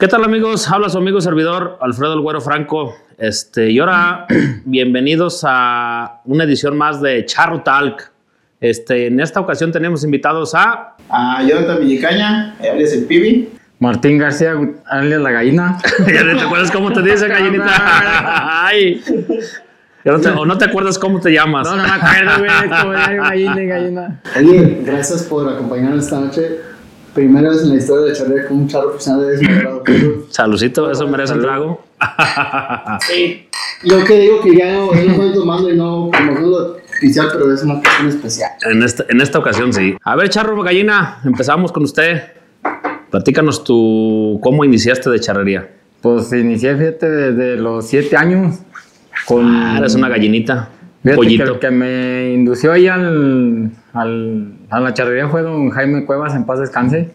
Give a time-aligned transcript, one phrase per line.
[0.00, 0.66] ¿Qué tal amigos?
[0.70, 2.96] Habla su amigo servidor Alfredo El Güero Franco.
[3.18, 4.26] Este, y ahora,
[4.64, 8.10] bienvenidos a una edición más de Charro Talk.
[8.62, 10.96] Este, en esta ocasión tenemos invitados a...
[11.10, 13.50] A Jonathan Villicaña, alias el Pibi.
[13.78, 14.54] Martín García,
[14.86, 15.76] alias la gallina.
[16.06, 18.64] ¿Te acuerdas cómo te dice gallinita?
[18.66, 19.04] Ay.
[20.06, 21.68] No te, ¿O no te acuerdas cómo te llamas?
[21.68, 22.80] No, no me acuerdo, güey.
[22.80, 24.20] Como gallina y gallina.
[24.34, 26.69] Oye, gracias por acompañarnos esta noche.
[27.14, 29.82] Primera vez en la historia de charlar con un charro profesional de desmadrado.
[30.30, 31.84] Salucito, eso merece el trago.
[33.00, 33.46] sí.
[33.82, 37.52] Yo que digo que ya no, no estoy tomando y no como no oficial, pero
[37.52, 38.50] es una ocasión especial.
[38.70, 39.96] En esta, en esta ocasión sí.
[40.04, 42.22] A ver, Charro Gallina, empezamos con usted.
[43.10, 45.68] Platícanos tú, ¿cómo iniciaste de charrería?
[46.00, 48.60] Pues inicié, fíjate, desde los siete años.
[49.26, 50.70] Con, ah, eres una gallinita.
[51.02, 56.04] Fíjate que el que me indució ahí al, al, a la charrería fue don Jaime
[56.04, 57.10] Cuevas, en paz descanse.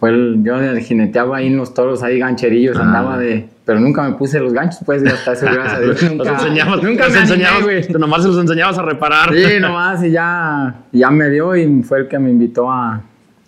[0.00, 2.82] Fue el, yo jineteaba ahí en los toros, ahí gancherillos, ah.
[2.82, 3.48] andaba de...
[3.64, 6.02] Pero nunca me puse los ganchos, pues, hasta eso, gracias a Dios.
[6.02, 7.88] Nunca, los enseñabas, nunca los me enseñabas, güey.
[7.90, 9.32] Nomás se los enseñabas a reparar.
[9.32, 13.02] Sí, nomás, y ya, ya me dio y fue el que me invitó a,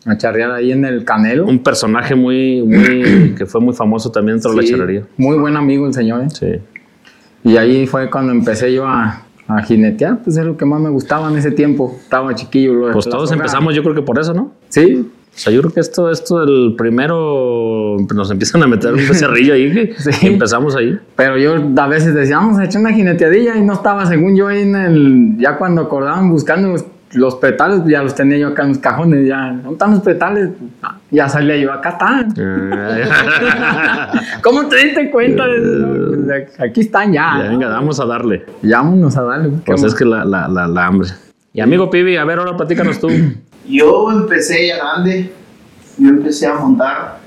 [0.06, 1.46] a charrear ahí en el Canelo.
[1.46, 5.02] Un personaje muy, muy, que fue muy famoso también dentro de la charrería.
[5.16, 6.28] Muy buen amigo el señor, ¿eh?
[6.30, 6.60] Sí.
[7.42, 10.90] Y ahí fue cuando empecé yo a, a jinetear, pues es lo que más me
[10.90, 11.96] gustaba en ese tiempo.
[12.00, 12.92] Estaba chiquillo.
[12.92, 14.52] Pues todos empezamos, yo creo que por eso, ¿no?
[14.68, 15.10] Sí.
[15.34, 19.54] O sea, yo creo que esto, esto del primero nos empiezan a meter un becerrillo
[19.54, 20.28] ahí, sí.
[20.28, 20.96] empezamos ahí.
[21.16, 24.46] Pero yo a veces decía, vamos a echar una jineteadilla y no estaba, según yo,
[24.46, 26.76] ahí en el, ya cuando acordaban buscando
[27.14, 30.50] los petales ya los tenía yo acá en los cajones, ya, ¿dónde están los petales?
[31.10, 32.34] Ya salía yo, acá están.
[34.42, 35.46] ¿Cómo te diste cuenta?
[35.46, 37.38] De Aquí están ya.
[37.38, 38.44] ya venga, vamos a darle.
[38.62, 39.50] Ya vámonos a darle.
[39.64, 41.08] Pues es que la, la, la, hambre.
[41.52, 43.08] Y amigo Pibi, a ver, ahora platícanos tú.
[43.68, 45.32] Yo empecé ya grande,
[45.96, 47.18] yo empecé a montar,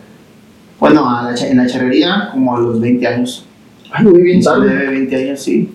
[0.80, 3.48] bueno, a la, en la charrería como a los 20 años.
[3.92, 4.72] Ay, muy bien, ¿sabes?
[4.72, 5.74] 20 años, sí.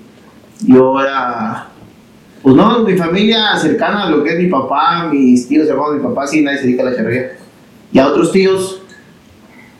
[0.60, 1.66] Yo era
[2.42, 5.98] pues no, mi familia cercana a lo que es mi papá, mis tíos hermanos de
[5.98, 7.32] mi papá, sí, nadie se dedica a la charrería.
[7.92, 8.82] Y a otros tíos,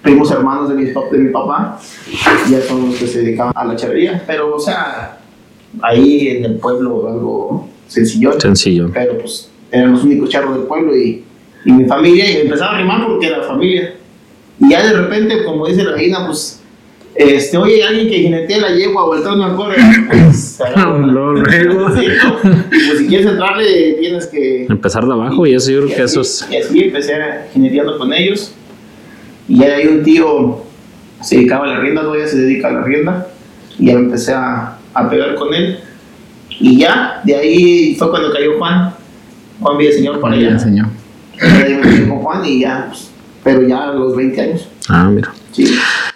[0.01, 1.81] primos hermanos de mi, de mi papá,
[2.49, 4.23] ya son los que se dedicaban a la charrería.
[4.27, 5.19] Pero, o sea,
[5.81, 8.39] ahí en el pueblo algo sencillo.
[8.41, 8.91] Sencillo.
[8.93, 11.25] Pero pues eran los únicos charros del pueblo y,
[11.65, 13.95] y mi familia, y empezaba a rimar porque era familia.
[14.61, 16.62] Y ya de repente, como dice la reina, pues
[17.15, 19.77] este, oye, alguien que jinetea la yegua o el trono al corre.
[20.09, 21.43] Pues, luego.
[21.43, 24.67] pues si quieres entrarle, tienes que.
[24.67, 26.47] Empezar de abajo y eso yo creo que eso es.
[26.51, 27.15] Y así empecé
[27.53, 28.55] jineteando con ellos.
[29.49, 30.63] Y ya hay un tío
[31.23, 33.29] se dedicaba a la rienda, todavía se dedica a la rienda.
[33.79, 35.79] Y ya empecé a, a pegar con él.
[36.51, 38.93] Y ya, de ahí fue cuando cayó Juan.
[39.61, 40.59] Juan Villaseñor para allá.
[40.59, 40.89] Señor.
[41.41, 43.11] Y me con Juan y ya, pues,
[43.43, 44.69] pero ya a los 20 años.
[44.89, 45.33] Ah, mira.
[45.53, 45.75] Sí.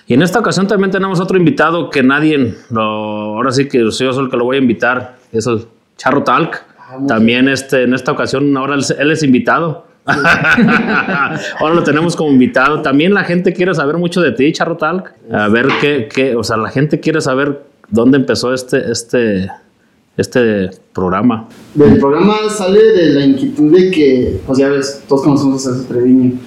[0.09, 4.13] Y en esta ocasión también tenemos otro invitado que nadie, ahora sí que soy yo
[4.13, 6.63] soy el que lo voy a invitar, es el Charro Talk.
[6.79, 9.87] Ah, también este, en esta ocasión, ahora él, es invitado.
[10.07, 12.83] ahora lo tenemos como invitado.
[12.83, 15.13] También la gente quiere saber mucho de ti, Charro Talk.
[15.33, 19.51] A ver qué, qué, o sea, la gente quiere saber dónde empezó este, este,
[20.17, 21.49] este programa.
[21.77, 25.85] El programa sale de la inquietud de que, pues ya ves, todos conocemos a ese
[25.89, 26.39] Treviño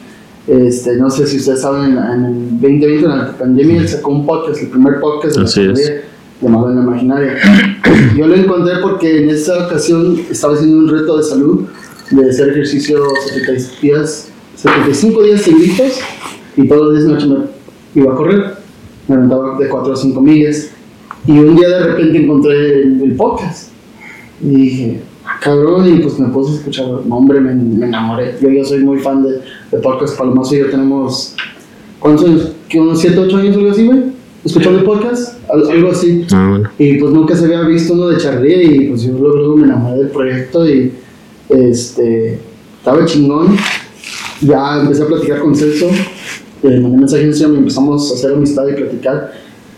[0.50, 4.26] este, no sé si ustedes saben, en el 2020, en la pandemia, él sacó un
[4.26, 6.02] podcast, el primer podcast de la pandemia,
[6.42, 7.38] llamado En la Imaginaria.
[8.18, 11.68] Yo lo encontré porque en esta ocasión estaba haciendo un reto de salud,
[12.10, 16.00] de hacer ejercicio 70 días, 75 días seguidos,
[16.58, 17.28] y todos los días noche
[17.94, 18.56] me iba a correr.
[19.08, 20.70] Me aventaba de 4 a 5 millas.
[21.28, 23.70] Y un día de repente encontré el, el podcast.
[24.42, 25.02] Y dije,
[25.40, 28.36] cabrón, y pues me puse a escuchar, no, hombre, me, me enamoré.
[28.42, 29.42] Yo, yo soy muy fan de,
[29.72, 31.36] de podcast Palomazo y yo tenemos,
[32.00, 32.52] ¿cuántos años?
[32.68, 34.00] ¿Qué, unos 7, 8 años, algo así, güey?
[34.44, 36.26] Escuchando el podcast, algo así.
[36.32, 36.70] Ah, bueno.
[36.78, 39.98] Y pues nunca se había visto uno de charrería y pues yo luego, me enamoré
[39.98, 40.94] del proyecto y
[41.50, 42.40] este,
[42.78, 43.58] estaba chingón.
[44.42, 45.90] Ya empecé a platicar con Celso,
[46.64, 49.34] le mandé mensaje en empezamos a hacer amistad y platicar.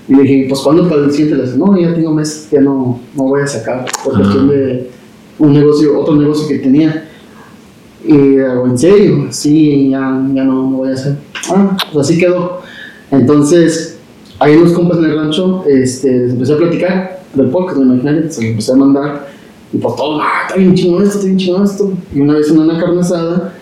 [0.08, 1.38] Y le dije, pues ¿cuándo para el siguiente?
[1.38, 4.90] Le dije, no, ya tengo meses que no, no voy a sacar por cuestión de
[5.40, 7.10] un negocio, otro negocio que tenía.
[8.06, 9.28] Y hago, ¿en serio?
[9.30, 10.00] Sí, ya,
[10.34, 11.18] ya no, no voy a hacer.
[11.50, 12.62] Ah, pues así quedó.
[13.12, 14.00] Entonces,
[14.40, 18.32] hay unos compas en el rancho, este, les empecé a platicar del podcast, me imaginé,
[18.32, 19.28] se lo empecé a mandar.
[19.72, 21.94] Y por todo, ah, está bien chingón esto, está bien chingón esto.
[22.14, 23.54] Y una vez en una carne asada,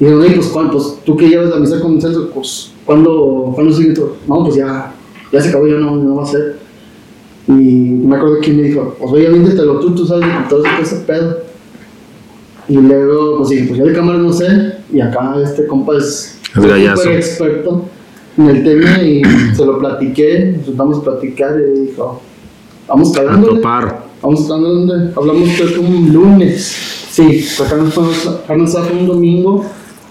[0.00, 3.92] y dijeron, pues, pues tú que llevas la misa con Celso, pues, ¿cuándo, ¿cuándo sigue
[3.92, 4.16] todo?
[4.26, 4.94] No, pues ya,
[5.30, 6.58] ya se acabó, ya no, no va a ser.
[7.58, 7.62] Y
[8.06, 9.36] me acuerdo que me dijo, pues oye, lo
[9.80, 11.38] tú, tú sabes de todo ese pedo.
[12.68, 14.46] Y luego, pues dije, pues yo de cámara no sé,
[14.92, 17.84] y acá este compa es súper experto.
[18.38, 19.22] en el tema y
[19.56, 22.20] se lo platiqué, nos sentamos a platicar y dijo,
[22.88, 23.56] vamos cagándole.
[23.56, 24.06] topar.
[24.22, 25.12] Vamos a dónde?
[25.16, 27.06] Hablamos creo que un lunes.
[27.10, 28.40] Sí, acá nos fuimos-
[28.92, 29.64] un domingo.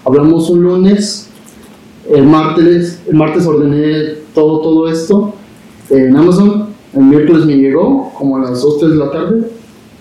[0.04, 1.28] Hablamos un lunes.
[2.10, 5.32] El martes, el martes ordené todo, todo esto
[5.88, 6.71] en Amazon.
[6.94, 9.50] El miércoles me llegó, como a las 2, 3 de la tarde.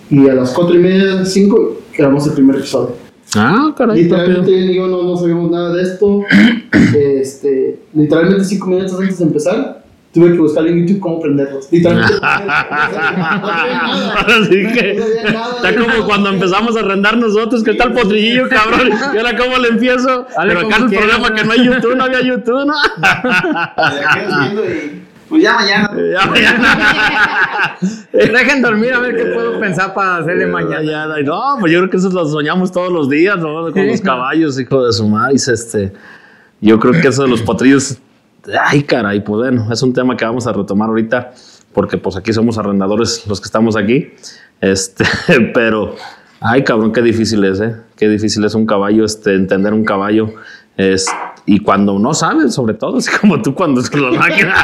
[0.10, 2.96] Y a las 4 y media, 5, grabamos el primer episodio.
[3.36, 4.04] Ah, caray.
[4.04, 6.22] Literalmente él y yo no, no sabíamos nada de esto.
[6.96, 9.84] este, literalmente 5 minutos antes de empezar,
[10.14, 11.72] tuve que buscar en YouTube cómo prenderlos.
[11.72, 12.16] Literalmente.
[12.22, 12.66] Ahora
[14.50, 18.90] sí que está como cuando empezamos a arrendar nosotros, que está el potrillo, cabrón.
[19.14, 20.28] Y ahora cómo le empiezo.
[20.36, 22.74] Pero acá el problema que no hay YouTube, no había YouTube, ¿no?
[25.31, 25.89] Pues ya mañana.
[26.12, 27.78] Ya, mañana.
[28.12, 30.83] Dejen dormir a ver qué puedo pensar para hacerle mañana.
[30.83, 33.72] Ya, ya, no, pues yo creo que eso lo soñamos todos los días, ¿no?
[33.72, 35.36] Con los caballos, hijo de su madre.
[35.36, 35.94] Este,
[36.60, 37.98] yo creo que eso de los potrillos,
[38.62, 41.31] ay, caray, pues bueno, es un tema que vamos a retomar ahorita,
[41.72, 44.10] porque pues aquí somos arrendadores los que estamos aquí.
[44.60, 45.06] Este,
[45.54, 45.95] pero,
[46.42, 47.78] ay, cabrón, qué difícil es, ¿eh?
[47.95, 50.33] Qué difícil es un caballo, este, entender un caballo.
[50.75, 51.07] Es,
[51.46, 54.56] y cuando no sabes, sobre todo, así como tú cuando es la máquina.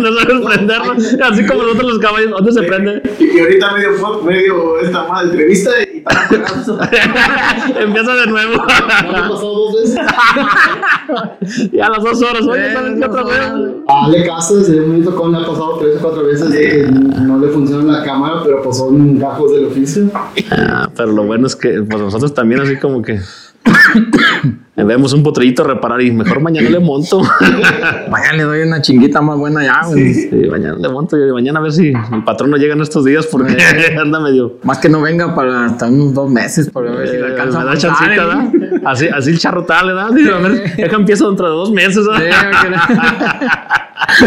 [0.00, 0.92] no sabes prenderlo.
[1.24, 3.02] Así como nosotros los caballos, ¿dónde se prende?
[3.20, 6.04] Y ahorita medio, medio esta mala entrevista y.
[7.80, 8.62] Empieza de nuevo.
[8.66, 8.72] Me
[9.18, 9.98] ha pasado dos veces.
[11.72, 13.40] y a las dos horas, oye, ¿sabes qué otra vez?
[13.88, 17.38] A Ale Casas, de un con le ha pasado tres o cuatro veces que no
[17.38, 20.10] le funciona la cámara, pero pues son gajos del oficio.
[20.50, 23.20] Ah, pero lo bueno es que pues nosotros también así como que
[24.76, 27.22] vemos un potrillito reparar y mejor mañana le monto.
[28.10, 30.12] Mañana le doy una chinguita más buena ya, güey.
[30.12, 33.04] Sí, mañana le monto y mañana a ver si el patrón no llega en estos
[33.04, 33.56] días porque
[34.00, 34.58] anda medio...
[34.62, 37.58] Más que no venga para hasta unos dos meses para ver si le Eh, alcanza
[37.58, 38.18] me a da montar, chancita, ¿eh?
[38.18, 38.80] ¿verdad?
[38.84, 40.10] Así, así el charrotal, ¿verdad?
[40.12, 42.50] Digo, a ver, deja empiezo dentro de dos meses, ¿verdad?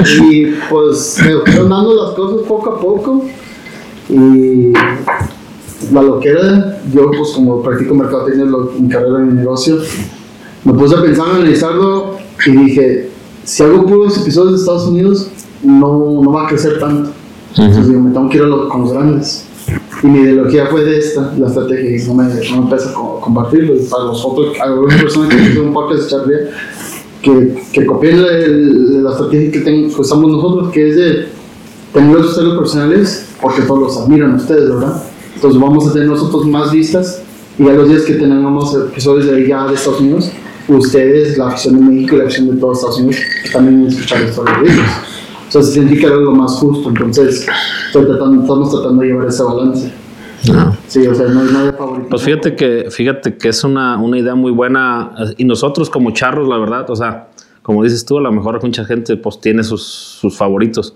[0.04, 3.25] Sí, Y pues se fueron dando las cosas poco a poco.
[4.10, 4.74] Y
[5.94, 8.45] la loquera, yo pues como practico mercadotecnia
[8.80, 9.78] mi carrera en mi negocio,
[10.63, 13.10] me puse a pensar, a analizarlo y dije,
[13.44, 15.30] si hago puros episodios de Estados Unidos,
[15.63, 17.10] no, no va a crecer tanto.
[17.56, 19.45] Entonces digo, me tengo que ir a lo- con los grandes.
[20.04, 23.19] Y mi ideología fue de esta, la estrategia, y no me, no me pesa co-
[23.19, 23.74] compartirlo.
[23.89, 26.38] Para los otros, algunas personas que hicieron un podcast de charla,
[27.22, 31.25] que, que copien la, la estrategia que, ten- que usamos nosotros, que es de
[31.94, 35.04] tener los ustedes profesionales, porque todos los admiran ustedes, ¿verdad?
[35.38, 37.22] Entonces vamos a tener nosotros más vistas,
[37.60, 40.31] y a los días que tengamos episodios de ya de Estados Unidos,
[40.68, 43.18] ustedes, la afición de México y la afición de todos Estados Unidos,
[43.54, 44.86] también escuchar la historia de ellos.
[45.45, 47.48] Entonces sentí que era lo más justo, entonces
[47.86, 49.94] estoy tratando, estamos tratando de llevar ese balance.
[50.51, 50.75] No.
[50.88, 52.10] Sí, o sea, no, hay favorito.
[52.10, 56.48] Pues fíjate que, fíjate que es una, una idea muy buena y nosotros como charros,
[56.48, 57.28] la verdad, o sea,
[57.62, 60.96] como dices tú, a lo mejor mucha gente pues tiene sus, sus favoritos,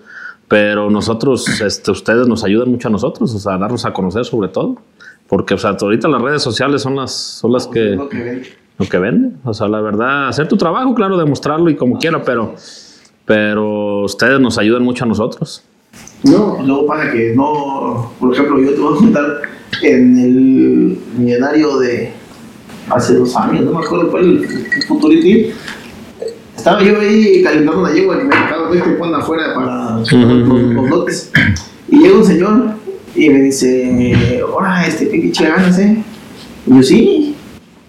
[0.52, 4.26] pero nosotros, este, ustedes nos ayudan mucho a nosotros, o sea, a darnos a conocer
[4.26, 4.76] sobre todo,
[5.30, 8.44] porque o sea, ahorita las redes sociales son las, son las que, Lo que
[8.78, 12.22] lo que venden, o sea, la verdad, hacer tu trabajo, claro, demostrarlo y como quiera,
[12.24, 12.54] pero,
[13.24, 15.64] pero ustedes nos ayudan mucho a nosotros.
[16.24, 19.42] No, luego pasa que no, por ejemplo, yo te voy a contar
[19.84, 22.12] en el millonario de
[22.90, 25.54] hace dos años, no me acuerdo cuál, el Futurity.
[26.58, 30.12] Estaba yo ahí calentando la yegua en el mercado, ves que ponen afuera para los,
[30.12, 31.32] los lotes.
[31.90, 32.72] Y llega un señor
[33.16, 36.04] y me dice, hola, este, qué pinche ganas, eh.
[36.66, 37.36] Y yo, sí.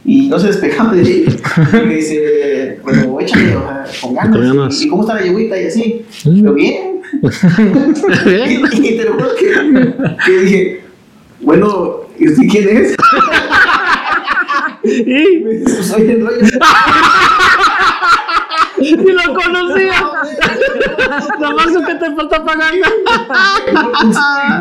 [0.04, 1.24] Y no se despejaba de ahí.
[1.72, 4.36] Y me dice, bueno, échale, o sea, con ganas.
[4.36, 4.82] Con ganas.
[4.82, 5.60] ¿Y cómo está la yeguita?
[5.60, 6.04] Y así.
[6.24, 7.00] Yo, bien.
[7.22, 10.80] Y, y te lo juro que, que dije,
[11.42, 12.96] bueno, ¿y usted quién es?
[14.84, 14.88] y,
[15.44, 16.48] Me dice, "Pues soy el dueño.
[18.78, 19.94] Y lo conocía,
[21.38, 22.86] nomás lo que te falta pagando.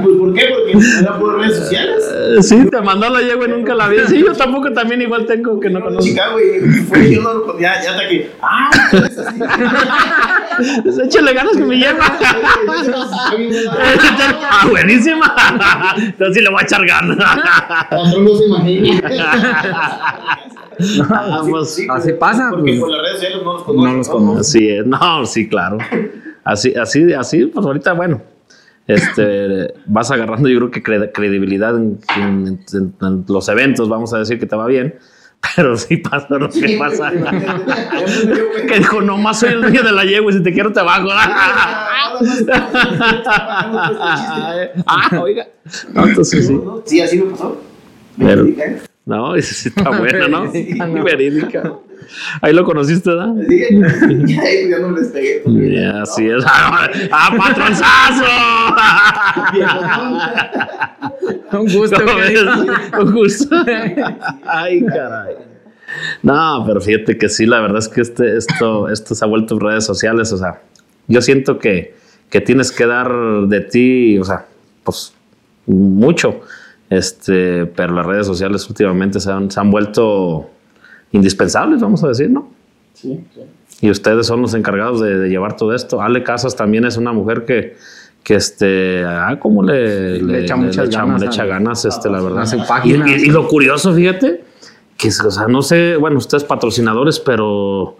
[0.03, 0.45] Pues, ¿Por qué?
[0.49, 2.03] Porque era por redes sociales.
[2.13, 3.97] Eh, Sí, te mandó la yegua y nunca la vi.
[4.07, 6.03] Sí, yo tampoco también igual tengo que no conozco.
[6.03, 9.39] Chicago y fue yo no lo ya, ya hasta que, ah, es así.
[10.83, 12.05] Pues échale ganas que me yegua.
[14.49, 15.35] ah, buenísima.
[15.97, 17.17] Entonces sí le voy a echar ganas.
[17.91, 19.01] No se imagina.
[21.09, 22.79] Ah, pues, Sí, Así pasa, Porque pues.
[22.79, 23.87] por las redes sociales no los conozco.
[23.87, 24.39] No los conozco.
[24.41, 25.77] Así es, no, sí, claro.
[26.43, 28.21] Así, así, así, pues ahorita, bueno,
[28.87, 34.13] este, vas agarrando, yo creo que cre- credibilidad en, en- en- en los eventos, vamos
[34.13, 34.95] a decir que te va bien,
[35.55, 37.11] pero sí pasa lo que pasa.
[38.67, 41.09] que dijo, nomás soy el dueño de la yegua y si te quiero te bajo.
[44.85, 45.47] ah, oiga.
[45.93, 46.59] No, entonces sí.
[46.85, 47.57] Sí, así me pasó.
[48.17, 48.45] Pero-.
[49.05, 50.45] No, esa sí está buena, ¿no?
[50.45, 51.03] ¿no?
[51.03, 51.79] Verídica.
[52.41, 53.33] Ahí lo conociste, ¿verdad?
[53.47, 53.59] Sí,
[54.25, 55.43] ya, ahí ya no les pegué.
[55.45, 56.43] Ya, así es.
[56.47, 58.25] ¡Ah, patronzazo!
[61.57, 61.97] Un gusto.
[62.99, 63.55] Un gusto.
[64.45, 65.35] Ay, caray.
[66.23, 69.59] No, pero fíjate que sí, la verdad es que este, esto, esto se ha vuelto
[69.59, 70.31] redes sociales.
[70.33, 70.61] O sea,
[71.07, 71.95] yo siento que,
[72.29, 73.11] que tienes que dar
[73.47, 74.45] de ti, o sea,
[74.83, 75.13] pues
[75.65, 76.41] mucho.
[76.91, 80.49] Este, pero las redes sociales últimamente se han, se han vuelto
[81.13, 82.49] indispensables, vamos a decir, ¿no?
[82.93, 83.41] Sí, sí.
[83.79, 86.01] Y ustedes son los encargados de, de llevar todo esto.
[86.01, 87.77] Ale Casas también es una mujer que,
[88.23, 92.41] que este, ah, como le, Le echa muchas ganas le echa ganas, este, la verdad.
[92.41, 93.09] a su Y, página.
[93.09, 94.43] y- y lo curioso, fíjate,
[94.97, 97.95] que, o sea, no sé, bueno, ustedes patrocinadores, pero,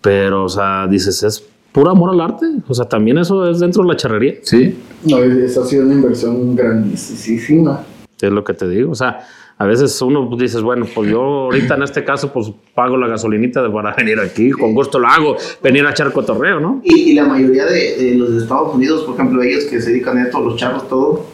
[0.00, 2.46] pero, o sea, dices, es puro amor al arte.
[2.68, 4.34] O sea, también eso es dentro de la charrería.
[4.42, 4.78] Sí.
[5.04, 7.82] No, esa ha sido una inversión grandísima.
[8.20, 8.92] Es lo que te digo.
[8.92, 9.20] O sea,
[9.58, 13.08] a veces uno pues, dices, bueno, pues yo ahorita en este caso, pues pago la
[13.08, 16.80] gasolinita de- para venir aquí, con gusto lo hago, venir a echar cotorreo, ¿no?
[16.84, 19.90] Y, y la mayoría de, de los de Estados Unidos, por ejemplo, ellos que se
[19.90, 21.24] dedican a esto, los charros, todo,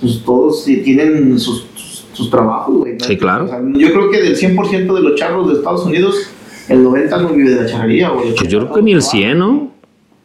[0.00, 1.66] pues todos tienen sus,
[2.12, 2.94] sus, trabajos, güey.
[2.94, 3.04] ¿no?
[3.04, 3.44] Sí, claro.
[3.44, 6.16] O sea, yo creo que del 100% de los charros de Estados Unidos,
[6.68, 8.34] el 90% no vive de la charrería, güey.
[8.34, 9.70] Pues yo creo que ni el 100, ¿no?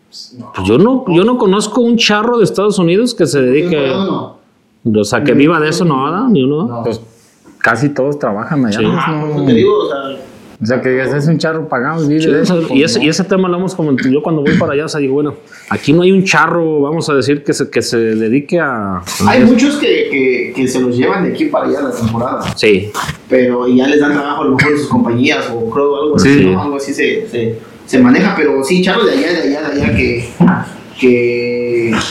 [0.10, 4.38] Pues yo no, yo no conozco un charro de Estados Unidos que se dedique, No,
[4.86, 6.28] o sea, que viva de eso, no, ¿verdad?
[6.30, 6.68] Ni uno.
[6.68, 6.84] no.
[6.84, 7.00] Pues
[7.60, 8.80] casi todos trabajan allá.
[8.80, 8.86] Sí.
[8.86, 9.98] pues, por no- eso te digo, o sea,
[10.62, 12.56] O sea, que digas, es un charro pagado, vive Sí, eso.
[12.68, 13.06] pues, y, ese, no.
[13.06, 14.10] y ese tema lo hemos comentado.
[14.10, 15.34] Yo cuando voy para allá, o sea, digo, bueno,
[15.70, 19.02] aquí no hay un charro, vamos a decir, que se, que se dedique a.
[19.28, 22.92] hay muchos que, que, que se los llevan de aquí para allá la temporada, Sí,
[23.30, 26.34] pero ya les dan trabajo a lo mejor en sus compañías o creo algo así,
[26.38, 26.46] Sí.
[26.46, 26.62] ¿no?
[26.62, 29.96] algo así se, se, se maneja, pero sí, charros de allá, de allá, de allá
[29.98, 30.30] que,
[30.98, 31.53] que,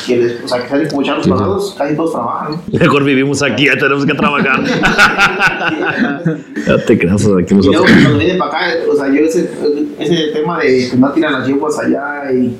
[0.06, 2.60] que les, o sea, que salen como charros pagados, casi todos trabajan.
[2.72, 4.60] mejor vivimos aquí, ya tenemos que trabajar.
[6.66, 8.02] ya te creas, o sea, aquí Y luego nosotros.
[8.02, 9.50] cuando vienen para acá, o sea, yo ese,
[9.98, 12.56] ese tema de que no tiran las yeguas allá y,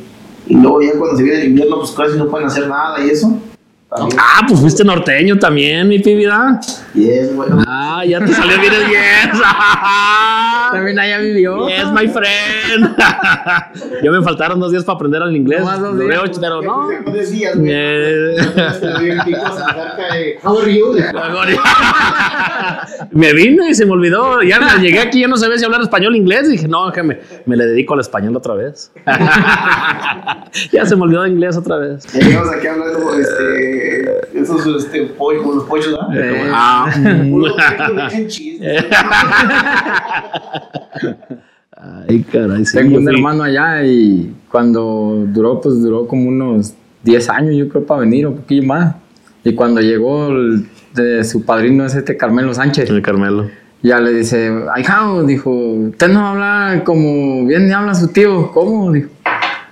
[0.47, 3.11] y luego ya cuando se viene el invierno, pues casi no pueden hacer nada y
[3.11, 3.39] eso.
[3.95, 4.19] También.
[4.21, 6.61] Ah, pues fuiste norteño también, mi pibida.
[6.95, 7.63] Y es bueno.
[7.67, 9.33] Ah, ya te salió bien el yes.
[10.73, 11.69] También allá vivió.
[11.69, 12.97] Yes, my friend.
[14.03, 15.61] Yo me faltaron dos días para aprender el inglés.
[15.61, 16.39] Nomás dos días.
[16.41, 16.87] pero no.
[16.87, 17.03] Güey.
[23.11, 24.43] Me vine y se me olvidó.
[24.43, 26.49] Ya me llegué aquí, ya no sabía si hablar español o inglés.
[26.49, 28.93] Y dije, no, que me, le dedico al español otra vez.
[30.73, 32.05] ya se me olvidó el inglés otra vez.
[32.15, 33.82] Llegamos aquí hablando este,
[34.35, 35.99] esos este, pollos, los pollos.
[36.15, 38.61] Eh, Ah, and cheese.
[42.09, 42.77] Ay, caray, sí.
[42.77, 47.69] Tengo un fui- hermano allá y cuando duró, pues duró como unos 10 años, yo
[47.69, 48.95] creo, para venir, un poquillo más.
[49.45, 53.49] Y cuando llegó el- de su padrino es este Carmelo Sánchez, El Carmelo.
[53.83, 58.93] ya le dice, ahijado, dijo, usted no habla como bien habla su tío, ¿cómo?
[58.93, 59.09] Dijo,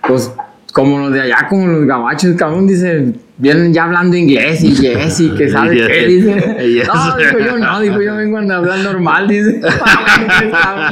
[0.08, 0.32] pues
[0.72, 5.20] como los de allá, como los gabachos, cabrón, dice, vienen ya hablando inglés y yes
[5.20, 5.86] y que sabe Yes.
[5.88, 6.56] qué, dice.
[6.74, 6.86] Yes.
[6.88, 9.60] No, dijo yo no, dijo yo vengo a hablar normal, dice.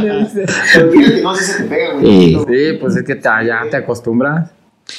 [0.01, 0.47] Dice.
[0.75, 2.07] Pero fíjate, no sé si se te pega, güey.
[2.07, 2.39] Sí.
[2.49, 4.51] Sí, pues es que te, ya te acostumbras.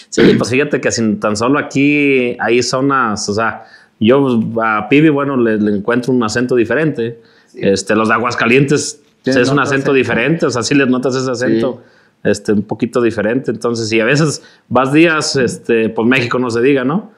[0.10, 3.64] Sí, pues fíjate que sin tan solo aquí hay zonas, o sea,
[4.00, 7.20] yo a Pibi, bueno, le, le encuentro un acento diferente.
[7.56, 9.94] Este, los de Aguascalientes es un acento acento.
[9.94, 11.82] diferente, o sea, sí les notas ese acento.
[12.24, 16.62] Este, un poquito diferente, entonces, si a veces vas días, este, pues México no se
[16.62, 17.12] diga, ¿no?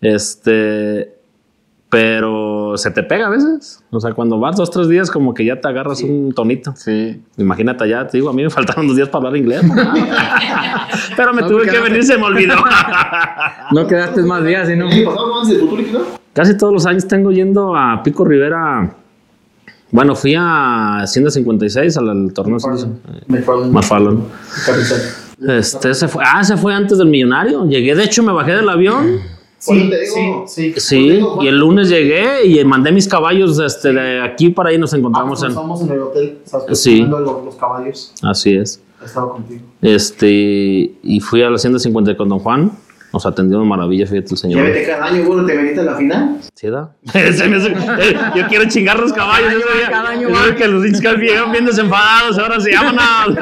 [0.00, 1.14] Este,
[1.88, 5.44] pero se te pega a veces, o sea, cuando vas dos, tres días, como que
[5.44, 6.74] ya te agarras un tonito.
[6.76, 7.22] Sí.
[7.38, 9.62] Imagínate allá, te digo, a mí me faltaron dos días para hablar inglés.
[9.64, 9.74] ¿no?
[11.16, 12.56] Pero me No, tuve que venir, se me olvidó.
[13.70, 14.88] No quedaste más días, sino.
[16.32, 18.94] Casi todos los años tengo yendo a Pico Rivera.
[19.90, 22.58] Bueno, fui a Hacienda 56 al, al torneo.
[24.66, 25.00] Carrizal.
[25.58, 27.64] Este, ese fue, ah, ese fue antes del millonario.
[27.66, 29.18] Llegué, de hecho, me bajé del avión.
[29.58, 30.44] Sí, te digo.
[30.46, 30.80] sí, sí.
[30.80, 34.92] Sí, y el lunes llegué y mandé mis caballos este, de aquí para ahí nos
[34.92, 35.48] encontramos en.
[35.48, 36.38] Estamos en el hotel.
[36.44, 37.02] Estás Sí.
[37.02, 38.12] los, los caballos.
[38.22, 38.80] Así es.
[39.04, 39.62] Estaba contigo.
[39.82, 40.28] Este,
[41.02, 42.72] y fui a la Hacienda 50 con Don Juan.
[43.12, 44.62] Nos atendió de maravilla, fíjate el Ya señor.
[44.66, 46.36] vete cada año, bueno, te veniste a la final.
[46.54, 46.90] ¿Sí da?
[47.12, 49.54] Se me hace- eh, yo quiero chingar los caballos.
[49.88, 50.42] cada año va.
[50.42, 52.38] creo que los hinchas llegan bien desenfadados.
[52.38, 53.34] Ahora sí, vámonos.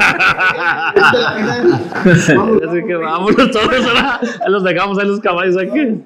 [2.05, 3.85] Vete a Así que vámonos todos.
[3.87, 6.01] Ahora los dejamos ahí los caballos aquí.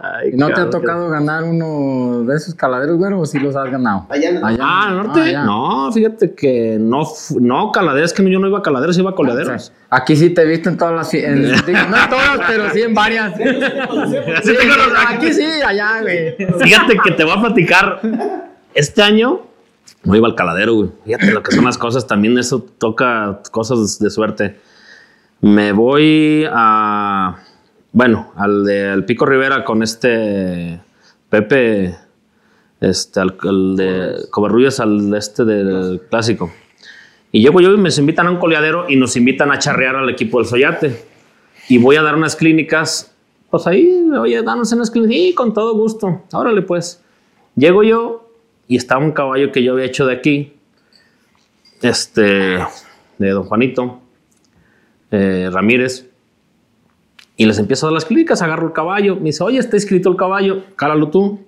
[0.00, 3.68] Ay, ¿No te ha tocado ganar uno de esos caladeros, güero, o sí los has
[3.68, 4.06] ganado?
[4.08, 4.58] Allá en- Allá.
[4.62, 5.20] Ah, ¿al norte?
[5.20, 5.42] allá.
[5.42, 7.02] no, fíjate que no,
[7.40, 9.72] no, caladeros, que yo no iba a caladeros, iba a coleaderos.
[9.90, 11.10] Aquí sí te he visto en todas las.
[11.10, 13.36] fi- en- digo, no en todas, pero sí en varias.
[13.36, 16.36] Sí, Sí, pero aquí sí, allá, güey.
[16.60, 18.00] Fíjate que te voy a platicar.
[18.74, 19.40] Este año
[20.04, 20.90] No iba al caladero, güey.
[21.06, 22.06] Fíjate lo que son las cosas.
[22.06, 24.60] También eso toca cosas de suerte.
[25.40, 27.38] Me voy a.
[27.92, 30.80] Bueno, al de al Pico Rivera con este
[31.28, 31.96] Pepe.
[32.80, 36.52] Este, al, al de Covarrubias, al este del clásico.
[37.32, 40.08] Y llego yo y me invitan a un coleadero y nos invitan a charrear al
[40.08, 41.04] equipo del Soyate.
[41.68, 43.14] Y voy a dar unas clínicas.
[43.50, 45.16] Pues ahí, oye, danos unas clínicas.
[45.16, 46.22] Y con todo gusto.
[46.32, 47.02] Órale, pues.
[47.56, 48.30] Llego yo
[48.68, 50.54] y estaba un caballo que yo había hecho de aquí.
[51.82, 52.58] Este,
[53.18, 54.00] de don Juanito
[55.10, 56.08] eh, Ramírez.
[57.40, 59.14] Y les empiezo a dar las clínicas, agarro el caballo.
[59.14, 61.38] Me dice, oye, está escrito el caballo, cálalo tú.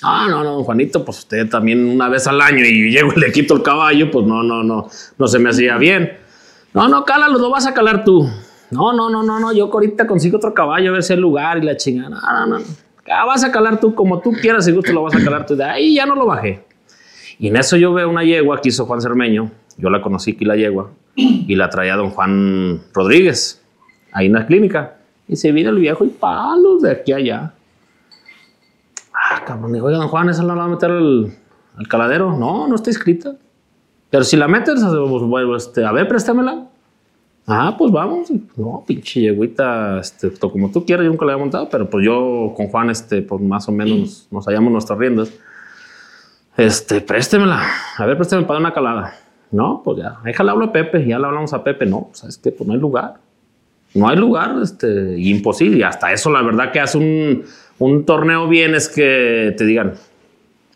[0.00, 3.18] Ah, no, no, don Juanito, pues usted también una vez al año y llego y
[3.18, 4.88] le quito el caballo, pues no, no, no,
[5.18, 6.16] no se me hacía bien.
[6.72, 8.30] No, no, cálalo, lo vas a calar tú.
[8.70, 11.58] No, no, no, no, no, yo ahorita consigo otro caballo a ver si hay lugar
[11.58, 12.10] y la chingada.
[12.10, 12.64] No, no, no.
[13.10, 15.56] Ah, vas a calar tú como tú quieras, si gusto lo vas a calar tú.
[15.56, 16.64] De ahí ya no lo bajé.
[17.40, 19.50] Y en eso yo veo una yegua que hizo Juan Cermeño.
[19.78, 23.60] Yo la conocí aquí, la yegua, y la traía don Juan Rodríguez,
[24.12, 24.98] ahí en la clínica.
[25.28, 27.54] Y se viene el viejo y palos de aquí a allá.
[29.12, 31.32] Ah, cabrón, digo, oiga, don Juan, ¿esa no la va a meter al,
[31.76, 32.36] al caladero?
[32.36, 33.34] No, no está escrita.
[34.10, 36.66] Pero si la metes, pues, bueno, este, a ver, préstamela.
[37.46, 38.30] Ah, pues vamos.
[38.56, 42.54] No, pinche yeguita, este, como tú quieras, yo nunca la había montado, pero pues yo
[42.56, 45.32] con Juan, este, pues más o menos nos hallamos nuestras riendas.
[46.56, 47.62] Este, préstemela.
[47.98, 49.14] A ver, présteme para una calada.
[49.50, 51.84] No, pues ya, déjale hablo a Pepe, ya le hablamos a Pepe.
[51.84, 52.50] No, ¿sabes qué?
[52.50, 53.16] Pues no hay lugar.
[53.94, 55.78] No hay lugar, este, imposible.
[55.78, 57.44] Y hasta eso, la verdad que hace un,
[57.78, 59.94] un torneo bien es que te digan,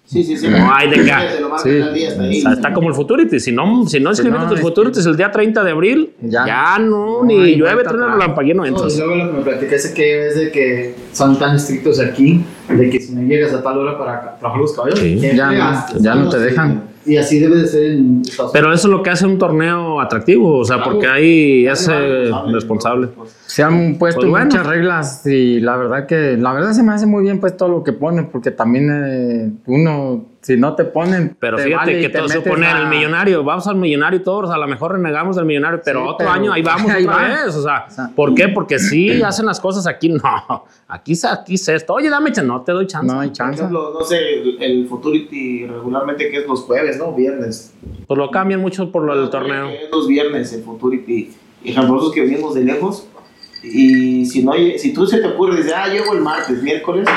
[0.05, 0.49] Sí, sí, sí.
[0.49, 1.23] No hay de marcan
[1.63, 1.81] Sí.
[1.83, 3.39] o sea, está como el Futurity.
[3.39, 6.47] Si no, si no escribiste no, tus es- Futurities el día 30 de abril, ya,
[6.47, 8.13] Ya- no, no ni llueve, trae el atrás.
[8.15, 8.97] relampagueo, no No, y entras.
[8.97, 13.01] luego lo que me platicaste que es de que son tan estrictos aquí, de que
[13.01, 15.19] si no llegas a tal hora para trabajar los caballos, Sí.
[15.21, 16.85] Ya ya no te dejan.
[17.09, 20.01] Y así debe de ser en Estados Pero eso es lo que hace un torneo
[20.01, 21.91] atractivo, o sea, porque ahí es
[22.53, 23.09] responsable.
[23.47, 24.45] Se han puesto Pues bueno.
[24.45, 27.71] muchas reglas y la verdad que la verdad se me hace muy bien pues todo
[27.71, 31.99] lo que ponen porque también eh, uno si no te ponen Pero te fíjate vale
[31.99, 32.39] y que te todo se
[32.77, 33.43] a- el millonario.
[33.45, 34.51] Vamos al millonario todos.
[34.51, 37.17] A lo mejor renegamos del millonario, pero Sí, otro pero año ahí vamos ahí otra
[37.17, 37.29] va.
[37.45, 37.57] vez.
[37.57, 38.49] O sea, O sea, ¿por qué?
[38.49, 40.09] Porque sí hacen las cosas aquí.
[40.23, 41.95] No, aquí, se- aquí es esto.
[41.95, 42.47] Oye, dame chance.
[42.47, 43.07] No te doy chance.
[43.13, 46.99] no hay Por chance ejemplo, no sé, el, el Futurity regularmente que es los jueves,
[46.99, 47.13] ¿no?
[47.15, 47.75] Viernes.
[48.07, 49.69] Pues lo cambian mucho por lo del torneo.
[49.93, 51.33] Los viernes el Futurity.
[51.65, 53.07] Y ejemplosos que venimos de lejos.
[53.63, 57.09] Y si no hay- si tú se te ocurre, dices, ah, llego el martes, miércoles,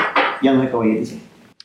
[0.42, 1.16] ya no hay caballeriza.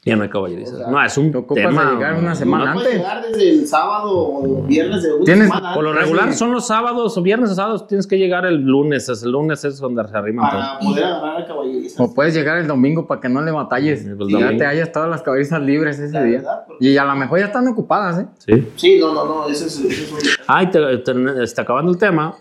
[0.08, 0.74] Ya no hay caballeriza.
[0.74, 1.86] O sea, No, es un te tema.
[1.86, 3.02] de llegar una semana No puedes antes.
[3.02, 6.66] llegar desde el sábado o viernes de una Tienes- semana Por lo regular son los
[6.68, 7.88] sábados o viernes o sábados.
[7.88, 9.10] Tienes que llegar el lunes.
[9.10, 12.04] Es el lunes es donde se arriman para poder agarrar a caballeriza.
[12.04, 14.92] o puedes llegar el domingo para que no le batalles Sí, y ya te hayas
[14.92, 18.26] todas las cabezas libres ese día porque- y a lo mejor ya están ocupadas ¿eh?
[18.38, 18.68] Sí.
[18.76, 20.20] Sí, no, no, no, eso es, eso es un...
[20.48, 22.36] Ay, te, te- este, acabando el tema,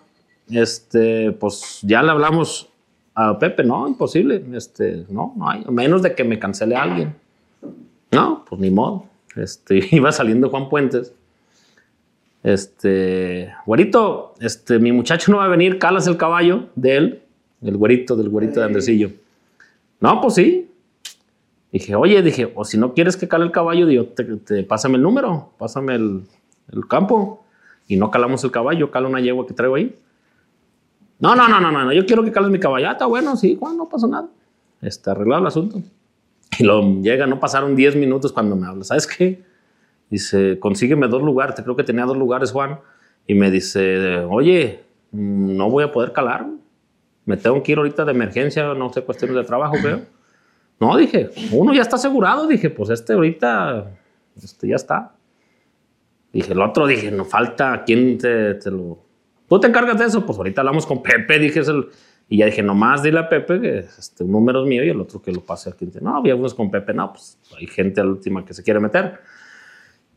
[0.50, 2.68] este, pues ya le hablamos
[3.14, 7.14] a Pepe, no, imposible, este, no, no hay, a menos de que me cancele alguien.
[8.16, 9.07] No, pues ni modo.
[9.37, 11.12] Este, iba saliendo Juan Puentes.
[12.42, 17.22] Este, güerito, este, mi muchacho no va a venir, calas el caballo de él,
[17.62, 19.11] el güerito, del güerito de Andresillo.
[20.00, 20.70] No, pues sí.
[21.72, 24.96] Dije, oye, dije, o si no quieres que cale el caballo, digo, te, te- pásame
[24.96, 26.22] el número, pásame el,
[26.72, 27.44] el campo.
[27.88, 29.94] Y no calamos el caballo, cala una yegua que traigo ahí.
[31.18, 32.88] No, no, no, no, no, no, yo quiero que cales mi caballo.
[32.88, 34.29] Ah, está bueno, sí, Juan, no pasa nada.
[34.83, 35.83] Está arreglado el asunto.
[36.59, 38.85] Y lo llega, no pasaron 10 minutos cuando me habla.
[38.85, 39.42] ¿Sabes qué?
[40.11, 41.57] Dice, consígueme dos lugares.
[41.61, 42.81] Creo que tenía dos lugares, Juan.
[43.27, 46.47] Y me dice, oye, mm, no voy a poder calar.
[47.25, 50.03] Me tengo que ir ahorita de emergencia, no sé, cuestiones de trabajo, creo.
[50.79, 52.47] No, dije, uno ya está asegurado.
[52.47, 53.90] Dije, pues este ahorita,
[54.37, 55.12] este ya está.
[56.33, 58.99] Dije, el otro, dije, no falta, ¿quién te, te lo...?
[59.49, 60.27] ¿Tú te encargas de eso?
[60.27, 61.88] Pues ahorita hablamos con Pepe, dije, es el...
[62.28, 65.00] Y ya dije, nomás dile a Pepe que este, un número es mío y el
[65.00, 66.00] otro que lo pase al cliente.
[66.00, 68.80] No, ya fuimos con Pepe, no, pues hay gente a la última que se quiere
[68.80, 69.20] meter.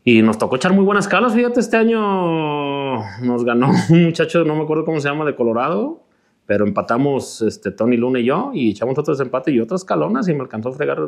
[0.02, 4.56] Y nos tocó echar muy buenas calas, fíjate, este año nos ganó un muchacho, no
[4.56, 6.02] me acuerdo cómo se llama, de Colorado,
[6.46, 10.34] pero empatamos este, Tony Luna y yo, y echamos otros empates y otras calonas y
[10.34, 10.98] me alcanzó a fregar,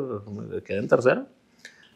[0.63, 1.27] quedé en tercera.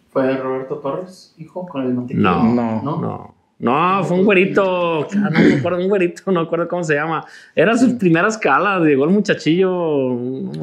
[0.09, 2.29] ¿Fue Roberto Torres, hijo, con el mantequilla?
[2.29, 2.81] No, No.
[2.81, 3.01] ¿No?
[3.01, 3.37] No.
[3.59, 6.93] No, fue un güerito, ah, no me acuerdo, un güerito, no me acuerdo cómo se
[6.93, 7.25] llama.
[7.55, 10.13] Era sus primeras calas, llegó el muchachillo.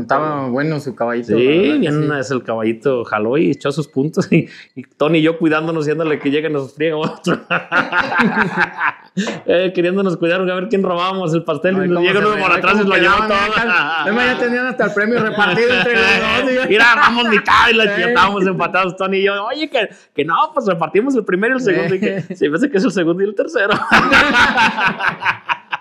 [0.00, 2.08] estaba bueno su caballito Sí, bien sí.
[2.20, 4.28] es el caballito, jaló y echó sus puntos.
[4.32, 7.40] Y, y Tony y yo cuidándonos, yéndole que llegue nos friega otro.
[9.46, 11.76] Eh, queriéndonos cuidar, a ver quién robábamos el pastel.
[11.76, 13.38] Ay, y llega uno por atrás y lo quedaban, todo.
[13.56, 16.52] Además, ya tenían hasta el premio repartido entre los dos.
[16.64, 19.44] y- Mira, vamos mitad y la estábamos empatados, Tony y yo.
[19.44, 21.94] Oye, que, que no, pues repartimos el primero y el segundo.
[21.94, 23.74] Y que se me hace que es el segundo y el tercero.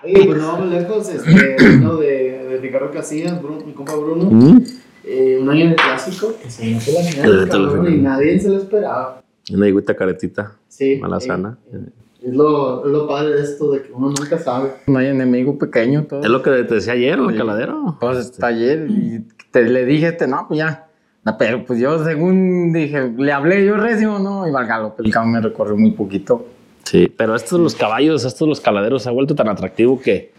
[0.04, 4.60] Oye, pues no vamos lejos, este, uno de, de Ricardo Casillas, Bruno, mi compa Bruno,
[5.02, 9.22] eh, un año el clásico, que se metió la final, y nadie se lo esperaba.
[9.50, 10.52] Una higuita caretita.
[10.68, 10.98] Sí.
[11.00, 11.56] Malazana.
[11.72, 11.90] eh, eh,
[12.26, 14.70] es, lo, es lo padre de esto, de que uno nunca sabe.
[14.86, 16.20] No hay enemigo pequeño, todo.
[16.22, 17.96] Es lo que te decía ayer, el caladero.
[18.00, 20.86] Pues está ayer y te, le dije, este, no, pues ya.
[21.24, 25.32] No, pero pues yo según dije, le hablé yo recio, no, y Valgalo, el cabrón
[25.32, 26.44] me recorrió muy poquito.
[26.82, 30.32] Sí, pero estos los caballos, estos los caladeros se ha vuelto tan atractivo que,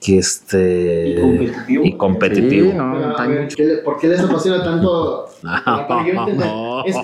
[0.00, 1.84] que este Y competitivo.
[1.84, 2.70] y competitivo.
[2.70, 3.48] Sí, no, Pero, ver.
[3.48, 5.26] ¿qué le- ¿Por qué les apasiona tanto?
[5.98, 6.84] entiendo.
[6.86, 7.02] es, es,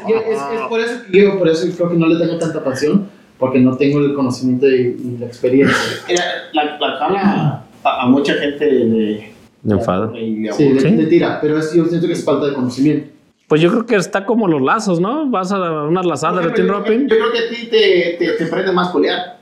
[0.53, 3.09] es por eso que yo por eso creo que no le tengo tanta pasión,
[3.41, 5.77] porque no tengo el conocimiento y, y la experiencia.
[6.53, 10.11] La, la a, a mucha gente le, Me enfada.
[10.13, 10.91] le Sí, le, Sí.
[10.91, 13.09] le tira, pero es, yo siento que es falta de conocimiento.
[13.49, 15.29] Pues yo creo que está como los lazos, ¿no?
[15.29, 17.09] Vas a unas lazadas de team roping.
[17.09, 19.39] Yo creo que a ti te, te, te prende más colear.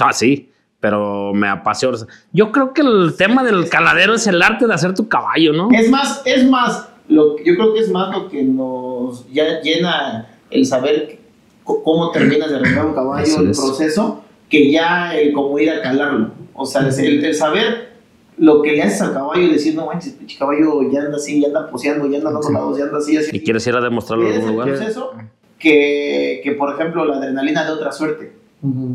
[0.00, 1.98] Ah, sí, pero me apasiona.
[2.32, 5.68] Yo creo que el tema del caladero es el arte de hacer tu caballo, ¿no?
[5.72, 10.26] Es más, es más, lo, yo creo que es más lo que nos ya llena
[10.50, 11.18] el saber
[11.66, 13.58] cómo terminas de arreglar un caballo, Así el es.
[13.60, 16.30] proceso, que ya el cómo ir a calarlo.
[16.54, 17.90] O sea, el, el saber
[18.38, 21.40] lo que le haces al caballo y decir, no manches, pinche caballo ya anda así,
[21.40, 23.34] ya anda poseando, ya anda en otros lados, ya anda así, así.
[23.36, 24.68] Y quieres ir a demostrarlo en Es algún el lugar.
[24.76, 25.12] proceso
[25.58, 28.32] que, que, por ejemplo, la adrenalina de otra suerte.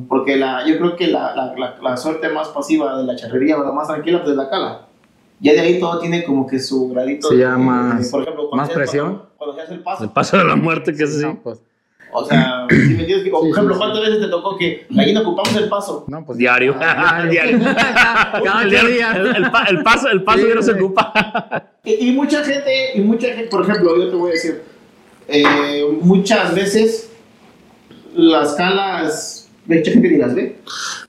[0.09, 3.57] Porque la, yo creo que la, la, la, la suerte más pasiva de la charrería
[3.57, 4.87] o la más tranquila pues es la cala.
[5.39, 7.29] Ya de ahí todo tiene como que su gradito.
[7.29, 9.07] Sí, de- ya más- por ejemplo, cuando más se- presión.
[9.07, 10.03] Cuando, cuando se hace el paso.
[10.03, 11.23] El paso de la muerte, que es así.
[11.25, 11.61] No, pues,
[12.13, 13.79] O sea, si me entiendes, que- o, por Sí, ejemplo, sí, sí.
[13.79, 16.05] ¿cuántas veces te tocó que ahí no ocupamos el paso?
[16.07, 16.75] no, pues Diario.
[17.29, 17.59] Diario.
[18.43, 18.83] Cada El, día.
[18.83, 21.63] diario- el- el pa- el paso, el paso Sí, ya no se ocupa.
[21.83, 24.61] Y, y mucha gente, y mucha gente, por ejemplo, yo te voy a decir,
[25.27, 27.11] eh, muchas veces
[28.13, 30.57] las calas, mucha gente ni las ve.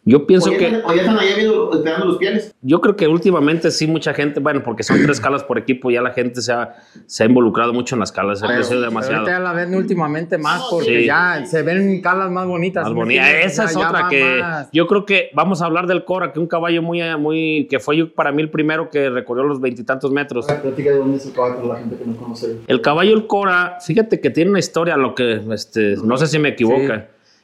[0.05, 0.67] Yo pienso o, ya que.
[0.67, 2.55] están, o ya están allá viendo, esperando los pieles.
[2.63, 6.03] Yo creo que últimamente sí mucha gente, bueno, porque son tres calas por equipo, ya
[6.03, 6.75] la gente se ha,
[7.07, 9.19] se ha involucrado mucho en las calas, se ha Pero- crecido demasiado.
[9.21, 11.07] Ahorita ya la ven últimamente más porque Sí.
[11.07, 12.83] ya se ven calas más bonitas.
[12.83, 13.23] Más ¿sí me bonita.
[13.27, 13.53] entiendes?
[13.53, 14.69] Esa es ya otra que más.
[14.73, 17.97] yo creo que vamos a hablar del Cora, que un caballo muy, muy, que fue
[17.97, 20.47] yo para mí el primero que recorrió los veintitantos metros.
[20.49, 22.57] La plática de dónde es el caballo para la gente que no conoce.
[22.67, 26.39] El caballo el Cora, fíjate que tiene una historia, lo que, este, no sé si
[26.39, 26.81] me equivoco.
[26.87, 26.93] Sí.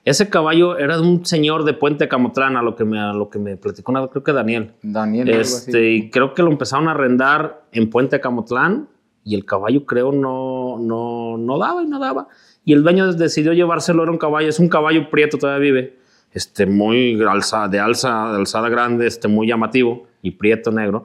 [0.05, 3.29] Ese caballo era de un señor de Puente Camotlán, a lo que me, a lo
[3.29, 4.73] que me platicó, una- creo que Daniel.
[4.83, 5.29] Daniel.
[5.29, 8.89] Este, y creo que lo empezaron a arrendar en Puente Camotlán
[9.25, 12.29] y el caballo creo no, no, no daba y no daba.
[12.65, 15.99] Y el dueño decidió llevárselo, era un caballo, es un caballo prieto, todavía vive,
[16.33, 21.05] este, muy alza, de, alza, de alzada grande, este, muy llamativo y prieto negro.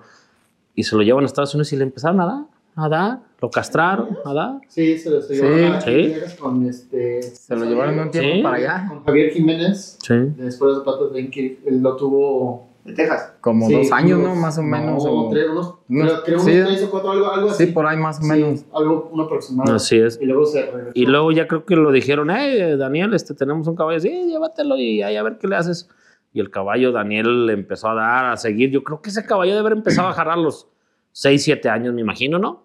[0.75, 2.43] Y se lo llevan a Estados Unidos y le empezaron a dar,
[2.75, 4.53] a dar, lo castraron, a dar.
[4.67, 5.35] Sí, se lo Sí.
[5.35, 5.91] llevando a Sí.
[5.93, 7.21] Villegas con este.
[7.21, 8.41] Se lo llevaron un tiempo Sí.
[8.43, 8.85] para allá.
[8.89, 10.13] Con Javier Jiménez, Sí.
[10.13, 12.67] de Después de Zapatos de que él lo tuvo.
[12.83, 13.35] De Texas.
[13.39, 14.41] Como sí, dos años, unos- ¿no?
[14.41, 15.05] Más o menos.
[15.05, 16.51] No, o- tres, unos, unos- creo, sí.
[16.51, 17.67] unos tres o cuatro, algo, algo así.
[17.67, 18.65] Sí, por ahí más o Sí, menos.
[18.73, 19.73] algo, uno aproximado.
[19.73, 20.19] Así es.
[20.21, 20.91] Y luego se regresó.
[20.93, 24.75] Y luego ya creo que lo dijeron, hey, Daniel, este, tenemos un caballo, sí, llévatelo
[24.77, 25.89] y ahí a ver qué le haces.
[26.33, 28.69] Y el caballo Daniel le empezó a dar, a seguir.
[28.71, 30.67] Yo creo que ese caballo debe haber empezado a jalar a los
[31.13, 32.63] 6, 7 años, me imagino, ¿no?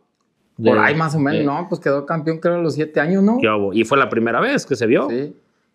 [0.56, 2.98] Por De- ahí más o menos, de- no, pues quedó campeón creo a los siete
[2.98, 3.38] años, ¿no?
[3.72, 5.08] Y fue la primera vez que se vio.
[5.08, 5.32] Sí.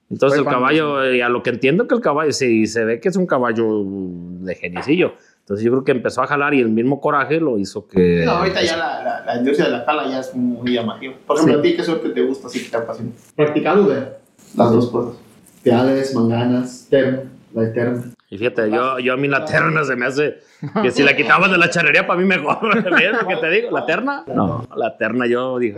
[0.09, 2.99] Entonces Fue el caballo, eh, a lo que entiendo que el caballo, sí, se ve
[2.99, 5.13] que es un caballo de geniecillo.
[5.39, 8.23] Entonces yo creo que empezó a jalar y el mismo coraje lo hizo que...
[8.25, 11.13] No, ahorita ya la, la, la industria de la cala ya es muy llamativa.
[11.25, 11.59] Por ejemplo, Sí.
[11.59, 13.11] a ti, ¿qué suerte te gusta así que te apasiona?
[13.35, 14.19] Practicar Uber.
[14.55, 15.15] Las dos cosas.
[15.63, 18.03] Peales, manganas, termo, la eterna.
[18.33, 20.39] Y fíjate, yo, yo a mí la terna se me hace
[20.81, 22.83] que si la quitabas de la charrería para mí mejor.
[22.83, 23.69] ¿Ves lo que te digo?
[23.69, 24.23] ¿La terna?
[24.25, 25.77] No, la terna yo dije.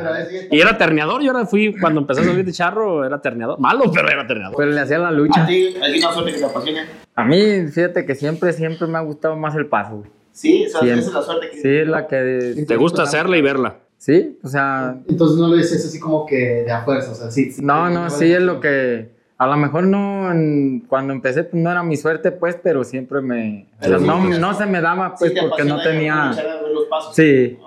[0.49, 3.59] Y era terneador, yo ahora fui, cuando empecé a salir de charro, era terneador.
[3.59, 4.55] Malo, pero era terneador.
[4.55, 5.45] Pero le hacía la A lucha.
[5.45, 6.81] ti, ¿hay una suerte que te apasione?
[7.13, 10.03] A mí, fíjate que siempre, siempre me ha gustado más el paso.
[10.31, 11.01] Sí, esa, Siempre.
[11.01, 11.57] esa es la suerte que...
[11.57, 12.65] Sí, es la que...
[12.65, 13.79] Te gusta hacerla y verla.
[13.97, 17.31] Sí, o sea, Entonces no lo dices así como que de a fuerza, o sea,
[17.31, 17.53] sí.
[17.61, 19.14] no, no, sí es lo que...
[19.37, 23.21] A lo mejor no, en- cuando empecé pues no era mi suerte pues, pero siempre
[23.21, 23.67] me...
[23.81, 26.27] Pero no, sí, no se me daba Sí pues te porque no tenía...
[26.73, 27.15] los pasos.
[27.15, 27.57] Sí.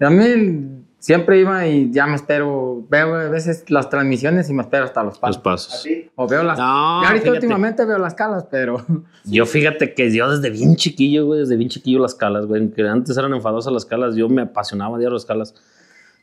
[0.00, 4.54] Ah, A mí siempre iba y ya me espero, veo a veces las transmisiones y
[4.54, 5.40] me espero hasta los Los pasos.
[5.40, 5.88] ¿A pasos.
[6.14, 6.58] O veo las...
[6.58, 6.64] No,
[7.02, 7.30] ya ahorita fíjate.
[7.30, 8.82] últimamente veo las calas, pero...
[9.24, 12.88] Yo fíjate que yo desde bien chiquillo, güey, desde bien chiquillo las calas, güey, que
[12.88, 15.54] antes eran enfadosas las calas, yo me apasionaba diario las calas.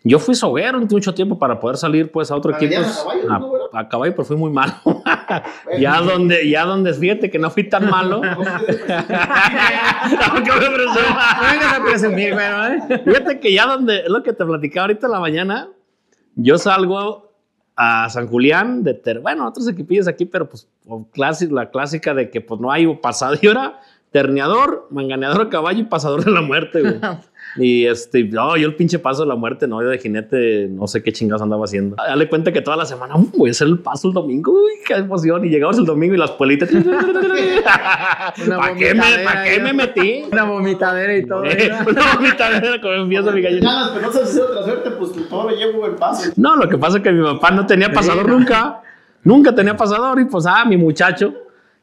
[0.04, 2.82] Yo fui soguero mucho tiempo para poder salir pues a otro ¿Para equipo.
[2.82, 4.74] lidiar a caballo, no, A, a caballo, pero fui muy malo.
[5.80, 8.22] ya donde, ya donde, fíjate que no fui tan malo.
[8.24, 8.34] no,
[11.52, 13.02] vengas a presumir, ¿eh?
[13.04, 15.70] Fíjate que ya donde, es lo que te platicaba ahorita en la mañana,
[16.36, 17.34] yo salgo
[17.76, 20.68] a San Julián de ter, bueno, otros equipillos aquí, pero pues
[21.50, 23.80] la clásica de que pues no hay pasadora,
[24.12, 26.96] terneador, manganeador a caballo y pasador de la muerte, güey.
[27.58, 30.88] Y este, no, yo el pinche paso de la muerte, no, yo de jinete, no
[30.88, 31.96] sé qué chingados andaba haciendo.
[31.96, 34.72] Dale cuenta que toda la semana, "Uh, voy a hacer el paso el domingo, uy,
[34.86, 35.43] qué emoción.
[35.46, 36.70] Y llegamos el domingo y las puelitas.
[38.48, 39.63] ¿Para qué, me, ¿pa' qué ya.
[39.63, 40.24] me metí?
[40.32, 41.43] Una vomitadera y todo.
[41.46, 41.72] Eh.
[41.88, 43.91] Una vomitadera como empieza mi gallina.
[43.93, 46.32] Pero no sabes hacer otra suerte, pues que todo lo llevo en paso.
[46.36, 48.82] No, lo que pasa es que mi papá no tenía pasador nunca.
[49.24, 51.34] Nunca tenía pasador y pues, ah, mi muchacho.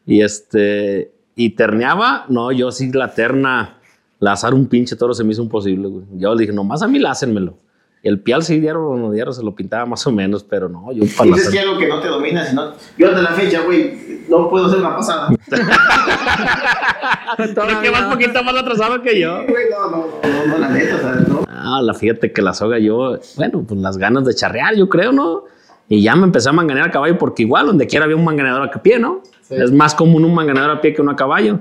[0.07, 2.27] Y este, y terneaba.
[2.29, 3.79] No, yo sí la terna,
[4.19, 6.05] lazar un pinche toro se me hizo imposible, güey.
[6.15, 7.57] Yo le dije, nomás a mí lácenmelo.
[8.03, 10.93] Y el pial sí, diario, no, diario se lo pintaba más o menos, pero no,
[10.93, 12.73] yo para Dices que algo que no te domina, sino.
[12.99, 15.29] Yo hasta la fecha, güey, no puedo hacer una pasada.
[17.37, 19.43] Creo que vas poquito más atrasado que yo.
[19.49, 21.47] Güey, no, no, no, no, la neta, sea, no.
[21.49, 25.11] Ah, la fíjate que la soga yo, bueno, pues las ganas de charrear, yo creo,
[25.11, 25.45] ¿no?
[25.89, 28.71] Y ya me empecé a manganear a caballo porque igual donde quiera había un manganeador
[28.71, 29.23] a pie, ¿no?
[29.49, 29.55] Sí.
[29.57, 31.61] Es más común un manganeador a pie que uno a caballo.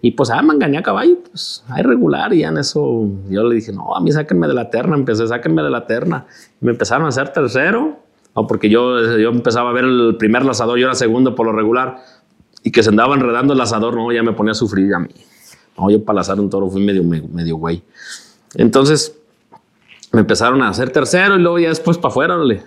[0.00, 2.32] Y pues, ah, manganeé a caballo, pues, hay regular.
[2.34, 4.96] Y ya en eso yo le dije, no, a mí sáquenme de la terna.
[4.96, 6.26] Empecé, sáquenme de la terna.
[6.60, 7.98] Y me empezaron a hacer tercero.
[8.34, 11.52] O porque yo, yo empezaba a ver el primer lazador, yo era segundo por lo
[11.52, 11.98] regular.
[12.62, 15.10] Y que se andaba enredando el lazador, no, ya me ponía a sufrir a mí.
[15.76, 17.82] No, yo para lazar un toro fui medio, medio güey.
[18.54, 19.18] Entonces,
[20.12, 22.62] me empezaron a hacer tercero y luego ya después para afuera, órale.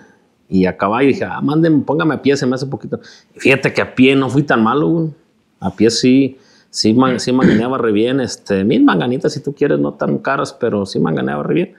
[0.48, 3.00] Y a caballo dije, ah, manden, póngame a pie, se me hace poquito.
[3.34, 5.08] Y fíjate que a pie no fui tan malo, güey.
[5.60, 6.38] A pie sí,
[6.70, 8.20] sí, man- sí manganeaba re bien.
[8.20, 11.74] Este, mil manganitas si tú quieres, no tan caras, pero sí manganeaba re bien.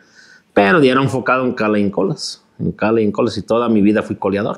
[0.53, 2.43] Pero ya era enfocado en cala y en colas.
[2.59, 4.57] En cala y en colas y toda mi vida fui coleador.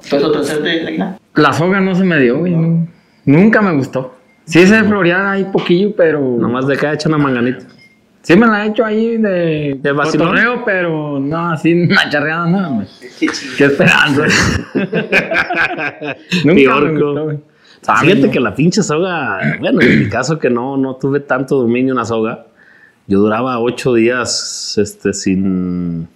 [1.36, 2.54] La soga no se me dio, güey.
[2.56, 2.88] no.
[3.26, 4.16] Nunca me gustó.
[4.46, 6.20] Sí sé florear ahí poquillo, pero...
[6.20, 7.66] Nomás de que ha hecho una manganita.
[8.22, 9.80] Sí me la he hecho ahí de...
[9.82, 9.96] ¿De
[10.66, 12.88] pero no, así una charreada, no, güey.
[13.58, 14.26] Qué esperanza.
[16.44, 17.06] Nunca me Piorco.
[17.06, 17.40] gustó, güey.
[18.02, 21.94] Fíjate que la pinche soga, bueno, en mi caso que no, no tuve tanto dominio
[21.94, 22.46] en la soga,
[23.08, 26.08] yo duraba ocho días este, sin,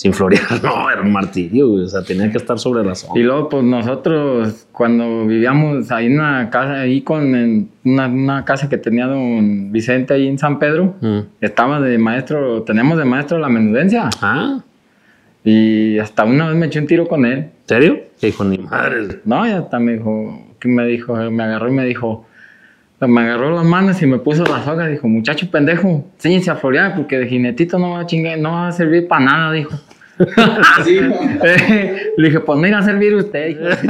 [0.00, 0.42] sin florear.
[0.62, 1.70] No, era un martirio.
[1.72, 3.20] O sea, tenía que estar sobre la soga.
[3.20, 8.44] Y luego, pues nosotros, cuando vivíamos ahí en una casa, ahí con en una, una
[8.46, 11.18] casa que tenía don Vicente ahí en San Pedro, Mm.
[11.42, 14.08] estaba de maestro, tenemos de maestro la menudencia.
[14.22, 14.60] Ah,
[15.44, 17.38] Y hasta una vez me eché un tiro con él.
[17.38, 17.98] ¿en serio?
[18.20, 19.20] Que dijo, ni madre.
[19.24, 22.26] No, y hasta me dijo, que me dijo, me agarró y me dijo,
[23.08, 24.86] me agarró las manos y me puso la soga.
[24.86, 28.68] Dijo, muchacho pendejo, enséñese a florear porque de jinetito no va a chingar, no va
[28.68, 29.78] a servir para nada, dijo.
[30.84, 30.98] Sí,
[32.16, 33.56] Le dije, pues irá a servir usted.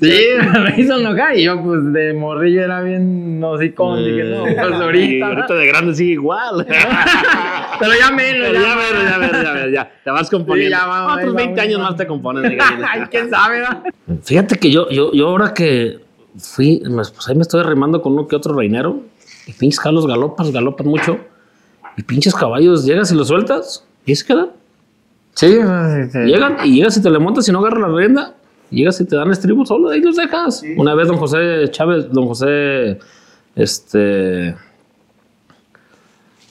[0.00, 0.20] Sí,
[0.62, 4.04] me hizo enojar y yo pues de morrillo era bien hocicón.
[4.04, 5.26] Dije, no, pues Y ahorita.
[5.26, 6.66] ahorita de grande sigue igual.
[7.80, 9.92] Pero ya menos, ya, ya ver, ya ver, ya ver, ya.
[10.04, 10.76] Te vas componiendo.
[10.76, 11.84] Sí, ya va, Otros ahí 20 vamos, años va.
[11.84, 12.52] más te compones.
[12.90, 13.82] Ay, quién sabe, ¿verdad?
[14.22, 15.98] Fíjate que yo, yo, yo ahora que
[16.38, 19.00] fui, pues ahí me estoy arrimando con uno que otro reinero.
[19.46, 21.18] Y pinches calos galopas, galopan mucho.
[21.96, 24.50] Y pinches caballos, llegas y los sueltas y ahí se quedan.
[25.34, 25.46] Sí,
[26.26, 28.34] Llegan y llegas y te le montas y no agarras la rienda.
[28.70, 30.62] Llegas y te dan estribo solo, ahí los dejas.
[30.76, 32.98] Una vez don José Chávez, don José,
[33.54, 34.54] este,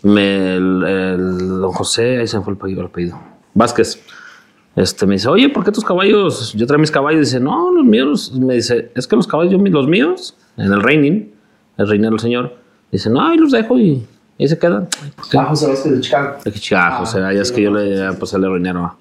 [0.04, 3.20] me, el, el- don José, ahí se me fue el apellido, el apellido,
[3.54, 4.02] Vázquez,
[4.76, 6.54] este, me dice, oye, ¿por qué tus caballos?
[6.54, 9.58] Yo traigo mis caballos, dice, no, los míos, me dice, es que los caballos, yo,
[9.60, 11.32] los míos, en el reining,
[11.78, 12.56] el reinero, el señor,
[12.92, 14.06] dice, no, ahí los dejo y
[14.40, 14.88] ahí se quedan.
[15.38, 16.38] Ah, José Vázquez de Chicago.
[16.44, 18.98] De Chicago, o sea, ya es que yo le pues el reinero a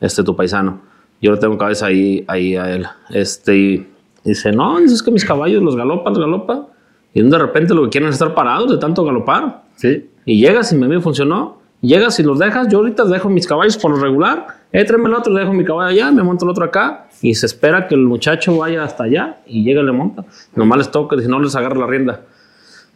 [0.00, 0.80] este tu paisano.
[1.20, 2.86] Yo le tengo cabeza ahí, ahí a él.
[3.10, 3.86] Este, y
[4.24, 6.66] dice, no, dice, es que mis caballos los galopan, los galopa.
[7.14, 9.62] Y de repente lo que quieren es estar parados de tanto galopar.
[9.76, 10.10] Sí.
[10.26, 11.58] Y llegas y me funcionó.
[11.80, 12.68] Llegas y los dejas.
[12.68, 14.46] Yo ahorita dejo mis caballos por lo regular.
[14.72, 17.08] Eh, tráeme el otro, dejo mi caballo allá, me monto el otro acá.
[17.22, 20.24] Y se espera que el muchacho vaya hasta allá y llega y le monta.
[20.56, 22.22] Nomás les toca, dice, no les agarra la rienda.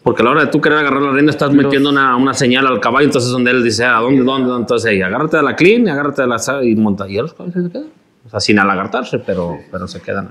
[0.08, 2.66] Porque a la hora de tú querer agarrar la rienda estás metiendo una, una señal
[2.66, 4.48] al caballo, entonces donde él dice, ¿a dónde, dónde?
[4.48, 4.62] dónde?
[4.62, 7.06] Entonces ahí, agárrate de la clean, agárrate de la y monta.
[7.06, 7.88] Y los caballos se quedan.
[8.24, 10.30] O sea, sin alagartarse, pero, pero se quedan.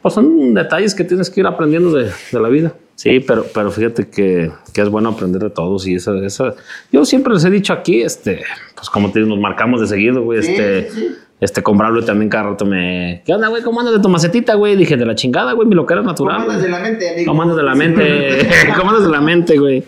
[0.00, 2.72] Pues son detalles que tienes que ir aprendiendo de, de la vida.
[2.94, 6.54] Sí, pero, pero fíjate que, que es bueno aprender de todos y esa, esa,
[6.92, 8.44] yo siempre les he dicho aquí, este,
[8.76, 11.08] pues como te digo, nos marcamos de seguido, güey, Sí, este, sí.
[11.40, 13.62] Este, con Braulio también cada rato me, ¿qué onda, güey?
[13.62, 14.74] ¿Cómo andas de tu macetita, güey?
[14.74, 16.40] Dije, de la chingada, güey, mi loquera ¿Cómo natural.
[16.42, 16.66] andas güey.
[16.66, 17.30] de la mente, amigo?
[17.30, 18.48] ¿Cómo andas de la mente?
[18.76, 19.84] ¿Cómo andas de la mente, güey?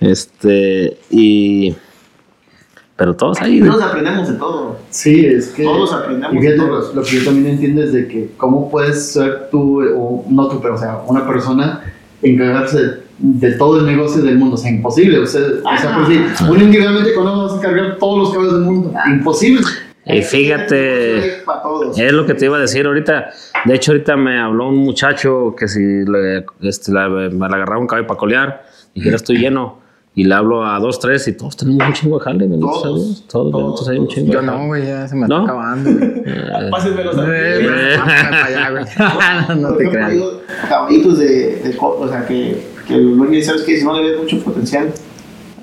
[0.00, 1.74] Este, y,
[2.96, 3.60] Pero todos ahí.
[3.60, 4.78] Todos aprendemos de todo.
[4.90, 5.62] Sí, es que.
[5.62, 6.94] Todos aprendemos fíjate, todos.
[6.94, 10.60] lo que yo también entiendo es de que, ¿cómo puedes ser tú, o no tú,
[10.60, 14.56] pero o sea, una persona encargarse de, de todo el negocio del mundo?
[14.56, 15.20] O sea, imposible.
[15.20, 18.54] O sea, o sea por decir, uno individualmente, ¿cómo vas a cargar todos los caballos
[18.54, 18.92] del mundo?
[19.08, 19.62] Imposible.
[20.08, 21.62] Y fíjate, Para
[21.96, 23.30] es lo que te iba a decir ahorita.
[23.64, 27.78] De hecho, ahorita me habló un muchacho que si le, este, la- me le agarraba
[27.80, 28.62] un caballo para colear,
[28.94, 29.84] dijera estoy lleno.
[30.14, 32.82] Y le hablo a dos, tres y todos tenemos un chingo de jale, Todos.
[32.82, 33.24] Dios.
[33.28, 35.40] Todos, Todos, hay un chingo Yo no, güey, ya se me ¿No?
[35.40, 35.90] está acabando.
[36.70, 37.24] Pásenmelos a.
[37.26, 37.66] Eh, Eh.
[37.66, 38.70] güey, para
[39.50, 39.60] güey.
[39.60, 40.12] No te creas.
[40.12, 40.40] digo,
[40.70, 43.76] caballitos de, de o sea, que, que el dueño dice, ¿sabes qué?
[43.76, 44.88] Si no le ves mucho potencial,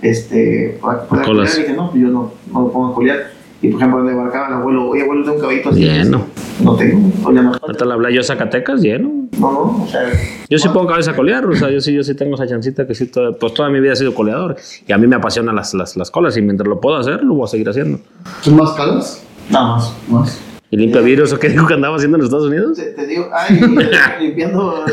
[0.04, 1.26] este, para Colas.
[1.26, 3.32] colear, dije, no, pues yo no, no lo pongo a colear.
[3.64, 5.80] Y por ejemplo, le marcaba al abuelo, oye, abuelo, tengo un caballito así.
[5.86, 6.26] Lleno.
[6.62, 7.10] No tengo.
[7.24, 9.10] O le marcaba, Ahorita le hablé yo a Zacatecas, lleno.
[9.40, 10.02] no, no, o sea.
[10.50, 12.86] Yo sí pongo cabeza a colear, o sea, yo sí, yo sí tengo esa chancita
[12.86, 14.58] que sí, toda- pues toda mi vida he sido coleador.
[14.86, 17.34] Y a mí me apasionan las, las, las colas y mientras lo puedo hacer, lo
[17.36, 18.00] voy a seguir haciendo.
[18.42, 19.24] ¿Son más caras?
[19.50, 19.94] Nada más.
[20.10, 20.42] Más.
[20.70, 22.76] ¿Y limpia virus o qué dijo que andaba haciendo en Estados Unidos?
[22.78, 23.60] Te, te digo, ay,
[24.22, 24.84] limpiando.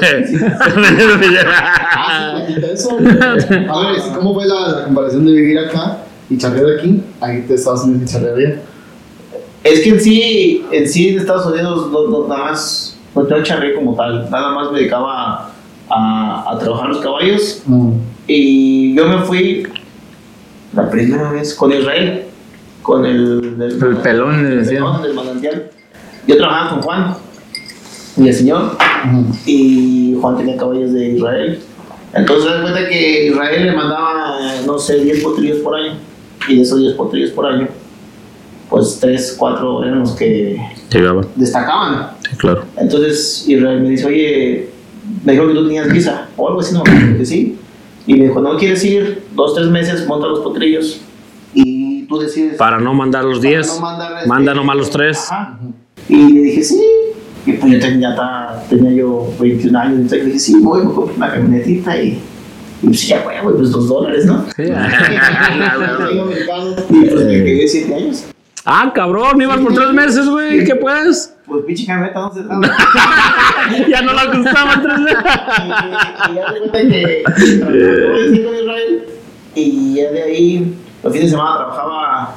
[1.97, 2.91] Ah, sí, te eso.
[2.99, 5.99] A ver, ¿y ¿cómo fue la, la comparación de vivir acá
[6.31, 7.03] y charrear aquí?
[7.21, 8.63] Ahí te Estados Unidos y charrear allá.
[9.65, 13.43] Es que en sí, en sí en Estados Unidos no, no- nada más, no te
[13.43, 15.51] charré como tal, nada más me dedicaba
[15.91, 17.93] a, a trabajar los caballos No.
[18.27, 19.67] y yo me fui
[20.73, 22.23] la primera vez con Israel,
[22.83, 25.71] con el, del- El pelón, el del manantial.
[26.27, 27.15] Yo trabajaba con Juan
[28.17, 28.77] y el señor
[29.47, 31.61] y Juan tenía caballos de Israel.
[32.13, 35.93] Entonces, da cuenta que Israel le mandaba, no sé, 10 potrillos por año.
[36.49, 37.69] Y de esos 10 potrillos por año,
[38.69, 40.57] pues 3, 4 eran los que
[40.91, 42.11] Llegaba, destacaban.
[42.29, 42.65] sí, claro.
[42.77, 44.71] Entonces Israel me dice, oye,
[45.25, 47.59] me dijo que tú tenías visa o algo así, no, que sí.
[48.07, 51.01] Y me dijo, no quieres ir dos, tres meses, monta los potrillos
[51.55, 52.57] y tú decides.
[52.57, 55.19] Para no mandar los para 10, no este, manda nomás los 3.
[55.19, 55.59] Ajá.
[56.09, 56.83] Y le dije, sí.
[57.47, 58.17] Y pues yo tenía,
[58.69, 62.21] tenía yo 21 años, entonces le dije, sí, voy, me compro una camionetita y,
[62.83, 64.45] y pues ya, güey, güey, pues dos dólares, ¿no?
[64.57, 64.73] Sí, y
[67.07, 68.25] pues me quedé 7 años.
[68.65, 71.35] Ah, cabrón, ibas por 3 meses, güey, ¿qué pues?
[71.47, 72.61] Pues pinche camioneta, no se traba.
[73.89, 75.19] ya no la gustaban 3 meses.
[79.55, 82.37] y ya de ahí los fines de semana trabajaba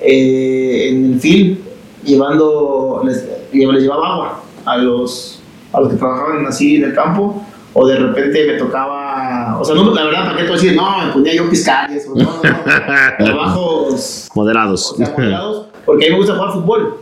[0.00, 1.56] eh, en el film
[2.04, 7.44] llevando les, les llevaba agua a los a los que trabajaban así en el campo
[7.72, 8.99] o de repente me tocaba
[9.60, 11.90] o sea no la verdad para qué a decir no me ponía yo a piscar
[11.90, 13.16] y eso no, no, no.
[13.18, 14.92] trabajos Moderados.
[14.92, 16.96] o sea, moderados, porque a mí me gusta jugar fútbol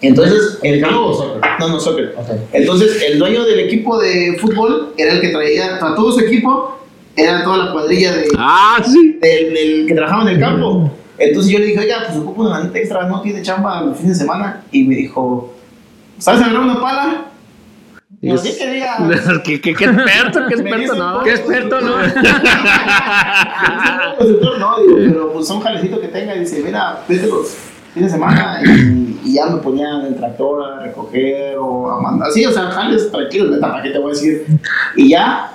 [0.00, 1.40] entonces el ¿Americano o soccer?
[1.60, 2.16] no no soccer
[2.52, 6.78] entonces, el dueño del equipo de fútbol era el que traía, para todo su equipo,
[7.16, 9.18] era toda la cuadrilla de, Ah, sí.
[9.22, 10.90] del, del que trabajaba en el campo.
[11.16, 14.08] Entonces yo le dije, oiga, pues ocupo una manita extra, no tiene chamba el fin
[14.08, 14.64] de semana.
[14.72, 15.52] Y me dijo,
[16.18, 17.26] ¿sabes agarrar una pala?
[18.24, 18.96] Y yo, sí que diga.
[19.44, 21.22] ¿Qué, qué, qué experto, qué experto, no.
[21.24, 21.96] "Qué experto, no".
[24.58, 26.34] No, pero pues son jalecitos que tenga.
[26.36, 27.54] Y dice, mira, vete los
[27.92, 28.60] fines de semana.
[28.64, 32.30] Y, y ya me ponían en el tractor a recoger o a mandar.
[32.32, 34.46] Sí, o sea, jales tranquilos, neta, ¿para qué te voy a decir?
[34.96, 35.52] Y ya.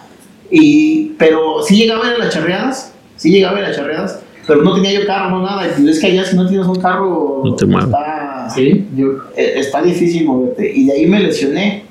[0.52, 2.94] Y, pero sí llegaba a ver las charreadas.
[3.16, 4.20] Sí llegaba a ver las charreadas.
[4.48, 5.68] Pero no tenía yo carro, no nada.
[5.78, 9.08] Y es que allá si no tienes un carro, No te está, Sí, yo.
[9.36, 10.72] eh, está difícil moverte.
[10.76, 11.86] Y de ahí me lesioné.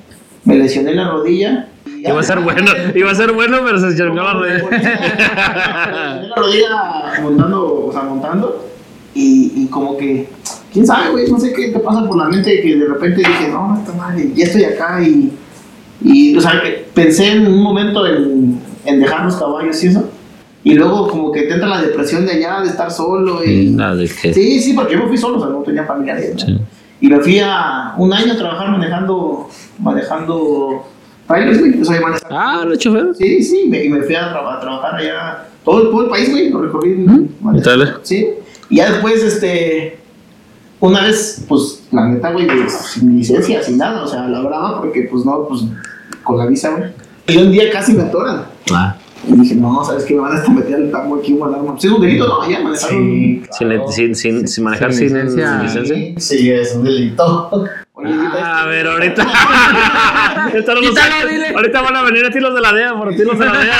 [0.49, 1.67] Me lesioné la rodilla.
[2.01, 4.57] Iba a ser bueno, iba a ser bueno, pero se chingó la me rodilla.
[4.57, 8.65] lesioné la rodilla montando, o sea, montando.
[9.13, 10.27] Y, y como que,
[10.71, 13.49] quién sabe, güey, no sé qué te pasa por la mente que de repente dije,
[13.51, 15.31] no, esta madre, ya estoy acá y,
[16.01, 20.09] y o sea, que pensé en un momento en, en dejar los caballos y eso.
[20.63, 23.71] Y luego como que te entra la depresión de allá, de estar solo y...
[23.71, 24.33] Nada de que.
[24.33, 26.33] Sí, sí, porque yo me fui solo, o sea, no tenía familiares.
[26.33, 26.39] ¿no?
[26.39, 26.59] Sí.
[27.01, 29.49] Y me fui a un año a trabajar manejando,
[29.79, 30.85] manejando
[31.27, 31.81] trailers, güey.
[31.81, 32.35] O sea, manejando.
[32.37, 33.15] Ah, lo chofer.
[33.17, 36.09] Sí, sí, me- y me fui a, tra- a trabajar allá, todo, el- todo el
[36.09, 37.05] país, güey, lo recorrí.
[37.55, 37.99] ¿Y tal?
[38.03, 38.27] Sí.
[38.69, 39.99] Y ya después, este,
[40.79, 45.07] una vez, pues, la neta, güey, sin licencia, sin nada, o sea, la brava, porque,
[45.11, 45.61] pues, no, pues,
[46.23, 46.91] con la visa, güey.
[47.27, 48.45] Y un día casi me atoran.
[48.73, 48.95] Ah,
[49.27, 50.13] Y dije, no, ¿sabes qué?
[50.15, 51.71] Me van a hasta meter al tambo aquí, una alarma.
[51.73, 52.41] Pues es un delito, ¿no?
[52.41, 55.59] Allá manejar un- sin, le- sin, sin, sin manejar Sin sin, licencia.
[55.69, 56.19] sin licencia.
[56.19, 57.51] Sí, es un delito.
[57.93, 59.23] Oye, Ah, a ver, ahorita.
[60.53, 61.01] Esto no lo sé.
[61.53, 63.51] ahorita van a venir a ti los de la DEA, por ti los de la
[63.51, 63.77] DEA.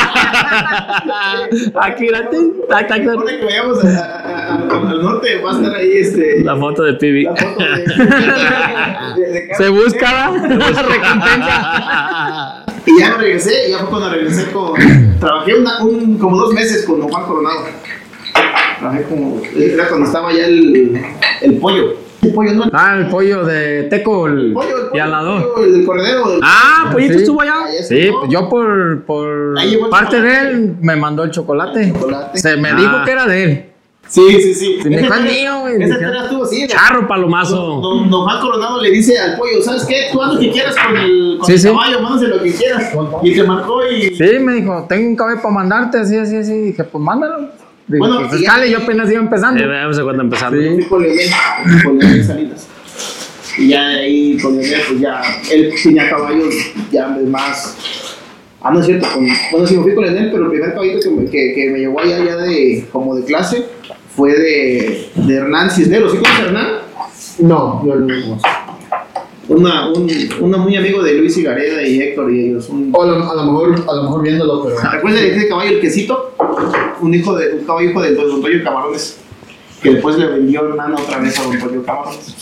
[1.84, 4.58] Aquí, tin, tac, que vayamos a- a- a-
[4.90, 6.44] al norte, va a estar ahí este.
[6.44, 7.24] La foto de Pibi.
[7.24, 7.70] la foto de.
[9.16, 12.66] de- de- de- Se busca, Recompensa.
[12.96, 14.74] Y ya me regresé, y ya fue cuando regresé con.
[15.20, 17.66] Trabajé una- un, como dos meses con don Juan Coronado.
[18.80, 19.42] Trabajé como.
[19.56, 21.02] Era cuando estaba ya el,
[21.42, 21.94] el pollo.
[22.22, 22.66] El pollo, ¿no?
[22.74, 26.34] Ah, el pollo de Teco, el pollo, el pollo, el pollo, el del corredero.
[26.34, 27.20] el- Ah, Pollito Sí.
[27.20, 27.54] estuvo allá.
[27.88, 29.56] Sí, pues yo por, por
[29.90, 31.94] parte de él me mandó el chocolate.
[31.94, 32.38] Chocolate.
[32.38, 32.76] Se me Ah.
[32.76, 33.66] dijo que era de él.
[34.10, 34.80] Sí, sí, sí.
[34.90, 35.76] Me Esa fue el mío, güey.
[35.84, 36.68] Esa historia estuvo así.
[36.68, 37.56] Charro palomazo.
[37.80, 40.08] don, don Juan Coronado le dice al pollo, ¿sabes qué?
[40.12, 41.68] Tú haz lo que quieras con el, con Sí, el sí.
[41.68, 42.92] caballo, mándase lo que quieras.
[43.22, 44.16] Y te marcó y...
[44.16, 46.54] Sí, me dijo, tengo un cabello para mandarte, así, así, así.
[46.54, 47.50] Dije, pues mándalo.
[47.88, 49.64] Dije, Bueno, pues ya- escale, yo apenas iba empezando.
[49.64, 50.60] Eh, veamos de cuándo empezando.
[50.60, 50.70] Sí.
[50.70, 51.30] Fui con Leonel,
[51.84, 52.68] con Leonel Salinas.
[53.60, 56.56] Y ya de ahí con Leonel, pues ya, él tenía caballos
[56.92, 57.78] ya más...
[58.62, 61.00] Ah, no es cierto, con, bueno, sí me fui con Leonel, pero el primer caballito
[61.02, 63.66] que me, que, que me llevó allá ya de, como de clase
[64.20, 66.12] fue de, de Hernán Cisneros.
[66.12, 66.68] ¿Sí conoces a Hernán?
[67.40, 68.38] No, yo no.
[69.48, 70.12] Una, un,
[70.42, 72.68] uno muy amigo de Luis Igareda y Héctor y ellos.
[72.68, 74.92] Un, O a lo, a lo mejor, a lo mejor viéndolo, pero.
[74.92, 76.36] ¿Recuerdas de ese caballo, el quesito?
[77.00, 79.20] Un hijo de, un caballo hijo de Don Toyo Camarones.
[79.82, 82.36] Que después le vendió Hernán otra vez a Don Toyo Camarones.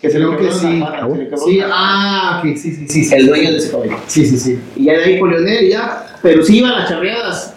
[0.00, 0.58] Que se Creo que sí.
[0.58, 3.04] se le Sí, ah, ok, sí, sí, sí.
[3.04, 3.14] sí.
[3.14, 3.98] El dueño de ese caballo.
[4.06, 4.58] Sí, sí, sí.
[4.76, 6.18] Y ya de ahí con Leonel y ya.
[6.22, 7.52] Pero sí iba a las charreadas.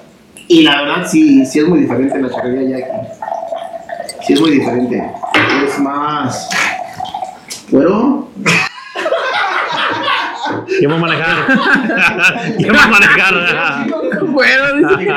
[0.50, 3.19] Y la verdad sí, sí es muy diferente la charrería ya aquí.
[4.30, 5.12] Sí es muy diferente.
[5.66, 6.48] Es más...
[7.72, 8.30] Bueno,
[10.78, 11.38] ¿Quién va a manejar?
[12.58, 13.88] ¿Quién va a manejar?
[14.28, 15.12] Bueno, dice.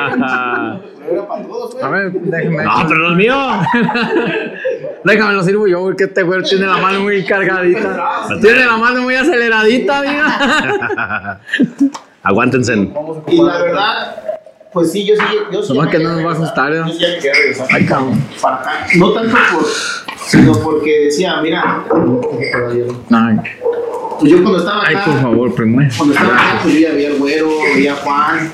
[1.83, 2.65] A ver, déjame.
[2.65, 3.37] No, pero no es mío.
[5.05, 8.29] Déjame lo sirvo yo, porque este güey tiene la mano muy cargadita.
[8.41, 11.39] Tiene la mano muy aceleradita, mira.
[12.23, 12.89] Aguántense.
[13.27, 14.32] Y la verdad,
[14.73, 15.73] pues sí, yo sí, yo sí.
[15.73, 16.73] Nomás que no nos va a asustar.
[16.73, 16.87] ¿no?
[16.89, 17.67] Yo sí regresar.
[17.71, 18.25] Ay, cabrón.
[18.41, 18.87] Para acá.
[18.97, 19.65] No tanto por,
[20.27, 21.85] sino porque decía, mira,
[23.11, 23.37] Ay,
[24.19, 25.79] pues yo cuando estaba ay, acá, por favor, primo.
[25.97, 28.53] cuando estaba acá, pues yo ya veía al güero, veía a Juan,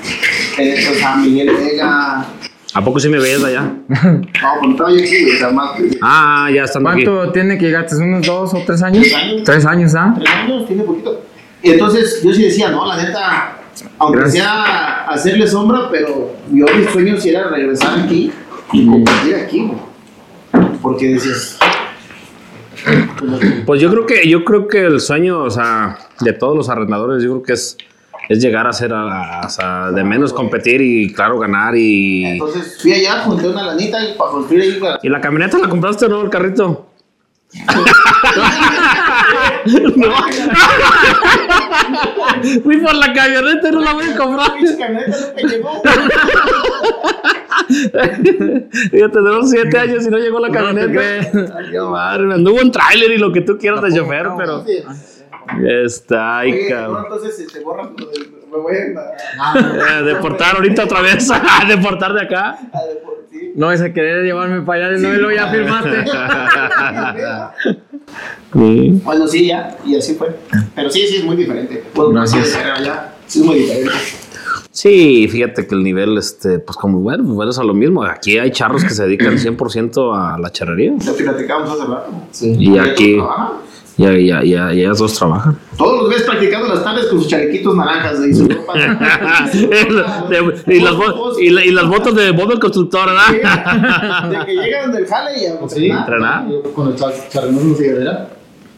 [0.57, 2.25] eh, o sea, Miguel Vega.
[2.73, 3.71] ¿A poco sí me ves allá?
[3.89, 7.03] No, cuando estaba yo aquí, o sea, más Ah, ya están aquí.
[7.03, 7.95] ¿Cuánto tiene que llegaste?
[7.97, 9.03] ¿Unos dos o tres años?
[9.03, 9.43] Tres años.
[9.43, 10.13] Tres años, ¿ah?
[10.17, 11.21] tres años, tiene poquito.
[11.61, 13.58] Y entonces yo sí decía, no, la neta,
[13.97, 14.43] aunque Gracias.
[14.43, 18.31] sea hacerle sombra, pero yo mis sueños sí era regresar aquí
[18.73, 20.69] y competir aquí, güey.
[20.81, 21.57] Porque decías,
[23.65, 27.21] Pues yo creo que yo creo que el sueño, o sea, de todos los arrendadores,
[27.23, 27.77] yo creo que es
[28.29, 32.23] es llegar a ser a- a- o sea, de menos competir y claro ganar y
[32.25, 35.67] entonces fui allá, junté una lanita y para construir ahí la- y la camioneta la
[35.67, 36.85] compraste o no el carrito.
[39.95, 40.15] no.
[42.63, 44.51] Fui por la camioneta y no la voy a comprar.
[47.67, 51.31] Fíjate, tenemos siete años y no llegó la No te camioneta.
[51.71, 54.63] qué madre, me anduvo en tráiler y lo que tú quieras de chofer, pero
[55.67, 56.93] está ay, Oye, cabrón.
[56.93, 61.29] no, entonces este, borra lo del- me voy a, Eh, deportar ahorita otra vez.
[61.67, 62.49] deportar de acá.
[62.49, 62.57] a.
[63.55, 66.03] No, ese querer llevarme para allá, no, y lo ya firmaste.
[68.53, 69.01] Sí.
[69.03, 70.35] Bueno, sí, ya, y así fue.
[70.75, 71.83] Pero sí, sí, es muy diferente.
[71.93, 72.53] Bueno, Gracias.
[72.83, 73.91] ya, sí es muy diferente.
[74.71, 78.03] Sí, fíjate que el nivel, este, pues como bueno, pues bueno, es a lo mismo.
[78.03, 80.93] Aquí hay charros que se dedican 100% a la charrería.
[81.05, 82.11] Lo que platicábamos hace rato.
[82.31, 82.55] Sí.
[82.57, 83.17] Y aquí,
[83.97, 85.58] ya, ya, ya, ya ellas dos trabajan.
[85.79, 88.73] Todos los ves practicando las tardes con sus chalequitos naranjas y su ropa.
[90.67, 90.95] Y, las
[91.39, 94.29] y, la- y las botas de Bob el constructor, ¿verdad?
[94.29, 96.47] De que llegan del jale y a Sí, ¿Entrenar?
[96.49, 98.29] Yo Con el char charrenos en cigarrera.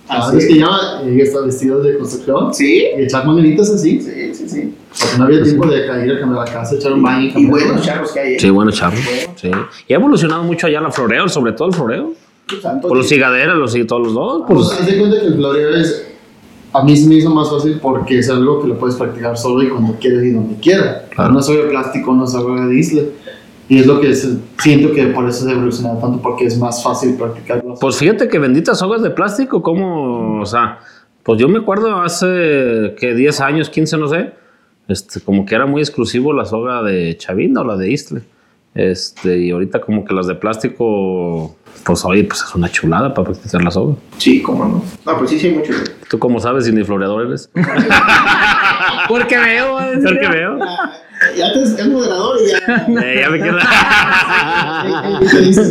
[0.08, 0.38] Ah, Ah, sí.
[0.39, 0.68] es que ya
[1.06, 2.54] ella está vestido de construcción.
[2.54, 4.02] Sí, Y echar manganitas así.
[4.02, 4.76] sí, sí, sí.
[4.99, 7.32] Porque no había tiempo de caer a cambiar la casa, echar un baño.
[7.36, 8.39] Y buenos charros que hay, ¿eh?
[8.39, 8.97] Sí, bueno, charro.
[9.36, 9.49] Sí.
[9.88, 12.14] Y ha evolucionado mucho allá la floreo, sobre todo el floreo.
[12.82, 14.43] Por los cigaderas, los y todos los dos.
[14.47, 16.11] Pues, Pues, haz de cuenta que el floreo es.
[16.74, 19.61] A mí se me hizo más fácil porque es algo que lo puedes practicar solo
[19.63, 21.03] y cuando quieres y donde quieras.
[21.09, 21.34] Claro.
[21.34, 23.01] No es algo de plástico, no es algo de isla.
[23.67, 26.57] Y es lo que es- siento que por eso se ha evolucionado tanto, porque es
[26.57, 27.76] más fácil practicarlo.
[27.80, 30.80] pues fíjate que benditas sogas de plástico, como, o sea,
[31.24, 34.32] pues yo me acuerdo hace que 10 años, 15, no sé,
[34.88, 38.22] este, como que era muy exclusivo la soga de Chavinda o la de Istle.
[38.74, 43.29] Este, y ahorita como que las de plástico, pues oye, pues es una chulada para
[43.29, 43.95] practicar la soga.
[44.17, 44.84] Sí, cómo no.
[45.05, 45.73] No, pues sí, sí hay mucho.
[46.09, 47.49] ¿Tú cómo sabes si ni floreador eres?
[49.07, 50.03] Porque veo, va a decir.
[50.03, 50.57] ¿Por qué veo?
[50.61, 50.91] Ah,
[51.38, 52.86] Ya te es moderador y ya.
[53.03, 53.59] Eh, ya me queda.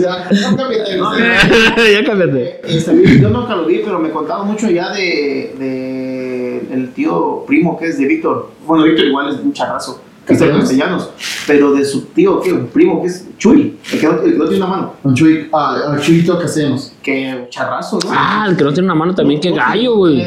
[0.00, 1.16] Ya, No, cámbiate, no,
[1.92, 2.60] ya cámbiate.
[2.64, 7.78] Este, yo nunca lo vi, pero me contaban mucho ya de, de el tío primo
[7.78, 8.50] que es de Víctor.
[8.66, 10.00] Bueno, Víctor igual es un charrazo,
[10.30, 10.60] ¿Castellanos?
[10.60, 11.10] castellanos.
[11.46, 12.52] Pero de su tío, ¿qué?
[12.52, 14.94] Un primo que es Chuy, el que no, el que no tiene una mano.
[15.02, 16.92] Un Chuy, ah, ah, Chuyito Castellanos.
[17.02, 18.10] Que charrazo, ¿no?
[18.12, 20.22] Ah, el que no tiene una mano también, qué gallo, güey.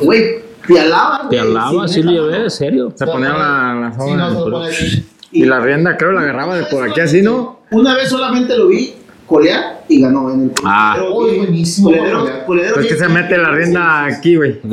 [0.00, 1.28] Güey, te alaba.
[1.28, 2.92] Te alaba, sí lo llevé, en serio.
[2.94, 4.50] Se ponía la, la Sí, no, se lo soga.
[4.58, 5.04] pone aquí.
[5.32, 7.60] Y la rienda creo la agarraba de por aquí así, ¿no?
[7.70, 8.94] Una vez solamente lo vi
[9.26, 10.96] colear y ganó en el Ah.
[11.14, 12.46] Uy, buenísimo, coledero- colear.
[12.46, 14.54] coledero Pues que se mete la rienda aquí, güey.
[14.62, 14.68] Sí,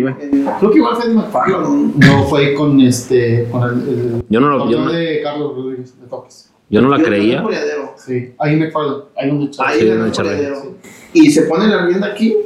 [0.00, 0.14] güey.
[0.20, 1.96] en- Creo que igual fue en McFarland.
[1.96, 3.46] No fue con este.
[3.50, 3.88] Con el.
[3.88, 6.50] el Yo no lo- yo no- de Carlos Rodríguez de toques.
[6.68, 7.44] Yo no la Yo- creía.
[7.96, 9.02] Sí, ahí en McFarland.
[9.16, 9.68] Ahí donde echaba.
[9.70, 10.76] Ahí Sí, coledero.
[11.12, 12.36] Y se pone la rienda aquí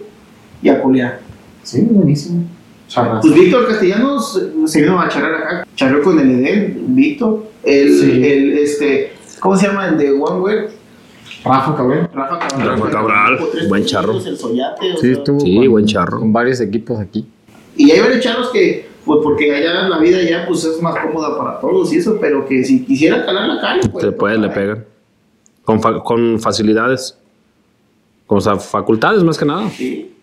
[0.62, 1.20] y a colear.
[1.62, 2.44] Sí, buenísimo.
[2.88, 3.20] Charras.
[3.22, 5.66] Pues Víctor Castellanos eh, se vino a charlar acá.
[5.74, 7.44] Charló con el Edén, Víctor.
[7.62, 8.10] El, Sí.
[8.26, 9.88] el, este, ¿cómo se llama?
[9.88, 10.56] El de One Way.
[11.44, 12.10] Rafa Cabrera.
[12.14, 12.68] Rafa Cabral.
[12.68, 13.38] Rafa Cabral,
[13.68, 14.18] buen charro.
[14.18, 16.18] El Soyate, Sí, estuvo Sí, con, buen charro.
[16.20, 17.26] con varios equipos aquí.
[17.76, 21.36] Y hay varios charros que, pues porque allá la vida ya pues es más cómoda
[21.36, 24.04] para todos y eso, pero que si quisiera calar la calle, pues.
[24.04, 24.84] Se puede, le pegan.
[25.64, 27.18] Con, fa- con facilidades.
[28.26, 29.68] Con facultades más que nada.
[29.70, 30.14] Sí.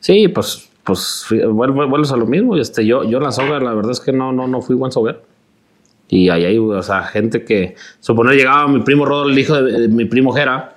[0.00, 2.56] Sí, pues, pues vuelves a lo mismo.
[2.56, 4.90] Este, yo, yo en la soga, la verdad es que no, no, no fui buen
[4.90, 5.20] soguero.
[6.08, 9.80] Y ahí hay, o sea, gente que, suponer, llegaba mi primo Rodolfo, el hijo de,
[9.80, 10.74] de mi primo Jera,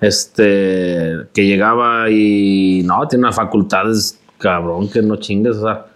[0.00, 5.86] este, que llegaba y, no, tiene unas facultades, cabrón, que no chingues, o sea,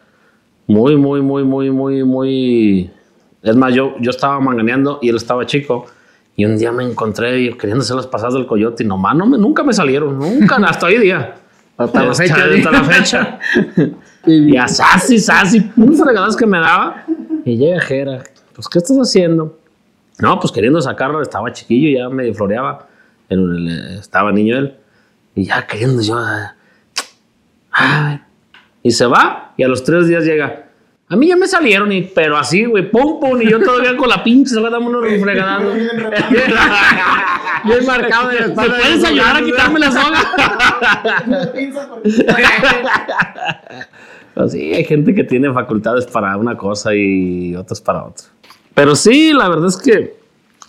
[0.70, 2.90] muy, muy, muy, muy, muy, muy...
[3.42, 5.86] Es más, yo, yo estaba manganeando y él estaba chico.
[6.36, 9.26] Y un día me encontré yo queriendo hacer las pasadas del coyote y nomás no
[9.26, 11.34] me, nunca me salieron, nunca, hasta hoy día.
[11.76, 12.34] Hasta la fecha.
[12.34, 13.38] hasta la fecha.
[14.26, 17.04] y a sasi, sasi, unas que me daba.
[17.44, 18.22] Y llega Jera,
[18.60, 19.58] pues, ¿qué estás haciendo?
[20.18, 22.86] No, pues queriendo sacarlo, estaba chiquillo, ya medio floreaba.
[23.28, 24.76] El- el- estaba niño él.
[25.34, 26.16] Y ya queriendo yo.
[26.18, 26.54] ah,
[27.72, 28.20] ah,
[28.82, 30.66] y se va, y a los tres días llega.
[31.08, 34.08] A mí ya me salieron, y, pero así, güey, pum, pum, y yo todavía con
[34.08, 35.74] la pinche cerrada, dame unos fregadazos.
[37.64, 38.76] Bien marcado de la ¿Me espalda.
[38.78, 40.18] puedes ayudar a quitarme la soga?
[44.34, 48.26] Pues sí, hay gente que tiene facultades para una cosa y otras para otra.
[48.74, 50.14] Pero sí, la verdad es que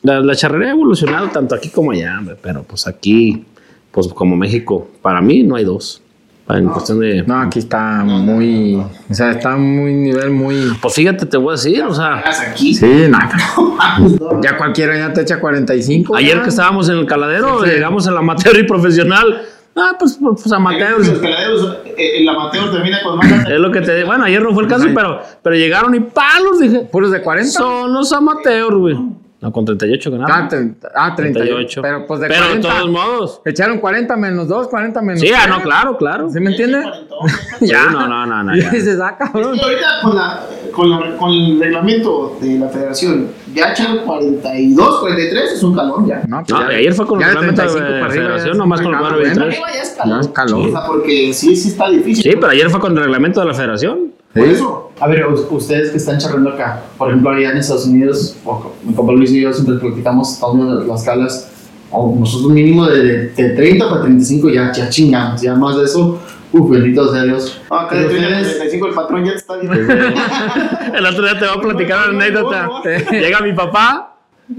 [0.04, 3.46] la, la charrería ha evolucionado tanto aquí como allá, pero pues aquí,
[3.92, 6.02] pues como México, para mí no hay dos.
[6.50, 7.24] En cuestión de...
[7.24, 8.76] No, aquí está muy.
[8.76, 10.74] O sea, está muy nivel muy.
[10.82, 12.74] Pues fíjate, te voy a decir, o sea, aquí.
[12.74, 14.42] Sí, no.
[14.42, 16.14] Ya cualquiera ya te echa 45.
[16.16, 17.72] ayer que estábamos en el caladero, Sí, sí.
[17.76, 19.44] llegamos al amateur y profesional.
[19.76, 21.00] Ah, pues, pues amateur.
[21.00, 23.50] Los peladeros, el amateur termina con más.
[23.50, 24.08] Es lo que te digo.
[24.08, 26.82] Bueno, ayer no fue el caso, pero, pero llegaron y palos, dije.
[26.92, 27.52] Puros de 40.
[27.52, 28.98] Son los amateurs, güey.
[29.42, 30.76] No, con 38 ganaron.
[30.94, 31.82] Ah, ah, 38.
[31.82, 32.68] Pero pues de Pero 40.
[32.68, 33.42] de todos modos.
[33.44, 36.30] Echaron 40 menos 2, 40 menos Sí, ah, no, claro, claro.
[36.30, 36.86] ¿Sí me entiendes?
[37.62, 37.86] Ya.
[37.88, 38.56] no, no, no, no.
[38.56, 38.72] Y ya.
[39.04, 39.56] ah, cabrón.
[39.56, 45.00] Y ahorita con, la, con, la, con el reglamento de la federación, ya echaron 42,
[45.00, 46.24] 43, es un calón ya.
[46.28, 48.24] No, pues No, ya- ayer fue con ya el de reglamento de 35 para arriba,
[48.26, 49.54] federación, nomás con el muy cuadro caro, 23.
[49.54, 50.20] Arriba ya es Ya calón.
[50.22, 50.68] es calor.
[50.68, 52.24] O sea, porque sí, sí está difícil.
[52.24, 54.12] Sí, pero ayer fue con el reglamento de la federación.
[54.34, 54.92] Por eso.
[55.00, 58.74] A ver, ustedes que están charlando acá, por ejemplo, allá en Estados Unidos, o co-
[58.84, 61.50] mi compa Luis y yo siempre platicamos todas las calas,
[61.92, 66.18] o nosotros mínimo de, de 30 para 35 ya, ya chingamos, ya más de eso,
[66.52, 67.62] uff, bendito sea Dios.
[67.70, 69.74] No, acá de Pero 30 a ustedes- 35 el patrón ya te está viendo.
[70.98, 72.70] El otro día te voy a platicar una anécdota.
[73.12, 74.08] Llega mi papá.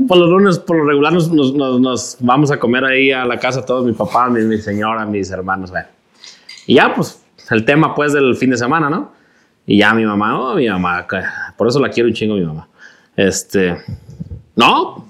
[0.08, 3.26] Por los lunes, por lo regular, nos, nos- nos- nos vamos a comer ahí a
[3.26, 5.70] la casa todos, mi papá, mi, mi señora, mis hermanos.
[5.70, 5.86] bueno.
[6.66, 9.12] Y ya, pues, el tema, pues, del fin de semana, ¿no?
[9.66, 11.06] Y ya mi mamá, oh, mi mamá,
[11.58, 12.68] por eso la quiero un chingo mi mamá.
[13.14, 13.76] Este,
[14.56, 15.06] no,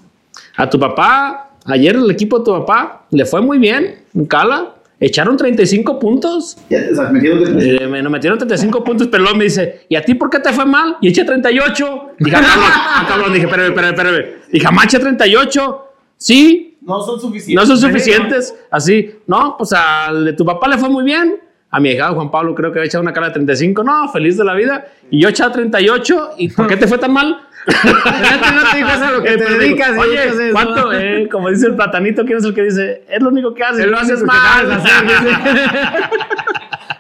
[0.57, 4.75] a tu papá, ayer el equipo de tu papá le fue muy bien, en Cala,
[5.07, 6.57] echaron 35 puntos.
[6.71, 10.03] Ya estás metiendo que Eh, me metieron 35 puntos, pero luego me dice, ¿y a
[10.03, 10.97] ti por qué te fue mal?
[11.01, 12.11] Y eché 38.
[12.19, 14.25] Dije, ah, cabrón, ah, cabrón, dije, espérame, espérame, espérame.
[14.51, 15.85] Dije, jamás eché 38.
[16.17, 17.69] Sí, no son suficientes.
[17.69, 18.55] no son suficientes.
[18.71, 21.37] Así, no, pues al de tu papá le fue muy bien.
[21.75, 23.83] A mi hija Juan Pablo creo que había echado una cara de 35.
[23.83, 24.85] No, feliz de la vida.
[25.11, 26.31] Y yo echaba 38.
[26.39, 27.41] ¿Y por qué te fue tan mal?
[27.67, 29.91] No te digo eso a lo que Eh, te dedicas.
[29.93, 30.51] digo, Oye.
[30.53, 30.93] ¿cuánto?
[30.93, 33.05] Eh, como dice el platanito, ¿quién es el que dice?
[33.09, 33.85] Es lo único que haces.
[33.85, 34.71] Es lo haces mal.
[34.73, 34.91] hacer.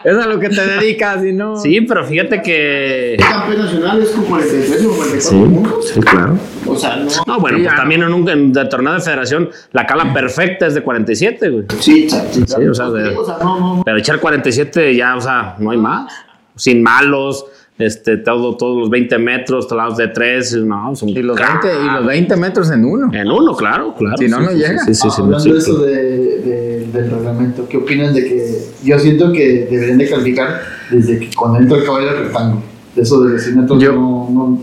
[0.04, 1.56] Es a lo que te dedicas y no.
[1.56, 3.14] Sí, pero fíjate que.
[3.14, 5.88] El campeón nacional es con 43 o 44 puntos.
[5.88, 6.38] sí, claro.
[6.66, 7.10] O sea, no.
[7.26, 10.66] No, bueno, Sí, pues también en un en el torneo de federación la cala perfecta
[10.66, 11.64] es de 47, güey.
[11.78, 12.44] Sí, sí, sí.
[12.46, 13.82] Sí, o sea, de- o sea, no, no.
[13.84, 16.12] Pero echar 47 ya, o sea, no hay más.
[16.56, 17.44] Sin malos,
[17.78, 21.64] este, todo, todos los 20 metros, lados de 3, no, son Y los, crack.
[21.64, 23.10] 20, y los 20 metros en uno.
[23.12, 24.16] En uno, claro, claro.
[24.18, 24.78] Si no, sí, no sí, llega.
[24.84, 25.70] Sí, sí, sí, Hablando sí, de sí.
[25.70, 30.60] eso de, de- del reglamento, ¿qué opinan de que yo siento que deberían de calificar
[30.90, 32.62] desde que cuando entra el caballo al rectángulo?
[32.94, 34.62] De eso de los 100 metros Yo- no, no.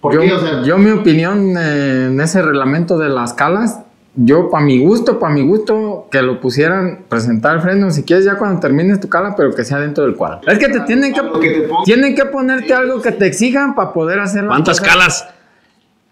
[0.00, 0.32] ¿Por yo, qué?
[0.32, 3.80] O sea, yo mi opinión eh, en ese reglamento de las calas,
[4.16, 8.24] yo para mi gusto, para mi gusto, que lo pusieran, presentar el freno, si quieres
[8.24, 10.40] ya cuando termines tu cala, pero que sea dentro del cuadro.
[10.46, 11.82] Es que te tienen que, Lo que te ponga.
[11.84, 14.94] tienen que ponerte algo que te exijan para poder hacer las ¿Cuántas cosas.
[14.94, 15.28] calas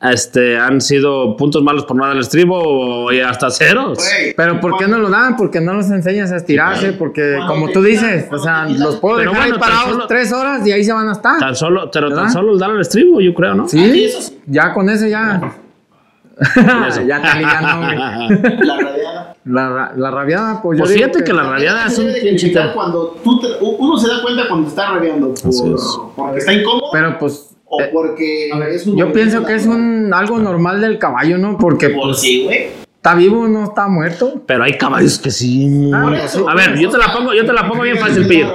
[0.05, 4.01] este, han sido puntos malos por no dar el estribo o y hasta ceros.
[4.37, 5.37] Pero ¿por qué no lo dan?
[5.37, 9.19] Porque no los enseñas a estirarse, porque Cuando como tú dices, o sea, los puedo
[9.19, 11.39] Pero dejar ahí bueno, tan parados solo- tres horas y ahí se van a estar.
[11.39, 13.69] Tan solo, pero tan solo dar el estribo, yo creo, ¿no?
[13.69, 14.41] Sí, sí.
[14.49, 15.41] ya con eso ya.
[17.07, 18.57] ya te alivianó, güey.
[18.67, 19.37] La radiada.
[19.45, 23.17] La, la rabiada, pues yo Pues digo fíjate que la rabiada es un pinche cuando
[23.25, 25.83] tú te- uno se da cuenta cuando te está rabiando Así es.
[25.83, 29.67] por, porque está incómodo Pero pues o eh, porque es un yo pienso que es
[29.67, 31.57] un algo normal del caballo, ¿no?
[31.59, 32.67] Porque por pues, sí, güey.
[33.03, 34.43] Está vivo, no está muerto.
[34.47, 35.91] Pero hay caballos que sí.
[35.93, 36.49] Ah, eso.
[36.49, 38.55] A ver, yo te la pongo, yo te la pongo bien fácil, pillo.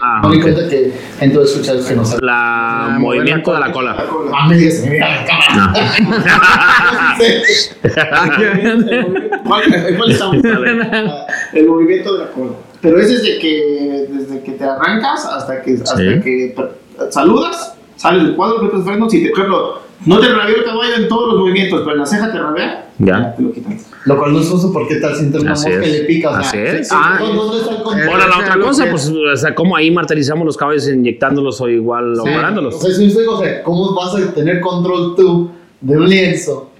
[0.00, 0.42] Ah, me doy ok.
[0.44, 2.20] cuenta que gente va a escuchar que no sabe.
[2.24, 3.96] La Ah, movimiento de la la cola.
[4.32, 5.72] Ah, me digas, mira la cámara.
[9.44, 10.36] ¿Cuál, cuál estamos?
[10.44, 12.52] Ah, El movimiento de la cola.
[12.80, 16.20] Pero es desde que, desde que te arrancas hasta que, hasta Sí.
[16.22, 16.54] que
[17.10, 20.94] saludas, sales del cuadro, metes frenos y te, por ejemplo, no te rabió el caballo
[20.96, 23.34] en todos los movimientos, pero en la ceja te rabea, Ya.
[23.36, 23.78] te lo quitan.
[24.04, 25.92] Lo cual no es uso porque tal si entra una mosca es.
[25.92, 26.30] le pica.
[26.30, 26.88] O sea, Así es.
[26.88, 28.08] sí, Ah, ¿Dónde está el control?
[28.08, 32.14] Ahora la otra cosa, pues, o sea, ¿cómo ahí martirizamos los caballos inyectándolos o igual
[32.16, 32.20] Sí.
[32.20, 32.74] operándolos?
[32.74, 35.50] O sea, si usted, o sea, ¿cómo vas a tener control tú
[35.80, 36.71] de un lienzo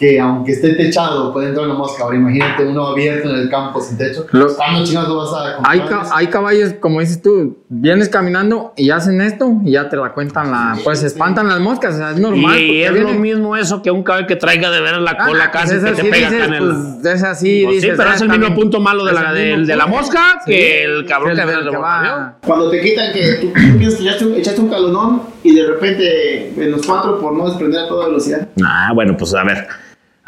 [0.00, 2.04] que aunque esté techado puede entrar una mosca?
[2.04, 4.24] Ahora imagínate uno abierto en el campo sin techo.
[4.32, 8.72] Lo- ¿Cuándo chingados lo vas a Hay, ca- hay caballos, como dices tú, vienes caminando
[8.78, 10.78] y hacen esto y ya te la cuentan la.
[10.82, 12.58] Pues se espantan las moscas, o sea, es normal.
[12.58, 15.26] Y es viene- lo mismo eso que un caballo que traiga de ver la Ah,
[15.26, 16.58] cola pues casi es que así, te pega dices, el.
[17.02, 19.66] pues, es así, Pues sí, pero ah, es el mismo punto malo de la, el
[19.66, 20.50] de, la mosca Sí.
[20.52, 24.00] que el cabrón que el- el que va- Cuando te quitan que tú, tú piensas
[24.00, 27.80] que echaste un, echaste un calonón y de repente en los cuatro por no desprender
[27.84, 28.48] a toda velocidad.
[28.64, 29.68] Ah, bueno, pues a ver.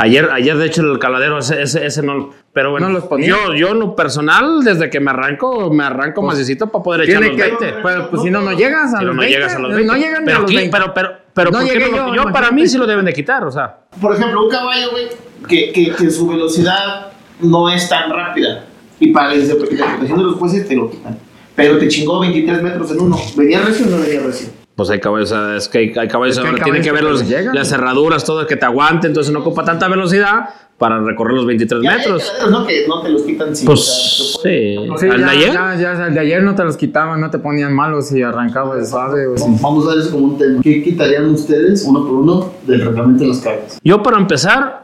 [0.03, 2.31] Ayer, ayer de hecho, el caladero, ese, ese, ese no.
[2.53, 3.29] Pero bueno, No los ponía.
[3.29, 7.23] yo, yo en lo personal, desde que me arranco, me arranco macicito para poder echar
[7.23, 7.75] los que, 20.
[7.85, 9.37] pero pues si no, no llegas a Si no, los no 20.
[9.37, 9.87] llegas a los 20.
[9.87, 10.77] No llegan pero, a los aquí- 20.
[10.77, 12.87] pero, pero, pero, No ¿por qué llegué no lo- yo, yo, para mí sí lo
[12.87, 13.79] deben de quitar, o sea.
[14.01, 15.09] Por ejemplo, un caballo, güey,
[15.49, 18.65] que, que, que su velocidad no es tan rápida.
[18.99, 21.17] Y para la interpretación de los jueces te lo quitan.
[21.55, 23.17] Pero te chingó 23 metros en uno.
[23.37, 24.49] ¿Venía recio o no venía recio?
[24.75, 26.83] Pues hay caballos, o sea, es que hay, hay caballos, Es que hay ahora tienen
[26.83, 27.55] que ver caballos los- llegan.
[27.55, 30.49] las cerraduras, todo que te aguante, entonces no ocupa tanta velocidad
[30.79, 32.33] para recorrer los 23 Ya metros.
[32.51, 32.67] ¿no?
[32.67, 33.67] Que no te los quitan sin.
[33.67, 34.77] Pues o sea, sí.
[34.99, 35.53] Sí, ¿Al de ya, ayer?
[35.53, 38.79] ya, ya, el de ayer no te los quitaban, no te ponían malos y arrancabas
[38.79, 39.35] de suave o.
[39.61, 40.61] Vamos a ver eso como un tema.
[40.63, 43.79] ¿Qué quitarían ustedes, uno por uno, del reglamento de los caballos?
[43.85, 44.82] Yo para empezar,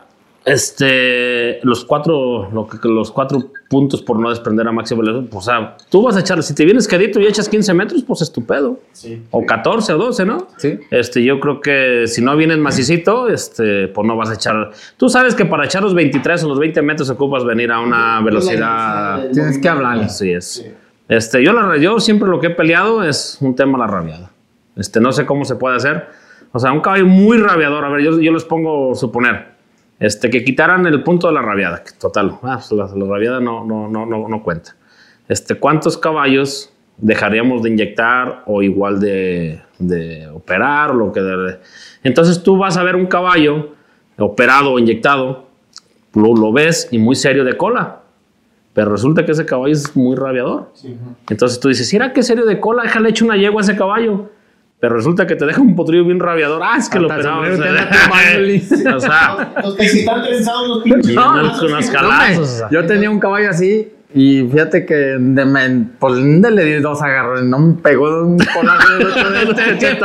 [0.48, 5.46] este, los cuatro, lo que, los cuatro puntos por no desprender a máxima velocidad, pues,
[5.46, 8.22] o sea, tú vas a echar, si te vienes quedito y echas 15 metros, pues
[8.22, 8.80] estupendo.
[8.92, 9.22] Sí.
[9.30, 10.48] O 14 o 12, ¿no?
[10.56, 10.78] Sí.
[10.90, 14.70] Este, yo creo que si no vienes macicito, este, pues no vas a echar.
[14.96, 18.22] Tú sabes que para echar los 23 o los 20 metros ocupas venir a una
[18.22, 19.30] velocidad.
[19.30, 20.06] Tienes que hablarles.
[20.06, 20.64] Así es.
[21.08, 24.30] Este, yo, la, yo siempre lo que he peleado es un tema la rabiada.
[24.76, 26.06] Este, no sé cómo se puede hacer.
[26.52, 27.84] O sea, un caballo muy rabiador.
[27.84, 29.57] A ver, yo, yo les pongo suponer.
[30.00, 31.82] Este, que quitaran el punto de la rabiada.
[31.82, 32.38] que Total.
[32.42, 34.76] Ah, la, la rabiada no, no, no, no, no cuenta.
[35.28, 40.94] Este, ¿Cuántos caballos dejaríamos de inyectar o igual de, de operar?
[40.94, 41.58] Lo que de-
[42.04, 43.70] Entonces tú vas a ver un caballo
[44.18, 45.46] operado o inyectado,
[46.14, 48.00] lo, lo ves y muy serio de cola.
[48.74, 50.72] Pero resulta que ese caballo es muy rabiador.
[51.28, 52.84] Entonces tú dices, ¿era qué serio de cola?
[52.84, 54.30] Déjale hecho una yegua a ese caballo.
[54.80, 56.62] Pero resulta que te deja un potrillo bien rabiador.
[56.64, 57.46] Ah, es que lo Hasta operaba.
[57.48, 58.94] el o sea, sombrero te anda tumbándole.
[58.94, 61.14] o sea, Los- Si están trenzados los pinches.
[61.14, 61.92] No, unos sí.
[61.92, 62.38] calazos.
[62.38, 62.68] o sea.
[62.70, 67.02] Yo tenía un caballo así y fíjate que de me, por donde le di dos
[67.02, 69.98] agarrones, no me pegó de un otro de este.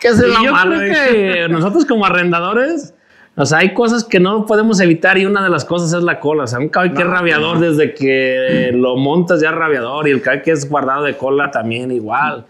[0.00, 2.93] Que se Y la yo creo que nosotros como arrendadores,
[3.36, 6.20] o sea, hay cosas que no podemos evitar y una de las cosas es la
[6.20, 6.44] cola.
[6.44, 10.12] O sea, un caballo que es rabiador desde que lo montas ya es rabiador y
[10.12, 12.46] el caballo que es guardado de cola también igual.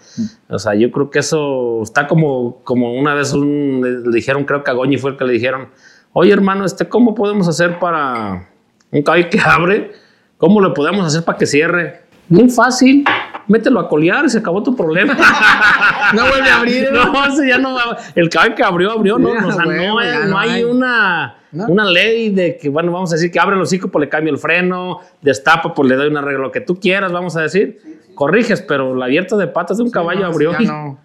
[0.49, 4.45] O sea, yo creo que eso está como, como una vez un, le, le dijeron,
[4.45, 5.69] creo que a Goñi fue el que le dijeron,
[6.13, 8.51] oye hermano, este, ¿cómo podemos hacer para
[8.91, 9.93] un caballo que abre?
[10.37, 12.03] ¿Cómo lo podemos hacer para que cierre?
[12.29, 13.05] Muy fácil.
[13.47, 15.17] Mételo a colear y se acabó tu problema.
[16.15, 16.93] No vuelve a abrir.
[16.93, 17.97] No, ese ya no va.
[18.15, 19.31] El caballo que abrió, abrió, ¿no?
[19.31, 20.65] O sea, no, ya no hay hay.
[20.65, 21.67] una, ¿No?
[21.67, 24.33] una ley de que, bueno, vamos a decir que abre el hocico, pues le cambio
[24.33, 27.81] el freno, destapa, pues le doy un arreglo, lo que tú quieras, vamos a decir.
[28.15, 30.53] Corriges, pero la abierta de patas de un caballo abrió.
[30.53, 30.99] Ya no.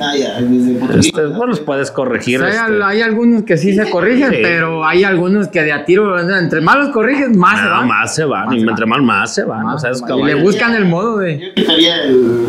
[0.00, 2.40] Ah, ya, desde Este, bueno, los puedes corregir.
[2.42, 2.84] O sea, hay, este.
[2.84, 4.38] hay algunos que sí se corrigen, Sí.
[4.42, 7.88] pero hay algunos que de a tiro, entre más los corriges, más se No, van.
[7.88, 8.88] más se van, Más y se entre van.
[8.90, 9.64] más, más se van.
[9.64, 10.18] Más o sea, se es van.
[10.20, 11.40] y le buscan el modo de.
[11.40, 12.46] Yo quitaría el,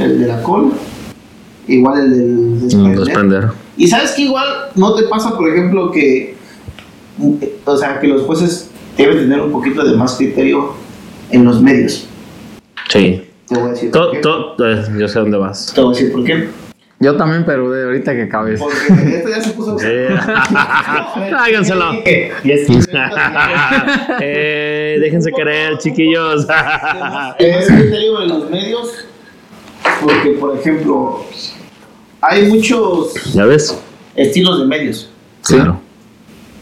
[0.00, 0.70] el de la cola.
[1.68, 2.98] Igual el del Mm, desprender.
[2.98, 3.44] desprender.
[3.76, 6.34] Y sabes que igual no te pasa, por ejemplo, que.
[7.64, 10.72] O sea, que los jueces deben tener un poquito de más criterio
[11.30, 12.08] en los medios.
[12.88, 13.22] Sí.
[13.46, 14.18] Te voy a decir To- por qué.
[14.20, 15.72] to- eh, yo sé dónde vas.
[15.74, 16.48] Te voy a decir por qué.
[17.04, 18.58] Yo también, pero de ahorita que cabes.
[18.58, 19.78] Porque esto ya se puso.
[19.78, 19.86] Sí.
[24.20, 26.46] Eh, déjense querer, chiquillos.
[27.38, 29.06] Es que te digo de los medios,
[30.00, 31.24] porque por ejemplo,
[32.20, 33.78] hay muchos ¿Ya ves?
[34.14, 35.10] estilos de medios.
[35.42, 35.80] Claro.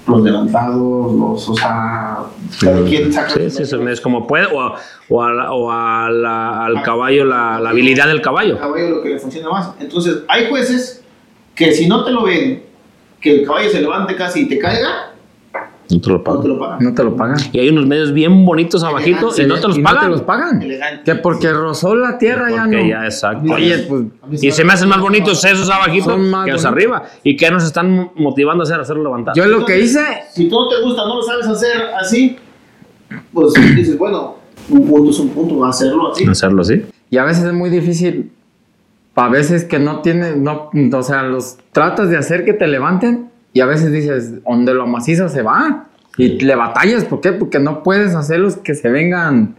[0.06, 2.18] Los levantados, los, o sea,
[2.52, 4.74] saca Sí, sí, es como puede, o,
[5.08, 8.58] o, a la- o a la- al caballo, la, la habilidad del caballo.
[8.58, 9.70] caballo lo que le funciona más.
[9.80, 11.02] Entonces, hay jueces
[11.54, 12.62] que si no te lo ven,
[13.20, 15.08] que el caballo se levante casi y te caiga,
[15.90, 16.48] No te lo no te pagan.
[16.48, 16.78] lo pagan.
[16.80, 17.36] No te lo pagan.
[17.52, 19.96] Y hay unos medios bien bonitos abajito y no te los ¿Y pagan.
[19.96, 20.62] No te los pagan.
[20.62, 21.02] Elegante.
[21.04, 22.80] Que porque rozó la tierra ya no.
[22.88, 23.52] ya, exacto.
[23.52, 26.64] Oye, pues Y se me hacen más bonitos esos abajitos Son más que los bonitos.
[26.94, 27.02] arriba.
[27.22, 28.78] ¿Y que nos están motivando a hacer?
[28.78, 29.34] A hacerlo levantar.
[29.36, 30.00] yo lo que hice,
[30.32, 32.38] Si tú no te gusta, no lo sabes hacer así,
[33.32, 34.36] pues dices, bueno,
[34.68, 36.24] un punto es un punto, va a hacerlo así.
[36.26, 36.82] Hacerlo así.
[37.10, 38.30] y a veces es muy difícil,
[39.14, 43.30] a veces que no tienes, no, o sea, los tratas de hacer que te levanten
[43.52, 47.32] y a veces dices, donde lo macizo se va y le batallas, ¿por qué?
[47.32, 49.56] Porque no puedes hacerlos que se vengan,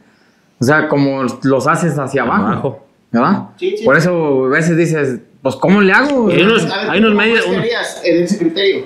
[0.59, 2.85] o sea, como los haces hacia abajo, Abajo.
[3.11, 3.43] ¿verdad?
[3.57, 3.85] Sí, sí.
[3.85, 6.29] Por eso a veces dices, pues ¿cómo le hago?
[6.29, 8.85] Hay unos- hay ¿tú unos cómo medios- en ese criterio?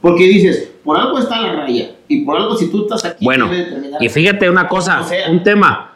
[0.00, 3.48] Porque dices, por algo está la raya, y por algo si tú estás aquí, Bueno,
[4.00, 5.30] y fíjate una cosa, O sea.
[5.30, 5.88] un tema.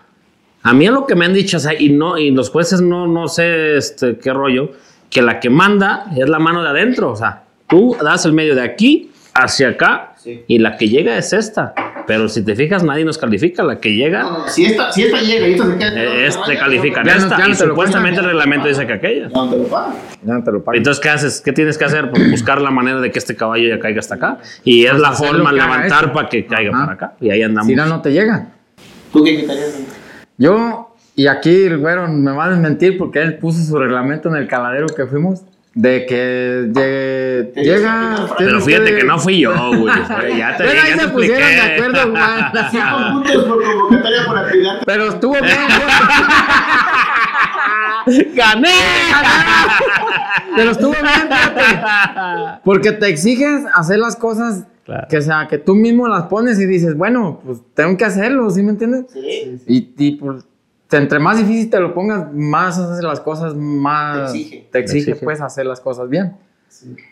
[0.63, 2.81] A mí es lo que me han dicho, o sea, y no, y los jueces
[2.81, 4.71] no, no sé este, qué rollo,
[5.11, 7.13] que la que manda es la mano de adentro.
[7.13, 10.43] O sea, tú das el medio de aquí hacia acá Sí.
[10.49, 11.73] y la que llega es esta.
[12.07, 13.63] Pero si te fijas, nadie nos califica.
[13.65, 15.89] La que llega No, no, si esta, si esta llega y esta se queda.
[15.89, 17.39] eh, te Ya no- esta.
[17.39, 19.29] ya no y supuestamente el reglamento dice que aquella.
[19.29, 19.95] No te lo pagan.
[20.23, 20.79] Ya no te lo pagan.
[20.79, 21.41] Entonces, ¿qué haces?
[21.41, 22.11] ¿Qué tienes que hacer?
[22.11, 24.39] Pues buscar la manera de que este caballo ya caiga hasta acá.
[24.65, 26.81] Y es la hacer forma levantar para que caiga Ajá.
[26.87, 27.17] para acá.
[27.21, 27.67] Y ahí andamos.
[27.69, 28.53] si no, no te llegan.
[29.13, 29.81] ¿Tú qué quitarías?
[30.39, 34.37] Yo, y aquí el güero me va a desmentir porque él puso su reglamento en
[34.37, 35.43] el caladero que fuimos,
[35.77, 38.27] de que llegue- llega...
[38.39, 39.93] Pero fíjate que no fui yo, güey.
[40.39, 41.75] Ya te Pero ahí ya se te pusieron de expliqué.
[41.75, 42.53] acuerdo, Juan.
[42.71, 44.73] Cinco puntos por convocatoria por actividad.
[44.87, 45.47] Pero estuvo bien.
[48.35, 48.69] ¡Gané!
[50.57, 52.61] Pero estuvo bien, fíjate.
[52.65, 55.09] Porque te exiges hacer las cosas Claro.
[55.11, 58.63] que sea que tú mismo las pones y dices, bueno, pues tengo que hacerlo, ¿sí
[58.63, 59.07] me entiendes?
[59.13, 59.59] Sí.
[59.67, 60.45] Y, y pues,
[60.93, 64.69] entre más difícil te lo pongas, más haces las cosas, más Te exige.
[64.71, 65.25] te exige, Te exige.
[65.25, 66.37] pues hacer las cosas bien.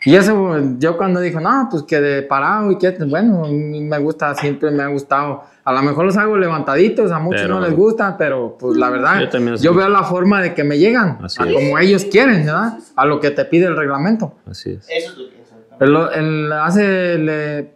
[0.05, 3.81] Y eso, yo cuando dijo, no, pues que de parado y que, bueno, a mí
[3.81, 5.43] me gusta, siempre me ha gustado.
[5.63, 8.91] A lo mejor los hago levantaditos, a muchos Pero- no les gusta, pero pues la
[8.91, 12.77] verdad, Yo yo, veo la forma de que me llegan, a como ellos quieren, ¿verdad?
[12.95, 14.35] A lo que te pide el reglamento.
[14.49, 14.87] Así es.
[14.87, 15.45] Eso es lo que es.
[15.79, 17.74] El, el- hace, le-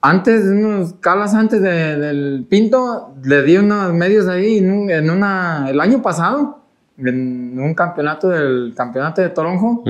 [0.00, 5.10] antes, unos calas antes de- del Pinto, le di unos medios ahí en, un- en
[5.10, 6.60] una, el año pasado,
[6.98, 9.82] en un campeonato del campeonato de Toronjo,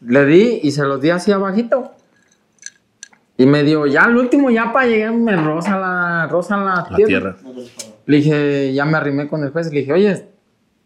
[0.00, 1.92] le di y se los di así abajito.
[3.38, 6.96] Y me dio, ya al último, ya para llegar, me rosa la, rosa la, La
[6.96, 7.36] tierra.
[7.36, 7.36] tierra.
[8.06, 10.26] Le dije, ya me arrimé con el juez, le dije, oye,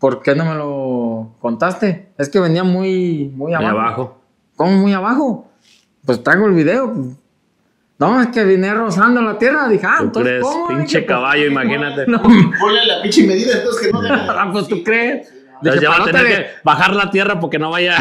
[0.00, 2.08] ¿por qué no me lo contaste?
[2.18, 3.78] Es que venía muy, muy abajo.
[3.78, 4.18] abajo.
[4.56, 5.48] ¿Cómo muy abajo?
[6.04, 6.92] Pues traigo el video.
[8.00, 8.10] Pues.
[8.10, 9.68] No, es que vine rozando la tierra.
[9.68, 10.42] Dije, ah, ¿Tú entonces, crees?
[10.42, 10.68] ¿cómo?
[10.68, 12.06] Pinche Dije, caballo, imagínate.
[12.06, 15.28] No, Ponle la pinche medida, entonces que no ah, pues tú crees.
[15.62, 17.94] Entonces Dije, ya va a "Palota tener que bajar la tierra porque no vaya.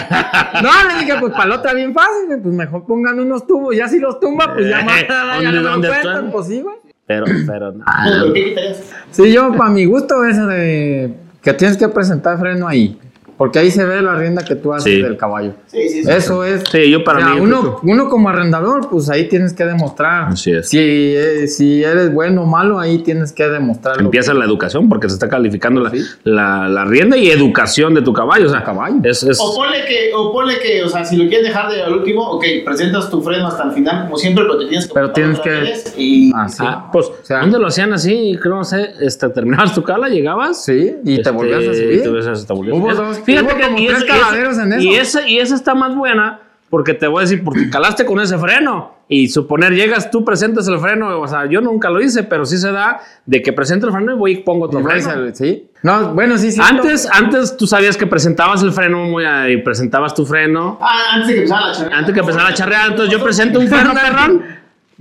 [0.63, 4.17] No, le dije, pues palota bien fácil, pues mejor pongan unos tubos, ya si los
[4.21, 6.31] tumba, pues ya Eh, más ya ¿dónde- no me cuentan, están?
[6.31, 6.75] pues sí, güey.
[7.05, 7.83] Pero, pero no.
[8.05, 8.83] ¿Pero qué quitarías?
[9.11, 12.97] Sí, yo, para mi gusto, eso de que tienes que presentar freno ahí,
[13.39, 15.01] porque ahí se ve la rienda que tú haces Sí.
[15.01, 15.53] del caballo.
[15.65, 16.11] Sí, sí, sí.
[16.11, 16.63] Eso es.
[16.69, 19.65] Sí, yo para o sea, mí, uno, creo uno como arrendador, pues ahí tienes que
[19.65, 20.27] demostrar.
[20.33, 20.67] Así es.
[20.69, 24.03] Si, eh, si eres bueno o malo, ahí tienes que demostrarlo.
[24.03, 26.03] Empieza la educación porque se está calificando la, Sí.
[26.25, 28.45] la, la rienda y educación de tu caballo.
[28.47, 28.97] O sea, caballo.
[29.03, 31.81] Es, es- O ponle que, o ponle que, o sea, si lo quieres dejar de
[31.81, 34.93] al último, ok, presentas tu freno hasta el final, como siempre, pero te tienes que.
[34.93, 36.31] Pero tienes que- Y.
[36.35, 36.57] Ah, sí.
[36.65, 38.37] Ah, pues, sea- ¿dónde lo hacían así?
[38.41, 40.63] Creo, no sé, este, terminabas tu cala, llegabas.
[40.65, 42.01] Sí, y te este, volvías a subir.
[42.03, 44.57] te volvías a- te volvías a- Hubo dos- fíjate que como y tres ese- caladeros
[44.57, 44.81] en eso.
[44.83, 48.19] Y esa, y esa está más buena porque te voy a decir, porque calaste con
[48.19, 48.97] ese freno.
[49.11, 51.19] Y suponer, llegas, tú presentas el freno.
[51.19, 54.11] O sea, yo nunca lo hice, pero sí se da de que presento el freno
[54.13, 55.09] y voy y pongo otro freno.
[55.33, 55.67] Sí.
[55.81, 56.61] No, bueno, sí, sí.
[56.63, 60.77] Antes, antes tú sabías que presentabas el freno muy a- y presentabas tu freno.
[60.79, 61.97] Ah, antes de que empezara la charreada.
[61.97, 64.43] Antes que empezara a charrear, entonces yo presento un freno, perrón.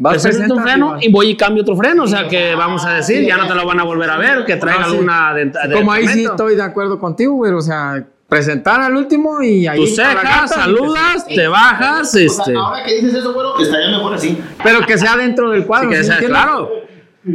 [0.00, 2.04] Vas Presento un freno y voy y cambio otro freno.
[2.04, 4.46] O sea que vamos a decir, ya no te lo van a volver a ver,
[4.46, 4.90] que traiga Ah, sí.
[4.92, 7.52] alguna denta- Como ahí sí estoy de acuerdo contigo, güey.
[7.52, 9.80] O sea, presentar al último y ahí.
[9.80, 12.54] Tú cejas, saludas, te bajas, O sea, este.
[12.54, 14.38] ahora que dices eso, bueno, estaría mejor así.
[14.62, 15.88] Pero que sea dentro del cuadro.
[15.90, 16.42] que ¿sí sea- entiendes?
[16.42, 16.68] claro.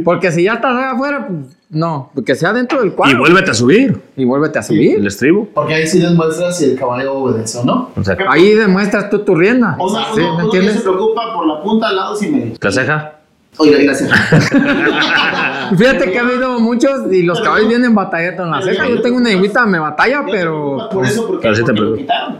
[0.04, 2.10] Porque si ya estás allá afuera, pues no.
[2.24, 3.14] Que sea dentro del cuadro.
[3.16, 5.06] Y vuélvete a subir Y vuélvete a el subir.
[5.06, 5.48] estribo.
[5.54, 7.90] Porque ahí sí demuestras si el caballo obedece o no.
[7.96, 9.76] O sea, Ahí demuestras tú tu rienda.
[9.78, 10.20] O sea, ¿Sí?
[10.20, 12.54] uno, ¿Me uno que se preocupa por la punta, lados y medio.
[12.60, 13.12] la ceja.
[13.56, 14.10] Oiga, gracias.
[15.78, 18.88] Fíjate que ha habido muchos y los caballos vienen batallando en la ceja.
[18.88, 20.88] yo- tengo una higuita, me batalla, pero.
[20.90, 22.38] Por eso, porque, lo quitaron.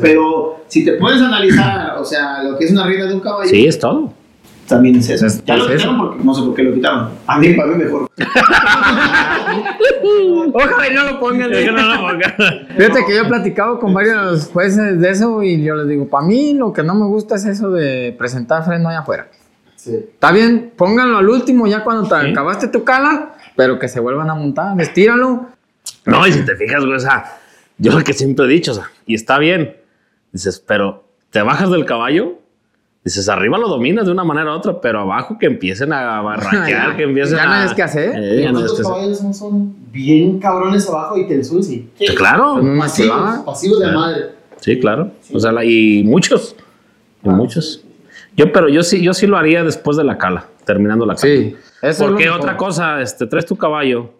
[0.00, 3.48] Pero si te puedes analizar, o sea, lo que es una rienda de un caballo,
[3.48, 4.12] Sí, es todo.
[4.66, 5.26] también es eso.
[5.26, 7.08] Es- ya lo es quitaron porque no sé por qué lo quitaron.
[7.26, 8.10] A mí, para mí mejor.
[10.52, 11.50] Ojalá y no lo pongan.
[11.50, 12.34] No lo ponga.
[12.76, 16.26] Fíjate que yo he platicado con varios jueces de eso y yo les digo, para
[16.26, 19.26] mí lo que no me gusta es eso de presentar freno allá afuera.
[19.84, 19.94] Sí.
[19.96, 22.30] Está bien, pónganlo al último ya cuando te Sí.
[22.30, 25.46] acabaste tu cala, pero que se vuelvan a montar, estíralo.
[26.06, 27.38] No, y si te fijas, güey, o sea,
[27.76, 29.76] yo lo que siempre he dicho, o sea, y está bien.
[30.32, 32.38] Dices, pero te bajas del caballo,
[33.04, 36.96] dices, arriba lo dominas de una manera u otra, pero abajo que empiecen a barraquear,
[36.96, 37.46] que empiecen Ya a.
[37.46, 38.14] no hayas que hacer.
[38.16, 38.92] Eh, ya no Los que hacer.
[38.94, 43.98] caballos son, son bien cabrones abajo y te Sí, Claro, pasivos, pasivos de Claro.
[44.00, 44.22] madre.
[44.60, 45.10] sí, claro.
[45.32, 46.56] O sea, la- y muchos,
[47.22, 47.84] y muchos.
[48.36, 51.20] Yo, pero yo sí, yo sí lo haría después de la cala, terminando la cala.
[51.34, 54.10] Sí, eso Porque otra cosa, este, traes tu caballo,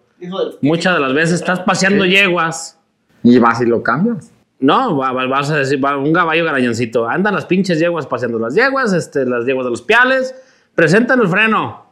[0.61, 2.79] muchas de las veces estás paseando yeguas.
[3.23, 4.31] Y vas y lo cambias.
[4.59, 7.07] No, va- va- vas a decir, va un caballo garañoncito.
[7.09, 10.33] Andan las pinches yeguas paseando las yeguas, este, las yeguas de los piales.
[10.75, 11.83] Presentan el freno.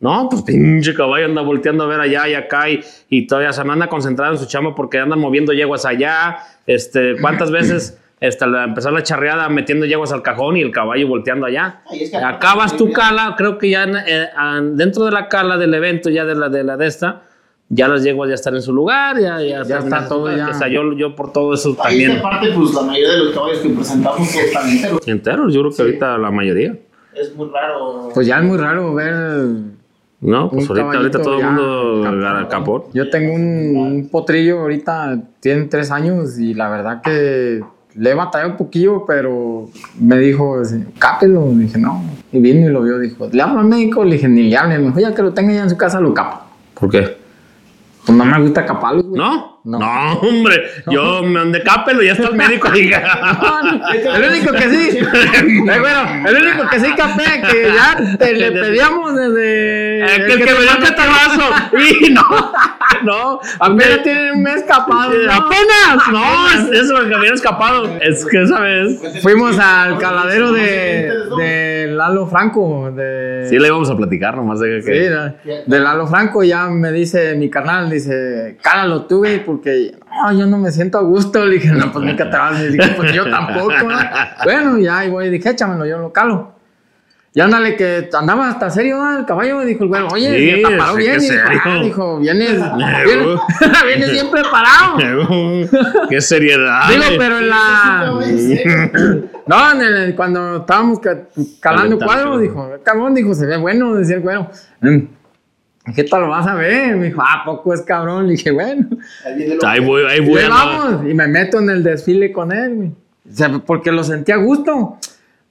[0.00, 3.62] No, pues pinche caballo anda volteando a ver allá y acá y, y todavía se
[3.62, 6.38] anda concentrado en su chamba porque andan moviendo yeguas allá.
[6.66, 11.08] Este, ¿cuántas veces este, la- empezó la charreada metiendo yeguas al cajón y el caballo
[11.08, 11.82] volteando allá?
[11.90, 15.56] Ay, es que- Acabas tu cala, creo que ya eh, an- dentro de la cala
[15.56, 17.22] del evento, ya de la de la de esta,
[17.68, 20.36] ya las yeguas ya están en su lugar, ya, ya, Ya está todo lugar.
[20.36, 20.48] ya.
[20.50, 22.10] O sea, yo, yo por todo eso Ahí también.
[22.12, 25.08] esta parte, pues la mayoría de los caballos que presentamos pues, están enteros.
[25.08, 26.76] Enteros, yo creo que ahorita la mayoría.
[27.14, 28.10] Es muy raro.
[28.12, 29.46] Pues ya es muy raro ver.
[30.20, 32.84] No, pues ahorita, ahorita todo el mundo agarra capón.
[32.94, 37.62] Yo tengo un, un potrillo ahorita, tiene tres años y la verdad que
[37.96, 39.68] le he batallado un poquillo, pero
[40.00, 40.60] me dijo,
[40.98, 41.50] cápelo.
[41.52, 42.02] Dije, no.
[42.32, 44.04] Y vino y lo vio, dijo, le hablo al médico.
[44.04, 44.78] Le dije, ni le hable.
[44.78, 46.40] Me dijo, ya que lo tenga ya en su casa, lo capo.
[46.74, 47.16] ¿Por qué?
[48.04, 49.28] Pues no me gusta caparlos, güey.
[49.28, 49.54] ¿No?
[49.64, 49.78] No.
[49.78, 50.62] No, hombre.
[50.90, 52.70] Yo me donde cápelo y ya está el médico.
[52.74, 53.80] diga.
[54.14, 58.52] El único que sí, eh, bueno, el único que sí capé, que ya te le
[58.60, 60.00] pedíamos desde.
[60.00, 61.50] Eh, el que me dio el catarazo.
[61.78, 62.52] Y no.
[63.04, 63.40] No.
[63.58, 65.12] Apenas tiene un mes capado.
[65.14, 65.32] ¿no?
[65.32, 66.08] Apenas.
[66.12, 67.98] No, es eso que me había escapado.
[68.00, 69.22] Es que esa vez.
[69.22, 72.90] Fuimos al caladero de, de Lalo Franco.
[72.94, 74.92] De, Sí, le íbamos a platicar nomás de Sí, que.
[74.92, 75.34] de,
[75.66, 80.58] de Lalo Franco ya me dice mi carnal, dice, cálalo güey, porque no, yo no
[80.58, 81.44] me siento a gusto.
[81.44, 82.60] Le dije, no, pues nunca te vas.
[82.60, 83.70] Le dije, pues yo tampoco.
[83.70, 83.98] ¿no?
[84.44, 86.52] Bueno, ya, ahí voy, dije, échamelo, yo lo calo.
[87.36, 89.18] Y ándale, que andaba hasta serio ¿no?
[89.18, 89.60] el caballo.
[89.62, 91.16] Dijo el güero, oye, Sí, está parado sí, bien.
[91.20, 91.62] Y dijo.
[91.64, 92.52] "Ah", dijo, vienes,
[93.04, 93.26] vienes,
[93.86, 94.98] vienes bien preparado.
[96.08, 96.88] Qué seriedad.
[96.88, 98.12] Digo, pero en la.
[99.46, 101.22] No, en el- cuando estábamos ca-
[101.60, 102.42] calando Calentando, cuadro, sí.
[102.42, 104.48] dijo, cabrón, dijo, se ve bueno, decía el güero.
[104.80, 104.98] "Mm,
[105.94, 106.96] ¿Qué tal lo vas a ver?
[106.96, 108.26] Me dijo, ¿a poco es cabrón?
[108.26, 108.86] Le dije, bueno.
[109.66, 110.40] Ahí voy, ahí Y voy.
[110.40, 112.88] a- vamos, y me meto en el desfile con él, güey.
[112.88, 114.96] O sea, porque lo sentí a gusto.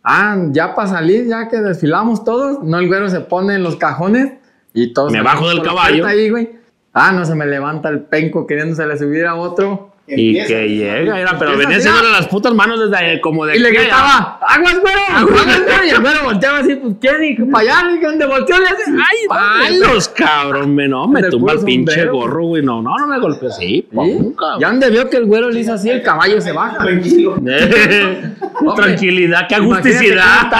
[0.03, 3.75] Ah, ya para salir, ya que desfilamos todos, no el güero se pone en los
[3.77, 4.33] cajones
[4.73, 5.11] y todos.
[5.11, 6.05] Me bajo del caballo.
[6.05, 6.49] Ahí, güey.
[6.93, 9.92] Ah, no se me levanta el penco queriéndosele subir a otro.
[10.05, 13.55] Y que llega, era, pero venía así, haciéndole las putas manos desde ahí, como de
[13.55, 15.85] Y le gritaba, aguas, güero, aguas, güero.
[15.85, 17.23] Y el güero volteaba así, pues, ¿quién?
[17.23, 18.59] Y para allá, dije, ¿dónde volteó?
[18.59, 22.13] Le hace, ay, Palos, cabrón, me no, me tumba el pinche sombrero.
[22.17, 22.61] gorro, güey.
[22.63, 24.35] No, no, no me golpeó así, cabrón.
[24.59, 26.77] Ya donde vio que el güero le hizo así, el caballo se baja.
[26.79, 27.37] Tranquilo.
[27.45, 28.35] Eh,
[28.75, 30.51] Tranquilidad, qué agusticidad.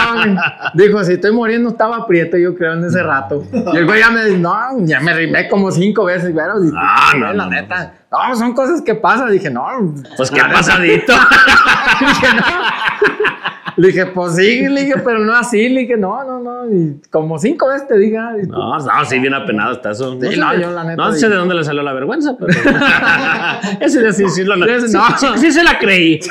[0.74, 3.44] Dijo, si estoy muriendo, estaba aprieto, yo creo, en ese rato.
[3.74, 4.54] Y el güey ya me dice, no,
[4.86, 6.64] ya me rimé como cinco veces, güero.
[6.64, 7.94] Y, Ah, no, la neta.
[8.14, 9.32] No, son cosas que pasan.
[9.32, 9.66] Dije, no.
[10.16, 11.14] Pues qué pasadito.
[12.00, 12.44] dije, no.
[13.76, 15.68] Le dije, pues sí, le dije, pero no así.
[15.68, 16.72] Le dije, no, no, no.
[16.72, 20.14] Y como cinco veces te dije, y- No, no, sí, bien apenado está eso.
[20.22, 22.36] Sí, sé no, de- yo la neta No sé de dónde le salió la vergüenza,
[22.40, 22.54] pero.
[23.80, 25.18] Ese sí, sí, lo, sí, no.
[25.18, 26.22] sí, sí se la creí.
[26.22, 26.30] sí,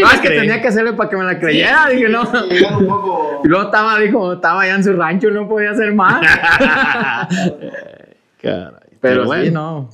[0.00, 0.38] no, la es que creí.
[0.40, 1.88] tenía que hacerle para que me la creyera.
[1.90, 2.24] Dije, no.
[2.48, 3.42] Llegar un poco.
[3.44, 6.22] Y luego estaba, dijo, estaba allá en su rancho, no podía hacer más.
[8.42, 8.72] Caray.
[9.02, 9.44] Pero bueno.
[9.44, 9.90] sí, no.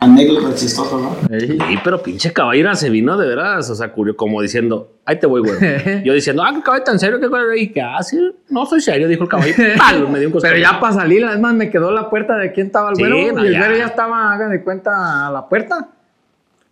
[0.00, 1.16] Anécdota chistosa, ¿no?
[1.40, 1.58] Sí.
[1.82, 5.40] Pero pinche caballera se vino de veras, o sea, curio, como diciendo, ahí te voy,
[5.40, 5.56] güey.
[6.04, 7.62] Yo diciendo, ah, qué caballo tan serio, qué güey.
[7.64, 8.16] Y que, ah, sí,
[8.48, 9.52] no soy serio, dijo el caballo.
[9.76, 10.56] Palo, me dio un coscorrón.
[10.56, 13.32] Pero ya para salir, además me quedó la puerta de quién estaba el Sí, güero.
[13.34, 13.58] no, y el ya.
[13.58, 15.88] güero ya estaba, hagan de cuenta, a la puerta.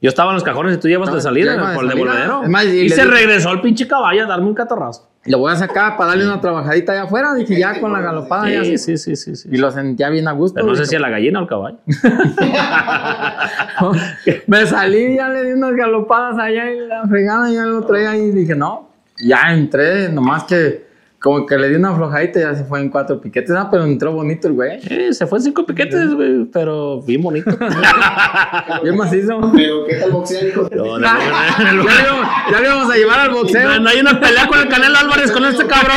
[0.00, 2.42] Yo estaba en los cajones y tú llevas de salida ya por el devolvedero.
[2.42, 5.08] Es más, y se regresó el pinche caballo a darme un catorrazo.
[5.24, 7.34] Lo voy a sacar para darle una trabajadita allá afuera.
[7.34, 8.96] Dije, ya con la galopada ya Sí, sí.
[8.96, 9.48] sí, sí, sí, sí.
[9.50, 10.54] Y lo sentía bien a gusto.
[10.56, 11.78] Pero no sé si a la gallina o al caballo.
[14.46, 18.30] Me salí, ya le di unas galopadas allá y la fregada ya lo traía y
[18.30, 20.85] dije, no, ya entré, nomás que
[21.26, 23.82] como que le di una aflojadita y ya se fue en cuatro piquetes, ah, pero
[23.82, 24.78] entró bonito el güey.
[24.88, 27.50] Eh, se fue en cinco piquetes, güey, pero bien bonito.
[28.84, 29.40] Bien macizo.
[29.52, 30.68] Pero, ¿qué tal boxear, hijo?
[30.70, 33.68] No, no, no, ya, no, le íbamos, ya le íbamos a llevar al boxeo.
[33.68, 35.96] no, no hay una pelea con el Canelo Álvarez con este cabrón.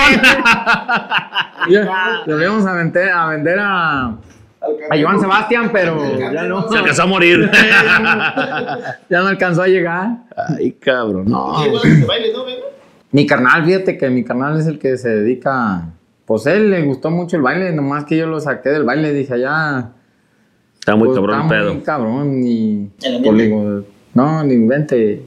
[2.26, 6.68] Lo íbamos a vender a, vender a, a Joan Sebastián, pero ya no.
[6.70, 7.52] Se empezó a morir.
[9.10, 10.10] ya no alcanzó a llegar.
[10.58, 11.26] Ay, cabrón.
[11.28, 11.54] No.
[12.08, 12.69] Baile, ¿no?
[13.12, 15.90] Mi carnal, fíjate que mi carnal es el que se dedica.
[16.26, 19.34] Pues él le gustó mucho el baile, nomás que yo lo saqué del baile, dije
[19.34, 19.92] allá.
[20.80, 21.74] Está muy pues, cabrón el está pedo.
[21.74, 22.90] Muy cabrón y.
[23.02, 23.84] El pues,
[24.14, 25.24] no, ni invente.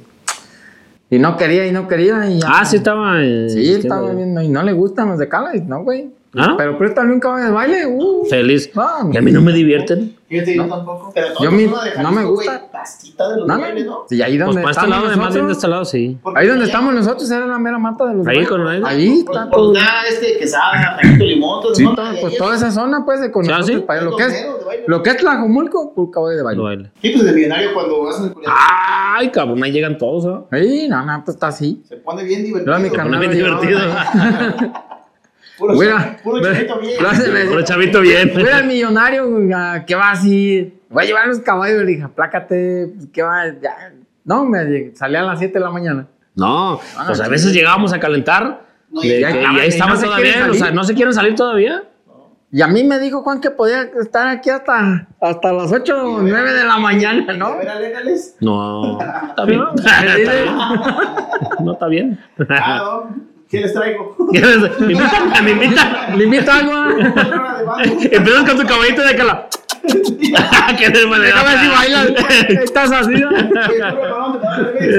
[1.11, 2.47] Y no quería y no quería y ya.
[2.49, 3.21] Ah, sí estaba.
[3.21, 6.11] eh, Sí, él estaba viendo y no le gustan los de Cala, y no, güey.
[6.35, 6.55] ¿Ah?
[6.57, 8.25] Pero préstale un caballo de baile, uh.
[8.31, 8.71] Feliz.
[8.75, 10.17] No, Y a mí no me divierten.
[10.29, 11.11] Fíjate, yo tampoco.
[11.15, 11.67] Pero Yo mi-
[12.01, 12.69] no me gusta.
[12.73, 14.05] Pastita de los No, bailes, ¿no?
[14.09, 15.57] Sí, ahí Pues donde para este estamos lado, además bien de nosotros.
[15.59, 16.19] este lado, sí.
[16.35, 19.35] Ahí donde estamos nosotros era la mera mata de los Ahí con el- Ahí Por-
[19.37, 19.73] está por todo.
[19.75, 21.95] nada, este, quesada, taquito limón, todo, Sí, ¿no?
[21.95, 23.85] todo, Ahí pues es- toda esa zona, pues, de con Sí, nosotros, sí.
[23.87, 24.47] para lo que es,
[24.87, 26.91] lo que es Tlajomulco, por caballo de baile.
[27.03, 28.57] Sí, pues de millonario cuando hacen el culiacán,
[29.19, 30.49] Ay, cabrón, ahí llegan todos, ¿no?
[30.51, 31.83] Ahí, no, no, pues está así.
[31.87, 32.79] se pone bien divertido.
[32.79, 33.81] Mi Pone bien divertido.
[35.59, 36.97] Puro, Mira, puro chavito bien.
[37.33, 38.31] me- Puro chavito bien.
[38.31, 39.29] Fuera el millonario,
[39.87, 40.75] ¿qué va así?
[40.89, 43.47] Voy a llevar los caballos, le dije, aplácate, pues, ¿qué va?
[43.61, 43.93] Ya.
[44.25, 46.07] No, me lleg- salí a las 7 de la mañana.
[46.35, 48.63] No, Ah, pues a veces llegábamos a calentar.
[48.91, 50.49] No, y que- y ahí estaban no todavía.
[50.51, 51.83] O sea, no se quieren salir todavía.
[52.55, 56.21] Y a mí me dijo Juan que podía estar aquí hasta, hasta las 8 o
[56.21, 57.47] 9 de la mañana, ¿no?
[57.47, 57.67] A ver.
[58.41, 58.99] No,
[59.33, 59.61] está bien.
[61.61, 62.19] No, Está bien.
[63.53, 63.53] Ah.
[63.53, 64.17] ¿Qué les traigo?
[64.31, 64.39] Me
[65.51, 66.69] invitan, me invitan.
[66.73, 66.89] Ah.
[67.59, 67.99] De banco.
[68.11, 69.47] Empiezas con tu caballito de cala.
[70.79, 71.37] que de manera.
[71.37, 72.09] Déjame ver si bailas.
[72.65, 73.27] Estás así, te.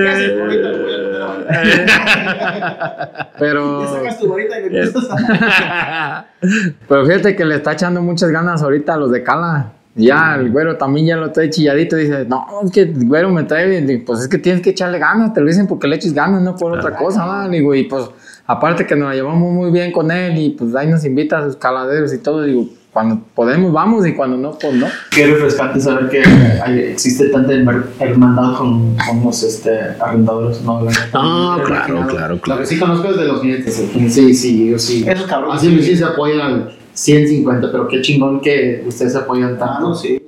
[3.40, 6.26] Pero, Ya sacas tu varita y me empiezas a...
[6.88, 9.72] pero fíjate que le está echando muchas ganas ahorita a los de Cala.
[9.96, 11.96] Ya, el güero también ya lo trae chilladito.
[11.96, 13.82] Dice, no, es que el güero me trae.
[13.82, 15.34] Digo, Pues es que tienes que echarle ganas.
[15.34, 17.48] Te lo dicen porque le eches ganas, no por otra cosa, ¿va?
[17.48, 18.10] Digo, y pues,
[18.48, 21.46] aparte que nos la llevamos muy bien con él y pues ahí nos invita a
[21.46, 22.44] sus caladeros y todo.
[22.44, 24.86] Digo, cuando podemos, vamos y cuando no, pues no.
[25.10, 26.22] Qué refrescante saber que
[26.64, 30.62] hay- existe tanta herma- hermandad con, con los este, arrendadores.
[30.62, 31.10] No, la neta.
[31.14, 32.40] No, Me claro, claro, claro.
[32.46, 33.80] Lo que sí conozco es de los jinetes.
[33.96, 35.04] el- Sí, sí, yo sí.
[35.08, 35.58] Esos cabrones.
[35.58, 39.90] Así sí se apoyan al 150, pero qué chingón que ustedes se apoyan Ah, tanto.
[39.90, 40.20] no, sí.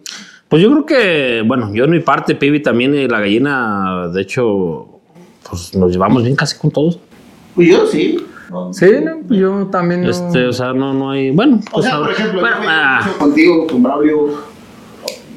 [0.49, 4.22] Pues yo creo que, bueno, yo en mi parte, Pibi también y la gallina, de
[4.22, 4.88] hecho,
[5.47, 6.99] pues nos llevamos bien casi con todos.
[7.56, 8.18] Pues yo sí.
[8.51, 8.72] No.
[8.74, 10.03] Sí, no, pues yo también.
[10.03, 11.32] no- Este, o sea, no, no hay.
[11.32, 14.56] Bueno, O pues sea, por ahora- ejemplo, bueno, yo ah, contigo, con Braulio.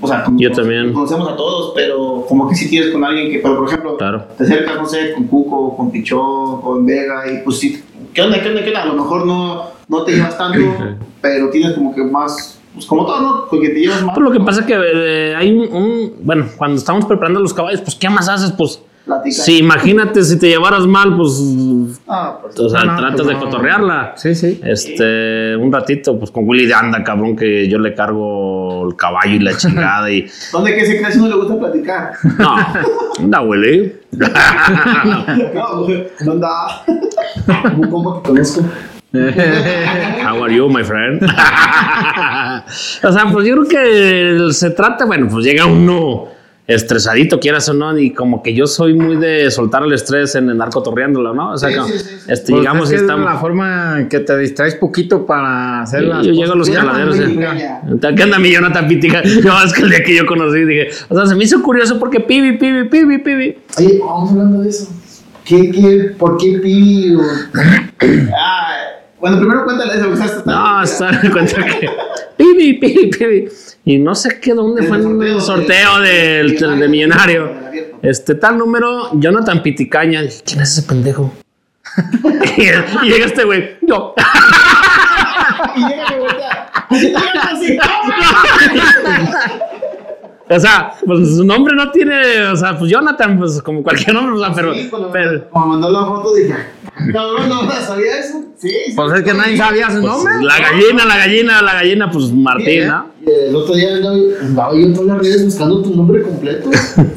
[0.01, 0.93] O sea, como- Yo también.
[0.93, 4.25] Conocemos a todos, pero como que si tienes con alguien que, pero por ejemplo, Claro.
[4.37, 7.83] te acercas, no sé, con Cuco, con Pichón, con Vega, y pues sí,
[8.15, 8.83] ¿qué onda, qué onda, qué onda?
[8.83, 10.59] A lo mejor no, no te llevas tanto,
[11.21, 13.45] pero tienes como que más, pues como todo, ¿no?
[13.51, 14.15] Porque te llevas más.
[14.15, 17.53] Pues lo que pasa es que eh, hay un, un- Bueno, cuando estamos preparando los
[17.55, 18.53] caballos, pues ¿qué más haces?
[18.53, 18.81] Pues.
[19.09, 19.43] Platicar.
[19.47, 21.41] Sí, imagínate si te llevaras mal, pues.
[22.07, 24.13] Ah, pues, O sea, No, tratas pues de cotorrearla.
[24.17, 24.61] Sí, sí.
[24.63, 29.35] Este, un ratito, pues con Willy de anda, cabrón, que yo le cargo el caballo
[29.35, 30.31] y la chingada y.
[30.53, 32.13] ¿Dónde que se cree si no le gusta platicar?
[32.39, 32.57] No,
[33.19, 33.95] anda, Willy.
[35.55, 35.89] no,
[36.27, 36.51] no anda.
[37.79, 38.63] Un compa que conozco.
[39.11, 41.23] How are you, my friend?
[41.23, 46.29] o sea, pues yo creo que se trata, bueno, pues llega uno
[46.69, 50.51] estresadito, quieras o no, y como que yo soy muy de soltar el estrés en
[50.51, 51.53] andar cotorreándolo, ¿no?
[51.53, 52.15] O sea, Sí, como, sí, sí, sí.
[52.29, 53.25] este, Pues llegamos es y que es estamos.
[53.25, 57.17] la forma que te distraes poquito para hacer Yo, las yo llego a los caladeros.
[58.17, 59.23] ¿Qué anda mi Jonathan Pitica?
[59.45, 61.99] No, es que el día que yo conocí dije, o sea, se me hizo curioso
[61.99, 63.59] porque pibi, pibi, pibi, pibi.
[63.79, 64.89] Oye, vamos hablando de eso.
[65.45, 67.17] ¿Qué, qué, ¿Por qué Pibi?
[68.37, 68.78] Ah,
[69.21, 71.91] bueno, primero cuéntale eso, que estás No, hasta me cuenta que
[72.37, 73.49] pibi, pibi, pibi.
[73.85, 77.51] Y no sé qué, dónde fue el sorteo del, del- de millonario.
[78.03, 80.23] Este tal número, Jonathan Piticaña.
[80.23, 81.33] Dije, ¿Quién es ese pendejo?
[82.57, 84.15] y, y llega este güey, yo.
[85.75, 86.71] Y llega voltea.
[86.89, 87.13] Así,
[87.43, 87.79] así,
[90.51, 94.35] O sea, pues su nombre no tiene, o sea, pues Jonathan, pues como cualquier nombre,
[94.35, 96.55] o sea, pero, Sí, cuando, pero cuando mandó la foto dije,
[97.13, 98.43] Cabrón, no sabía eso.
[98.59, 98.93] Sí, sí.
[98.97, 100.33] Pues es que nadie sabía su Pues, nombre.
[100.43, 103.07] la gallina, la gallina, la gallina, pues Martín, ¿no?
[103.25, 103.89] Y el otro día
[104.41, 106.71] andaba yo en todas las redes buscando tu nombre completo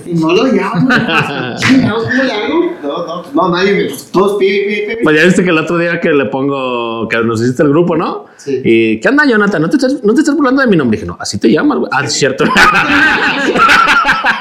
[0.06, 0.90] y no lo llamo.
[0.90, 2.72] ¿cómo le hago?
[2.84, 3.84] No, no, no, nadie me.
[3.86, 5.04] Pues, todos pibi, pibi, pibi.
[5.04, 7.96] Pues ya viste que el otro día que le pongo, que nos hiciste el grupo,
[7.96, 8.26] ¿no?
[8.38, 8.62] Sí.
[8.64, 9.62] Y, ¿qué onda, Jonathan?
[9.62, 10.98] ¿No te estás, no te estás burlando de mi nombre?
[10.98, 11.90] Dije, no, así te llamas, güey.
[11.94, 12.44] Ah, es cierto.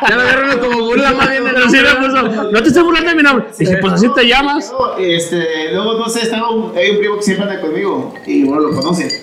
[0.09, 1.83] Ya lo agarraron como burla más bien sí nombre.
[1.83, 3.47] me puso, no te estás burlando de mi nombre.
[3.59, 4.71] Dije, pues así te llamas.
[4.71, 8.43] Luego, este, luego, no sé, estaba un, hay un primo que siempre anda conmigo y
[8.45, 9.23] uno lo conoce.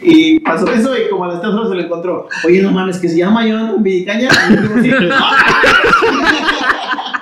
[0.00, 2.28] Y pasó eso y como a las tres horas se lo encontró.
[2.44, 4.28] Oye, no mames, que se llama Jonathan Villicaña.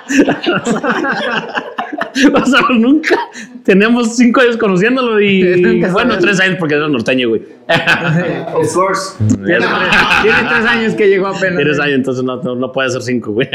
[2.45, 3.15] Sea, nunca.
[3.63, 5.81] Tenemos cinco años conociéndolo y.
[5.91, 7.41] Bueno, tres años porque era norteño, güey.
[8.55, 9.15] Of course.
[9.27, 9.65] Tiene
[10.49, 11.57] tres años que llegó apenas.
[11.57, 13.47] Tienes años, entonces no, no, no puede ser cinco, güey.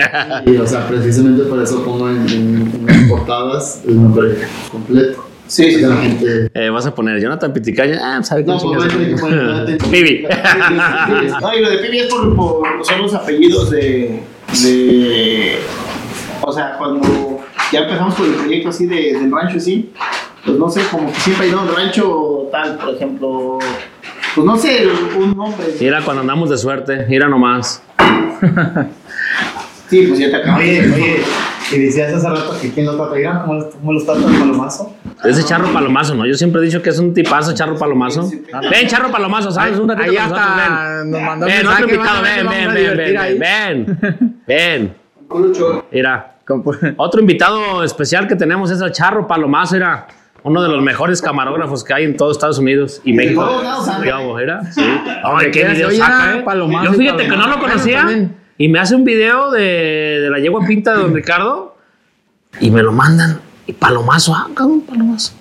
[0.47, 4.37] Y, o sea, precisamente por eso pongo en, en, en las portadas el nombre
[4.71, 5.29] completo.
[5.47, 6.51] Sí, sí, la gente.
[6.55, 7.99] Eh, vas a poner Jonathan Piticaña.
[8.01, 10.25] Ah, sabe No, pues no hay que poner- Pibi.
[11.41, 14.21] No, y lo de Pibi es por, por son los apellidos de,
[14.63, 15.59] de.
[16.43, 17.41] O sea, cuando
[17.73, 19.93] ya empezamos con el proyecto así de, del rancho, así,
[20.45, 23.59] pues no sé, como que siempre hay un rancho tal, por ejemplo.
[24.35, 24.89] Pues no sé,
[25.19, 25.67] un nombre.
[25.81, 27.83] Mira, cuando andamos de suerte, mira nomás.
[29.89, 30.61] Sí, pues ya te acabas.
[30.61, 31.23] Oye, oye,
[31.71, 34.97] y decías hace rato que quién lo trata, ¿Vieron cómo, cómo los trata el palomazo?
[35.23, 36.25] Ese charro palomazo, ¿no?
[36.25, 38.27] Yo siempre he dicho que es un tipazo, charro palomazo.
[38.71, 39.79] Ven, charro palomazo, ¿sabes?
[39.79, 41.11] Un ratito Ahí con nosotros, ven.
[41.11, 44.95] nos mandó Ven, otro invitado, ven, ven, ven, ven, ven, ven.
[45.93, 46.32] Mira,
[46.97, 50.07] otro invitado especial que tenemos es el charro palomazo, era
[50.43, 53.45] uno de los mejores camarógrafos que hay en todo Estados Unidos y México.
[53.45, 54.03] todos lados, ¿sabes?
[54.05, 54.65] ¿Qué hago, era?
[54.73, 54.81] Sí.
[55.25, 56.43] Ay, qué quieras, video oye, saca, era eh.
[56.43, 58.29] palomazo Yo fíjate que no lo conocía
[58.59, 59.61] y me hace un video de,
[60.23, 61.77] de la yegua pinta de don Ricardo
[62.61, 63.41] y me lo mandan.
[63.67, 65.35] Y palomazo, ah, cabrón, palomazo.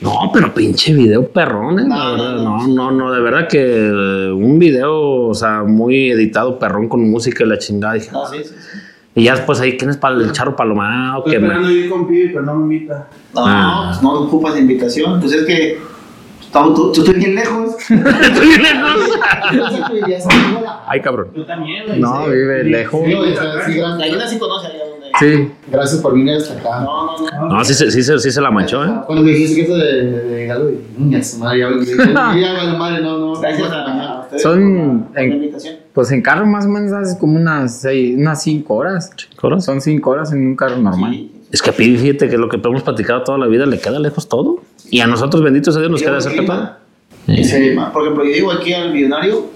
[0.00, 2.34] No, pero pinche video perrón, eh, la No, verdad.
[2.36, 6.88] no, No, no, no, de verdad que eh, un video, o sea, muy editado, perrón,
[6.88, 7.94] con música y la chingada.
[7.94, 8.78] Dije, No, sí, sí, sí.
[9.14, 11.18] Y ya después ahí, ¿quién es para el charro palomado?
[11.18, 13.08] Estoy ¿Qué esperando ir con Pibi, pero no me invita.
[13.34, 13.88] No, Ah.
[13.90, 15.20] pues no ocupas invitación.
[15.20, 15.78] Pues es que
[16.92, 17.76] tú estás bien lejos.
[17.90, 19.10] Estoy lejos.
[19.54, 20.80] Yo sé que vivías en Angola.
[20.86, 21.28] Ay, cabrón.
[21.34, 22.00] Yo también.
[22.00, 23.00] No, vive lejos.
[23.04, 25.02] Sí, sí, gracias, Gallina sí conoce allá donde.
[25.18, 25.52] Sí.
[25.70, 26.80] gracias por venir hasta acá.
[26.84, 27.48] No, no, no.
[27.58, 28.90] No, sí, se- sí, se- sí se la manchó, ¿eh?
[29.06, 31.84] Cuando me dijiste que eso de, de Galo, y niña, su madre, ya vale,
[32.40, 33.40] ya vale madre, no, no.
[33.40, 35.76] Gracias no, a, ustedes Son- invitación.
[35.92, 39.10] Pues en carro más o menos haces como unas seis, unas cinco horas.
[39.36, 39.64] ¿Coros?
[39.64, 41.12] Son cinco horas en un carro normal.
[41.12, 41.32] Sí.
[41.52, 43.98] Es que a Pibi, fíjate que lo que hemos platicado toda la vida le queda
[43.98, 44.60] lejos todo.
[44.90, 46.70] Y a nosotros, benditos a Dios, nos queda cerca todo.
[47.26, 49.50] Ese, por ejemplo, yo llego aquí al millonario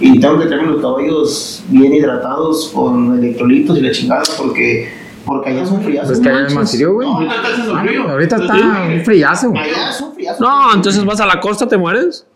[0.00, 4.88] y tengo que tener los caballos bien hidratados con electrolitos y la chingada porque,
[5.24, 6.08] porque allá son friazos.
[6.08, 7.08] Pues que allá es más frío, güey.
[7.08, 8.08] Ahorita está frío.
[8.08, 8.54] Ahorita está
[8.94, 9.50] un frillazo.
[9.50, 9.62] güey.
[9.62, 10.40] Allá son friazos.
[10.40, 12.26] No, entonces vas a la costa, te mueres.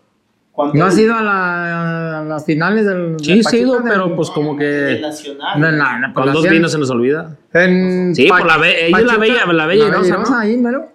[0.61, 0.77] ¿Cuánto?
[0.77, 3.15] ¿No has ido a, la- a las finales del.
[3.19, 5.59] Sí, del sí, he ido, Pachuca, pero del- pues como El que nacional.
[5.59, 7.35] No, no, no, con pues dos la vinos se nos olvida.
[7.53, 10.37] En Sí, Pa- por la es la bella- la bella irosa, ¿no?
[10.37, 10.87] ahí, mero.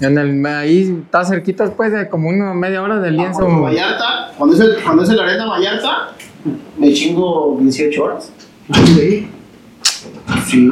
[0.00, 3.40] En el, ahí está cerquita después de como una media hora del Ah, lienzo.
[3.40, 6.08] porque Vallarta, cuando es, el, cuando es el arena Vallarta,
[6.78, 8.32] me chingo 18 horas.
[8.72, 9.30] Sí,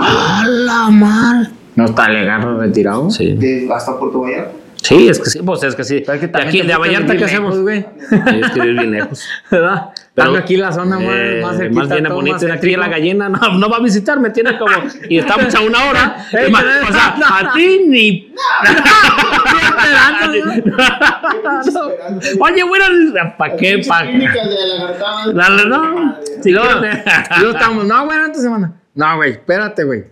[0.00, 1.46] ¡A la mar!
[1.76, 3.10] No está legal retirado.
[3.10, 3.32] Sí.
[3.34, 4.52] de, hasta Puerto Vallarta.
[4.82, 6.02] Sí, es que sí, pues es que sí.
[6.04, 7.58] Pero es que De aquí, de Vallarta, ¿qué lejos, hacemos?
[7.60, 7.80] güey?
[8.08, 9.26] Sí, es que ir bien lejos.
[9.50, 9.90] ¿Verdad?
[10.14, 11.80] Pero, aquí la zona más, Eh, más cerquita.
[11.80, 12.02] más bien
[12.32, 14.72] más y aquí la gallina no, no va a visitarme, tiene como.
[15.08, 16.26] Y estamos a una hora.
[16.32, 18.34] Ey, más, o sea, a ti ni.
[22.40, 22.84] Oye, bueno,
[23.38, 23.82] ¿para qué?
[23.86, 24.02] Pa...
[24.02, 25.34] Clínicas de lagartadas.
[25.34, 26.16] Dale, no.
[26.42, 26.68] Sí, Luego,
[27.52, 28.72] estamos, no, güey, esta semana.
[28.94, 30.04] No, güey, espérate, güey.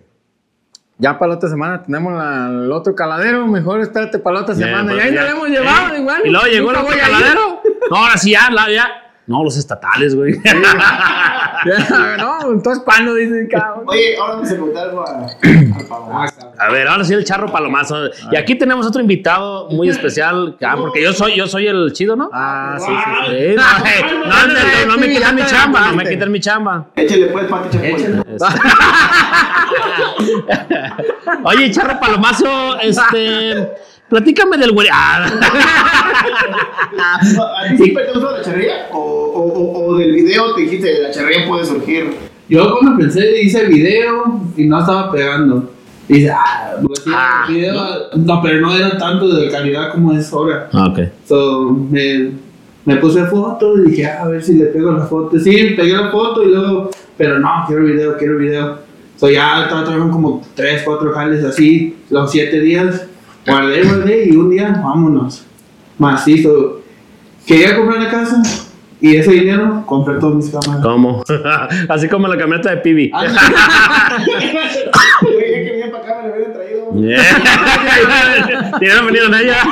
[1.00, 3.46] Ya para la otra semana tenemos la- el otro caladero.
[3.46, 4.84] Mejor espérate para la otra semana.
[4.92, 5.20] pues, y ahí ya.
[5.22, 6.22] nos lo hemos llevado, Eh, igual.
[6.26, 7.62] Y luego llegó el otro caladero.
[7.90, 8.88] No, ahora sí, ya, la- ya.
[9.26, 10.34] No, los estatales, güey.
[10.44, 10.52] Ya,
[12.18, 13.84] no, entonces, ¿cuándo dicen, cabrón?
[13.86, 16.24] Oye, ahora vamos a preguntar algo a, al pavo.
[16.58, 18.10] A ver, ahora sí el charro palomazo.
[18.30, 20.56] Y aquí tenemos otro invitado muy especial.
[20.62, 22.30] Ah, porque yo soy, yo soy el chido, ¿no?
[22.32, 23.00] Ah, sí, sí, sí.
[23.30, 26.40] Sí, no, eh, no, no, no, no me quitan mi chamba, no me quitan mi
[26.40, 26.86] chamba.
[26.96, 28.22] Échale pues, Pati Chapoy.
[31.44, 33.70] Oye, charro palomazo, este.
[34.10, 34.88] Platícame del güey.
[34.92, 35.24] Ah.
[36.98, 38.88] ¿A ti siempre te gustó la charrería?
[38.92, 42.10] ¿O, o, o, o del video te dijiste de la charrería puede surgir?
[42.48, 45.70] Yo cuando pensé, hice video y no estaba pegando.
[46.08, 47.44] Y dice, ah, pues Ah.
[47.48, 47.84] el video,
[48.16, 50.68] no, pero no era tanto de calidad como es ahora.
[50.72, 50.98] Ah, Ok.
[51.28, 52.32] So, me,
[52.84, 55.38] me puse foto y dije, "Ah, a ver si le pego la foto.
[55.38, 58.78] Sí, pegué la foto y luego, pero no, quiero video, quiero video.
[59.16, 63.06] So, ya estaba trabajando como 3, 4 jales así, los 7 días.
[63.46, 65.44] Guardé, guardé y un día, vámonos.
[65.98, 66.80] Macizo.
[67.46, 68.42] Quería comprar una casa
[69.00, 70.82] y ese dinero compré todos mis cámaras.
[70.82, 71.24] ¿Cómo?
[71.88, 73.10] Así como la camioneta de Pibi.
[76.92, 79.62] Me lo hubieran venido en ella.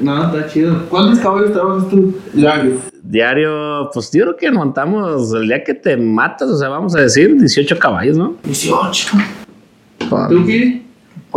[0.00, 0.86] No, está chido.
[0.88, 2.16] ¿Cuántos caballos trabajas tú?
[2.32, 2.78] Diario.
[3.02, 7.00] Diario, pues yo creo que montamos el día que te matas, o sea, vamos a
[7.00, 8.36] decir 18 caballos, ¿no?
[8.44, 9.08] 18.
[10.28, 10.87] ¿Tú, Kiri?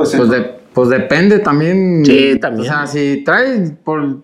[0.03, 2.03] Pues, Pues, de- pues depende también.
[2.05, 2.61] Sí, también.
[2.69, 3.99] O sea, si traes por.
[4.01, 4.23] Un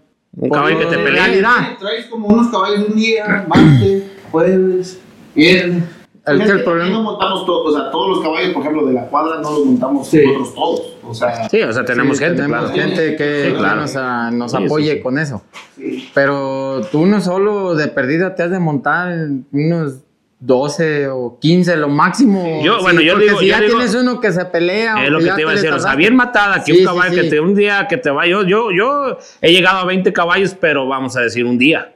[0.49, 1.11] por caballo que te pelee.
[1.19, 1.77] realidad.
[1.79, 4.99] Traes como unos caballos un día, martes, jueves,
[5.33, 5.83] viernes.
[6.27, 7.01] El, el Aquí no problema.
[7.01, 10.07] montamos todos, o sea, todos los caballos, por ejemplo, de la cuadra no los montamos
[10.09, 10.21] Sí.
[10.25, 10.81] nosotros todos.
[11.07, 12.89] O sea, Sí, o sea, tenemos Sí, gente, tenemos claro.
[12.91, 13.81] gente que, Sí, claro.
[13.81, 15.01] nos, ah, nos Sí, sí, apoye sí.
[15.01, 15.41] con eso.
[15.77, 16.09] sí.
[16.13, 19.15] Pero tú no solo de perdida te has de montar
[19.53, 20.01] unos
[20.39, 22.61] 12 o 15 lo máximo.
[22.63, 25.03] Yo, bueno, yo porque digo- si yo ya digo- tienes uno que se pelea.
[25.03, 26.83] Es lo que te iba a decir, o sea, bien matada, que Sí, un sí,
[26.85, 27.21] caballo sí.
[27.21, 30.55] que te, un día que te va, yo, yo, yo he llegado a 20 caballos,
[30.59, 31.93] pero vamos a decir un día.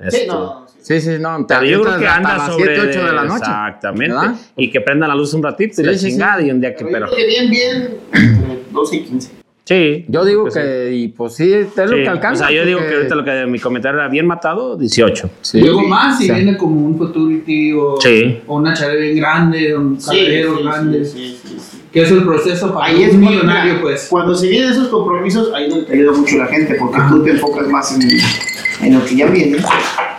[0.00, 0.74] Sí, Este, no, sí.
[0.80, 1.44] Sí, sí, no.
[1.44, 3.36] Te Pero yo creo que anda sobre 7, 8 de la noche.
[3.38, 4.14] Exactamente.
[4.14, 4.34] ¿verdad?
[4.56, 6.10] Y que prenda la luz un ratito y la Sí, sí, sí.
[6.12, 9.30] chingada y un día que Pero, bien, bien, entre 12 y 15.
[9.68, 10.04] Sí.
[10.08, 10.60] Yo digo pues sí.
[10.60, 12.44] que, y pues sí, es lo que alcanza.
[12.44, 15.28] O sea, yo digo que ahorita lo que mi comentario era bien matado, 18.
[15.42, 15.60] Sí.
[15.60, 16.32] Luego más si Sí.
[16.32, 18.38] viene como un Futurity o, Sí.
[18.46, 21.04] o una chave bien grande, un Sí, carrero sí, grande.
[21.04, 21.78] sí, sí, sí.
[21.92, 24.06] Que es el proceso para Ahí es un cuando- millonario, pues.
[24.10, 27.30] Cuando se vienen esos compromisos, ahí donde te ayuda mucho la gente, porque tú te
[27.32, 29.58] enfocas más en, en lo que ya viene.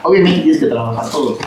[0.04, 1.38] Obviamente tienes que trabajar todo,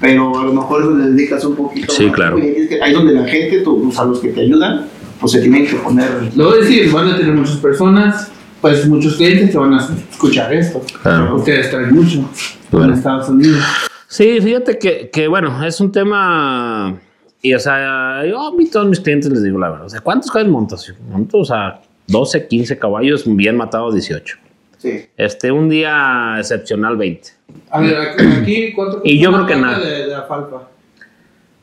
[0.00, 1.92] pero a lo mejor eso le dedicas un poquito.
[1.92, 2.38] Sí, más claro.
[2.38, 4.86] y que- ahí es donde la gente, tú, o sea, los que te ayudan,
[5.20, 6.08] pues se tienen que poner.
[6.34, 8.30] Luego decir, van a tener muchas personas,
[8.60, 10.82] pues muchos clientes que van a escuchar esto.
[11.02, 11.36] Claro.
[11.36, 12.28] Ustedes traen mucho
[12.70, 12.86] Claro.
[12.86, 13.62] en Estados Unidos.
[14.06, 16.98] Sí, fíjate que, que, bueno, es un tema.
[17.42, 19.86] Y, o sea, yo a mí todos mis clientes les digo la verdad.
[19.86, 20.92] O sea, ¿cuántos caballos montas?
[21.32, 24.36] O sea, 12, 15 caballos, bien matados 18.
[24.78, 25.06] Sí.
[25.16, 27.28] Este, un día excepcional 20.
[27.70, 29.78] A ver, aquí, ¿cuánto Y yo creo que nada.
[29.78, 30.68] De, de alfalfa?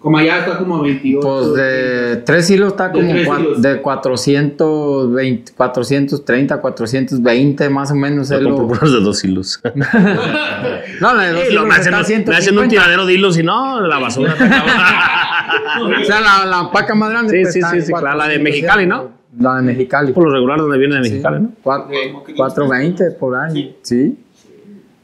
[0.08, 1.20] Como allá está como 28.
[1.28, 3.62] Pues de 3 hilos está De como tres cua- hilos.
[3.62, 8.30] de 420, 430, 420 más o menos.
[8.30, 9.60] Yo compro puros de dos hilos.
[11.02, 12.70] No, la de dos Sí, lo- hilos me, hacen, está un- me hacen un 150.
[12.70, 14.34] tiradero de hilos y no, la basura.
[14.36, 15.92] te acaba.
[16.02, 17.34] O sea, la, la paca más grande.
[17.34, 19.12] Sí, pues, sí, está sí, sí, claro, la de 400, Mexicali, ¿no?
[19.40, 20.14] La de Mexicali.
[20.14, 21.52] Por lo regular, donde viene de Mexicali, ¿no?
[21.62, 22.30] Cuatro- Ok.
[22.36, 23.76] 420 por ahí.
[23.82, 24.18] Sí.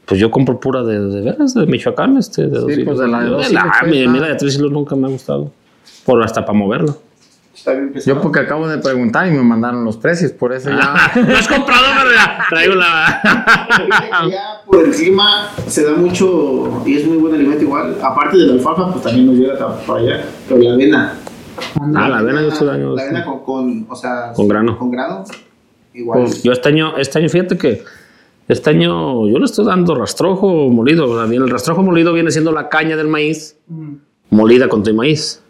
[0.06, 2.84] Pues yo compro pura de, de veras, de Michoacán, este, de dos Sí, hilos.
[2.86, 5.10] pues de la de dos la- hilos, pues, mira, de tres hilos nunca me ha
[5.10, 5.50] gustado.
[6.04, 6.98] Por hasta para moverlo.
[7.54, 8.16] Está bien pesado.
[8.16, 10.76] Yo porque acabo de preguntar y me mandaron los precios, por eso ya.
[11.26, 13.20] no has comprado, pero ya traigo la.
[14.30, 17.96] Ya por el clima se da mucho y es muy buen alimento igual.
[18.02, 19.56] Aparte de la alfalfa, pues también nos llega
[19.86, 20.24] para allá.
[20.48, 21.14] Pero la avena.
[21.94, 22.94] Ah, la avena yo estoy daño.
[22.94, 24.76] La avena con, con, o sea, Con grano.
[24.78, 25.24] Con grano.
[25.94, 26.26] Igual.
[26.42, 27.82] Yo este año, este año, fíjate que
[28.48, 31.08] este año yo le estoy dando rastrojo molido.
[31.10, 33.58] O sea, el rastrojo molido viene siendo la caña del maíz
[34.30, 35.42] molida con tu maíz.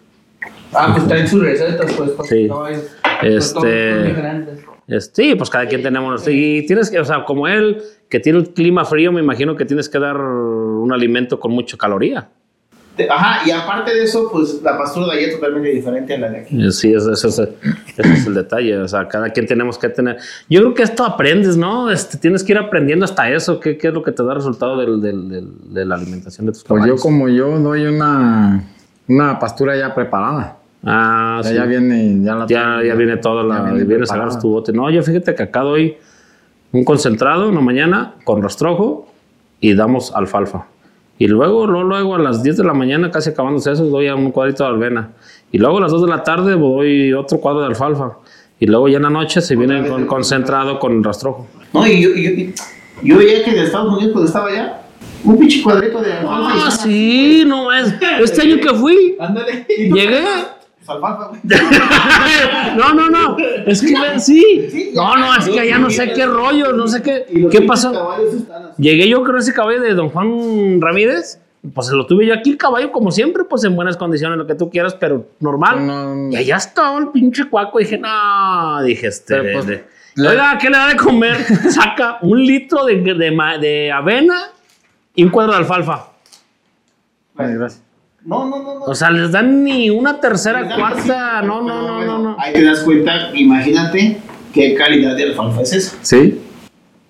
[0.73, 2.49] Ah, pues traen sus recetas, pues, Sí.
[2.49, 2.83] caballos.
[3.23, 4.59] Este- Pues, todos son diferentes.
[4.87, 6.27] Es- Sí, pues cada quien tenemos.
[6.29, 7.79] Y tienes que, o sea, como él,
[8.11, 11.77] que tiene un clima frío, me imagino que tienes que dar un alimento con mucha
[11.79, 12.29] caloría.
[13.11, 16.31] Ajá, y aparte de eso, pues la pastura de allá es totalmente diferente a la
[16.31, 16.71] de aquí.
[16.73, 17.53] Sí, ese, ese- ese-
[17.97, 18.79] ese es el detalle.
[18.79, 20.19] O sea, cada quien tenemos que tener.
[20.49, 21.91] Yo creo que esto aprendes, ¿no?
[21.91, 23.59] Este, tienes que ir aprendiendo hasta eso.
[23.59, 26.53] ¿Qué, qué es lo que te da resultado del, del- del- de la alimentación de
[26.53, 27.03] tus Pues yo caballos?
[27.03, 28.65] como yo doy una,
[29.09, 30.59] una pastura ya preparada.
[30.85, 31.55] Ah, Ya, sí.
[31.57, 33.57] ya viene, ya la Ya, ya viene toda la.
[33.57, 34.73] ya viene vienes, agarras tu bote.
[34.73, 35.97] No, yo fíjate que acá doy
[36.71, 39.09] un concentrado en la mañana con rastrojo
[39.61, 40.67] y damos alfalfa.
[41.19, 44.15] Y luego, luego, luego a las 10 de la mañana, casi acabándose eso, doy a
[44.15, 45.11] un cuadrito de albena.
[45.53, 48.19] Y luego a las 2 de la tarde doy otro cuadro de alfalfa.
[48.59, 51.47] Y luego ya en la noche se viene con el concentrado con rastrojo.
[51.73, 52.53] No, y yo, yo,
[53.03, 54.81] yo veía que en Estados Unidos, cuando estaba allá,
[55.25, 56.67] un pinche cuadrito de alfalfa.
[56.67, 57.95] Ah, sí, no es.
[58.21, 59.17] Este año que fui,
[59.69, 60.25] llegué.
[60.87, 61.41] Güey.
[62.77, 63.37] No, no, no.
[63.67, 64.93] Es que sí.
[64.95, 67.25] No, no, es que allá no sé qué rollo, no sé qué.
[67.51, 67.93] ¿Qué pasó?
[68.79, 71.41] Llegué yo creo ese caballo de don Juan Ramírez.
[71.75, 74.55] Pues lo tuve yo aquí, el caballo, como siempre, pues en buenas condiciones, lo que
[74.55, 75.87] tú quieras, pero normal.
[75.87, 77.81] No, Y allá estaba el pinche cuaco.
[77.81, 79.41] Y dije, no, dije, este.
[79.55, 79.85] Pues, de-
[80.17, 81.37] le- Oiga, ¿qué le da de comer?
[81.71, 84.51] Saca un litro de, de, de avena
[85.15, 86.09] y un cuadro de alfalfa.
[87.37, 87.83] Ay, gracias.
[88.25, 88.75] No, no, no.
[88.79, 88.85] no.
[88.87, 91.43] O sea, les dan ni una tercera, cuarta.
[91.43, 92.37] No, no, no, no, no.
[92.39, 94.19] Ahí te das cuenta, imagínate
[94.53, 95.97] qué calidad de alfalfa es esa.
[96.03, 96.41] Sí.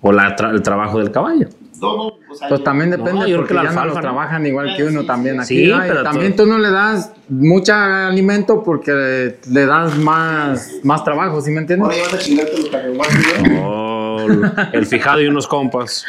[0.01, 1.47] O la tra- el trabajo del caballo.
[1.71, 2.03] gustó, ¿no?
[2.07, 3.95] O sea, Pues yo- también depende, yo creo porque que la ya no alfalfa, los
[3.95, 4.01] ¿no?
[4.01, 5.71] trabajan igual que uno sí, también sí.
[5.71, 5.73] aquí.
[5.73, 11.41] Sí, pero también tú no le das mucha alimento porque le das más, más trabajo,
[11.41, 11.85] ¿sí me entiendes?
[11.85, 13.85] Ahora ya vas a chingarte los cacahuates, ¿no?
[14.17, 14.27] Oh,
[14.71, 16.05] el fijado y unos compas.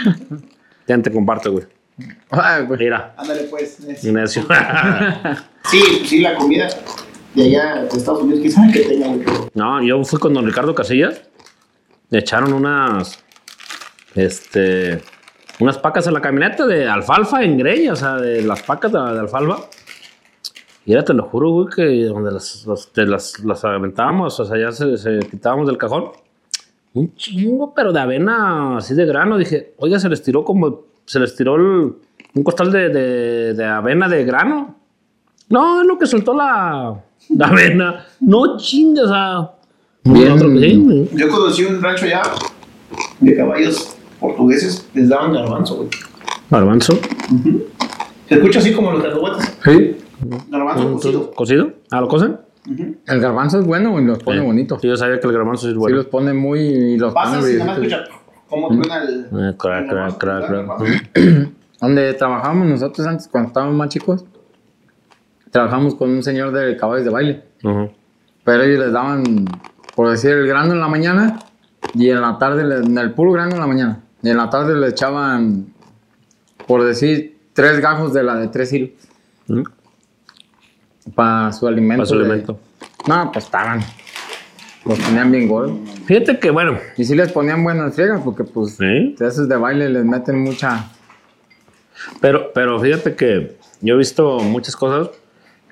[0.86, 1.64] Ya te comparto, güey.
[2.30, 2.78] Ay, güey.
[2.80, 3.80] Mira, Ándale, pues.
[3.80, 4.42] necio.
[5.70, 6.68] Sí, sí, la comida
[7.34, 10.74] de allá de Estados Unidos, quién sabe que tenga, No, yo fui con don Ricardo
[10.74, 11.22] Casillas.
[12.10, 13.18] Le echaron unas.
[14.14, 15.02] Este.
[15.58, 18.98] Unas pacas en la camioneta de alfalfa en greña, o sea, de las pacas de,
[18.98, 19.68] de alfalfa.
[20.84, 24.44] Y era, te lo juro, güey, que donde las, las, te las, las aventábamos, o
[24.44, 26.10] sea, ya se, se quitábamos del cajón.
[26.94, 29.36] Un chingo, pero de avena así de grano.
[29.36, 30.84] Dije, oiga, se les tiró como.
[31.06, 31.92] Se les tiró el-
[32.34, 34.74] un costal de, de, de avena de grano.
[35.48, 36.94] No, es lo que soltó la,
[37.30, 38.04] la avena.
[38.20, 39.50] No chingue, o sea.
[40.04, 40.32] Bien.
[40.32, 42.22] otro- sí, Yo conocí un rancho allá
[43.20, 45.88] de caballos portugueses, les daban garbanzo, güey.
[46.50, 46.98] Garbanzo.
[48.28, 49.58] Se escucha así como los cacahuates.
[49.64, 49.96] Sí.
[50.48, 51.30] Garbanzo cocido.
[51.32, 51.72] ¿Cocido?
[51.90, 52.38] ¿Ah, lo cocen?
[53.06, 54.46] El garbanzo es bueno y los pone Sí.
[54.46, 54.80] bonitos.
[54.80, 55.96] Sí, yo sabía que el garbanzo es Sí, bueno.
[55.98, 56.60] los pone muy.
[56.60, 58.04] y los pone Pasas y nada más escucha
[58.60, 59.20] cómo truena el.
[59.26, 61.12] Eh, crack, crack, crack, crack.
[61.80, 64.24] Donde trabajábamos nosotros antes, cuando estábamos más chicos,
[65.50, 67.42] trabajamos con un señor de caballos de baile.
[68.44, 69.22] Pero ellos les daban,
[69.94, 71.38] por decir, el grano en la mañana
[71.94, 74.00] y en la tarde, en el puro grano en la mañana.
[74.22, 75.66] Y en la tarde le echaban,
[76.66, 78.90] por decir, tres gajos de la de tres hilos
[79.48, 79.62] Mm.
[81.14, 82.02] para su alimento.
[82.02, 82.58] Para su de- alimento.
[83.06, 83.80] No, pues estaban.
[84.86, 85.76] Los ponían bien gordos.
[86.06, 89.14] Fíjate que, bueno, Y sí les ponían buenas friegas porque, pues, Sí.
[89.18, 90.90] de esos de baile les meten mucha.
[92.20, 95.10] pero, pero fíjate que yo he visto muchas cosas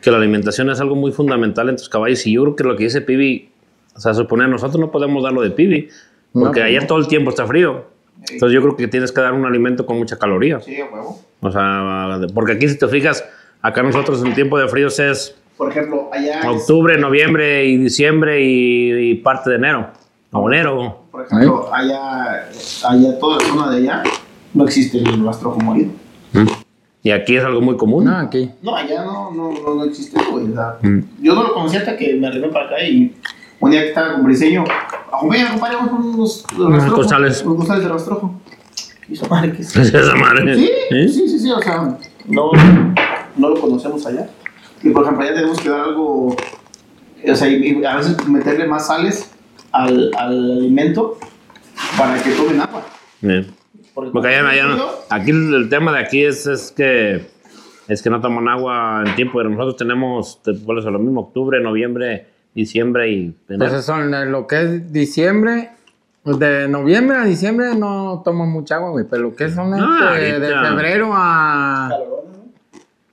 [0.01, 2.77] que la alimentación es algo muy fundamental en tus caballos y yo creo que lo
[2.77, 3.51] que dice Pibi,
[3.95, 5.89] o sea, supone nosotros no podemos dar lo de Pibi,
[6.35, 6.89] No, porque pues ayer no.
[6.89, 7.85] todo el tiempo está frío.
[8.31, 10.61] Entonces yo creo que tienes que dar un alimento con mucha caloría.
[10.61, 11.21] Sí, a huevo.
[11.41, 13.25] O sea, porque aquí si te fijas,
[13.63, 16.41] acá nosotros en tiempo de fríos es Por ejemplo, allá.
[16.41, 19.89] es- octubre, noviembre y diciembre y, y parte de enero.
[20.33, 21.05] O enero.
[21.13, 22.49] Por ejemplo, allá,
[22.89, 24.03] allá, toda la zona de allá,
[24.53, 25.91] no existe el rastrojo molido.
[27.05, 28.05] Y aquí es algo muy común.
[28.07, 28.51] No, aquí.
[28.63, 30.51] No, allá no, no, no, no existe, güey.
[30.51, 31.01] o sea, Mm.
[31.21, 33.15] Yo no lo conocía hasta que me arribé para acá y
[33.61, 34.65] un día que estaba con Briseño,
[35.13, 37.43] acompaña, acompaña unos, unos, costales.
[37.45, 38.41] Unos costales de rastrojo.
[39.09, 39.77] Y su madre, ¿qué es?
[39.77, 40.57] Esa madre.
[40.57, 41.09] Sí, ¿Eh?
[41.09, 42.51] sí, sí, sí, o sea, no,
[43.37, 44.29] no lo conocemos allá.
[44.85, 46.29] Y por ejemplo, allá tenemos que dar algo,
[47.27, 49.31] o sea, y, y a veces meterle más sales
[49.73, 51.19] al, al alimento
[51.99, 52.83] para que tomen agua.
[53.21, 53.47] Bien.
[53.95, 57.27] Porque allá, allá no- aquí el, tema de aquí es, es que
[57.89, 61.21] es que no toman agua en tiempo, pero nosotros tenemos, te vuelves a lo mismo,
[61.23, 63.37] octubre, noviembre, diciembre y.
[63.49, 65.71] Entonces son eh, lo que es diciembre,
[66.23, 70.15] pues, de noviembre a diciembre no tomo mucha agua, güey, pero lo que son No,
[70.15, 71.89] este, de febrero a...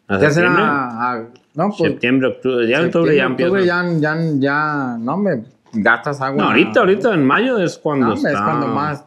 [0.07, 1.11] ¿A ¿Qué será?
[1.11, 1.91] A- no, pues...
[1.91, 3.51] septiembre, octubre, ya en octubre ya empieza.
[3.51, 6.41] octubre ya, ya, ya, no me gastas agua.
[6.41, 9.03] No, ahorita, ahorita en mayo es cuando No, está- es cuando más...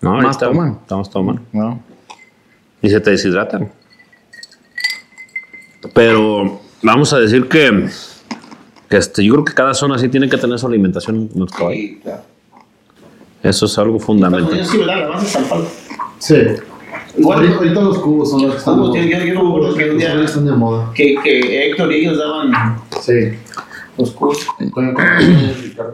[0.00, 0.78] no, más toman.
[0.82, 1.42] Estamos tomando.
[1.52, 1.80] No.
[2.82, 3.70] Y se te deshidratan.
[5.94, 7.88] Pero vamos a decir que,
[8.88, 11.50] que este, yo creo que cada zona sí tiene que tener su alimentación en los
[11.50, 11.76] caballos.
[11.80, 12.22] Sí, claro.
[13.42, 14.64] Eso es algo fundamental.
[16.18, 16.36] Sí,
[17.18, 19.88] Igual, ahorita, ahorita los cubos son los que están yo- yo- me acuerdo que un
[19.90, 20.90] Los día- cubos están de moda.
[20.94, 23.12] que, que Héctor y ellos daban Sí.
[23.96, 24.46] los cubos.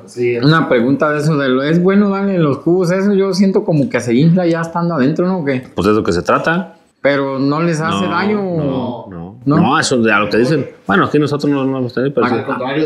[0.07, 0.37] Sí.
[0.43, 2.91] Una pregunta de eso, de lo, ¿es bueno darle los cubos?
[2.91, 5.45] Eso yo siento como que se infla ya estando adentro, ¿no?
[5.45, 5.67] ¿Qué?
[5.75, 6.77] Pues es lo que se trata.
[7.01, 8.37] Pero no les hace No, daño.
[8.43, 9.57] No, no, ¿No?
[9.61, 9.79] no.
[9.79, 10.67] eso de a lo que dicen.
[10.87, 12.35] Bueno, aquí nosotros no, no hemos tenido, pero sí.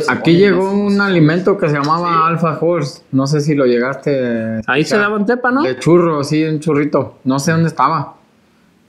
[0.01, 3.02] Se Aquí llegó un alimento que se llamaba Alpha Horse.
[3.12, 4.60] No sé si lo llegaste.
[4.66, 5.01] Ahí se escuchar.
[5.02, 5.62] daban tepa, ¿no?
[5.62, 7.19] De churro, sí, un churrito.
[7.23, 8.15] No sé dónde estaba.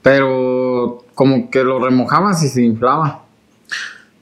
[0.02, 3.22] Pero como que lo remojabas y se inflaba.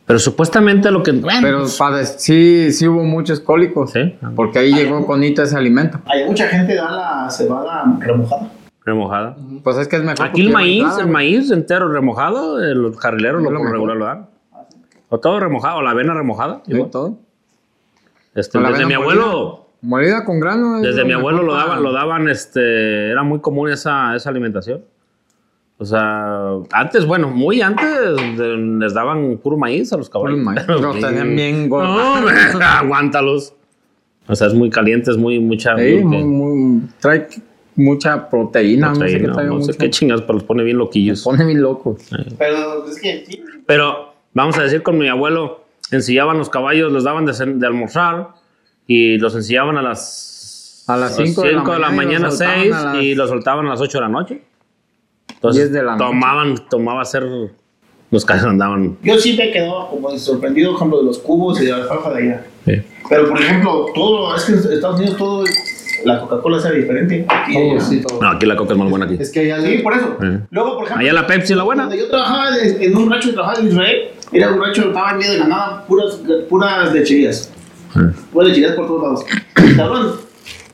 [0.06, 1.12] Pero supuestamente lo que.
[1.12, 3.92] Bueno, Pero pues, padre, sí, sí hubo muchos cólicos.
[3.92, 4.16] Sí.
[4.34, 6.00] Porque ahí llegó conito ese alimento.
[6.06, 8.50] Hay mucha gente da la cebada remojada.
[8.84, 9.36] remojada.
[9.62, 10.26] Pues es que es mejor.
[10.26, 14.26] Aquí el maíz, el maíz entero remojado, los carrileros lo lo por regular lo dan.
[15.10, 16.62] O todo remojado, o la avena remojada.
[16.64, 16.90] Sí, igual.
[16.90, 17.18] todo.
[18.34, 20.78] Este, desde mi abuelo, Molida con grano.
[20.78, 24.82] es desde mi abuelo lo daban, lo daban, este, era muy común esa, esa alimentación.
[25.80, 27.88] O sea, antes, bueno, muy antes
[28.36, 30.38] de- les daban puro maíz a los caballos.
[30.38, 30.62] maíz.
[30.68, 32.20] Los tenían bien gordos.
[32.20, 33.54] No, aguántalos.
[34.26, 35.76] O sea, es muy caliente, es muy, mucha.
[35.78, 37.28] Sí, muy- trae
[37.76, 41.22] mucha proteína, no sé proteína, qué no sé qué chingas, pero los pone bien loquillos.
[41.22, 41.96] pone bien loco.
[42.36, 43.24] Pero es que.
[43.64, 47.66] Pero vamos a decir con mi abuelo, ensillaban los caballos, los daban de, cen- de
[47.68, 48.30] almorzar
[48.88, 52.26] y los ensillaban a las A las cinco de la de la mañana y mañana,
[52.26, 54.42] los soltaban 6 a las- y los soltaban a las 8 de la noche.
[55.38, 56.04] Entonces, 10 de la noche.
[56.04, 57.24] tomaban, tomaba hacer.
[58.10, 58.96] Los calles andaban.
[59.02, 62.10] Yo sí me quedaba como sorprendido, por ejemplo, de los cubos y de la alfalfa
[62.14, 62.46] de allá.
[62.64, 62.82] Sí.
[63.08, 65.44] Pero, por ejemplo, todo, es que en Estados Unidos todo,
[66.04, 67.26] la Coca-Cola sabe diferente.
[67.28, 68.20] Aquí, sí, todo.
[68.22, 69.16] No, aquí la coca es más buena aquí.
[69.20, 70.16] Es que allá Sí, por eso.
[70.22, 70.40] Eh.
[70.50, 71.94] Luego, por ejemplo, Allá la Pepsi es la buena.
[71.94, 73.96] Yo trabajaba en un rancho que trabajaba en Israel,
[74.32, 77.52] era un rancho que estaba en medio de la nada, puras, puras lecherías.
[77.94, 78.12] Eh.
[78.32, 79.26] Puras lecherías por todos lados.
[79.76, 80.12] Cabrón,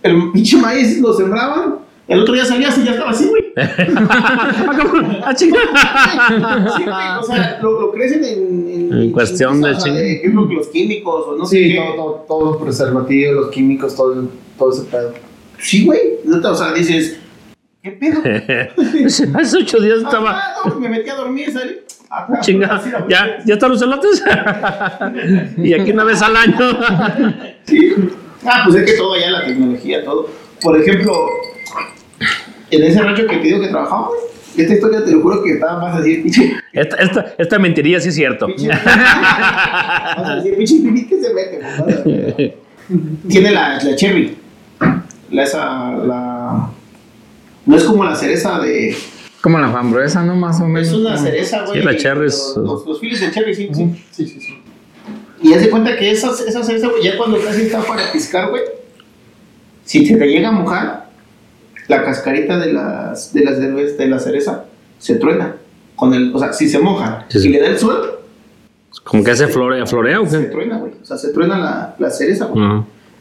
[0.04, 3.43] el pinche maíz lo sembraban, el otro día salías y ya estaba así, güey.
[5.26, 5.58] Ah, chinga.
[6.76, 9.98] Sí, güey, o sea, lo, lo crecen en, en, En cuestión chinga.
[9.98, 11.76] de, ¿qué es lo que los químicos o no sé Sí, qué.
[11.80, 14.28] todo, todo, todos los preservativos, los químicos, todo,
[14.58, 15.12] todo ese pedo.
[15.58, 16.00] Sí, güey.
[16.44, 17.18] O sea, dices,
[17.82, 18.20] ¿qué pedo?
[19.38, 20.32] Hace ocho días estaba.
[20.38, 21.78] Ah, no, me metí a dormir, salí.
[22.10, 24.22] Acá, Chinga, ¿ya, ¿ya están los elotes?
[25.56, 26.78] y aquí una vez al año.
[27.64, 27.92] Sí.
[28.46, 30.28] Ah, pues es que todo allá, la tecnología, todo.
[30.62, 31.12] Por ejemplo,
[32.76, 34.20] en ese rancho que te digo que trabajaba, güey,
[34.56, 36.52] esta historia te lo juro que estaba más así, pinche.
[36.72, 38.46] Esta, esta, esta mentiría sí es cierto.
[38.46, 42.54] pinche vas a decir, pinche que se.
[43.28, 44.36] Tiene la, la cherry.
[45.30, 46.68] La esa, la.
[47.66, 48.96] No es como la cereza de.
[49.40, 50.36] Como la frambuesa, ¿no?
[50.36, 50.88] Más o menos.
[50.88, 51.80] Es una cereza, güey.
[51.80, 53.90] Sí, la cherry es- Los, los, filis de cherry, sí, sí.
[54.10, 54.58] Sí, sí, sí.
[55.42, 58.48] Y haz de cuenta que esa, esa cereza, güey, ya cuando casi está para piscar,
[58.50, 58.62] güey,
[59.84, 61.03] si te, te llega a mojar,
[61.88, 64.64] la cascarita de las, de las de la cereza
[64.98, 65.56] se truena.
[65.96, 67.48] Con el, o sea, si se moja Sí, sí.
[67.48, 68.18] y le da el sol,
[69.04, 70.44] Como que hace florea, florea o se qué?
[70.46, 70.92] truena, güey.
[71.00, 72.64] O sea, se truena la, la cereza, güey.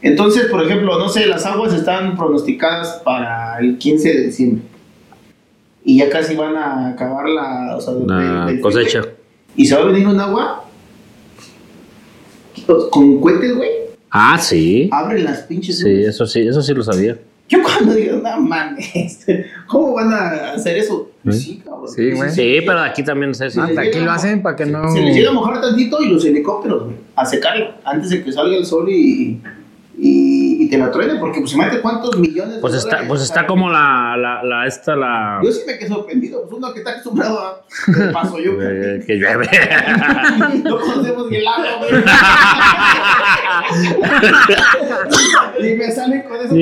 [0.02, 4.62] Entonces, por ejemplo, no sé, las aguas están pronosticadas para el 15 de diciembre.
[5.84, 9.02] Y ya casi van a acabar la, o sea, La cosecha.
[9.56, 10.64] Y se va a venir un agua
[12.90, 13.70] con cohetes, güey.
[14.10, 14.88] Ah, sí.
[14.92, 15.78] Abren las pinches.
[15.78, 17.18] Sí, eso sí, eso sí lo sabía.
[17.48, 19.26] Yo cuando digo, no mames,
[19.66, 21.10] ¿cómo van a hacer eso?
[21.30, 21.88] Sí, cabrón.
[21.88, 22.30] Sí, güey.
[22.30, 23.50] Sí, pero aquí también sé.
[23.50, 23.60] sí.
[23.60, 24.90] Hasta aquí lo hacen para que no.
[24.90, 28.32] Se les llega a mojar tantito y los helicópteros, güey, a secarlo antes de que
[28.32, 29.40] salga el sol y,
[29.98, 33.22] y, y te la truene, porque pues imagínate cuántos millones de Pues está, dólares pues
[33.22, 35.40] está como la, la, la esta, la.
[35.42, 38.52] Yo sí me quedé sorprendido, pues uno que está acostumbrado a de paso yo.
[38.60, 39.48] eh, que llueve.
[40.64, 41.92] No conocemos ni el agua, güey.
[45.72, 46.54] y me salen con eso.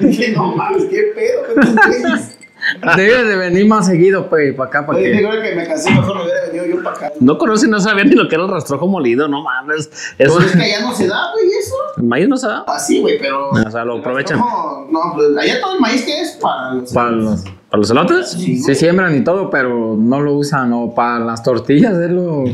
[0.00, 2.37] Dije, no mames, qué pedo, con
[2.74, 2.96] estos güeyes.
[3.18, 5.18] Debe de venir más seguido, pues, para acá, para Oye, que.
[5.18, 7.12] que me casé, mejor me hubiera venido yo para acá.
[7.20, 9.90] No conoce, no sabía ni lo que era el rastrojo molido, no mames.
[10.18, 11.74] Eso Pues es que allá no se da, güey, eso.
[11.96, 12.64] el maíz no se da.
[12.66, 13.50] Así, güey, pero.
[13.50, 14.38] O sea, lo aprovechan.
[14.38, 16.92] No, no, pues allá todo el maíz que es para los.
[16.92, 17.44] Para los.
[17.70, 18.30] ¿Para los elotes?
[18.30, 20.72] Sí, Se siembran y todo, pero no lo usan.
[20.72, 22.44] O para las tortillas, es lo.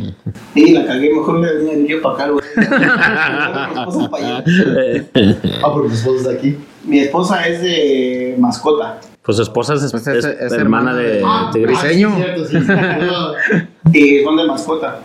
[0.55, 2.45] Sí, la cagué, mejor me venía yo para acá, güey.
[2.57, 2.65] Mi
[3.81, 4.45] esposa para allá.
[5.63, 6.59] Ah, porque tu esposa está aquí.
[6.85, 8.99] Mi esposa es de mascota.
[9.25, 11.61] Pues su esposa es, Pues es- es- es es hermana hermana de, de- Ah, de
[11.63, 11.83] Gris.
[11.83, 12.11] Diseño.
[12.17, 12.57] sí, cierto, sí.
[13.93, 15.01] Y son de mascota.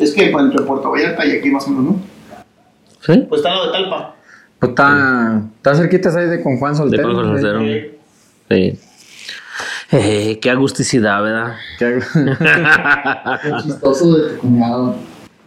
[0.00, 2.00] Es que pues, entre Puerto Vallarta y aquí más o menos, ¿no?
[3.00, 3.26] ¿Sí?
[3.28, 4.14] Pues está lo de Talpa.
[4.60, 5.42] Pues está.
[5.56, 7.12] Está cerquita ahí de con Juan Soltero.
[7.14, 7.60] Juan Soltero.
[7.62, 7.98] Eh,
[8.48, 8.78] Sí.
[9.92, 11.54] Eh, qué agusticidad, ¿verdad?
[11.78, 12.00] Que-
[13.42, 14.94] Qué chistoso de tu cuñado.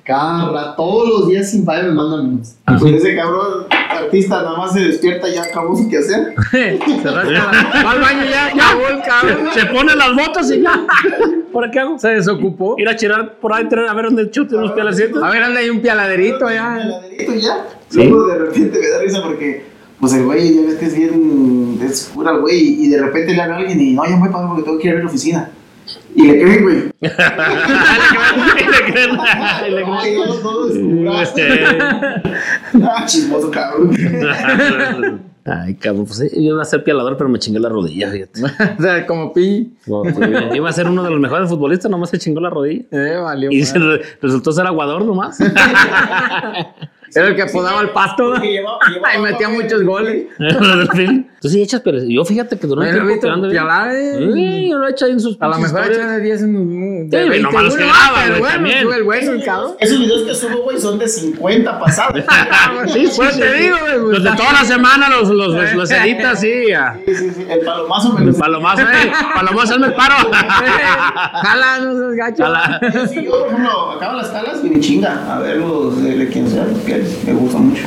[0.06, 2.60] Cada rato, todos los días sin falta me mandan memes.
[2.80, 6.36] Pues ese cabrón artista nada más se despierta y ya acabó su quehacer.
[6.52, 7.52] Se rasca
[7.84, 9.22] Va al baño ya, ya volca.
[9.56, 10.86] Se pone las botas y ya.
[11.52, 11.98] ¿Por qué hago?
[11.98, 12.76] Se desocupó.
[12.78, 15.24] Ir a chirar por ahí, a ver dónde chute unos pialecitos.
[15.24, 16.80] A ver, anda ahí un pialaderito ya.
[16.80, 17.66] Heladerito y ya.
[17.90, 18.04] Sí.
[18.08, 19.66] Luego de repente me da risa porque,
[20.00, 23.34] pues el güey ya ves que es bien, es cura el güey, y de repente
[23.34, 24.96] le habla a alguien y no, ya me voy para porque tengo que ir a
[24.96, 25.52] ver la oficina.
[26.16, 26.78] Y le creen, güey.
[27.02, 29.12] Y le creen.
[29.68, 31.32] Y le Ay, no, no lo descubras.
[31.34, 31.78] creen.
[32.84, 33.92] Ah, chismoso cabrón.
[35.48, 38.42] Ay, cabrón, pues sí, yo iba a ser pialador, pero me chingué la rodilla, fíjate.
[38.80, 39.74] O sea, como pi.
[39.86, 40.16] No, pues,
[40.56, 42.84] iba a ser uno de los mejores futbolistas, nomás se chingó la rodilla.
[42.92, 43.52] Eh, valió.
[43.52, 45.38] Y se re- resultó ser aguador nomás.
[47.16, 48.36] Era el que podaba el pasto.
[48.42, 50.26] Llevaba- llevaba Y metía muchos goles.
[51.42, 53.52] Tú sí echas, pero yo fíjate que durante Me he tiempo visto bien.
[53.52, 54.30] pialar, eh.
[54.34, 57.10] Sí, yo lo he hecho en sus A lo mejor echa de 10 en un.
[57.10, 57.84] De Sí, 20 nomás los que
[58.26, 58.78] pero güey, también.
[58.80, 59.76] el el cabrón.
[59.80, 62.24] Esos videos que subo, güey, son de 50 pasados.
[62.88, 63.64] Sí, Pues sí, te sí.
[63.64, 66.52] digo, güey, Los de pues, toda la semana los, los, los, los editas, sí.
[66.70, 67.00] ya.
[67.06, 67.46] Sí, sí, sí.
[67.48, 69.12] El palomazo me El lo palomazo, eh.
[69.36, 70.16] Palomazo, hazme el paro.
[70.32, 72.44] Jala, no seas gacho.
[72.44, 72.80] Jala.
[73.08, 76.50] Sí, yo, por ejemplo, acabo las talas y me chinga a ver los de, quien
[76.50, 76.66] sea.
[77.26, 77.84] Me gusta mucho.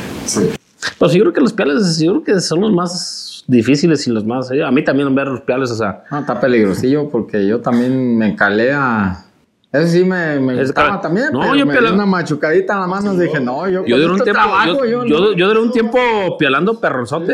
[0.97, 4.25] Pues yo creo que los piales, yo creo que son los más difíciles y los
[4.25, 4.51] más.
[4.51, 6.03] eh, A mí también ver los piales, o sea.
[6.11, 9.25] No, está peligrosillo porque yo también me calé a.
[9.71, 11.27] Eso sí me, me Es gustaba cal- también.
[11.31, 13.13] No, pero yo me dio una machucadita en la mano.
[13.15, 15.31] Dije, no, yo, Yo duré un tiempo, trabajo, yo, yo, yo, no.
[15.33, 15.97] yo duré un tiempo
[16.39, 17.33] pialando perronzote.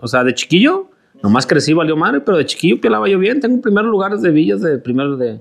[0.00, 0.88] O sea, de chiquillo,
[1.20, 3.40] Nomás crecí, valió madre, pero de chiquillo pialaba yo bien.
[3.40, 5.40] Tengo primeros lugares de villas de primero de.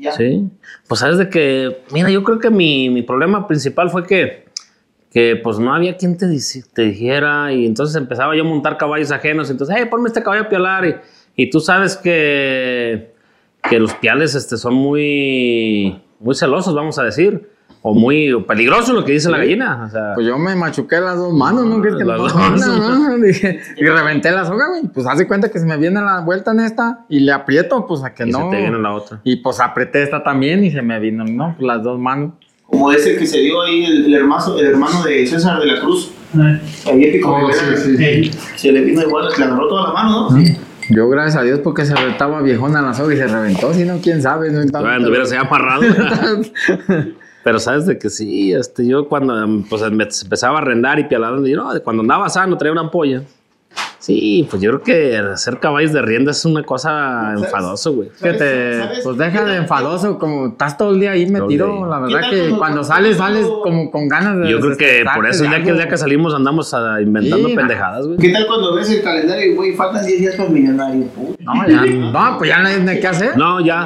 [0.00, 0.12] Ya.
[0.12, 0.48] Sí.
[0.86, 4.44] Pues sabes de que, mira, yo creo que mi, mi problema principal fue que,
[5.18, 6.28] que pues no había quien te,
[6.72, 9.50] te dijera y entonces empezaba yo a montar caballos ajenos.
[9.50, 10.86] Entonces, hey, ponme este caballo a pialar.
[10.86, 10.94] Y,
[11.34, 13.14] y tú sabes que,
[13.68, 17.50] que los piales este, son muy, muy celosos, vamos a decir.
[17.82, 19.86] O muy peligrosos, lo que dice la gallina.
[19.86, 21.80] O sea, Pues yo me machuqué las dos manos, ¿no?
[21.80, 22.34] ¿Crees que Las dos.
[22.36, 24.82] No, no, dije, y reventé la soga, güey.
[24.86, 27.88] Pues haz de cuenta que se me viene la vuelta en esta y le aprieto,
[27.88, 28.50] pues a que y no.
[28.50, 29.20] se te viene la otra.
[29.24, 31.56] Y pues apreté esta también y se me vino, ¿no?
[31.56, 32.34] Pues las dos manos.
[32.68, 35.80] Como ese que se dio ahí, el, el hermano, el hermano de César de la
[35.80, 36.10] Cruz.
[36.86, 38.30] Ahí en Pico Oh, Rivera, sí, sí.
[38.56, 40.42] Se le vino igual, le agarró toda la mano, ¿no?
[40.90, 43.98] Yo, gracias a Dios, porque se retaba viejona la soga y se reventó, si no,
[44.02, 44.50] quién sabe.
[44.50, 45.82] No, Bueno, tuviera se amarrado.
[47.44, 49.34] Pero sabes de que sí, este, yo cuando
[49.68, 53.22] pues, me empezaba a arrendar y pialar, no, cuando andaba sano traía una ampolla.
[54.00, 58.08] Sí, pues yo creo que hacer caballos de rienda es una cosa enfadoso, güey.
[58.10, 59.00] Fíjate, ¿Sabes?
[59.04, 62.56] pues deja de enfadoso, como estás todo el día ahí metido, la ¿Qué verdad que
[62.56, 65.76] cuando- sales, sales como con ganas de Yo creo que por eso día que, el
[65.76, 68.18] día que salimos andamos ah, inventando Sí, pendejadas, güey.
[68.18, 71.04] ¿Qué tal cuando ves el calendario y, güey, faltan 10 días para millonario?
[71.40, 73.36] No, ya, no, pues ya no hay nada que hacer.
[73.36, 73.84] No, ya,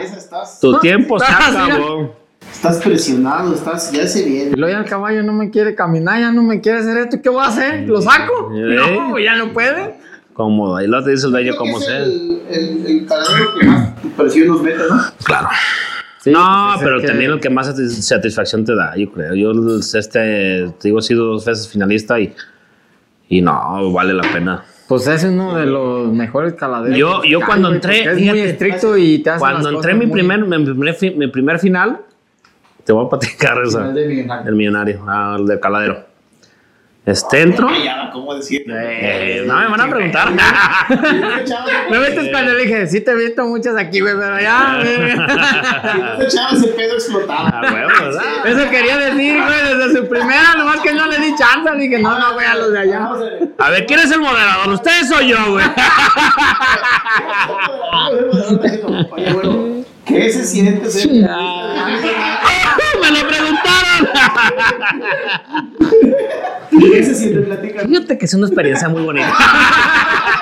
[0.61, 1.65] tu tiempo se ya.
[1.67, 2.15] acabó.
[2.63, 4.51] Estás presionado, estás, ya se Y viene.
[4.57, 7.29] luego ya el caballo no me quiere caminar, ya no me quiere hacer esto, ¿qué
[7.29, 7.89] voy a hacer?
[7.89, 8.53] ¿Lo saco?
[8.55, 8.77] ¿Eh?
[8.77, 9.97] No, ya no puede.
[10.33, 11.99] Cómodo, ahí lo te dice el dueño como es sea.
[11.99, 13.07] El, el, el
[13.61, 14.97] que más presión nos mete, ¿no?
[15.25, 15.49] Claro.
[16.21, 19.11] Sí, no, pues es pero que- también el que más satis- satisfacción te da, yo
[19.11, 19.35] creo.
[19.35, 22.33] Yo, este, te digo, he sido dos veces finalista y,
[23.29, 24.63] y no, vale la pena.
[24.87, 26.97] Pues es uno de los mejores caladeros.
[26.97, 30.45] Yo- yo cuando entré, Es muy estricto y te hace Cuando entré mi muy- primer,
[30.47, 31.99] mi primer, mi primer final,
[32.85, 34.49] te voy a platicar esa, de millonario.
[34.49, 36.13] el millonario, ah, el de caladero.
[37.05, 37.69] Este entro.
[37.83, 38.77] Ya, ¿cómo decirlo?
[38.79, 40.31] Eh, no me van a preguntar.
[41.91, 45.11] ¿No viste cuando le dije, sí te he visto muchas aquí, güey, pero ya, güey.
[46.25, 47.49] Echaba ese pedo explotaba.
[47.53, 48.23] Ah, huevo, ¿verdad?
[48.45, 51.73] Eso quería decir, güey, desde su primera, nomás que no le di chance.
[51.77, 53.11] Dije, no, no, güey, a los de allá.
[53.59, 54.73] A ver, ¿quién es el moderador?
[54.73, 55.67] ¿Ustedes o yo, güey?
[59.11, 61.27] Oye, ¿qué se siente ser ¡Me
[63.13, 64.09] lo preguntaron!
[66.93, 67.87] ¿Qué se siente platicar?
[67.87, 69.33] Fíjate que es una experiencia muy bonita.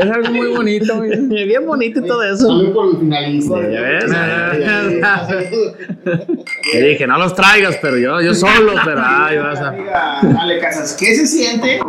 [0.00, 1.10] Es algo muy bonito, güey.
[1.28, 2.46] Bien bonito y todo eso.
[2.46, 3.60] Salud por el finalista.
[3.68, 4.04] ¿Ya ves?
[6.74, 9.68] Le dije, no los traigas, pero yo, yo solo, pero ay, vas a.
[9.68, 11.80] Amiga Ale Casas, ¿qué se siente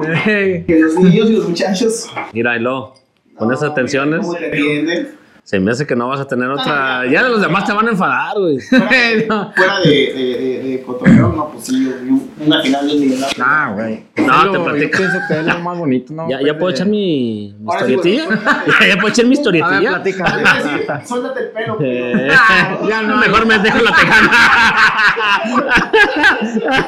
[0.68, 2.96] que los niños y los muchachos luego,
[3.38, 5.21] con esas tensiones, ¿Cómo te atienden?
[5.52, 7.06] Se me hace que no vas a tener otra.
[7.12, 8.58] Ya los demás te van a enfadar, güey.
[9.28, 9.52] No.
[9.54, 11.94] Fuera de, de, de, de cotorreo, no, pues sí,
[12.40, 13.44] una final del millonario.
[13.46, 14.06] Ah, güey.
[14.16, 14.92] No, Es te lo- platico.
[14.92, 16.30] Yo pienso que es lo más bonito, ¿no?
[16.30, 18.26] ¿Ya, ya puedo de- echar mi, mi sí, historietilla?
[18.28, 18.42] bueno.
[18.88, 19.90] ¿Ya, puedo echar mi A ver, historietilla?
[19.90, 20.24] platica.
[20.26, 21.78] A decir, Suéltate el pelo.
[21.82, 22.30] Eh,
[22.88, 23.18] Ya no.
[23.18, 24.32] Mejor me dejo la tejana.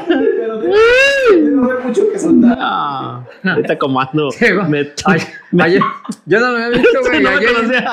[0.07, 0.73] Pero debe
[1.63, 2.57] haber mucho que soltar.
[2.61, 4.29] Ah, ahorita como ando.
[4.39, 4.63] Llegó.
[4.63, 5.19] Me, Ay,
[5.59, 5.81] ayer-
[6.25, 7.23] yo no lo había visto, güey.
[7.23, 7.29] no
[7.67, 7.85] me.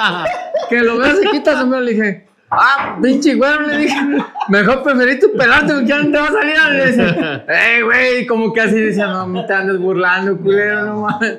[0.69, 3.97] Que lo veo se quita su sombrero, le dije, ah, pinche güero, le dije,
[4.49, 6.57] mejor preferí tu pelarte porque ya no te va a salir.
[6.73, 11.01] Le dice, ey, güey, como que así decía, no, me te andas burlando, culero, no
[11.03, 11.39] mames.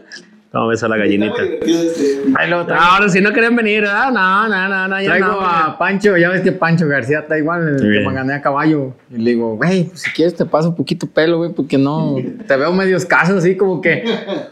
[0.52, 1.41] ¿Cómo ves a la gallinita?
[1.44, 2.23] este.
[2.36, 2.84] Ahí lo traigo.
[2.84, 4.11] ahora si no querían venir, ¿verdad?
[4.11, 5.40] No, no, no, no, ya Traigo no.
[5.40, 8.06] a Pancho, ya ves que Pancho García está igual, el que bien.
[8.06, 8.94] me gané a caballo.
[9.10, 12.18] Y le digo, güey, pues, si quieres te paso un poquito pelo, güey, porque no,
[12.48, 14.03] te veo medio escaso, así como que,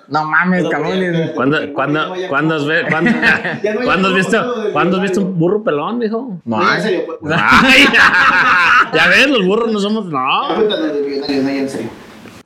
[0.08, 0.94] no mames, cabrón.
[1.36, 3.12] ¿Cuándo, cuándo, cuándo has, ve- cuándo,
[3.62, 6.40] Ya no hay ¿cuándo has visto, ¿cuándo has visto un burro pelón, mijo?
[6.46, 7.84] No, No, en ay, serio, pues, Ay,
[8.94, 10.06] ya ves, los burros no somos.
[10.06, 10.48] No.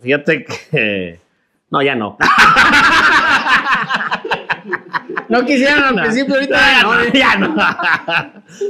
[0.01, 1.19] Fíjate que.
[1.69, 2.17] No, ya no.
[5.29, 7.55] No quisieron al principio, ahorita ya no, no, ya no.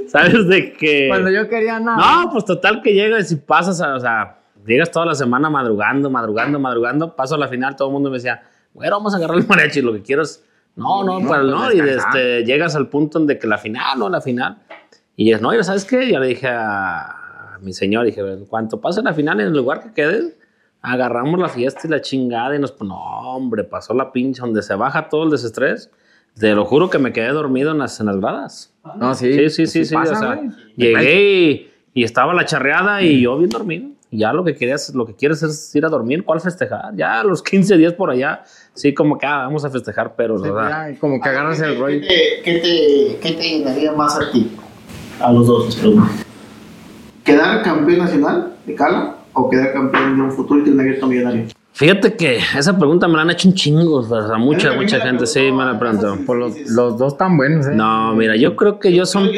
[0.08, 1.08] ¿Sabes de que.?
[1.10, 2.24] Cuando yo quería nada.
[2.24, 6.10] No, pues total que llegas y pasas, a- o sea, llegas toda la semana madrugando,
[6.10, 8.42] madrugando, madrugando, paso a la final, todo el mundo me decía,
[8.74, 10.44] bueno, vamos a agarrar el mariachi, lo que quieras.
[10.76, 13.46] No, no, No, para el pues no, y este, llegas al punto en de que
[13.46, 14.58] la final, no, la final.
[15.16, 16.12] Y es, no, y ¿sabes qué?
[16.12, 19.84] Yo le dije a, mi señor, dije, en cuanto pase la final en el lugar
[19.84, 20.36] que quedes,
[20.82, 24.74] agarramos la fiesta y la chingada y nos, no, hombre, pasó la pinche, donde se
[24.74, 25.92] baja todo el desestrés.
[26.40, 28.74] Te lo juro que me quedé dormido en las, en las gradas.
[28.98, 29.34] No, sí.
[29.34, 29.94] Sí, sí, sí, sí.
[29.96, 30.50] pasa, o sea, güey.
[30.76, 33.90] llegué y, y estaba la charreada y yo bien dormido.
[34.10, 36.96] Y Ya lo que querías, lo que quieres es ir a dormir, ¿cuál festejar?
[36.96, 38.44] Ya a los 15 días por allá,
[38.74, 42.02] sí, como que ah, vamos a festejar, pero Sí, ya, como que agarras el rollo.
[42.02, 44.52] ¿Qué te, qué, te, ¿Qué te llenaría más a ti?
[45.20, 46.10] A los dos, les pregunto.
[47.24, 51.46] ¿Quedar campeón nacional de Cala o quedar campeón de un futuro y tener abierto millonario?
[51.74, 55.26] Fíjate que esa pregunta me la han hecho un chingo, o sea, mucha, mucha gente,
[55.26, 55.78] sí, me la.
[55.80, 57.72] Pues los, los dos tan buenos, ¿eh?
[57.74, 59.30] No, mira, yo creo que yo son.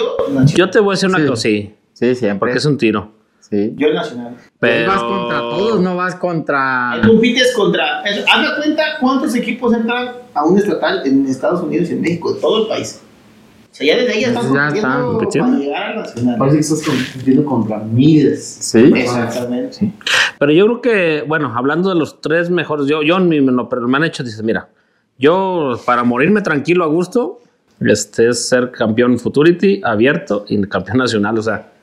[0.54, 1.26] Yo, te voy a decir una Sí.
[1.28, 2.40] cosa, sí, Sí, siempre.
[2.40, 3.12] porque es un tiro.
[3.40, 3.74] Sí.
[3.78, 4.36] Yo el nacional.
[4.60, 4.88] Pero.
[4.92, 7.00] Vas contra todos, no vas contra...
[7.06, 8.00] Compites contra.
[8.02, 12.42] Haz cuenta cuántos equipos entran a un estatal en Estados Unidos y en México, de
[12.42, 13.02] todo el país.
[13.76, 15.52] O sea, ya desde ahí ya estás Ya están compitiendo compitiendo.
[15.52, 16.38] para llegar al nacional.
[16.40, 18.46] Parece que estás compitiendo contra miles.
[18.62, 18.80] Sí.
[18.96, 19.92] Exactamente.
[20.40, 23.68] Pero yo creo que, bueno, hablando de los tres mejores, yo, yo ni me, lo-
[23.68, 24.70] pero me han hecho, dices, mira,
[25.18, 27.42] yo para morirme tranquilo a gusto,
[27.82, 31.38] este es ser campeón Futurity, abierto y campeón nacional.
[31.38, 31.74] O sea,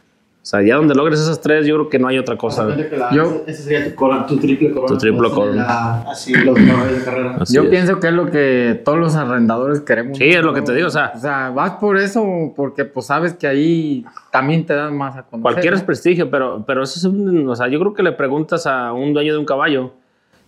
[0.42, 2.64] o sea, ya donde logres esas tres, yo creo que no hay otra cosa.
[2.66, 4.88] La- Yo- ese sería tu, corona, tu triple corona.
[4.92, 5.54] Tu triple corona.
[5.64, 6.34] la- Así.
[6.34, 7.36] Los mejores de carrera.
[7.40, 7.68] Así Yo es.
[7.68, 10.18] pienso que es lo que todos los arrendadores queremos.
[10.18, 11.12] Sí, es lo que te digo, o sea.
[11.14, 15.22] O sea, vas por eso porque pues sabes que ahí también te dan más a
[15.22, 15.42] conocer.
[15.42, 18.66] Cualquiera es prestigio, pero, pero eso es un, o sea, yo creo que le preguntas
[18.66, 19.92] a un dueño de un caballo,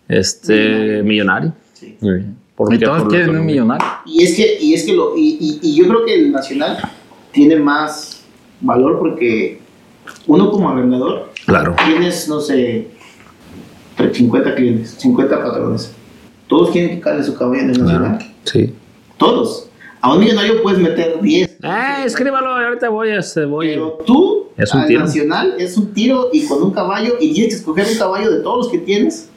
[0.09, 1.53] este, millonario.
[1.73, 1.97] Sí.
[2.57, 3.87] Porque Y todos por quieren un millonario.
[4.07, 6.79] Y es que, y es que lo, y, y, y yo creo que el nacional
[7.33, 8.25] tiene más
[8.61, 9.61] valor porque
[10.27, 11.77] uno como arrendador Claro.
[11.87, 12.89] tienes, no sé,
[14.13, 15.93] 50 clientes, 50 patrones.
[16.49, 18.19] Todos quieren que cale su caballo en el nacional.
[18.45, 18.75] Sí.
[19.17, 19.69] Todos.
[20.01, 21.59] A un millonario puedes meter 10.
[21.63, 23.69] Eh, escríbalo, ahorita voy, este, voy.
[23.69, 25.01] Pero tú, Es un al tiro.
[25.01, 28.41] nacional, es un tiro y con un caballo, y tienes que escoger un caballo de
[28.41, 29.31] todos los que tienes.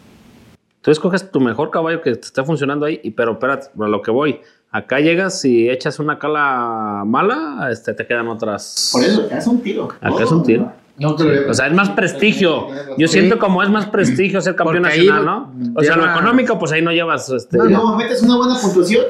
[0.81, 4.02] Tú escoges tu mejor caballo que te esté funcionando ahí, y, pero espérate, a lo
[4.02, 4.39] que voy.
[4.72, 8.89] Acá llegas y echas una cala mala, este, te quedan otras.
[8.91, 9.88] Por eso, acá es un tiro.
[10.02, 10.72] Acá es un tiro.
[10.98, 11.52] No creo.
[11.52, 12.68] O sea, es más prestigio.
[12.98, 15.53] Yo siento como es más prestigio ser campeón Porque nacional, ¿no?
[15.76, 19.06] O sea, lo económico, pues ahí no llevas este, Y luego metes una buena puntuación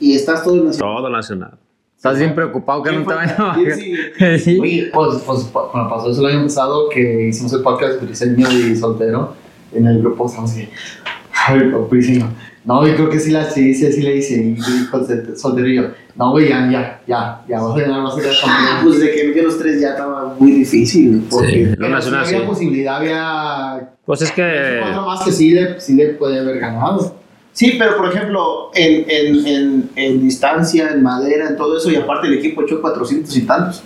[0.00, 0.96] y estás todo nacional.
[0.96, 1.50] todo nacional.
[1.96, 4.38] Estás bien preocupado que ¿Quién no te vayan a.
[4.38, 4.60] Sí.
[4.60, 8.76] Oye, pues, pues cuando pasó eso el año pasado que hicimos el podcast Briseño y
[8.76, 9.34] Soltero,
[9.72, 10.68] en el grupo estamos que,
[11.34, 12.28] a ver, con Briseño,
[12.68, 15.66] no, yo creo que sí la sí, sí, sí le hice, y dijo Sol- Soltero
[15.68, 15.82] y yo,
[16.16, 19.24] no, güey, ya, ya, ya, ya, vas a ganar, a quedar Ah, pues de que
[19.28, 21.24] metió los tres ya estaba muy difícil.
[21.30, 21.74] Porque Sí.
[21.74, 22.46] Sí nacional, había sí.
[22.46, 24.78] posibilidad, había Pues es que.
[24.82, 27.16] cuatro más que sí le, sí le puede haber ganado.
[27.52, 31.96] Sí, pero por ejemplo, en, en, en, en distancia, en madera, en todo eso, y
[31.96, 33.82] aparte el equipo echó 400 y tantos.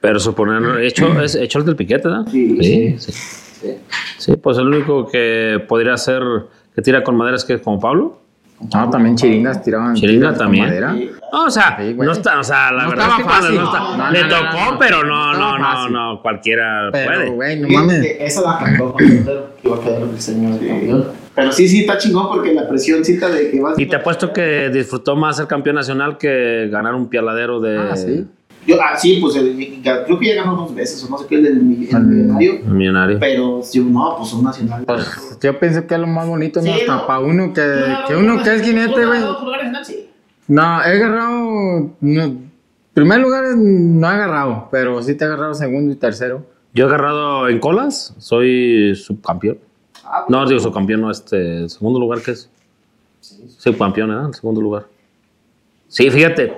[0.00, 2.26] Pero suponer, hecho, es hecho el del piquete, ¿no?
[2.28, 2.96] Sí, sí.
[2.98, 3.74] Sí,
[4.18, 6.22] Sí, pues el único que podría ser
[6.74, 8.18] que tira con madera es que como Pablo.
[8.72, 9.94] No, también chiringas tiraban.
[9.94, 10.66] Chiringa con también.
[10.66, 10.94] madera.
[11.32, 13.46] No, o sea, Sí, no está, o sea, la No verdad es estaba que cuando
[13.46, 13.58] fácil.
[13.58, 14.78] no está, No, no, le tocó, no, no.
[14.78, 17.30] pero no, No no, no, cualquiera Pero, puede.
[17.30, 18.16] güey, no mames.
[18.20, 21.06] Esa la cantó con Soltero, que iba a quedar Briseño de campeón.
[21.34, 23.76] Pero sí, sí, está chingón porque la presioncita de que vas.
[23.78, 27.96] Y te apuesto que disfrutó más ser campeón nacional que ganar un pialadero de Ah,
[27.96, 28.26] sí.
[28.66, 31.26] Yo, ah, sí, pues el- ya- creo que ya ganó dos veces, o no sé
[31.26, 32.60] qué, el el El- millonario.
[32.64, 33.18] un millonario.
[33.18, 34.84] Pero yo, no, pues un nacional.
[34.86, 36.66] Pues yo pienso que es lo más bonito, ¿no?
[36.66, 37.06] Sí, Hasta ¿no?
[37.06, 39.20] para uno que, Claro, que uno ¿tú que es jinete, güey.
[39.84, 40.08] Sí.
[40.46, 41.90] No, he agarrado.
[42.00, 42.36] No,
[42.94, 46.46] primer lugar no he agarrado, pero sí te he agarrado segundo y tercero.
[46.74, 49.58] Yo he agarrado en colas, soy subcampeón.
[50.04, 52.48] Ah, No, digo subcampeón, no, este, segundo lugar, ¿qué es?
[53.58, 54.26] Subcampeón, ¿eh?
[54.28, 54.86] El segundo lugar.
[55.88, 56.54] Sí, fíjate.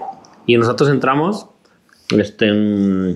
[0.46, 1.46] Y nosotros entramos,
[2.10, 3.12] este, en-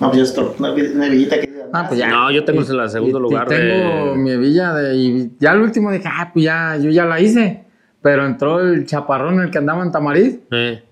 [0.00, 1.50] No, pues ya una, una villita que.
[1.72, 2.08] Ah, pues ya.
[2.08, 4.16] no, yo tengo el segundo Y- y lugar tengo de...
[4.16, 4.96] mi hebilla de.
[4.96, 7.64] Y ya al último dije, ah, pues ya, yo ya la hice.
[8.02, 10.82] Pero entró el chaparrón, el que andaba en Tamariz, Eh,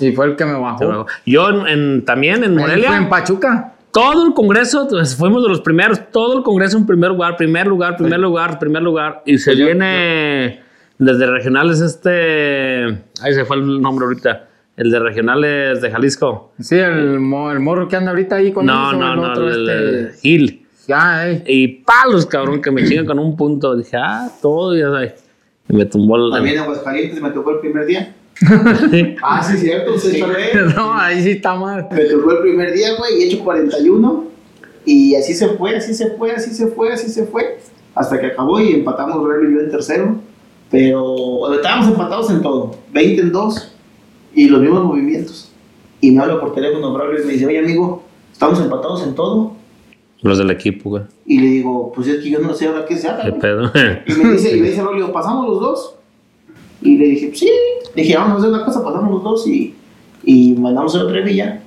[0.00, 1.06] y fue el que me bajó.
[1.26, 3.72] yo en, en- también en fue en Morelia, Pachuca.
[3.90, 7.66] todo el congreso, pues, fuimos de los primeros, todo el congreso en primer lugar, primer
[7.66, 10.60] lugar, primer lugar, primer lugar, y se Pues yo- viene
[10.98, 12.84] desde regionales este,
[13.22, 16.52] ahí se fue el nombre ahorita, el de regionales de Jalisco.
[16.60, 19.68] Sí, el, mo- el morro que anda ahorita ahí con No, el no, otro, el,
[19.68, 20.00] este.
[20.00, 20.66] el Gil.
[20.86, 21.42] Ya, eh.
[21.46, 23.74] Y palos, cabrón, que me chingan con un punto.
[23.74, 25.14] Dije, ah, todo, ya sabes.
[25.68, 26.30] Y me tumbó el.
[26.32, 28.14] También en Aguascalientes me tocó el primer día.
[29.22, 29.98] Ah, sí, cierto.
[29.98, 30.22] Sí.
[30.76, 31.88] No, ahí sí está mal.
[31.90, 34.24] Me tocó el primer día, güey, y he hecho 41.
[34.84, 37.58] Y así se fue, así se fue, así se fue, así se fue.
[37.94, 40.16] Hasta que acabó y empatamos Braulio y yo en tercero.
[40.70, 43.75] Pero estábamos empatados en todo, 20 en 2
[44.36, 45.50] y los mismos movimientos.
[46.00, 49.54] Y me habla por teléfono Braulio y me dice, oye amigo, estamos empatados en todo.
[50.22, 51.02] Los del equipo, güey.
[51.24, 53.24] Y le digo, pues es que yo no sé ahora qué se haga.
[53.24, 53.40] Qué güey".
[53.40, 53.72] pedo.
[54.06, 55.94] Y me dice, y me dice Braulio, ¿pasamos los dos?
[56.82, 57.50] Y le dije, sí.
[57.94, 59.74] Le dije, vamos a hacer una cosa, pasamos los dos y,
[60.22, 61.62] y mandamos el otro y ya.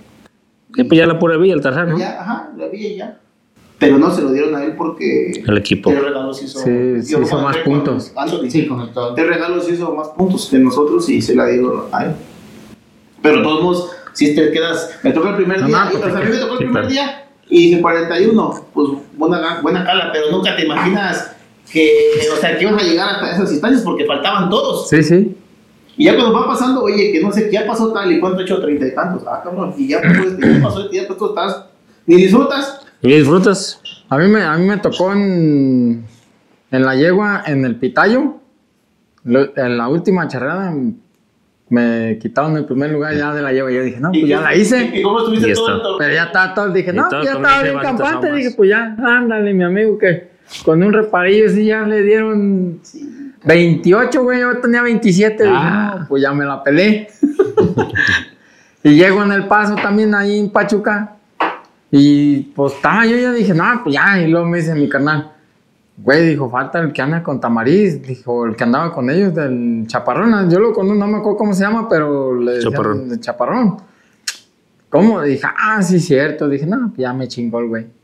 [0.76, 1.98] Sí, pues ya la pura villa, el tercero, ¿no?
[1.98, 3.20] Ya, ajá, la vi y ya.
[3.80, 5.90] Pero no se lo dieron a él porque El equipo.
[5.90, 6.60] el regalo se hizo.
[6.60, 8.12] Sí, sí yo hizo con más puntos.
[8.16, 8.50] Anthony.
[8.50, 9.16] Sí, con el todo.
[9.16, 12.12] El regalo se hizo más puntos que nosotros y se la dieron a él.
[13.22, 14.92] Pero de todos modos, si te quedas.
[15.04, 15.84] Me tocó el primer No, día.
[15.86, 16.88] no, y, pues, o sea, a mí me tocó el sí, primer claro.
[16.90, 18.66] día y dije 41.
[18.74, 21.36] Pues buena, buena cala, pero nunca te imaginas
[21.72, 21.92] que,
[22.34, 24.90] o sea, que iban a llegar hasta esas instancias porque faltaban todos.
[24.90, 25.36] Sí, sí.
[25.98, 28.40] Y ya cuando va pasando, oye, que no sé, que ya pasó tal y cuánto
[28.40, 29.24] he hecho treinta y tantos.
[29.28, 31.66] Ah, cabrón, y ya pasó ya pasó ya pasó estás.
[32.06, 32.80] Ni disfrutas.
[33.02, 33.82] ¿Y disfrutas?
[34.10, 36.06] A mí me, a mí me tocó en,
[36.72, 38.36] en la yegua, en el Pitayo.
[39.26, 40.74] En la última charrada
[41.70, 43.72] me quitaron el primer lugar ya de la yegua.
[43.72, 44.92] Yo dije, no, pues ¿Y ya la hice.
[44.94, 45.98] ¿Y cómo estuviste Y todo?
[45.98, 48.32] Pero ya estaba todo, dije, no, todo ya estaba bien campante.
[48.34, 50.30] Dije, pues ya, ándale, mi amigo, que
[50.66, 52.80] con un reparillo sí ya le dieron
[53.46, 55.44] 28, güey, yo tenía 27.
[55.44, 55.98] Dije, Ah.
[56.00, 57.08] no, pues ya me la pelé.
[58.84, 61.16] y llego en el paso también ahí en Pachuca.
[61.92, 64.20] Y pues estaba, yo ya dije, no, pues ya.
[64.22, 65.32] Y luego me dice mi carnal,
[66.04, 68.02] güey, dijo, falta el que anda con Tamariz.
[68.02, 70.50] Dijo, el que andaba con ellos del Chaparrón.
[70.50, 73.10] Yo lo conozco, no me acuerdo cómo se llama, pero le decían Chaparrón.
[73.10, 73.78] de Chaparrón.
[74.90, 75.22] ¿Cómo?
[75.22, 76.50] Dije, ah, sí, cierto.
[76.50, 77.99] Dije, no, pues ya me chingó el güey.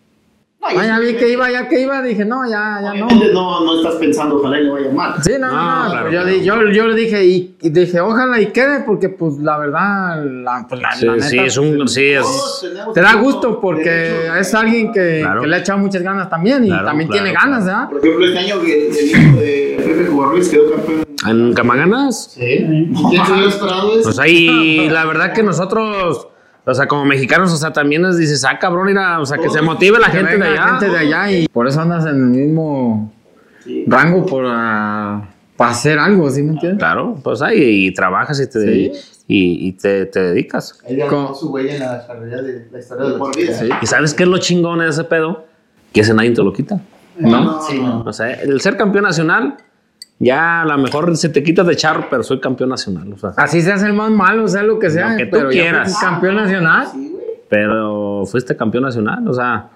[0.73, 2.01] No, y Ah, ya vi que iba, ya que iba.
[2.01, 3.07] Dije, no, ya, ya no.
[3.33, 5.13] No, no estás pensando, ojalá y le vaya mal.
[5.23, 6.13] Sí, no, no, No, no, claro, pues
[6.43, 6.67] yo, claro.
[6.69, 10.65] yo, yo le dije, y, y dije, ojalá y quede, porque pues la verdad, la,
[10.67, 11.87] pues, la, Sí, la neta, sí, es un.
[11.87, 12.59] Sí, es.
[12.61, 14.35] Tenemos te da gusto porque derecho.
[14.35, 15.41] es alguien que, Claro.
[15.41, 17.51] que le ha echado muchas ganas también y Claro, también claro, tiene claro.
[17.51, 17.89] ganas, ¿verdad?
[17.89, 21.05] Por ejemplo, este año que el, hijo de Pepe Cobarruiz quedó campeón.
[21.27, 22.31] ¿En Camaganas?
[22.33, 22.41] Sí.
[23.09, 24.03] ¿Quién se hubiera esperado eso?
[24.03, 26.27] Pues ahí, la verdad que nosotros.
[26.65, 29.49] O sea, como mexicanos, o sea, también les dices, ah, cabrón, mira, o sea, que
[29.49, 30.67] se motive la gente de allá.
[30.79, 33.13] gente de allá y por eso andas en el mismo
[33.63, 33.83] Sí.
[33.87, 36.79] rango por, ah, para hacer algo, ¿sí me entiendes?
[36.79, 38.91] Claro, pues ahí y trabajas y te, Sí.
[39.27, 40.79] y, y te, te dedicas.
[40.87, 40.99] Ahí
[41.39, 43.53] su huella en la carrera de la historia de De por vida.
[43.53, 43.69] Sí.
[43.81, 45.45] ¿Y sabes qué es lo chingón de ese pedo?
[45.93, 46.79] Que ese nadie te lo quita.
[47.17, 47.61] ¿No?
[47.61, 48.01] Sí, no.
[48.05, 49.55] O sea, el ser campeón nacional,
[50.19, 53.11] ya a lo mejor se te quita de charro, pero soy campeón nacional.
[53.13, 55.31] O sea, Así se hace el más malo, sea lo que sea, Lo que tú
[55.31, 55.87] pero ya quieras.
[55.89, 56.87] fuiste campeón nacional.
[56.91, 57.25] Sí, güey.
[57.49, 59.27] pero fuiste campeón nacional.
[59.27, 59.69] O sea,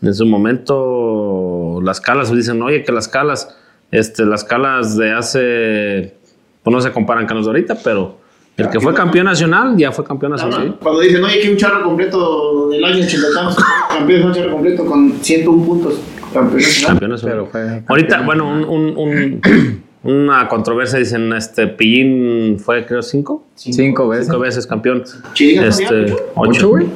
[0.00, 3.56] en su momento las calas dicen, oye, que las calas,
[3.90, 6.14] este, las calas de hace,
[6.62, 8.18] pues no se comparan con los de ahorita, pero
[8.56, 10.78] el que fue campeón nacional ya fue campeón nacional.
[10.82, 13.56] Cuando dicen, oye, que un charro completo del año 80 y tantos,
[13.88, 15.94] campeón de un charro completo con 101 puntos,
[16.32, 17.20] Campeón nacional.
[17.22, 23.02] Pero fue Ahorita, campeón bueno, un, un- un- una controversia, dicen, este, Pillín fue, creo,
[23.02, 24.26] cinco, Cinco veces.
[24.26, 25.04] cinco veces campeón.
[25.34, 26.68] Chiringas Este, ¿Ocho, ocho.
[26.70, 26.86] güey?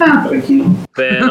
[0.00, 0.64] Ah, tranquilo.
[0.94, 1.26] Pero,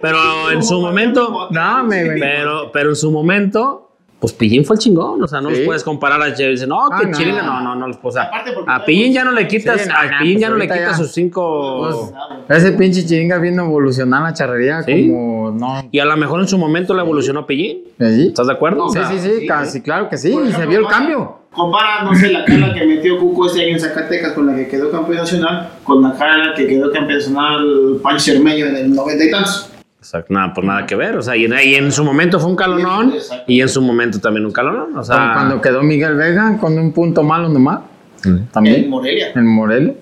[0.00, 3.85] pero en su momento, No, me, me- Pero, pero en su momento,
[4.26, 5.22] pues Pillín fue el chingón.
[5.22, 5.58] O sea, no Sí.
[5.58, 6.48] los puedes comparar a Che.
[6.48, 7.42] Dicen, no, Ah, que no.
[7.42, 7.98] No, no, no.
[8.02, 10.48] O sea, Aparte porque a Pillín ya no le quitas, Sí, a Pillín pues ya
[10.50, 10.94] no le quitas ya.
[10.94, 12.10] sus cinco.
[12.48, 15.08] Pues, ese pinche chiringa viendo evolucionar la charrería Sí.
[15.08, 15.88] como no.
[15.92, 17.82] y a lo mejor en su momento le evolucionó Pillín.
[18.00, 18.26] ¿Sí?
[18.28, 18.86] ¿Estás de acuerdo?
[18.86, 21.38] O Sí, sea, sí, sí, sí, casi, claro que sí, y se vio el cambio.
[21.52, 24.66] Compara, no sé, la cara que metió Cuco este año en Zacatecas con la que
[24.68, 29.24] quedó campeón nacional, con la cara que quedó campeón nacional Pancho Cermeño en el 90
[29.24, 29.70] y tantos.
[29.98, 31.16] Exacto, nada, pues nada que ver.
[31.16, 33.44] O sea, y en, y en su momento fue un calonón Exacto.
[33.48, 34.90] y en su momento también un calonón.
[34.90, 37.80] O Como sea, cuando quedó Miguel Vega con un punto malo nomás.
[38.24, 38.88] En También.
[38.88, 39.94] Morelia, En Morelia.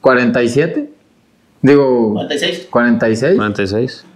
[0.00, 0.90] 47.
[1.62, 2.68] Digo, 46.
[2.70, 3.36] 46.
[3.36, 4.06] 46.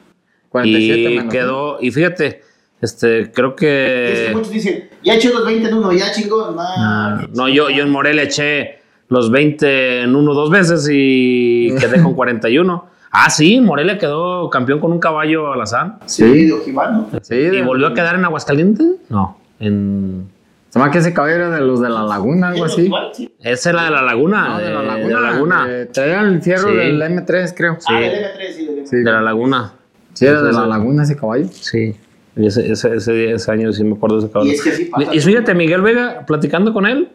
[0.48, 2.42] 47 Y menos quedó, y fíjate,
[2.80, 4.30] este, creo Es que que.
[4.34, 6.54] muchos dicen, ya eché los 20 en uno, ya chingón.
[6.56, 12.02] Nah, No, yo, yo en Morelia eché los 20 en uno dos veces y quedé
[12.02, 12.91] con 41.
[13.14, 15.98] Ah, sí, Morelia quedó campeón con un caballo alazán.
[16.06, 17.08] Sí, de Ojibano.
[17.20, 18.86] Sí, ¿Y de- volvió a quedar en Aguascalientes?
[19.10, 20.28] No, en...
[20.70, 22.90] Se me que ese caballero era de los de la laguna, algo así.
[23.12, 23.30] Sí.
[23.40, 24.48] Esa era de la laguna.
[24.48, 25.06] No, de la de- laguna.
[25.06, 25.66] De la laguna.
[25.68, 26.76] eh, traía el fierro Sí.
[26.76, 27.76] del M3, creo.
[27.86, 28.86] Ah, del M3, sí, del M3.
[28.88, 28.96] Sí.
[28.96, 29.72] De la laguna.
[30.14, 30.68] Sí, era de Sí, la sí.
[30.70, 31.46] laguna ese caballo.
[31.50, 31.94] Sí.
[32.34, 34.50] Y ese, ese, ese, ese año sí me acuerdo de ese caballo.
[34.50, 35.14] Y es que así pasa.
[35.14, 37.10] Y fíjate, Miguel Vega, platicando con él,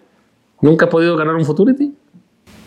[0.61, 1.95] nunca ha podido ganar un Futurity.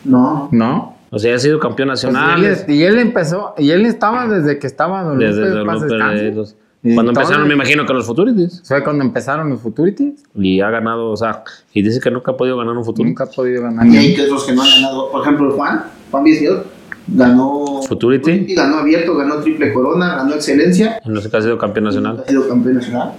[0.05, 0.49] No.
[0.51, 0.97] ¿No?
[1.11, 2.41] O sea, ha sido campeón Pues, nacional.
[2.41, 6.33] y, él, y él empezó, y él estaba desde que estaba Don desde descanse.
[6.33, 8.63] los- Y cuando empezaron, me imagino que los Futurities.
[8.65, 10.23] Fue cuando empezaron los Futurities.
[10.35, 11.43] Y ha ganado, o sea,
[11.75, 13.09] y dice que nunca ha podido ganar un Futurity.
[13.11, 13.87] Nunca ha podido ganar.
[13.87, 15.11] Y hay que otros que no han ganado.
[15.11, 16.65] Por ejemplo, Juan, Juan Viesnior,
[17.09, 17.83] ganó.
[17.87, 18.55] Futurity.
[18.55, 21.01] Ganó abierto, ganó triple corona, ganó excelencia.
[21.05, 22.23] En ese caso ha sido campeón nacional.
[22.25, 23.13] Ha sido campeón nacional.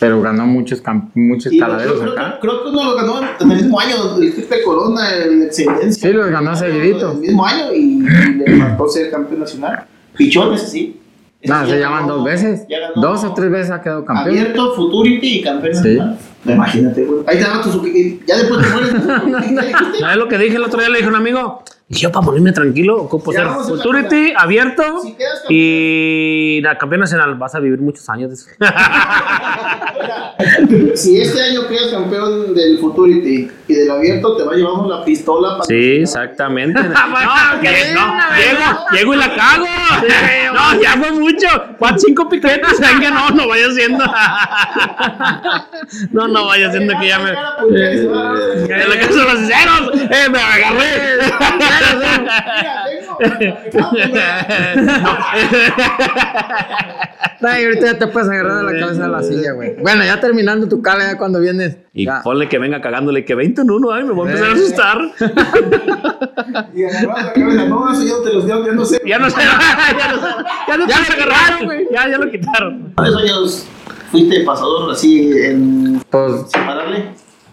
[0.00, 2.38] Pero ganó muchos, cam- muchos caladeros creo, acá.
[2.40, 5.92] creo, creo que uno lo ganó en el mismo año, el triple corona, el excelencia.
[5.92, 7.12] Sí, los ganó seguidito.
[7.12, 8.00] El mismo año y, y
[8.48, 9.84] le faltó ser campeón nacional.
[10.16, 11.00] Pichón, ese sí.
[11.44, 12.66] No, se llaman ganó- dos veces.
[12.68, 14.28] ganó Dos o tres veces ha quedado campeón.
[14.38, 15.80] Abierto, Futurity y campeón Sí.
[15.96, 16.18] nacional.
[16.46, 17.20] Imagínate, güey.
[17.26, 17.86] Ahí te va tu.
[18.26, 19.98] Ya después te mueres.
[20.00, 20.88] ¿Sabes lo que dije el otro día?
[20.88, 25.16] Le dije a un amigo, Y yo, para ponerme tranquilo, ocupo ser Futurity, abierto Si
[25.48, 27.34] y la campeón nacional.
[27.34, 28.30] Vas a vivir muchos años.
[30.94, 35.58] Si este año quedas campeón del Futurity y del abierto, te va llevamos la pistola
[35.58, 35.64] para.
[35.64, 36.80] Sí, exactamente.
[36.90, 39.66] No, que no, llego, llego y la cago.
[40.54, 41.46] No, ya fue mucho.
[41.78, 42.80] Cuatro, cinco piquetes.
[42.80, 44.04] Venga, no, no vaya haciendo.
[46.12, 47.30] No, no vaya haciendo que ya me.
[47.30, 50.00] En la casa de los ceros.
[50.10, 51.18] Eh, me agarré.
[57.42, 59.76] Ay, ahorita ya te puedes agarrar de la cabeza de la silla, güey.
[59.80, 61.78] Bueno, ya terminando tu cala, ya cuando vienes.
[61.92, 62.20] Y ya.
[62.22, 63.92] ponle que venga cagándole que 20 en uno.
[63.92, 64.98] Ay, me voy a empezar a asustar.
[66.74, 69.00] Y agarraba la cabeza, no, eso yo te los digo, yo no sé.
[69.06, 69.40] Ya no sé.
[69.40, 70.26] Ya no sé.
[70.68, 71.88] Ya no Ya lo agarrar, quitaron, güey.
[71.90, 72.92] Ya, ya lo quitaron.
[72.94, 73.66] ¿Cuántos años
[74.10, 76.02] fuiste pasador así en.
[76.10, 77.10] Pues sin pararle?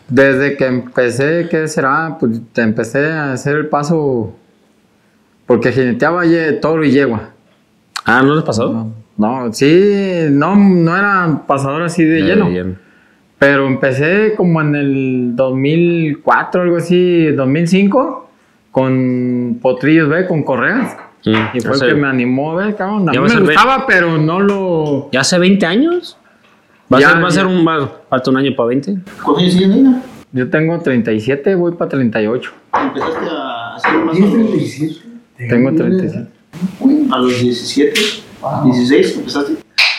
[0.09, 2.17] Desde que empecé, ¿qué será?
[2.19, 4.33] Pues te empecé a hacer el paso.
[5.45, 6.23] Porque jineteaba
[6.61, 7.29] toro y yegua.
[8.05, 8.71] Ah, ¿no les pasó?
[8.73, 12.49] No, no, sí, no, no era pasador así de lleno.
[13.39, 18.29] Pero empecé como en el 2004, algo así, 2005,
[18.71, 20.25] con potrillos, ¿ve?
[20.27, 20.97] Con correas.
[21.25, 22.73] Mm, Y fue el que me animó, ¿ve?
[22.75, 25.09] Cabrón, a mí me ve- gustaba, pero no lo...
[25.11, 26.17] ¿Ya hace 20 años?
[26.93, 27.35] ¿Va, Ya, a ser, va a ya.
[27.35, 27.67] ser un.
[27.67, 28.97] va- falta un año para 20?
[29.23, 30.01] ¿Cuántos años tienes, Nina?
[30.31, 32.51] Yo tengo 37, voy para 38.
[32.81, 34.95] Empezaste a hacer más ¿Tienes 37?
[35.49, 36.27] Tengo 37.
[37.11, 37.99] a los 17,
[38.65, 39.53] 16 empezaste.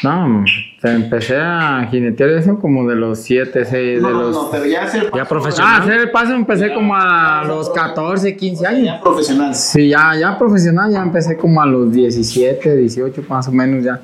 [0.05, 0.45] No,
[0.81, 4.33] te empecé a jinetear eso como de los 7, 6, de No, no, los...
[4.37, 5.83] no, pero ya hacer Ya Ah, profesional.
[5.83, 8.85] hacer el paso empecé como a los 14, 15 años.
[8.85, 9.55] Ya profesional.
[9.57, 14.01] Sí, ya, ya profesional, ya empecé como a los 17, 18 más o menos ya.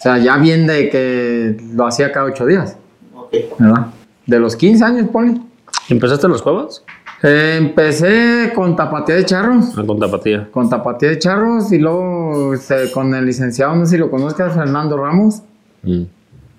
[0.00, 2.78] O sea, ya bien de que lo hacía cada 8 días,
[3.14, 3.34] Ok.
[3.58, 3.88] ¿verdad?
[4.26, 5.42] De los 15 años, pone.
[5.90, 6.82] ¿Empezaste en los juegos?
[7.22, 9.74] Eh, empecé con tapatía de charros.
[9.76, 10.48] Ah, con tapatía.
[10.50, 14.54] Con tapatía de charros y luego este, con el licenciado, no sé si lo conozcas,
[14.54, 15.42] Fernando Ramos.
[15.82, 16.04] Mm.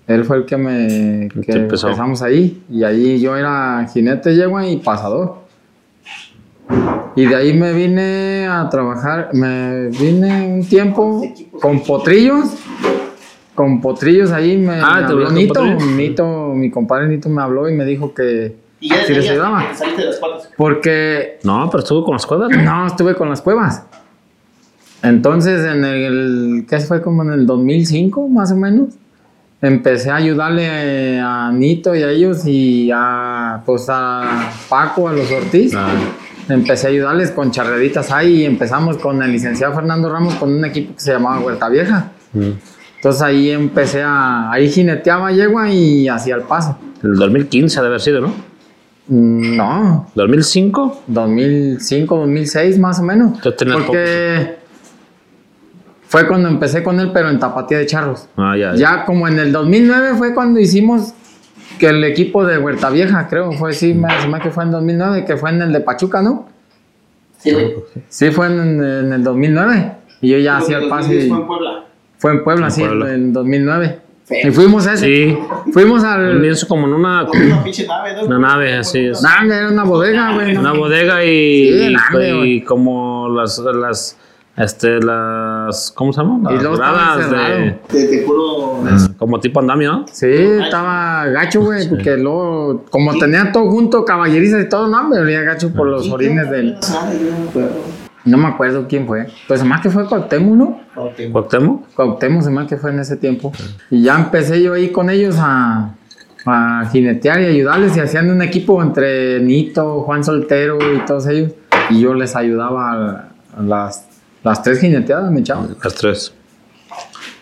[0.06, 2.62] Él fue el que me que empezamos ahí.
[2.70, 5.38] Y ahí yo era jinete yegua y pasador.
[7.16, 11.22] Y de ahí me vine a trabajar, me vine un tiempo
[11.60, 12.54] con potrillos.
[13.54, 15.62] Con potrillos ahí me, Ah, me ¿te habló Nito,
[16.54, 19.32] mi compadre Nito me habló y me dijo que Y ya, si ya, les ya
[19.32, 19.74] ayudaba.
[19.74, 20.48] saliste de las patas.
[20.56, 22.50] Porque No, pero estuvo con las cuerdas.
[22.50, 22.62] ¿no?
[22.62, 23.82] no, estuve con las cuevas.
[25.02, 27.02] Entonces, en el, ¿qué fue?
[27.02, 28.94] Como en el 2005, más o menos.
[29.60, 35.30] Empecé a ayudarle a Nito y a ellos y a, pues a Paco, a los
[35.30, 35.74] Ortiz.
[35.76, 35.88] Ah,
[36.48, 40.64] Empecé a ayudarles con charreritas ahí y empezamos con el licenciado Fernando Ramos con un
[40.64, 42.10] equipo que se llamaba Huerta Vieja.
[42.32, 42.50] mm.
[43.02, 46.78] Entonces ahí empecé a, ahí jineteaba yegua y hacía el paso.
[47.02, 48.28] El 2015 debe haber sido, ¿no?
[49.08, 50.98] Mm, No, ¿2005?
[51.08, 53.40] 2005, 2006 más o menos.
[53.40, 54.56] Tú tenías Porque
[56.06, 58.28] fue cuando empecé con él, pero en tapatía de charros.
[58.36, 58.76] Ah, ya.
[58.76, 61.12] Ya como en el 2009 fue cuando hicimos
[61.80, 65.24] que el equipo de Huerta Vieja, creo, fue sí, me hace que fue en 2009,
[65.24, 66.46] que fue en el de Pachuca, ¿no?
[67.38, 67.50] Sí.
[68.08, 69.92] Sí, fue en, en el 2009.
[70.20, 71.16] Y yo ya hacía el pase.
[71.16, 71.84] y- Fue en Puebla.
[72.22, 73.12] Fue en Puebla, En sí, Puebla.
[73.14, 73.98] en 2009.
[74.24, 74.48] Feo.
[74.48, 75.04] Y fuimos a ese.
[75.06, 75.38] Sí.
[75.72, 76.40] Fuimos al.
[76.40, 78.22] lienzo como en una, una pinche nave, ¿no?
[78.26, 79.20] una nave, así es.
[79.20, 80.56] Nah, era una bodega, güey.
[80.56, 81.28] Una bodega y,
[81.78, 84.16] Sí, y- nave, y como las, las,
[84.56, 86.52] este, las, ¿cómo se llama?
[86.52, 87.70] Y Las luego estaba gradas de.
[87.88, 88.84] Te, te juro.
[89.18, 90.04] como tipo andamio, ¿no?
[90.12, 95.18] Sí, estaba gacho, güey, porque luego, como tenía todo junto, caballerizas y todo, no, me
[95.18, 96.74] olía gacho por los orines del.
[96.74, 98.01] No
[98.38, 99.26] me acuerdo quién fue.
[99.48, 100.80] Pues más que fue Cuauhtémoc, ¿no?
[100.94, 101.94] Cuauhtémoc.
[101.94, 103.52] Cuauhtémoc, se me que fue en ese tiempo.
[103.90, 105.94] Y ya empecé yo ahí con ellos a,
[106.46, 111.52] a jinetear y ayudarles y hacían un equipo entre Nito, Juan Soltero y todos ellos.
[111.90, 114.06] Y yo les ayudaba a, las,
[114.44, 115.68] las tres jineteadas, mi chavo.
[115.82, 116.32] Las tres.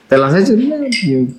[0.08, 0.54] ¿Te las he hecho?
[0.54, 1.36] Y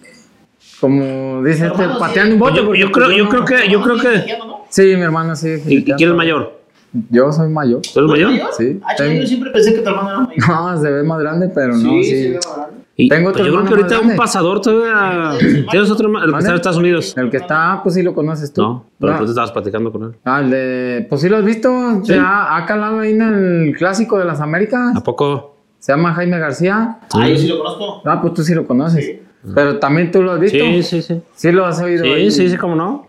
[0.79, 1.99] como dice este, Hermano, sí.
[1.99, 2.57] pateando un bote.
[2.57, 4.37] Yo, yo creo, yo no- creo que, yo creo que.
[4.69, 5.61] Sí, mi hermano sí.
[5.67, 6.60] ¿Y, quién es mayor?
[7.09, 7.81] Yo soy mayor.
[7.93, 8.49] ¿Tú eres mayor?
[8.57, 8.79] Sí.
[8.83, 10.47] Ah, Tengo- yo siempre pensé que tu hermano era mayor.
[10.49, 12.09] No, se ve más grande, pero no, Sí, sí.
[12.09, 12.81] sí, sí, grande.
[12.97, 14.15] Y, Tengo pues otro yo creo que ahorita más un grande.
[14.17, 15.37] pasador todavía.
[15.71, 16.25] ¿Tienes otro hermano?
[16.25, 17.13] El que está en Estados Unidos.
[17.17, 18.61] El que está, pues sí lo conoces tú.
[18.61, 19.19] No, pero No.
[19.19, 20.11] tú estabas platicando con él.
[20.25, 21.69] Ah, el de, pues sí lo has visto,
[22.03, 22.13] Sí.
[22.13, 24.95] se ha, ha calado ahí en el clásico de las Américas.
[24.95, 25.55] ¿A poco?
[25.79, 26.99] Se llama Jaime García.
[27.13, 28.01] Ah, yo sí lo conozco.
[28.05, 29.19] Ah, pues tú sí lo conoces.
[29.55, 30.59] Pero también tú lo has visto.
[30.59, 31.21] Sí, sí, sí.
[31.33, 32.03] Sí lo has oído.
[32.03, 32.29] Sí, ahí.
[32.29, 33.07] sí, sí, cómo no.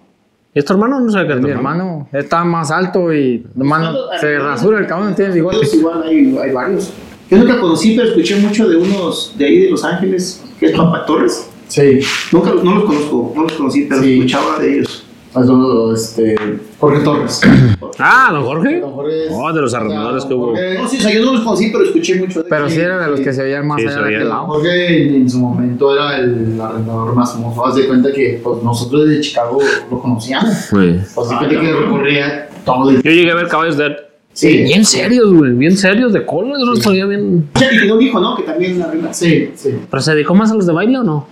[0.54, 1.00] ¿Y es tu hermano?
[1.00, 4.86] No sé qué es Mi tu hermano está más alto y hermano, se rasura el
[4.86, 5.56] cabrón, tiene igual
[6.04, 6.92] hay, hay varios.
[7.30, 10.76] Yo nunca conocí, pero escuché mucho de unos de ahí de Los Ángeles, que es
[10.76, 11.48] Papa Torres.
[11.68, 12.00] Sí.
[12.30, 14.14] Nunca no los conozco, no los conocí, pero Sí.
[14.18, 15.06] escuchaba de ellos.
[15.34, 16.34] Eso, este,
[16.78, 17.40] Jorge Torres.
[17.98, 18.80] Ah, don Jorge.
[18.80, 20.46] Don Jorge es- Oh, de los arrendadores que hubo.
[20.48, 22.80] Jorge- No, sí, o sea, yo no los conocí, pero escuché mucho de Pero sí
[22.80, 24.46] era de los que se oían más Sí, allá se de aquel lado.
[24.46, 27.66] Jorge en, en su momento era el arrendador más famoso.
[27.66, 29.58] Haz de cuenta que pues, nosotros de Chicago
[29.90, 30.52] lo conocíamos.
[30.54, 30.76] Sí.
[31.14, 33.02] Pues de cuenta que recorría todo el...
[33.02, 33.96] Yo llegué a ver caballos de él.
[34.32, 35.52] Sí, Bien serios, güey.
[35.52, 36.54] Bien serios de cola.
[36.58, 37.50] Yo los traía bien.
[37.54, 38.34] Y tiene un hijo, ¿no?
[38.36, 39.12] Que también arregla.
[39.12, 39.74] sí, sí.
[39.90, 41.26] Pero se dedicó más a los de baile o no?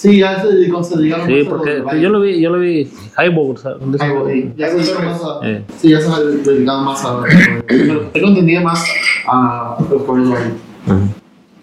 [0.00, 2.90] Sí, ya se dedicó, se dedicaron Sí, porque yo lo vi, yo lo vi.
[3.18, 3.82] Highball, ¿sabes?
[4.22, 5.46] Güey, Ya se más a...
[5.46, 5.62] Eh.
[5.76, 7.22] Sí, ya se dedicaba más a...
[7.68, 8.82] Tengo entendido más
[9.28, 10.02] a los.
[10.08, 11.00] Ajá.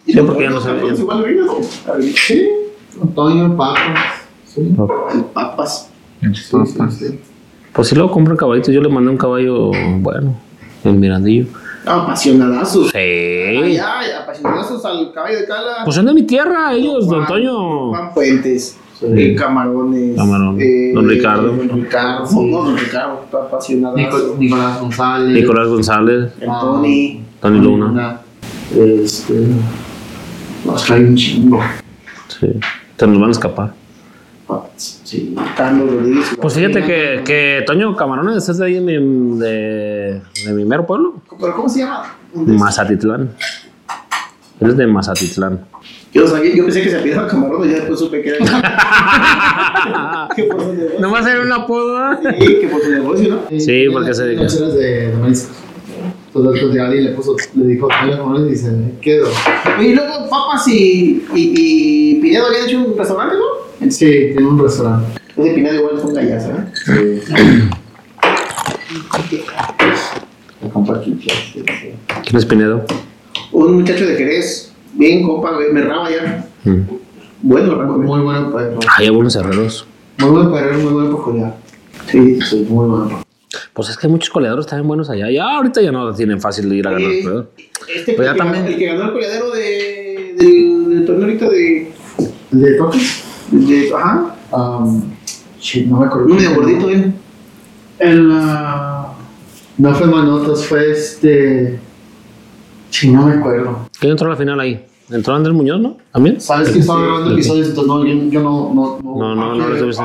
[0.06, 0.96] Y Sí, porque ya no sabía.
[2.14, 2.50] Sí,
[3.02, 3.58] Antonio.
[4.46, 4.76] Sí,
[5.34, 5.90] Papas.
[6.22, 6.80] sí, sí.
[6.92, 7.20] sí.
[7.74, 10.36] Pues si luego compro un caballito, yo le mandé un caballo bueno,
[10.84, 11.48] el Mirandillo.
[11.88, 12.90] Apasionadazos.
[12.90, 12.98] Sí.
[12.98, 15.78] Ay, ay, apasionadazos al caballo de cala.
[15.84, 17.90] Pues son de mi tierra, ellos, don Juan- Antonio.
[17.90, 18.78] Juan Puentes.
[19.00, 19.06] Sí.
[19.16, 20.16] eh, Camarones.
[20.16, 20.58] Camarón.
[20.60, 21.54] eh, Don Ricardo.
[21.54, 22.26] Don Ricardo.
[22.26, 22.36] Sí.
[22.52, 23.22] No, don Ricardo.
[23.32, 23.98] Apasionadazo.
[23.98, 25.42] Nico- Nicolás González.
[25.42, 27.22] Nicolás González, El Tony.
[27.40, 28.22] Tony Luna.
[28.76, 29.48] Este.
[30.66, 31.60] Nos trae un chingo.
[32.28, 32.48] Sí.
[32.96, 33.74] Te nos van a escapar.
[35.08, 35.34] Sí.
[35.56, 36.38] Carlos Rodríguez.
[36.42, 40.86] Pues fíjate que, que Toño Camarones es de ahí de mi, de, de mi mero
[40.86, 42.14] pueblo, ¿Pero cómo se llama?
[42.34, 43.30] Mazatitlán.
[44.60, 45.66] Él es de Mazatitlán.
[46.12, 48.40] Yo sabía, yo pensé que se apellidaba Camarón y ya después supe que era.
[50.36, 51.00] que por su negocio.
[51.00, 52.12] No va a ser un apodo.
[52.12, 52.18] ¿eh?
[52.38, 53.60] Sí, que por su negocio, ¿no?
[53.60, 54.44] Sí, porque se dedica.
[54.44, 55.56] De, de mariscos.
[56.36, 59.30] Entonces, llegó y le puso, le dijo a González y quedo.
[59.80, 61.54] Oye, y luego Papas y, y,
[62.16, 63.57] y Pinedo habían hecho un restaurante, ¿no?
[63.90, 65.20] Sí, tiene un restaurante.
[65.38, 67.22] Ese Pinedo igual es un gallazo, ¿eh?
[67.30, 67.70] Sí.
[70.62, 71.90] La compa Chicha, sí, sí.
[72.24, 72.86] ¿Quién es Pinedo?
[73.52, 76.48] Un muchacho de Jerez, bien compa, me raba ya.
[76.64, 76.82] Mm.
[77.44, 77.76] Bueno.
[77.98, 78.54] Muy bueno.
[78.88, 79.86] Ah, ya buenos herreros.
[80.20, 81.56] Muy buen perro, muy bueno peculiar.
[82.08, 82.40] Sí.
[82.42, 83.24] Sí, muy bueno.
[83.74, 85.30] Pues es que hay muchos coleadores también buenos allá.
[85.30, 87.08] Ya ahorita ya no tienen fácil de ir a ganar.
[87.10, 87.50] Oye, pero-
[87.96, 91.26] Este Pues ya que también- ganó- el que ganó el coleadero de, del, del torneo
[91.26, 91.92] ahorita de,
[92.52, 93.24] ¿El de toques?
[93.52, 93.94] De.
[93.94, 94.36] Ajá.
[94.52, 95.02] Um,
[95.60, 96.28] shit, no me acuerdo.
[96.28, 97.14] Un medio gordito, ¿eh?
[98.00, 98.30] El.
[98.34, 99.14] ah,
[99.78, 101.80] no fue Manotas, fue este.
[102.90, 103.88] Sí, no me acuerdo.
[104.00, 104.84] ¿Quién entró a la final ahí?
[105.10, 105.98] ¿Entró Andrés Muñoz, no?
[106.12, 106.42] ¿También?
[106.42, 107.70] ¿Sabes que estaba grabando episodios?
[107.70, 108.74] Entonces, no, yo, yo no.
[108.74, 110.04] No, No, no, no lo estuviste.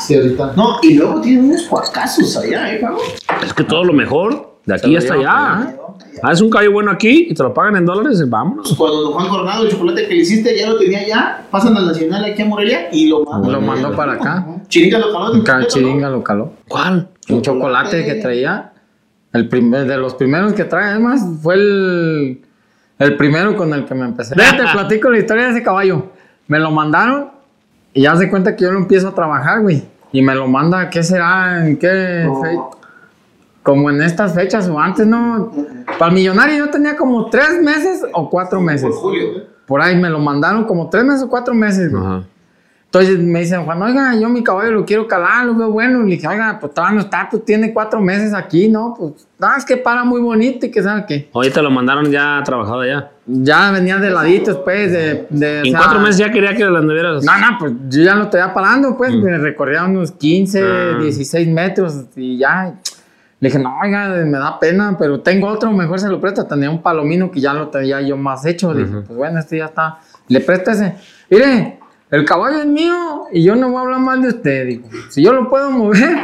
[0.00, 0.52] Sí, ahorita.
[0.56, 3.00] No, y luego tienen unos cuarcazos allá, ¿eh, cabrón?
[3.44, 5.74] Es que todo lo mejor de aquí hasta allá.
[6.22, 8.74] Haces un caballo bueno aquí y te lo pagan en dólares, vámonos.
[8.76, 11.86] Cuando don Juan Coronado, el chocolate que le hiciste, ya lo tenía ya, pasan al
[11.86, 13.52] Nacional aquí a Morelia y lo mandan.
[13.52, 14.46] Lo mandó para acá.
[14.68, 15.44] Chinita lo caló.
[15.44, 16.52] Ca- Chiringa lo caló.
[16.68, 17.08] ¿Cuál?
[17.30, 18.72] Un chocolate que traía.
[19.32, 22.40] El primer, de los primeros que trae, además, fue el,
[22.98, 24.34] el primero con el que me empecé.
[24.36, 26.06] Déjate, platico la historia de ese caballo.
[26.46, 27.30] Me lo mandaron
[27.94, 29.82] y ya se cuenta que yo lo empiezo a trabajar, güey.
[30.12, 31.66] Y me lo manda, ¿qué será?
[31.66, 32.70] ¿En qué No.
[33.68, 35.52] Como en estas fechas o antes, ¿no?
[35.98, 38.94] Para el millonario yo tenía como tres meses o cuatro meses.
[38.94, 39.44] Julio.
[39.66, 41.92] Por ahí me lo mandaron como tres meses o cuatro meses.
[41.92, 42.22] Ajá.
[42.86, 46.02] Entonces me dicen, Juan, oiga, yo mi caballo lo quiero calar, lo veo bueno.
[46.02, 48.94] Le dije, oiga, pues todavía no está, pues tiene cuatro meses aquí, ¿no?
[48.98, 51.28] Pues, no, es que para muy bonito y que sabe qué.
[51.34, 53.10] Oye, te lo mandaron ya trabajado allá.
[53.26, 55.26] Ya venía de laditos, pues, de...
[55.28, 57.22] de o En sea, cuatro meses ya quería que las anduvieras.
[57.22, 60.98] No, no, pues yo ya lo tenía parando, pues, me recorría unos 15, Ah.
[61.02, 62.74] 16 metros y ya.
[63.40, 66.44] Le dije, no, oiga, me da pena, pero tengo otro, mejor se lo presto.
[66.46, 68.74] Tenía un palomino que ya lo tenía yo más hecho.
[68.74, 70.00] Le dije, pues bueno, este ya está.
[70.26, 70.94] Le presto ese.
[71.30, 71.78] Mire,
[72.10, 74.66] el caballo es mío y yo no voy a hablar mal de usted.
[74.66, 76.18] Digo, si yo lo puedo mover,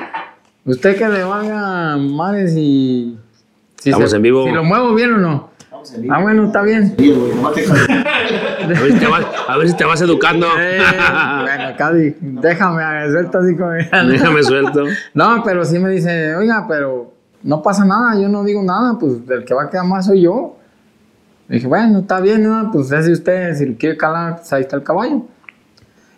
[0.65, 3.17] usted que le valga mares y.
[3.79, 4.45] Si Estamos en vivo.
[4.47, 5.51] Si lo muevo bien o no.
[5.71, 6.13] Vamos a salir.
[6.13, 6.95] Ah, bueno, está bien.
[6.99, 7.79] Sí, güey, nomás te caló.
[8.65, 10.47] A ver si te vas, a ver si te vas educando.
[10.59, 10.79] Eh,
[11.43, 12.83] bueno, acá di- déjame,
[13.13, 13.71] suelto así como.
[14.11, 14.85] Déjame suelto.
[15.15, 17.13] No, pero sí me dice, oiga, pero
[17.43, 20.23] no pasa nada, yo no digo nada, pues el que va a quedar más soy
[20.23, 20.57] yo.
[21.49, 22.71] Le dije, bueno, está bien, ¿no?
[22.73, 25.23] pues ese usted, si lo quiere calar, pues ahí está el caballo.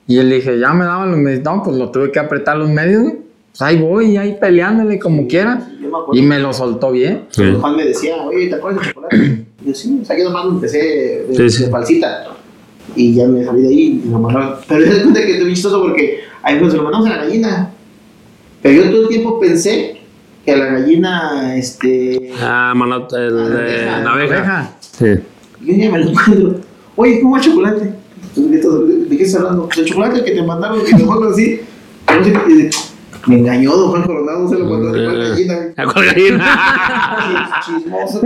[0.07, 2.69] Y él dije, ya me daban los medios, no, pues lo tuve que apretar los
[2.71, 3.27] medios, güey.
[3.51, 5.57] Pues ahí voy, ahí peleándole como quiera.
[5.81, 6.19] Me.
[6.19, 7.25] Y me lo soltó bien.
[7.31, 7.57] Sí.
[7.59, 9.47] Juan me decía, oye, ¿te acuerdas del chocolate?
[9.65, 11.65] Y yo, sí, o sea, yo nomás lo empecé de, Sí, sí.
[11.65, 12.25] de falsita.
[12.95, 14.55] Y ya me salí de ahí y lo mandaron.
[14.69, 17.71] Pero es cuenta que estoy chistoso porque ahí pues se lo mandamos a la gallina.
[18.63, 19.97] Pero yo todo el tiempo pensé
[20.45, 22.33] que a la gallina, este.
[22.41, 24.35] Ah, Manot, el de La la abeja.
[24.37, 24.77] Abeja.
[24.81, 25.07] Sí.
[25.65, 26.61] Yo ya me lo encuentro.
[26.97, 27.93] Oye, ¿cómo va el chocolate?
[28.37, 29.69] ¿De qué estás- hablando?
[29.77, 31.61] El chocolate que te mandaron, que te mandaron así.
[33.27, 35.55] Me engañó Don Juan Coronado, no se lo contó de cuál gallina.
[35.77, 37.61] ¿A cuál gallina?
[37.67, 38.23] Chismoso.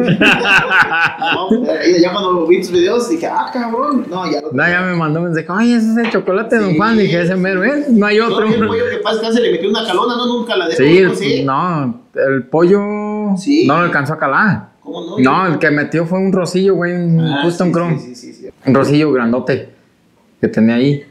[2.00, 4.06] ya cuando vi tus videos dije, ah, cabrón.
[4.10, 6.76] No, ya lo No, ya me mandó mensaje, oye, ese es el chocolate de Don
[6.76, 6.98] Juan.
[6.98, 8.46] Dije, ese mero es, no hay otro.
[8.46, 11.14] No, el pollo que pasa se le metió una calona, no, nunca la dejó.
[11.14, 13.66] Sí, no el pollo Sí.
[13.66, 14.70] no lo alcanzó a calar.
[14.82, 15.18] ¿Cómo no?
[15.18, 17.98] No, el que metió fue un rosillo, güey, un Ah, custom sí, chrome.
[17.98, 18.48] Sí, sí, sí, sí.
[18.66, 19.70] Un rosillo grandote
[20.40, 21.04] que tenía ahí.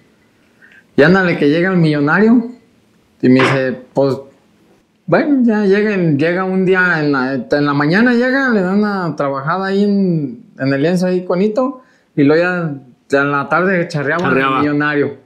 [0.95, 2.49] Y ándale que llega el millonario
[3.21, 4.17] y me dice, pues,
[5.05, 9.15] bueno, ya llega, llega un día, en la, en la mañana llega, le dan una
[9.15, 11.81] trabajada ahí en, en el lienzo ahí conito
[12.15, 12.41] y luego
[13.09, 15.17] ya, en la tarde charreaba el millonario.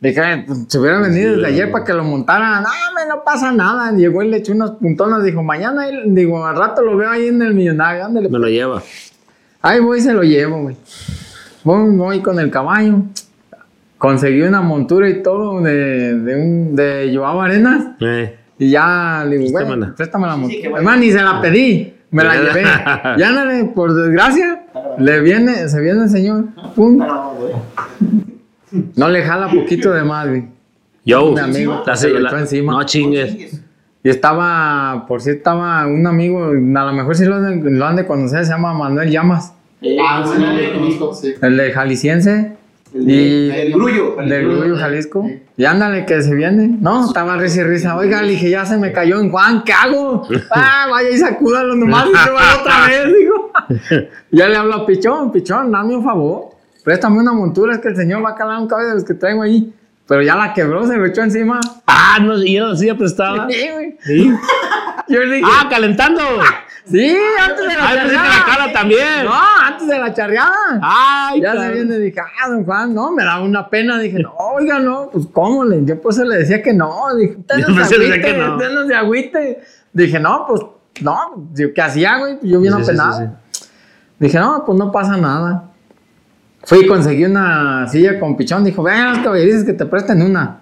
[0.00, 2.60] Dije, "Ay, pues, se hubiera venido desde ayer para que lo montara.
[2.60, 3.90] No, me no pasa nada.
[3.92, 5.24] Llegó y le echó unas puntonas.
[5.24, 8.04] Dijo, mañana, él- digo, al rato lo veo ahí en el millonario.
[8.04, 8.82] Ándale, Me lo lleva.
[9.62, 10.76] Ahí voy y se lo llevo, güey.
[11.64, 12.98] Voy, voy con el caballo.
[14.04, 17.86] Conseguí una montura y todo de, de, un, de Joao Arenas.
[18.00, 18.36] Eh.
[18.58, 20.62] Y ya le digo, güey, préstame la Sí, montura.
[20.62, 20.76] que bueno.
[20.76, 21.94] Además, ni se la pedí.
[22.10, 22.62] Me la llevé.
[23.18, 24.62] Ya ándale, por desgracia,
[24.98, 26.44] le viene, se viene el señor.
[26.76, 26.98] Pum.
[26.98, 27.52] No, güey.
[28.96, 30.44] No le jala poquito de más, güey.
[31.04, 32.72] Yo, Mi amigo, la- se lo la- encima.
[32.72, 33.60] no chingues.
[34.02, 37.86] Y estaba, por cierto, estaba un amigo, a lo mejor sí lo han de, lo
[37.86, 39.54] han de conocer, se llama Manuel Llamas.
[40.02, 41.34] Ah, sí, no lo conozco, sí.
[41.42, 42.53] El de Jalisciense.
[42.94, 44.20] El, Y- de- el grullo.
[44.20, 44.60] el Del grullo.
[44.60, 45.28] Grullo, Jalisco.
[45.56, 46.76] Y ándale, que se viene.
[46.80, 47.96] No, estaba risa y risa.
[47.96, 50.26] Oiga, le dije, ya se me cayó en Juan, ¿qué hago?
[50.50, 53.52] Ah, vaya y sacúdalo nomás y se va otra vez, digo.
[54.30, 56.50] ya le hablo a Pichón, Pichón, dame un favor.
[56.84, 59.14] Préstame una montura, es que el señor va a calar un cabello de los que
[59.14, 59.72] traigo ahí.
[60.06, 61.58] Pero ya la quebró, se me echó encima.
[61.86, 63.48] Ah, no, y era así prestada.
[63.50, 63.96] Sí, güey.
[64.02, 64.30] Sí.
[65.08, 66.20] Yo le dije, Ah, calentando.
[66.90, 68.24] Sí, antes de la Ah, charreada.
[68.28, 69.24] la cara también.
[69.24, 69.32] No,
[69.64, 70.80] antes de la charreada.
[70.82, 71.74] Ay, Ya se cabrón.
[71.74, 73.98] viene, dije, ah, don Juan, no, me daba una pena.
[73.98, 75.84] Dije, no, oiga, no, pues cómo le.
[75.84, 77.14] Yo pues le decía que no.
[77.16, 78.86] Dije, usted no se que agüite, no.
[78.86, 79.62] se agüite.
[79.92, 80.60] Dije, no, pues,
[81.02, 82.38] no, ¿qué hacía, güey?
[82.42, 83.18] Yo bien Sí, apenado.
[83.52, 83.60] sí,
[84.18, 85.70] Dije, no, pues no pasa nada.
[86.64, 88.64] Fui y conseguí una silla con pichón.
[88.64, 90.60] Dijo, vean los caballerizos que te presten una.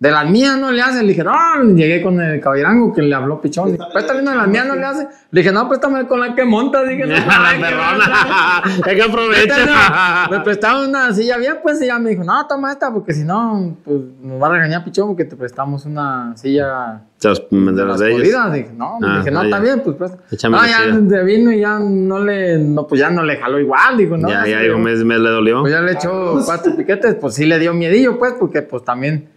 [0.00, 1.02] De las mías no le hace.
[1.02, 1.32] Le dije, no,
[1.74, 3.76] llegué con el caballerango que le habló pichón.
[3.92, 5.08] Préstame una de las mías, no le hace.
[5.32, 6.84] Le dije, no, préstame con la que monta.
[6.84, 8.62] Dije, no, La.
[8.86, 9.56] Es que aprovecha.
[9.66, 13.12] no, me prestaron una silla bien, pues y ya me dijo, no, toma esta, porque
[13.12, 17.98] si no, pues nos va a regañar Pichón porque te prestamos una silla De las
[17.98, 18.52] de ellos.
[18.52, 19.62] Dije, no, Ah, dije, no, está ya.
[19.62, 20.18] bien, pues presta.
[20.30, 23.58] Échame No, ya de vino y ya no le, no, pues ya no le jaló
[23.58, 24.28] igual, digo, no.
[24.28, 25.62] Ya, ya sé, digo, me, me le dolió.
[25.62, 29.30] Pues ya le echó cuatro piquetes, pues sí le dio miedillo, pues, porque pues también.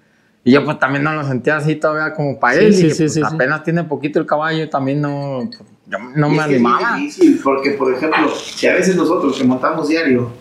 [0.43, 2.73] Y yo pues también no lo sentía así todavía como para Sí, él.
[2.73, 3.27] sí, dije, sí, pues, sí, sí.
[3.35, 6.55] apenas tiene poquito el caballo, también no, pues, yo no Y me es que es
[6.55, 6.95] animaba.
[6.97, 10.31] difícil, porque, por ejemplo, si a veces nosotros que montamos diario,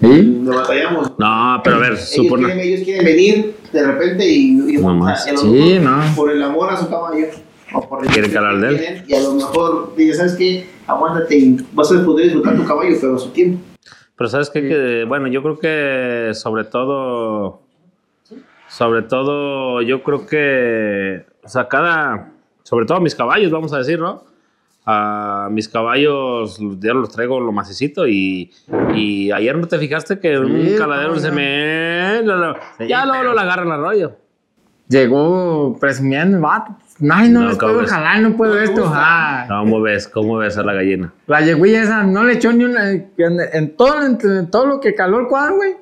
[0.00, 0.22] ¿Sí?
[0.44, 1.12] le batallamos.
[1.18, 2.62] No, pero a ver, Ellos quieren, supone.
[2.62, 4.80] ellos quieren venir de repente y, y y a
[5.32, 6.00] lo Sí, no.
[6.14, 7.26] por el amor a su caballo
[7.72, 9.04] o por el Quieren calar que de él.
[9.08, 12.96] y a lo mejor dice sabes qué aguántate y vas a poder disfrutar tu caballo
[13.00, 13.60] pero a su tiempo
[14.16, 14.60] Pero sabes qué?
[14.62, 17.62] que, bueno, yo creo que sobre todo,
[18.78, 22.30] sobre todo, yo creo que, o sea, cada,
[22.62, 24.22] sobre todo mis caballos, vamos a decir, ¿no?
[24.86, 28.52] A mis caballos ya los traigo lo macicito y,
[28.94, 32.22] y ayer no te fijaste que un Sí, caladero cómo se me...
[32.78, 34.12] Sí, ya luego lo agarran al rollo.
[34.88, 36.76] Llegó presumiendo, vato.
[37.10, 37.90] Ay, no, No, les ¿cómo puedo ves?
[37.90, 38.84] jalar, no puedo esto.
[38.86, 39.44] ah.
[39.48, 40.06] ¿Cómo ves?
[40.08, 41.12] ¿Cómo ves a la gallina?
[41.26, 42.90] La yeguilla esa no le echó ni una.
[42.92, 43.08] En,
[43.52, 45.74] en todo, en todo lo que caló el cuadro, güey,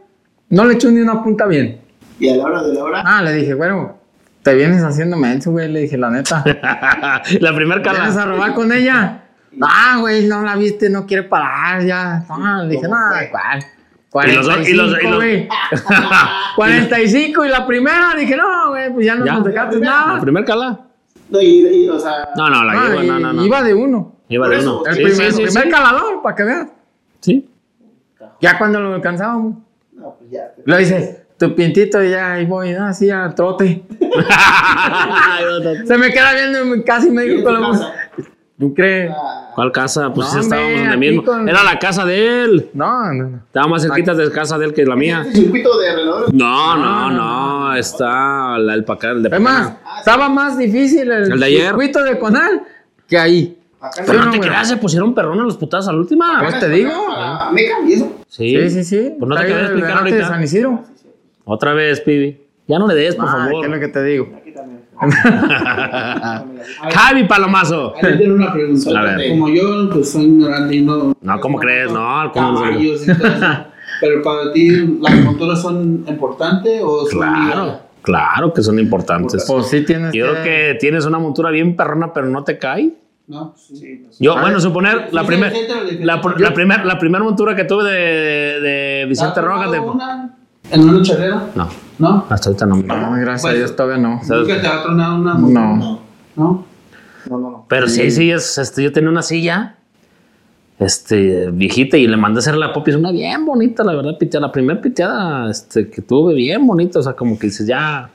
[0.48, 1.85] no le echó ni una punta bien.
[2.18, 3.98] Y a la hora de la hora Ah, le dije, bueno,
[4.42, 5.68] te vienes haciendo menso, güey.
[5.70, 6.42] Le dije, la neta.
[7.40, 8.22] la primer ¿Te vas cala.
[8.22, 9.22] a robar con ella?
[9.56, 12.22] No, güey, no la viste, no quiere parar ya.
[12.28, 13.30] No, le dije, ¿Cómo no, fue?
[14.10, 14.28] ¿cuál?
[14.30, 15.48] Y los- y los- y 45, los- güey.
[16.56, 20.20] 45 y la primera, dije, no, güey, pues ya no nos dejaste ¿La nada.
[20.20, 20.80] primer cala?
[21.30, 23.44] no, y, y, o sea No, no, la No, llevo, y- no, no, no.
[23.46, 24.16] Iba de uno.
[24.28, 24.86] Iba de eso, uno.
[24.90, 25.70] El Sí, primer, sí, sí, primer sí.
[25.70, 26.66] calador, para que veas.
[27.20, 27.50] Sí.
[28.40, 29.54] Ya cuando lo alcanzábamos,
[29.94, 32.86] no pues ya lo dice, tu pintito y ya ahí voy, ¿no?
[32.86, 33.82] así al trote.
[35.86, 37.92] Se me queda viendo casi me ¿Y dijo con la casa?
[38.58, 39.10] ¿Tú crees?
[39.14, 40.10] Ah, ¿Cuál casa?
[40.14, 41.24] Pues No, sí, estábamos hombre, en el mismo.
[41.24, 42.70] con- Era la casa de él.
[42.72, 43.36] No, no, no.
[43.46, 45.24] Estaba más cerquita de casa de él que la mía.
[45.26, 47.76] ¿este circuito de alrededor No, no, No, no.
[47.76, 49.80] Está la, el para el de Es más, acá.
[49.98, 51.66] estaba más difícil el, El de ayer.
[51.68, 52.62] circuito de Conal
[53.06, 53.58] que ahí.
[54.06, 56.40] Pero Sí, no te creas, se pusieron perrones los putazos a la última.
[56.42, 56.90] Pues te digo.
[57.08, 59.12] para Meca y eso Sí, Sí, sí, sí.
[59.18, 60.28] Pues no te quería explicar de ahorita.
[60.28, 60.82] San Isidro.
[61.48, 62.40] Otra vez, Pibi.
[62.66, 63.60] Ya no le des, por Ah, favor.
[63.60, 64.28] ¿Qué es lo que te digo?
[64.36, 64.80] aquí también
[66.92, 67.94] Javi Palomazo.
[68.02, 68.90] Ahí tengo una pregunta.
[68.98, 69.28] A ver.
[69.30, 71.14] Como yo, pues soy ignorante y no.
[71.20, 71.92] No, ¿cómo crees?
[71.92, 73.12] No, ¿cómo eso.
[74.00, 77.80] Pero para ti, ¿las monturas son importantes o son Claro?
[78.02, 79.44] Claro que son importantes.
[79.48, 82.92] Pues sí tienes Yo creo que tienes una montura bien perrona, pero no te cae.
[83.28, 84.00] No, sí.
[84.04, 84.22] no sé.
[84.24, 86.28] Yo, Ah, bueno, suponer la sí, primera sí, sí, sí, la, sí.
[86.42, 89.70] la primer- la primera montura que tuve de, de Vicente ¿Has Rojas.
[89.72, 90.36] de- una
[90.70, 91.50] ¿En una charrera?
[91.54, 91.68] No,
[91.98, 92.24] ¿No?
[92.28, 92.76] hasta ahorita no.
[92.76, 94.20] No, gracias a Pues- Dios todavía no.
[94.24, 94.48] ¿Sabes?
[94.48, 95.48] ¿Nunca te ha tronado una No.
[95.48, 95.76] ¿No?
[95.76, 96.00] ¿No?
[96.36, 97.64] No, no, no.
[97.68, 99.76] Pero sí, sí, es, este, yo tenía una silla,
[100.78, 104.46] este, viejita, y le mandé a hacer la popis, una bien bonita, la verdad, piteada.
[104.46, 108.10] La primera piteada, este, que tuve bien bonita, o sea, como que dices, ya.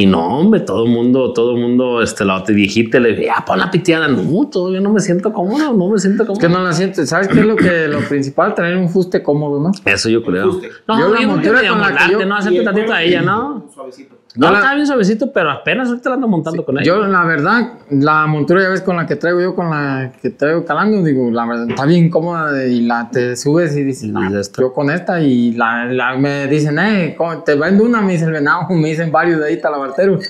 [0.00, 3.26] Y no, hombre, todo el mundo, todo el mundo, este, la otra viejita, le dije,
[3.26, 4.08] ya, pon la piteada.
[4.08, 6.40] No, todavía no me siento cómodo, no me siento Es cómodo.
[6.40, 7.10] que no la sientes.
[7.10, 8.54] ¿Sabes qué es lo que lo principal?
[8.54, 9.72] Tener un fuste cómodo, ¿no?
[9.84, 10.46] Eso yo creo.
[10.88, 13.66] No, Yo yo la montura con la que yo- no, hacerte tantito a ella, ¿no?
[13.74, 14.16] Suavecito.
[14.36, 16.84] No, Yo la- está bien suavecito, pero apenas ahorita la ando montando con ella.
[16.86, 20.30] Yo, la verdad, la montura ya ves con la que traigo yo, con la que
[20.30, 24.38] traigo calando, digo, la verdad, está bien cómoda y la te subes y dices, "No,
[24.38, 24.62] esta".
[24.62, 28.24] yo con esta y la, la- me dicen, eh, ¿cómo te vendo una, me dice
[28.26, 30.24] el venado, me dicen varios de ahí talabarteros.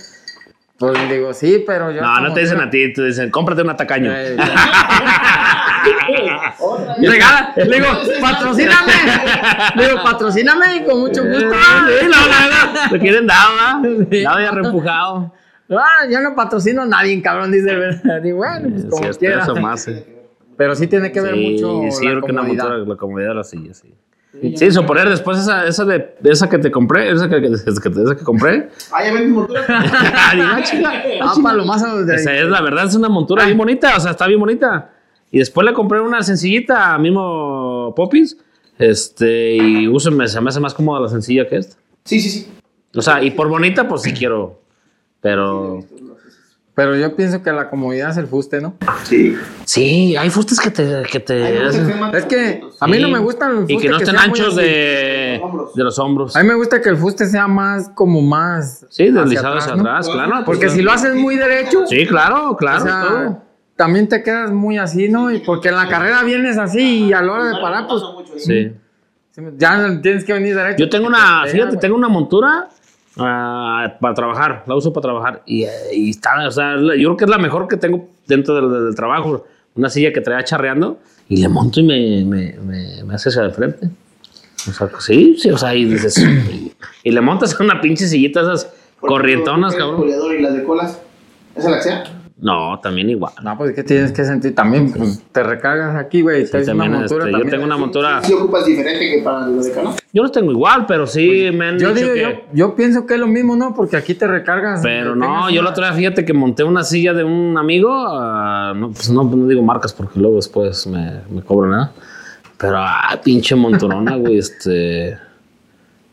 [0.79, 2.01] Pues digo, sí, pero yo.
[2.01, 4.11] no, no te dicen montura- a ti, te dicen, cómprate una tacaño.
[4.15, 4.35] Eh,
[7.01, 7.87] regala, le digo,
[8.21, 8.93] patrocíname.
[9.77, 11.39] Le digo, patrocíname y con mucho gusto.
[11.41, 13.83] Sí, la verdad, lo quieren dado, ¿ah?
[14.11, 14.23] Sí.
[14.23, 15.33] Dado ya reempujado.
[15.71, 17.77] Ah, yo no patrocino a nadie, cabrón, dice.
[18.33, 19.43] bueno, pues como Sí, quiera.
[19.43, 20.05] eso más, sí.
[20.57, 22.65] Pero sí tiene que ver Sí, mucho sí, la creo que una comodidad.
[22.65, 23.95] montura, la comodidad de la silla, sí.
[24.57, 27.81] Sí, eso poner después esa, esa de esa que te compré, esa que, que- esa
[27.81, 28.69] que, esa que compré.
[28.93, 29.63] Ah, ya ven mi montura.
[29.69, 30.61] Ah,
[31.23, 32.15] Ah.
[32.15, 34.91] Esa es la verdad, es una montura bien bonita, o sea, está bien bonita.
[35.31, 38.37] Y después le compré una sencillita, mismo Popis,
[38.79, 41.77] este, y uso, me, se me hace más cómoda la sencilla que esta.
[42.05, 42.49] Sí, sí, sí.
[42.95, 44.61] O sea, y por bonita, pues sí quiero,
[45.21, 45.81] pero...
[46.73, 48.75] Pero yo pienso que la comodidad es el fuste, ¿no?
[49.03, 49.37] Sí.
[49.67, 51.03] Sí, hay fustes que te...
[51.13, 53.99] Que te hacen- Es que a mí no me gustan los Y fustes que no
[53.99, 55.75] estén anchos de, Los hombros.
[55.75, 56.37] de los hombros.
[56.37, 58.87] A mí me gusta que el fuste sea más, como más...
[58.89, 59.83] Sí, deslizado hacia ¿no?
[59.83, 60.43] atrás, claro.
[60.47, 63.43] Porque pues, si lo haces muy derecho, Sí, claro, claro, o sea, todo.
[63.81, 65.31] También te quedas muy así, ¿no?
[65.33, 68.03] Y porque en la carrera vienes así y a la hora de parar, pues
[68.45, 68.73] Sí.
[69.57, 70.77] ya tienes que venir derecho.
[70.85, 72.69] Yo tengo una, fíjate, tengo una montura
[73.17, 77.25] ah, para trabajar, la uso para trabajar y, y está, o sea, yo creo que
[77.25, 81.39] es la mejor que tengo dentro del, del trabajo, una silla que traía charreando y
[81.39, 83.89] le monto y me, me, me, me hace hacia de frente.
[84.69, 86.19] O sea, sí, sí, o sea, y dices,
[86.53, 86.71] y,
[87.03, 88.71] y le montas una pinche sillita esas
[89.01, 90.07] corrientonas, El cabrón.
[90.39, 91.01] y las de colas.
[91.57, 92.05] ¿Esa la que sea?
[92.41, 93.35] No, también igual.
[93.43, 97.27] No, pues que tienes que sentir también, pues, te recargas aquí, güey, Sí, una montura
[97.27, 99.95] este, yo tengo una montura, ¿Sí ocupas diferente que para lo de cano?
[100.11, 102.21] yo los tengo igual, pero sí me han Yo dicho digo, que...
[102.23, 103.75] yo, yo pienso que es lo mismo, ¿no?
[103.75, 104.81] Porque aquí te recargas.
[104.83, 107.91] Pero no, yo la otra vez fíjate que monté una silla de un amigo,
[108.75, 111.93] no, pues no, no digo marcas porque luego después me, me cobran nada.
[112.57, 115.19] Pero, ah, pinche monturona, güey, este...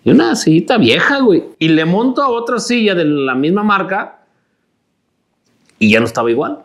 [0.04, 1.44] Y una sillita vieja, güey.
[1.60, 4.20] Y le monto a otra silla de la misma marca
[5.80, 6.60] y ya no estaba igual.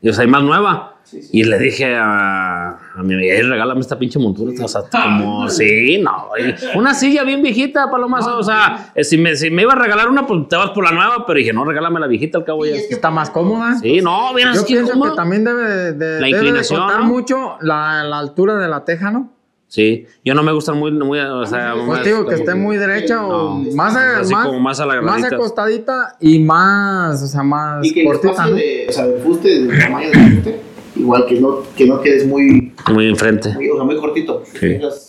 [0.00, 0.92] Y, o sea, hay más nueva.
[1.32, 4.52] Y le dije a, a mi amiga, "Eh, regálame esta pinche montura.
[4.62, 6.30] O sea, como, sí, no.
[6.36, 8.36] y Una silla bien viejita, palomazo.
[8.38, 10.82] O sea, eh, si me, si me iba a regalar una, pues te vas por
[10.84, 11.24] la nueva.
[11.24, 12.74] Pero dije, no, regálame la viejita al cabo ya.
[12.74, 13.76] Está más cómoda.
[13.78, 17.00] Sí, no, bien, Yo pienso que también debe de, de- La debe de inclinación, contar
[17.02, 17.06] ¿no?
[17.06, 19.32] mucho la, la altura de la teja, ¿no?
[19.68, 22.76] Sí, yo no me gustan muy, muy o sea, Pues más- digo que esté muy
[22.76, 25.34] derecha o No, más, a- así más, como más más alargadita.
[25.34, 28.54] acostadita y más, o sea, más Y que el cortita, ¿no?
[28.54, 30.60] de, o sea, el fuste, del tamaño del fuste,
[30.94, 33.52] igual que no, que no quedes muy, muy enfrente.
[33.54, 34.42] muy, o sea, muy cortito.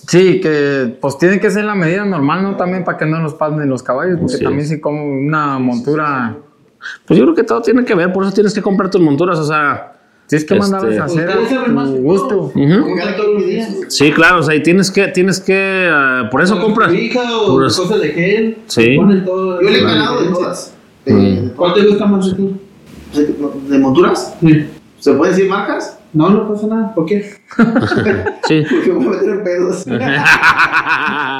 [0.07, 0.41] Sí.
[0.41, 2.55] Que pues tiene que ser la medida normal, ¿no?
[2.57, 4.43] También para que no nos pasen los caballos, porque Sí.
[4.43, 6.35] también si como una montura,
[7.05, 9.37] Pues yo creo que todo tiene que ver, por eso tienes que comprar tus monturas,
[9.39, 9.93] o sea.
[10.27, 12.51] Tienes que Este, mandarlas a hacer Ustedes saben más a tu gusto.
[12.55, 13.75] días.
[13.87, 16.93] Sí, claro, o sea, y tienes que, tienes que, ah, por eso compras.
[16.93, 18.57] Hija o puras- cosas de gel.
[18.67, 18.95] Sí.
[18.97, 19.61] Ponen todo.
[19.61, 20.73] Yo le he ganado de todas.
[21.05, 22.55] De, ¿Cuál te gusta más a ti?
[23.15, 23.35] de,
[23.69, 24.35] de monturas.
[24.41, 24.67] Sí.
[24.99, 25.96] ¿Se puede decir marcas?
[26.13, 26.93] No, no pasa nada.
[26.95, 27.21] ¿Por qué?
[28.47, 28.65] Sí.
[28.69, 29.85] Porque voy a meter en pedos.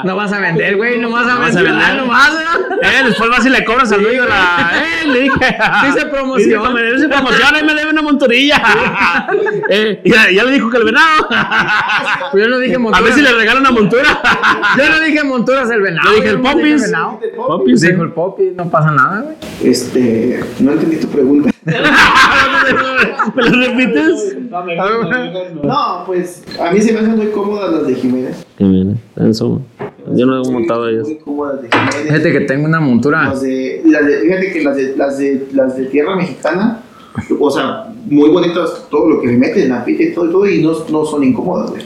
[0.04, 1.96] No vas a vender, güey, no vas a No vas a vender, vender.
[1.96, 2.76] nomás, ¿no?
[2.76, 4.70] Eh, después vas y le cobras al dueño la.
[4.76, 5.36] Eh, le dije.
[5.86, 6.74] Dice promoción.
[6.74, 8.62] Dice, dice promoción, ahí me debe una monturilla.
[9.70, 11.26] eh, ya, ya le dijo que el venado.
[12.30, 13.04] Pues yo no dije A monturas.
[13.04, 14.20] ver si le regala una montura.
[14.76, 16.08] Yo no dije monturas el venado.
[16.10, 16.82] Yo dije el no popis.
[16.82, 17.20] venado.
[17.36, 17.80] Popis.
[17.80, 19.36] Dijo el popis, no pasa nada, güey.
[19.64, 21.50] Este, no entendí tu pregunta.
[21.64, 24.36] ¿Me lo repites?
[25.62, 28.44] No, pues a mí se me hacen muy cómodas las de Jiménez.
[28.58, 29.60] Bien, eso.
[30.14, 31.04] Yo no he montado ellas.
[31.06, 32.02] Muy cómodas de Jiménez.
[32.02, 33.24] Fíjate que tengo una montura.
[33.28, 36.80] Las de, las de- fíjate que las de, las de, las de tierra mexicana,
[37.38, 40.48] o sea, muy bonitas, todo lo que le meten, la pita y todo, y todo,
[40.48, 41.82] y no, no son incómodas, güey.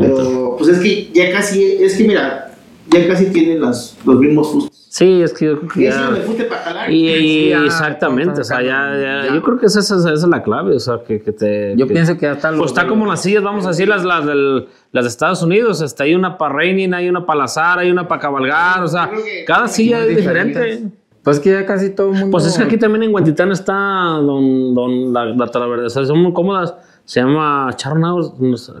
[0.00, 2.47] Pero, pues es que ya casi, es que mira,
[2.90, 4.78] ya casi tienen las, los mismos fustes.
[4.90, 6.48] Sí, es que yo creo que Y ya.
[6.48, 6.90] para jalar.
[6.90, 9.34] Y, y- ya, exactamente, o sea, ya, ya- ya.
[9.34, 11.74] yo creo que esa, esa- esa es la clave, o sea, que, que te...
[11.76, 14.24] Yo que- pienso que hasta Pues está como las sillas, vamos a decir, las, las,
[14.26, 17.90] del- las de Estados Unidos, este, hay una para reining, hay una para lazar, hay
[17.90, 19.10] una para cabalgar, o sea,
[19.46, 20.84] cada silla es diferente.
[21.22, 22.30] Pues que ya casi todo el mundo.
[22.30, 26.06] Pues es que aquí también en Guantitán está don, don, la, la talavera, o sea,
[26.06, 26.74] son muy cómodas,
[27.04, 28.32] se llama Charnaus,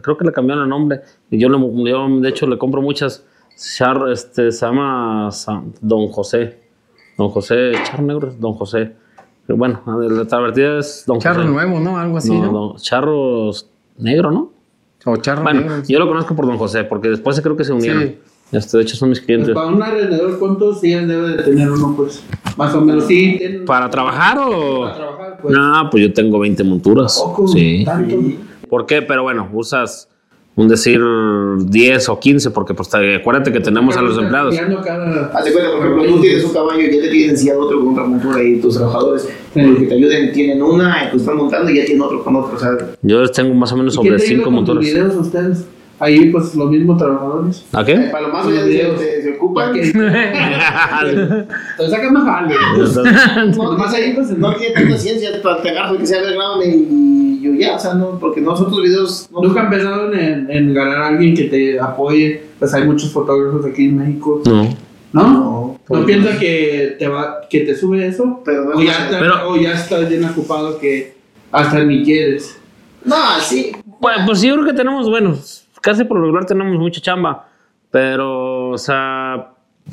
[0.02, 1.58] creo que le cambiaron el nombre, y yo, le,
[1.90, 3.26] yo de hecho le compro muchas,
[3.58, 5.30] Char, este, se llama
[5.80, 6.58] Don José,
[7.16, 8.92] Don José, Char Negro, es Don José,
[9.46, 11.48] Pero bueno, la talavera es Don Charro José.
[11.52, 11.98] nuevo, ¿no?
[11.98, 12.52] Algo así, No, ¿no?
[12.52, 14.52] don- Charros Negro, ¿no?
[15.06, 15.82] O charro Bueno, negro.
[15.88, 18.02] yo lo conozco por Don José, porque después creo que se unieron.
[18.02, 18.18] Sí.
[18.52, 19.54] Este, de hecho, son mis clientes.
[19.54, 21.94] Para un arrendador, ¿cuántos días debe de tener uno?
[21.96, 22.22] Pues
[22.56, 23.04] más o menos.
[23.06, 24.80] Sí, tienen- ¿Para trabajar o...?
[24.82, 25.54] Para trabajar, pues.
[25.56, 27.18] No, pues yo tengo 20 monturas.
[27.22, 27.84] Poco, Sí.
[27.84, 28.16] tanto.
[28.68, 29.02] ¿Por qué?
[29.02, 30.08] Pero bueno, usas
[30.58, 31.00] un decir
[31.58, 34.54] 10 o 15, porque pues te- acuérdate que tenemos a los empleados.
[34.84, 37.54] cada- Haz de cuenta, por ejemplo, tú tienes un caballo y ya te tienes encima
[37.58, 41.36] otro con otra montura y tus trabajadores, que te ayuden, tienen una, y tú están
[41.36, 42.56] montando y ya tienen otro con otro.
[42.56, 42.70] O sea,
[43.02, 44.94] Yo les tengo más o menos ¿Y quién sobre te ayuda 5 con tus monturas.
[44.94, 45.64] videos ustedes?
[46.00, 47.64] Ahí, pues, los mismos trabajadores.
[47.72, 47.94] ¿A el qué?
[48.12, 49.72] palomazo ya se, se, se ocupan.
[49.72, 49.92] Te
[51.90, 52.54] sacan más jale.
[53.56, 57.40] No, Nomás ahí, pues, no tiene tanta ciencia, te te agarro que sea, grábame y
[57.42, 61.08] yo ya, o sea, no, porque nosotros videos no, Nunca empezaron en, en ganar a
[61.08, 62.42] alguien que te apoye.
[62.58, 64.42] Pues hay muchos fotógrafos aquí en México.
[64.46, 64.76] No.
[65.12, 65.28] ¿No?
[65.28, 68.42] No, ¿No piensas que te va, que te sube eso?
[68.44, 71.14] pero no, O ya, Pero- o ya estás bien ocupado que
[71.50, 72.58] hasta ni quieres.
[73.04, 75.34] no, sí, Pues, pues sí, yo creo que tenemos, bueno,
[75.80, 77.46] casi por lo regular tenemos mucha chamba,
[77.90, 79.48] pero, o sea,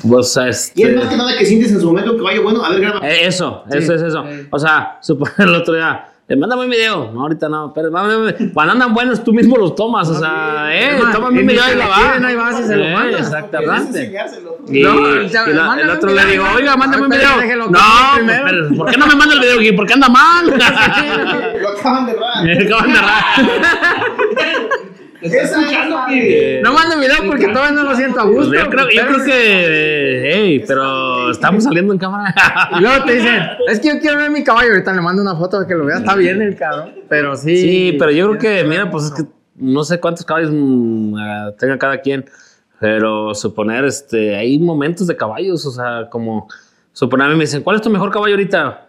[0.06, 0.80] pues, este...
[0.80, 2.80] y es más que nada que sientes en su momento un caballo bueno, a ver,
[2.80, 3.08] grábame.
[3.10, 4.24] Eh, Eso, eso es eso.
[4.30, 4.46] sí.
[4.50, 7.10] O sea, suponer el otro día, eh, mándame un video.
[7.12, 8.50] No, ahorita no, pero mándame.
[8.52, 10.08] Cuando andan buenos, tú mismo los tomas.
[10.10, 11.96] O sea, eh, Ah, tómame y un video y la va.
[11.96, 12.94] quieren, ahí vas y se lo Eh.
[13.00, 14.12] Quieres Exactamente.
[14.68, 17.68] Y, No, y la- el otro le digo, oiga, mándame un video.
[17.70, 17.78] No,
[18.16, 18.44] primero.
[18.44, 19.62] pero, ¿por qué no me manda el video?
[19.62, 20.46] ¿Y ¿Por qué anda mal?
[21.62, 22.50] Lo acaban de errar.
[22.66, 23.24] Acaban de errar.
[26.62, 28.54] No mande video porque todavía no lo siento a Pues gusto.
[28.54, 32.34] yo creo, yo creo que, hey, pero estamos saliendo en cámara.
[32.78, 34.70] Y luego te dicen, es que yo quiero ver mi caballo.
[34.70, 35.98] Ahorita le mando una foto de que lo vea.
[35.98, 36.92] Está bien el cabrón.
[37.08, 37.56] Pero sí.
[37.56, 39.22] Sí, pero yo creo que, mira, pues es que
[39.58, 42.24] no sé cuántos caballos mm, ah, tenga cada quien,
[42.78, 46.48] pero suponer, este, hay momentos de caballos, o sea, como,
[46.92, 48.88] suponer, a mí me dicen, ¿cuál es tu mejor caballo ahorita?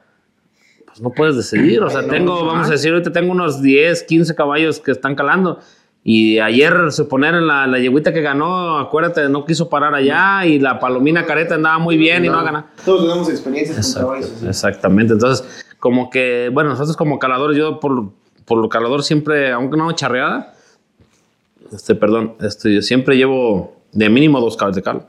[0.85, 4.35] Pues no puedes decidir, o sea, tengo, vamos a decir, ahorita tengo unos 10, 15
[4.35, 5.59] caballos que están calando.
[6.09, 10.57] Y ayer, suponer, en la, la yeguita que ganó, acuérdate, no quiso parar allá y
[10.57, 12.67] la palomina careta andaba muy bien y no ha ganado.
[12.85, 14.41] Todos tenemos experiencias con caballos.
[14.47, 15.11] exactamente.
[15.11, 18.11] Entonces, como que, bueno, nosotros como caladores, yo por,
[18.45, 20.53] por lo calador siempre, aunque no charreada,
[21.73, 25.07] este, perdón, este, yo siempre llevo de mínimo dos caballos de cal.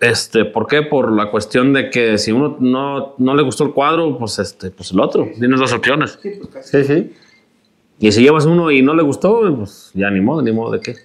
[0.00, 0.80] Este, ¿por qué?
[0.80, 4.70] Por la cuestión de que si uno no, no le gustó el cuadro, pues este,
[4.70, 5.28] pues el otro.
[5.38, 6.18] Tienes dos opciones.
[6.22, 6.84] Sí, pues casi.
[6.84, 7.12] Sí, sí.
[8.00, 10.80] Y si llevas uno y no le gustó, pues ya ni modo, ni modo de
[10.80, 10.96] qué.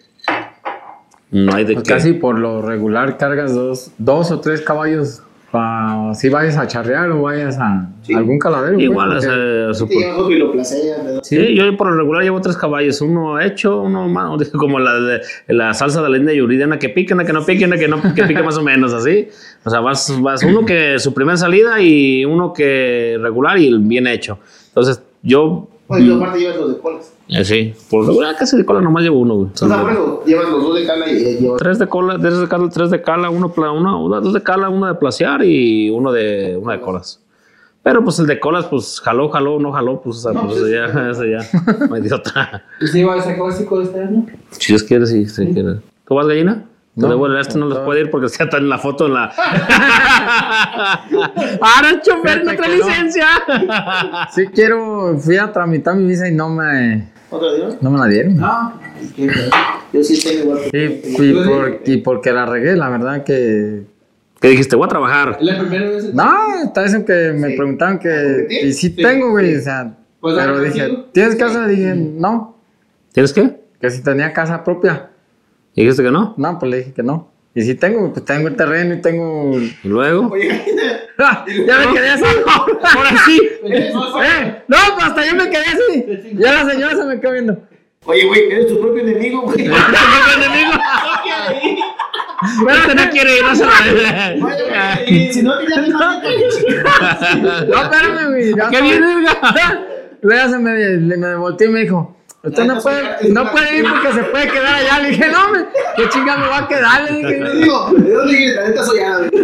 [1.32, 1.94] No hay de Pues qué.
[1.94, 7.10] casi por lo regular cargas dos, dos o tres caballos para si vayas a charrear
[7.12, 8.14] o vayas a Sí.
[8.14, 8.80] algún caladero.
[8.80, 9.74] Igual, o porque- sea,
[11.24, 15.22] Sí, yo por lo regular llevo tres caballos, uno hecho, uno más, como la de
[15.48, 17.88] la salsa de la linda yuridia, una que pique, una que no pique, una que
[17.88, 19.28] no que pique más o menos, así.
[19.64, 24.08] O sea, vas, vas uno que su primera salida y uno que regular y bien
[24.08, 24.40] hecho.
[24.70, 27.14] Entonces, yo, Bueno, y tú aparte llevas los de colas.
[27.28, 29.50] eh, sí, por lo casi de cola nomás llevo uno, güey.
[29.54, 31.58] O sea, por eso llevas los dos de cala y eh, llevas.
[31.60, 34.42] Tres de cola, tres de cala, tres de cala, uno, pla- uno, uno- dos de
[34.42, 37.22] cala, uno de placear y uno de, uno de colas.
[37.84, 40.68] Pero pues el de colas, pues jaló, jaló, no jaló, pues, o sea, pues eso
[40.68, 42.64] ya, eso ya, me dio otra.
[42.82, 44.26] ¿Y si va a ese clásico de este año?
[44.50, 45.82] Si Dios quiere, sí, sí quiere.
[46.08, 46.66] ¿Tú vas gallina?
[46.96, 47.18] No, No.
[47.18, 49.26] bueno, no les puede ir porque se está en la foto en la.
[51.62, 53.28] Ahora el chofer no trae que licencia.
[54.34, 57.78] Sí quiero, fui a tramitar mi visa y no me, ¿Otra vez?
[57.82, 58.42] no me la dieron.
[59.16, 59.30] Que,
[59.94, 60.60] Yo sí tengo igual.
[60.72, 63.84] que- Sí, y, por- y porque la regué, la verdad que...
[64.40, 64.76] ¿Qué dijiste?
[64.76, 65.38] Voy a trabajar.
[65.40, 66.14] Es la primera vez.
[66.14, 66.30] No,
[66.64, 67.56] está eso que me Sí.
[67.58, 68.46] preguntaban que...
[68.50, 68.56] ¿Sí?
[68.68, 68.96] Y sí, Sí.
[68.96, 69.94] tengo, güey, o sea...
[70.20, 70.90] Pues, pero ¿has dije?
[71.14, 71.68] ¿tienes casa?
[71.68, 72.58] Dije, no,
[73.14, 73.60] ¿Tienes qué?
[73.80, 75.10] que si tenía casa propia.
[75.76, 76.34] ¿Dijiste que no?
[76.38, 77.32] No, pues le dije que no.
[77.54, 79.58] Y sí tengo, pues tengo el terreno y tengo...
[79.60, 80.28] Y luego.
[80.28, 80.62] Oye,
[81.18, 81.46] ¡Ah!
[81.48, 82.24] ya me quedé así.
[82.96, 83.42] Ahora sí.
[83.66, 84.64] ¡Eh!
[84.68, 86.34] No, pues hasta yo me quedé así.
[86.34, 87.58] Ya la señora se me quedó viendo.
[88.06, 89.66] oye, güey, eres tu propio enemigo, güey.
[89.66, 90.72] enemigo.
[92.66, 93.66] Pero este no quiere ir, no se
[94.40, 96.22] güey, Si no, tienes más
[97.68, 98.56] No, espérame, güey.
[98.56, 99.86] ya ¿Qué viene, verga?
[100.22, 102.16] Luego ya se me, me volteó y me dijo,
[102.46, 105.00] Usted no puede, no puede ir porque se puede quedar allá.
[105.00, 105.66] Le dije, no, hombre,
[105.96, 107.02] qué chinga me va a quedar.
[107.04, 108.56] Le dije, digo, ¿de dónde vienes?
[108.56, 109.32] La neta soy árabe.
[109.32, 109.38] ¿De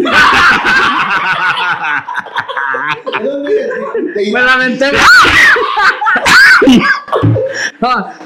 [3.28, 3.72] dónde vienes?
[4.14, 4.40] De me
[6.70, 6.92] Irak.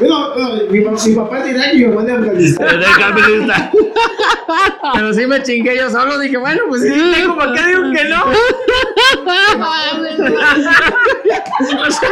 [0.00, 0.34] No,
[0.70, 2.66] mi, pa- mi papá es de Irak y mi mamá es de Afganistán.
[4.94, 6.18] Pero sí me chingué yo solo.
[6.18, 8.24] Dije, bueno, pues sí, tengo, ¿por qué digo que no?
[11.86, 12.06] Irak.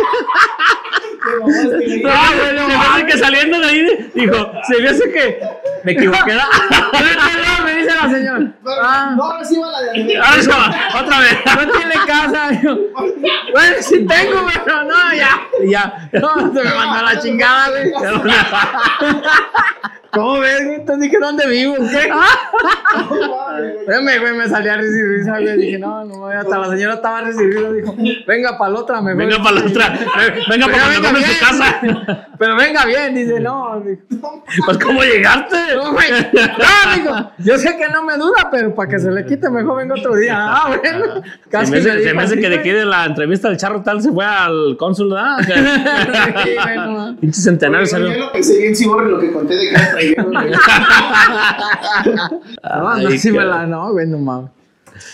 [2.02, 5.40] No, güey, no, se me hace que saliendo de ahí, dijo, se me hace que
[5.84, 6.32] me equivoqué.
[7.86, 7.94] ¿no?
[7.94, 8.52] No, me dice la señora.
[8.82, 10.19] Ah, No reciba la de
[11.01, 11.39] otra vez.
[11.66, 12.51] no tiene casa.
[12.62, 15.40] Bueno, sí tengo, pero no, ya.
[15.66, 16.09] Ya.
[16.12, 17.93] No, se me mandó la chingada, güey.
[20.14, 20.76] ¿Cómo ves, güey?
[20.76, 21.74] Entonces dije, ¿dónde vivo?
[21.76, 22.10] ¿Qué?
[23.80, 25.56] Espérame, güey, me salí a recibir güey.
[25.58, 27.72] Dije, no, no, hasta la señora estaba recibiendo.
[27.72, 27.94] Dijo,
[28.26, 29.18] venga para la otra, mejor.
[29.18, 29.98] Venga para la otra.
[30.48, 31.80] Venga para Pero cuando compre su casa.
[32.38, 33.80] Pero venga bien, dice, no.
[33.80, 35.56] Dijo, Pues, ¿cómo llegaste?
[35.76, 36.10] no, güey.
[36.10, 39.78] No, digo, yo sé que no me dura, pero para que se le quite, mejor
[39.78, 40.36] vengo otro día.
[40.38, 41.22] Ah, bueno.
[41.50, 43.56] Se me, hace, se dijo me hace así, que de aquí de la entrevista del
[43.56, 45.38] charro tal se fue al cónsul, ¿verdad?
[46.44, 47.16] Sí, bueno.
[47.20, 48.18] Pinche centenario Yo salió.
[48.18, 49.76] lo pensé bien si borre lo que conté de que
[50.12, 50.51] güey.
[52.62, 54.51] No, no, Ay, sí me la, no, güey, no mames.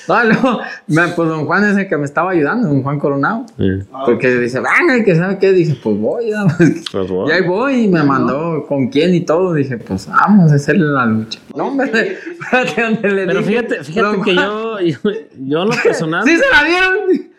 [0.09, 3.47] No, luego, me- pues don Juan es el que me estaba ayudando, don Juan Coronado.
[3.57, 3.65] Sí.
[4.05, 6.45] Porque dice, venga, que sabe qué, dije, pues voy, ya.
[6.93, 7.29] Pues, bueno.
[7.29, 9.55] Y ahí voy y me mandó con quién y todo.
[9.55, 11.41] Dije, pues vamos a hacerle la lucha.
[11.55, 11.87] No, hombre,
[12.43, 14.97] espérate donde le Pero dije, fíjate, fíjate que yo, yo,
[15.39, 16.25] yo lo personal.
[16.25, 17.30] Sí se la dieron.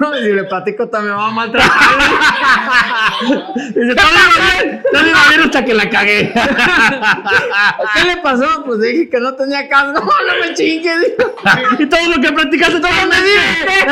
[0.00, 1.70] No, y si le platico también me va a maltratar.
[3.74, 6.32] Dice, todo iba bien, todo iba bien hasta que la cagué.
[7.94, 8.64] ¿Qué le pasó?
[8.66, 9.92] Pues dije que no tenía casa.
[9.92, 10.06] No, no
[10.42, 10.92] me chingue.
[10.98, 11.34] dijo.
[11.78, 13.86] y todo lo que platicaste, todo ¿Qué me dije?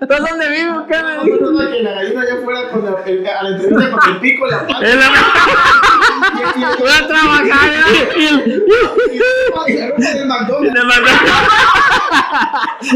[0.00, 0.86] ¿Tú dónde vivo?
[0.86, 1.36] ¿Qué me No, dijo?
[1.40, 4.16] no, no, que la gallina ya fuera con la- el- a la entrevista con el
[4.20, 4.80] pico la pata.
[6.78, 7.70] Voy a trabajar.
[7.72, 8.08] ¿eh?
[8.18, 8.64] Y el-
[9.12, 10.68] Y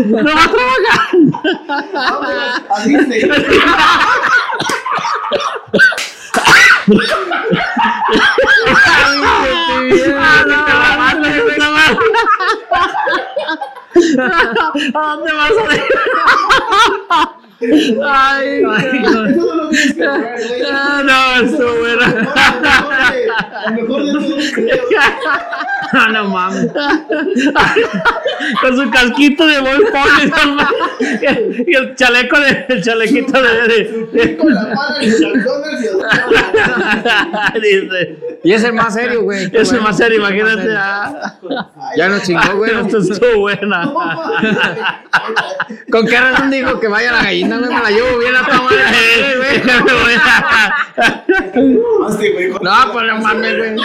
[0.06, 1.00] No va a trabajar.
[1.92, 3.22] Vámonos a Disney.
[10.46, 11.94] No, te la mamaste, no más.
[14.94, 15.82] ¿A dónde vas a ir?
[18.04, 18.76] Ay, no.
[18.76, 20.62] Eso no lo tienes que lograr, güey.
[21.04, 22.06] No, estuvo buena.
[23.66, 24.80] El mejor de.
[25.92, 26.70] Ah, no mames.
[28.60, 30.30] Con su casquito de Boy Pony
[31.66, 33.68] y el chaleco de, el chalequito de,
[34.12, 35.94] de- Con la pala y el McDonald's y el-
[37.54, 38.18] dice.
[38.44, 39.50] Y es el más serio, güey.
[39.52, 40.74] Es más serio, imagínate.
[40.76, 41.34] ah.
[41.96, 42.70] Ya nos chingó, güey.
[42.74, 43.64] Esto estuvo buena.
[43.84, 44.56] No, mames.
[45.90, 47.56] ¿Con qué razón dijo que vaya la gallina?
[47.58, 48.72] No me la llevo bien a tomar.
[48.72, 50.16] Eh, me güey,
[52.62, 53.76] No, pues no mames, güey.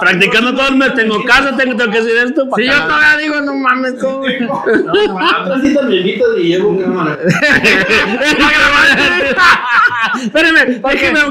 [0.00, 2.48] Practicando todo el mes, tengo casa, tengo, tengo que decir esto.
[2.56, 4.18] Si yo todavía digo, no mames, ¿cómo?
[4.18, 4.42] güey?
[4.44, 7.18] Otra cita me invitas y llevo cámara.
[10.22, 11.24] Espérenme, déjeme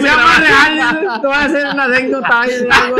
[0.00, 0.72] Que sea más grabar.
[0.74, 2.96] real, te voy a hacer una anécdota ahí de algo.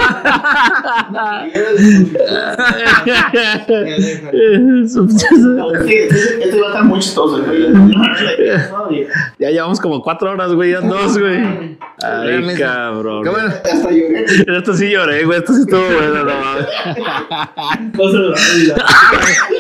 [4.87, 9.07] Sí, este- Esto iba a estar muy chistoso, güey.
[9.39, 11.77] Ya llevamos como cuatro horas, güey, ya dos, güey.
[12.03, 13.23] Ay, cabrón.
[13.25, 13.49] Qué bueno.
[13.49, 14.25] Hasta lloré.
[14.59, 16.67] Esto sí lloré, güey, esto sí estuvo bueno, no mames.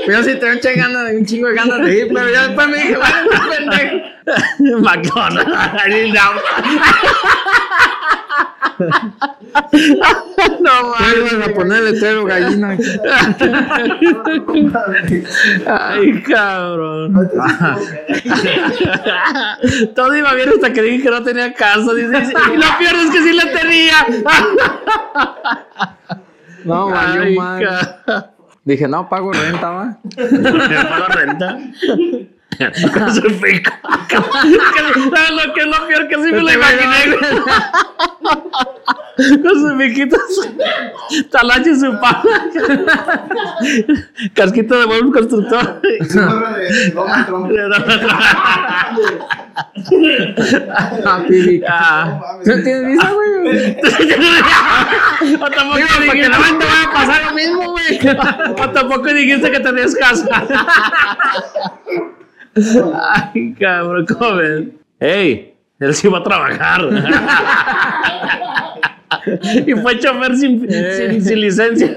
[0.09, 2.69] Yo sí tengo un chingo de un chingo de ganas de ir, pero ya después
[2.69, 3.97] me dije, bueno, no pendejo.
[4.81, 5.51] McDonald's.
[10.61, 12.77] No vas a poner el letrero gallina.
[15.67, 17.31] Ay, cabrón.
[19.95, 21.93] Todo iba bien hasta que dije que no tenía casa.
[21.95, 24.07] Dice, dice, y lo peor es que sí la tenía.
[26.65, 27.67] No, valió mal.
[28.65, 29.99] Dije, no, pago renta, va.
[30.17, 31.59] ¿Me pago renta?
[32.59, 33.73] Con su pico.
[34.11, 37.21] ¿Sabes lo que es lo peor que sí me lo imaginé, güey?
[39.43, 40.17] Con su piquito,
[41.11, 42.51] su talache y su pala.
[44.35, 45.83] Casquito de buen constructor.
[46.95, 48.21] Donald Trump.
[48.23, 48.97] Ah.
[51.69, 52.21] Ah.
[52.45, 53.31] ¿No tienes visa, güey?
[55.41, 58.01] O tampoco que dijiste, no te vaya a pasar lo mismo, güey.
[58.59, 60.47] o tampoco dijiste que tenías casa.
[62.55, 64.69] Ay, cabrón, ¿cómo ves?
[64.99, 66.83] Ey, él sí va a trabajar.
[69.67, 71.95] y fue chofer sin, sin, sin licencia.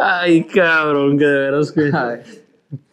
[0.00, 1.90] Ay, cabrón, que de veras que.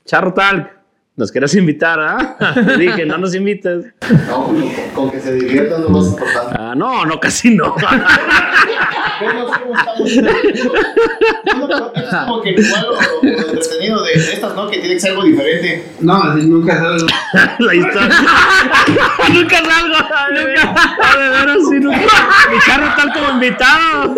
[0.06, 0.82] Charro Talk.
[1.18, 2.38] Nos quieres invitar, ¿ah?
[2.56, 3.86] Te dije, no nos invites.
[4.28, 6.56] No, con, con que se diviertan es lo más importante.
[6.58, 7.76] Ah, no, no, casi no.
[9.22, 10.12] Vemos cómo estamos.
[11.96, 14.70] Es como que igual lo, lo entretenido de estas, ¿no?
[14.70, 15.86] Que tiene que ser algo diferente.
[16.00, 17.06] No, así nunca sabes.
[17.60, 18.10] La historia.
[19.34, 19.96] nunca salgo.
[19.96, 20.74] Nunca.
[20.76, 22.00] Ah, de veras, sí, nunca.
[22.52, 24.16] Mi carro tal como invitado.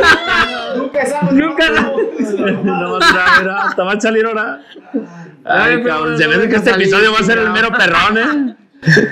[0.77, 1.33] Nunca sabes.
[1.33, 1.69] Nunca.
[1.69, 4.61] No, mira, hasta va a salir ahora.
[5.45, 8.55] Ay, cabrón, se no que este episodio va a ser el mero perrón, ¿eh?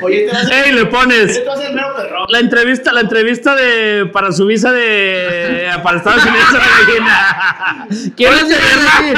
[0.01, 1.41] Oye, te vas a ¡Ey, le pones!
[1.47, 2.27] A mero perrón.
[2.29, 7.87] La entrevista, la entrevista de para su visa de para Estados Unidos a la gallina.
[8.15, 9.17] ¿Quieres Ahora sí vas a decir?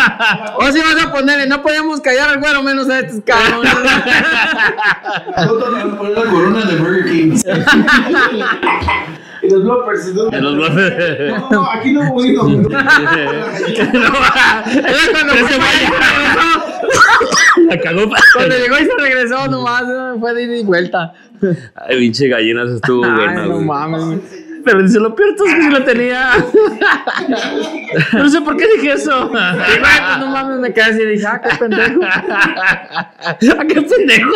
[0.56, 3.74] O si vas a ponerle, no podemos callar al güero menos a estos cabrones.
[5.36, 7.38] La corona de Burger King.
[9.44, 10.14] Y los bloopers.
[10.14, 10.32] ¿no?
[10.32, 11.30] En los bloques.
[11.30, 12.44] No, no, aquí no hubo hilo.
[12.48, 12.60] No,
[14.74, 15.60] ella cuando se
[17.70, 18.10] la cagó.
[18.36, 20.20] Cuando llegó y se regresó nomás, ¿no?
[20.20, 21.14] fue de ida y vuelta.
[21.76, 23.46] Ay, pinche gallinas estuvo Ay, buena.
[23.46, 24.20] no mames.
[24.66, 26.30] Pero dice, lo peor es que sí la tenía.
[28.14, 29.26] No sé por qué dije eso.
[29.28, 32.00] Y güey, pues no mames, me quedé así y dije, ah, qué pendejo.
[32.06, 33.38] ¿A
[33.68, 34.32] qué pendejo?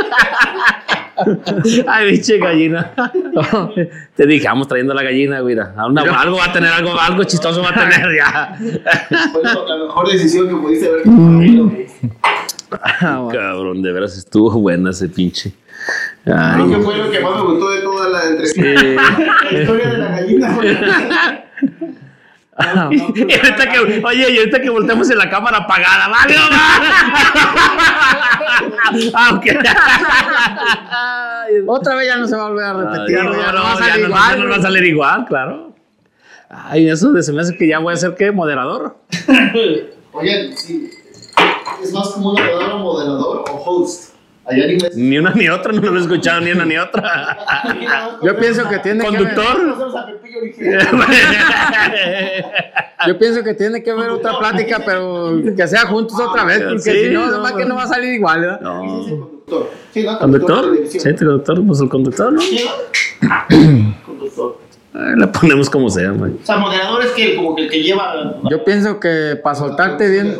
[1.88, 2.92] Ay, pinche gallina.
[4.18, 5.58] Te dije, vamos trayendo la gallina, güey.
[5.58, 8.58] A una- algo va a tener, algo, algo chistoso va a tener ya.
[9.32, 11.72] Fue la mejor decisión que pudiste haber tomado.
[13.00, 15.54] Cabrón, de veras estuvo buena ese pinche.
[16.26, 16.56] Ay.
[16.56, 18.62] Creo que fue lo que más me gustó de toda la entrevista.
[19.52, 20.54] La historia de la gallina.
[20.56, 20.78] güey.
[22.58, 26.36] Y ahorita que, oye, y ahorita que volteamos en la cámara apagada, vale,
[29.14, 29.46] Ah, ok.
[31.68, 33.16] Otra vez ya no se va a volver a repetir.
[33.18, 34.46] Ya no, güey, ya no no, va a ya salir no, igual, ya no va
[34.46, 34.62] a güey.
[34.62, 35.76] salir igual, claro.
[36.50, 38.98] Ay, eso de se me hace que ya voy a ser qué, moderador.
[40.14, 40.90] Oye, sí.
[41.82, 44.14] Es más un orador, moderador o host.
[44.46, 44.96] Allá en inglés.
[44.96, 47.38] Ni una ni otra, no lo he escuchado ni una ni otra.
[48.24, 50.06] Yo pienso que tiene que Conductor.
[50.06, 50.80] Pepillo Origel.
[53.08, 56.80] Yo pienso que tiene que haber otra plática, pero que sea juntos otra vez, porque
[56.80, 57.34] Sí, si no, no.
[57.34, 58.62] además que no va a salir igual, ¿verdad?
[58.62, 58.80] No.
[59.06, 59.70] Conductor.
[59.92, 60.20] Sí, ¿no?
[60.20, 60.78] ¿Conductor?
[60.88, 61.00] Sí,
[61.68, 62.42] pues el conductor, ¿no?
[64.06, 64.58] Conductor.
[64.94, 66.40] La ponemos como sea, man.
[66.42, 68.38] O sea, moderador es que como que el que lleva.
[68.50, 70.36] Yo pienso que para soltarte bien,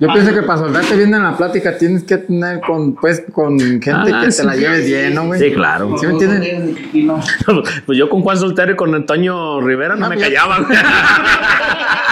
[0.00, 3.58] yo pienso que para soltarte bien en la plática tienes que tener con, pues, con
[3.58, 4.38] gente Ah, que sí.
[4.40, 5.38] te la lleves bien, ¿no, güey?
[5.40, 5.94] Sí, claro.
[5.98, 6.76] ¿Sí me entienden?
[7.86, 10.60] Pues yo con Juan Soltero y con Antonio Rivera no Ah, me pues- callaba.
[10.60, 10.78] güey.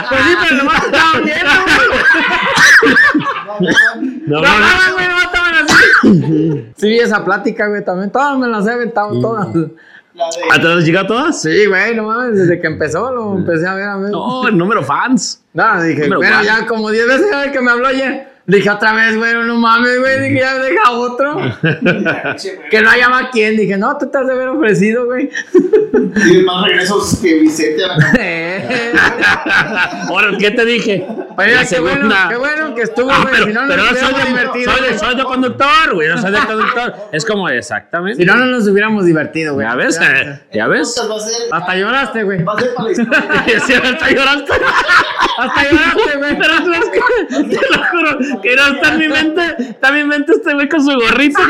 [0.08, 1.34] Pues sí, pero nomás ¿no, güey?
[4.26, 4.48] No, No, no, no.
[4.48, 6.72] no, güey, nomás estaban así.
[6.76, 8.10] Sí, esa plática, güey, también.
[10.18, 10.42] La de.
[10.50, 11.40] ¿Ah, te las llegado todas?
[11.40, 14.10] Sí, güey, no mames, desde que empezó lo empecé a ver, a ver.
[14.10, 15.44] No, el número fans.
[15.52, 18.27] No, dije, Número pero ya como 10 veces que me habló ayer.
[18.48, 20.22] Dije otra vez, güey, no mames, güey.
[20.22, 21.36] Dije, ya deja otro.
[22.70, 23.58] que no haya más quien.
[23.58, 25.28] Dije, no, tú te has de haber ofrecido, güey.
[26.14, 27.98] Tiene más regresos que Vicente a la
[30.08, 31.06] Ahora, ¿qué te dije?
[31.36, 33.34] Pero La mira, qué bueno, qué bueno que estuvo, Ah, güey.
[33.34, 34.72] pero, si no, pero no soy de, divertido.
[34.72, 36.08] soy, de, soy de conductor, güey.
[36.08, 36.94] No soy de conductor.
[37.12, 38.22] Es como exactamente.
[38.22, 39.66] Si no, no nos hubiéramos divertido, güey.
[39.66, 40.00] ¿Ya ves?
[40.52, 40.94] ¿Ya ves?
[40.94, 41.04] ser.
[41.52, 42.42] Hasta lloraste, güey.
[42.42, 43.44] Va a ser para la historia.
[43.66, 44.52] Sí, hasta lloraste.
[45.38, 46.38] Hasta lloraste, güey.
[46.38, 47.00] Pero tú es que,
[47.56, 50.68] te lo juro, que no está en mi mente, está en mi mente este güey
[50.68, 51.40] con su gorrito.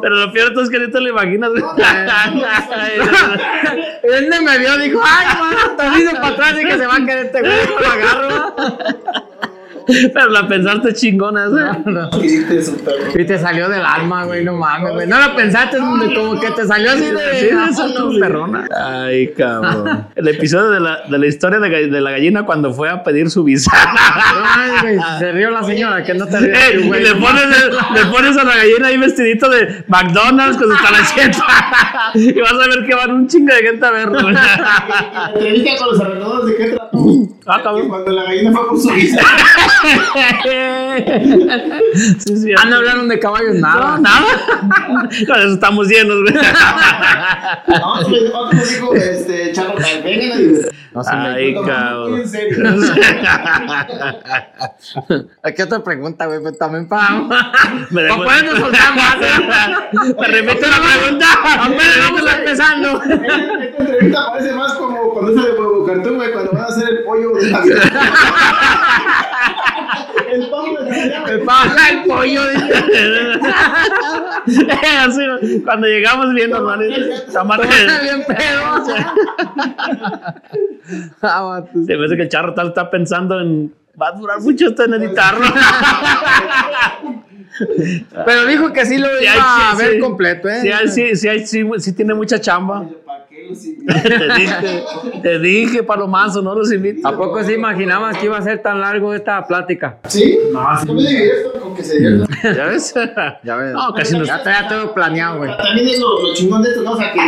[0.00, 1.50] Pero lo peor es que ni te lo imaginas.
[4.02, 7.04] Él me vio, dijo, ay, mano, hasta dice para atrás y que se va a
[7.04, 7.52] querer este güey.
[7.80, 8.56] Lo agarro.
[10.14, 12.10] Pero la pensaste chingona, eso, perro.
[13.18, 15.06] Y te salió del alma, güey, no mames, güey.
[15.06, 17.40] No lo pensaste, como que te salió así de.
[17.40, 18.68] Sí, ah, esa no, tu perrona.
[18.76, 20.06] Ay, cabrón.
[20.14, 23.44] El episodio de la, de la historia de, la gallina cuando fue a pedir su
[23.44, 23.70] visa.
[23.74, 27.00] Ay, güey, se rió la señora, que no te Eh, güey.
[27.00, 30.82] y le pones, el- le pones a la gallina ahí vestidito de McDonald's con su
[30.82, 31.44] talacheta.
[32.14, 34.20] y vas a ver que van un chingo de gente a verlo.
[34.22, 34.34] güey.
[34.34, 36.98] La entrevista con los arregladores de qué trató.
[37.46, 37.88] Ah, cabrón.
[37.88, 39.20] Cuando la gallina fue por su visa.
[42.18, 42.52] Sí, sí.
[42.58, 43.96] Ah, no hablaron de caballos, nada.
[43.96, 44.26] No, nada.
[45.26, 46.34] Con eso estamos llenos, güey.
[46.34, 50.72] No, otro otro nos dijo, este, Charro, vengan a divertir.
[50.92, 52.20] No se me- Ay, muy cabrón.
[52.20, 52.58] en serio.
[55.42, 57.10] Aquí otra pregunta, güey, pues también para.
[57.90, 59.16] Me dejó- podernos soltar más.
[60.18, 61.26] Me repite la pregunta.
[61.60, 63.02] Apenas vamos empezando.
[63.02, 66.66] Esta esta entrevista parece más como cuando es de huevo cartón, güey, cuando van a
[66.66, 67.82] hacer el pollo de Navidad.
[70.32, 70.78] El pavo.
[71.28, 72.42] El pavo, el pollo!
[75.00, 75.22] Así,
[75.64, 76.82] cuando llegamos viendo, hermano,
[77.32, 77.66] Tamara-
[78.02, 78.78] bien pedo.
[81.20, 81.68] Ah, vato.
[81.86, 83.74] Se me hace que el charro tal está pensando en.
[84.00, 85.44] Va a durar mucho esto en editarlo.
[88.24, 89.98] Pero dijo que sí lo Sí, iba hay- a sí, ver sí.
[90.00, 90.60] completo, ¿eh?
[90.62, 92.86] Sí, sí, sí, hay- sí, sí tiene mucha chamba.
[93.86, 94.84] ¿Para qué los te dije,
[95.22, 97.06] te dije, Palomazo, no los invito.
[97.06, 99.98] ¿A poco se imaginabas que iba a ser tan largo esta plática?
[100.08, 100.38] ¿Sí?
[100.52, 101.98] No, Yo me divierto con que se.
[102.54, 102.94] ¿Ya ves?
[103.44, 103.72] Ya ves.
[103.72, 104.24] No, casi no.
[104.24, 105.56] Ya todo planeado, güey.
[105.56, 106.92] También es lo, lo chingón de esto, ¿no?
[106.92, 107.20] O sea, que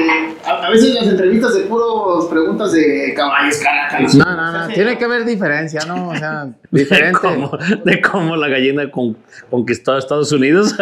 [0.45, 4.15] a, a veces las entrevistas de puros preguntas de caballos, caracas.
[4.15, 4.69] No, no, no.
[4.74, 6.09] Tiene que haber diferencia, ¿no?
[6.11, 7.19] O sea, De diferente.
[7.20, 7.51] cómo,
[7.85, 9.16] de cómo la gallina con-
[9.51, 10.74] conquistó a Estados Unidos.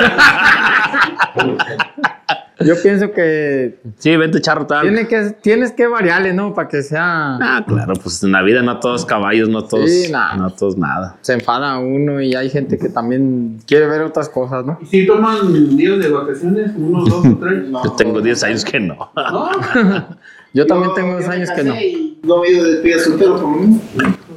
[2.60, 4.82] Yo pienso que sí, vente charro tal.
[4.82, 6.54] tiene que tienes que variarle, ¿no?
[6.54, 7.36] Para que sea.
[7.40, 10.34] Ah, claro, pues en la vida no todos caballos, no todos, Sí, nah.
[10.34, 11.16] no todos nada.
[11.20, 14.76] Se enfada uno y hay gente que también quiere ver otras cosas, ¿no?
[14.80, 16.72] ¿Y si toman días de vacaciones?
[16.76, 17.64] ¿Uno, dos o tres?
[17.68, 17.84] No.
[17.84, 19.10] Yo tengo 10 años que no.
[19.14, 19.50] ¿No?
[20.54, 21.74] Yo también tengo yo dos me años que no.
[21.76, 23.80] y No he ido de despedida soltero por lo mismo.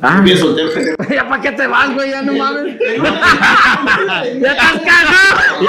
[0.02, 0.22] Ah.
[0.22, 0.70] Despedida soltero.
[1.10, 2.12] ¿Ya para qué te vas, güey?
[2.12, 2.78] Ya no mames.
[4.42, 5.68] ¡Ya estás cagado!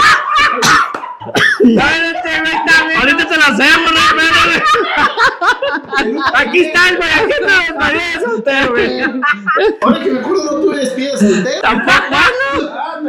[1.64, 2.98] ¡Ya vete, güey, también!
[3.00, 4.00] Ahorita te la hacemos, no
[6.34, 9.00] Aquí está el güey, aquí está el María de soltero, güey.
[9.80, 11.60] Ahora que me acuerdo, no tuve despedida soltero.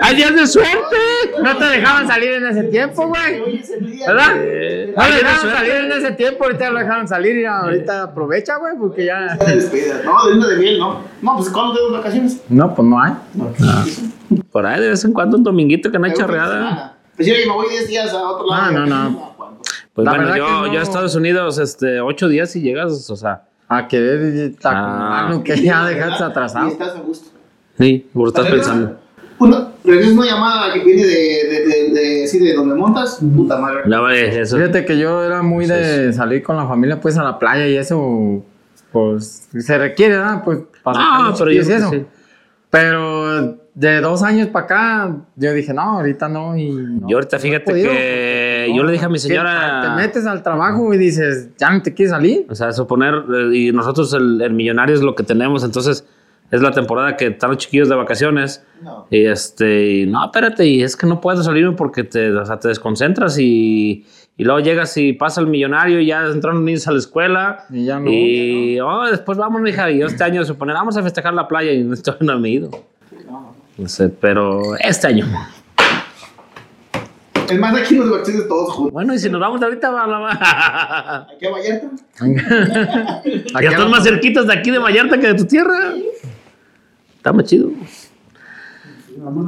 [0.01, 0.97] Hay días de suerte.
[1.41, 3.41] No te dejaban salir en ese tiempo, güey.
[3.41, 4.07] Hoy es el día.
[4.07, 4.31] ¿Verdad?
[4.37, 5.57] Eh, No hay le días de dejaron suerte.
[5.57, 9.35] salir en ese tiempo, ahorita lo dejaron salir y ahorita aprovecha, güey, porque ya.
[9.35, 9.45] No,
[10.27, 11.01] de luna de miel, no.
[11.21, 12.41] No, pues ¿cuándo tengo vacaciones?
[12.49, 13.13] No, pues no hay.
[14.51, 16.97] Por ahí de vez en cuando un dominguito que no hay charreada.
[17.15, 18.63] Pues yo me voy 10 días a otro lado.
[18.65, 19.32] Ah, no, no.
[19.93, 20.73] Pues La bueno, yo, no.
[20.73, 25.27] yo a Estados Unidos, este, ocho días y llegas, o sea, A querer Ah.
[25.27, 26.67] acumular que ya dejaste Y atrasado.
[26.67, 27.29] estás a gusto.
[27.77, 28.99] sí, por estás pensando.
[29.39, 31.89] Una, regreso una llamada que viene de, de, de,
[32.21, 33.19] de, sí, de donde montas.
[33.35, 34.39] Puta madre.
[34.41, 34.57] Eso.
[34.57, 37.75] Fíjate que yo era muy de salir con la familia pues a la playa y
[37.75, 38.43] eso
[38.91, 40.43] pues se requiere, ¿verdad?
[40.43, 41.91] Pues Ah, pero yo y eso.
[42.69, 46.55] Pero de dos años para acá yo dije, no, ahorita no.
[46.57, 47.79] Y no, Yo ahorita fíjate que
[48.68, 51.81] porque yo le dije a mi señora- Te metes al trabajo y dices, ya no
[51.81, 52.45] te quieres salir.
[52.49, 56.06] O sea, suponer, eh, y nosotros el, el millonario es lo que tenemos, entonces
[56.52, 58.64] es la temporada que están los chiquillos de vacaciones.
[58.81, 59.07] No.
[59.10, 62.60] Y este, y, no, espérate, y es que no puedo salirme porque te, o sea,
[62.60, 64.06] te desconcentras y,
[64.38, 67.65] y luego llegas y pasa el millonario y ya entraron los niños a la escuela.
[67.72, 68.11] Y ya no.
[68.11, 71.72] Y oh, después vamos, mija, y yo este año suponer, vamos a festejar la playa
[71.72, 72.69] y no estoy no me he ido.
[73.76, 75.26] No sé, pero este año.
[77.53, 78.93] Es más, aquí nos vacaciones todos juntos.
[78.93, 81.27] Bueno, y si nos vamos de ahorita, va, va, va.
[81.35, 81.88] Aquí a Vallarta.
[83.23, 85.93] Aquí ya están a- más cerquitas de aquí de Vallarta que de tu tierra.
[87.17, 87.69] Está más chido.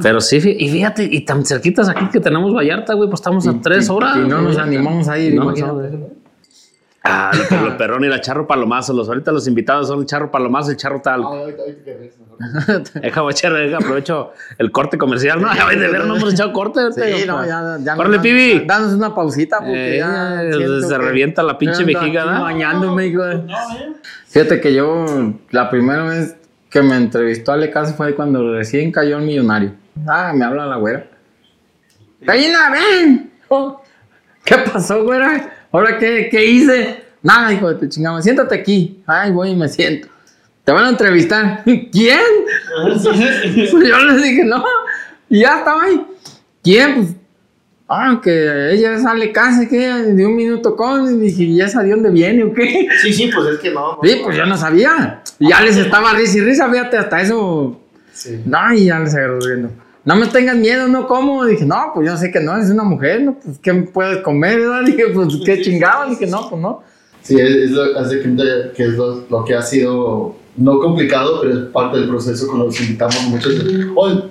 [0.02, 3.60] Pero sí, y fíjate, y tan cerquitas aquí que tenemos Vallarta, güey, pues estamos a
[3.60, 4.16] tres horas.
[4.16, 5.34] Y no nos animamos a ir.
[5.34, 5.52] No.
[7.08, 8.92] Ah, lo, lo perrón y la charro palomazo.
[8.92, 11.22] Los, ahorita los invitados son el charro palomazo y el charro tal.
[11.22, 12.82] Ah, ahorita, ahorita que ves, mejor.
[13.02, 15.40] Deja, voy a echar, deja, aprovecho el corte comercial.
[15.40, 16.80] No, ya de ver, no hemos echado corte.
[16.92, 18.20] Sí, no, ya, ya.
[18.22, 18.64] Pibi.
[18.66, 20.40] Danos una pausita porque Eh, ya.
[20.82, 22.40] se que revienta la pinche vejiga, ¿verdad?
[22.42, 23.42] Bañándome, güey.
[24.28, 25.06] Fíjate que yo,
[25.50, 26.36] la primera vez
[26.68, 29.72] que me entrevistó Ale Casa fue cuando recién cayó el millonario.
[30.06, 31.06] Ah, me habla la güera.
[32.20, 33.32] ¡Gallina, ven!
[33.48, 33.80] Oh,
[34.44, 35.52] ¿Qué pasó, güera?
[35.76, 37.04] ¿Ahora qué, qué hice?
[37.22, 38.22] Nada, hijo de tu chingada.
[38.22, 39.02] Siéntate aquí.
[39.06, 40.08] Ay, voy y me siento.
[40.64, 41.64] Te van a entrevistar.
[41.92, 42.18] ¿Quién?
[42.82, 43.02] Pues
[43.72, 44.64] yo les dije, no.
[45.28, 46.00] Y ya estaba ahí.
[46.62, 46.94] ¿Quién?
[46.94, 47.08] Pues,
[47.90, 51.14] ah, que ella sale casa, que de un minuto con.
[51.14, 52.88] Y dije, ¿y esa de dónde viene o qué?
[53.02, 53.98] Sí, sí, pues es que no.
[53.98, 53.98] no.
[54.02, 55.22] Sí, pues yo no sabía.
[55.38, 57.82] Y ya les estaba risa y risa, fíjate, hasta eso.
[58.14, 58.40] Sí.
[58.46, 59.68] No, y ya les agarró riendo.
[60.06, 61.08] No me tengan miedo, ¿no?
[61.08, 61.44] ¿Cómo?
[61.44, 63.34] Dije, no, pues yo sé que no, es una mujer, ¿no?
[63.34, 64.84] Pues, ¿qué puedes comer, verdad?
[64.86, 66.08] Dije, pues, qué chingado.
[66.08, 66.82] Dije, no, pues no.
[67.22, 68.44] Sí, es, es lo, cuenta
[68.76, 72.66] que es lo, lo que ha sido, no complicado, pero es parte del proceso cuando
[72.66, 73.64] los invitamos muchos.
[73.64, 74.22] de, Oye,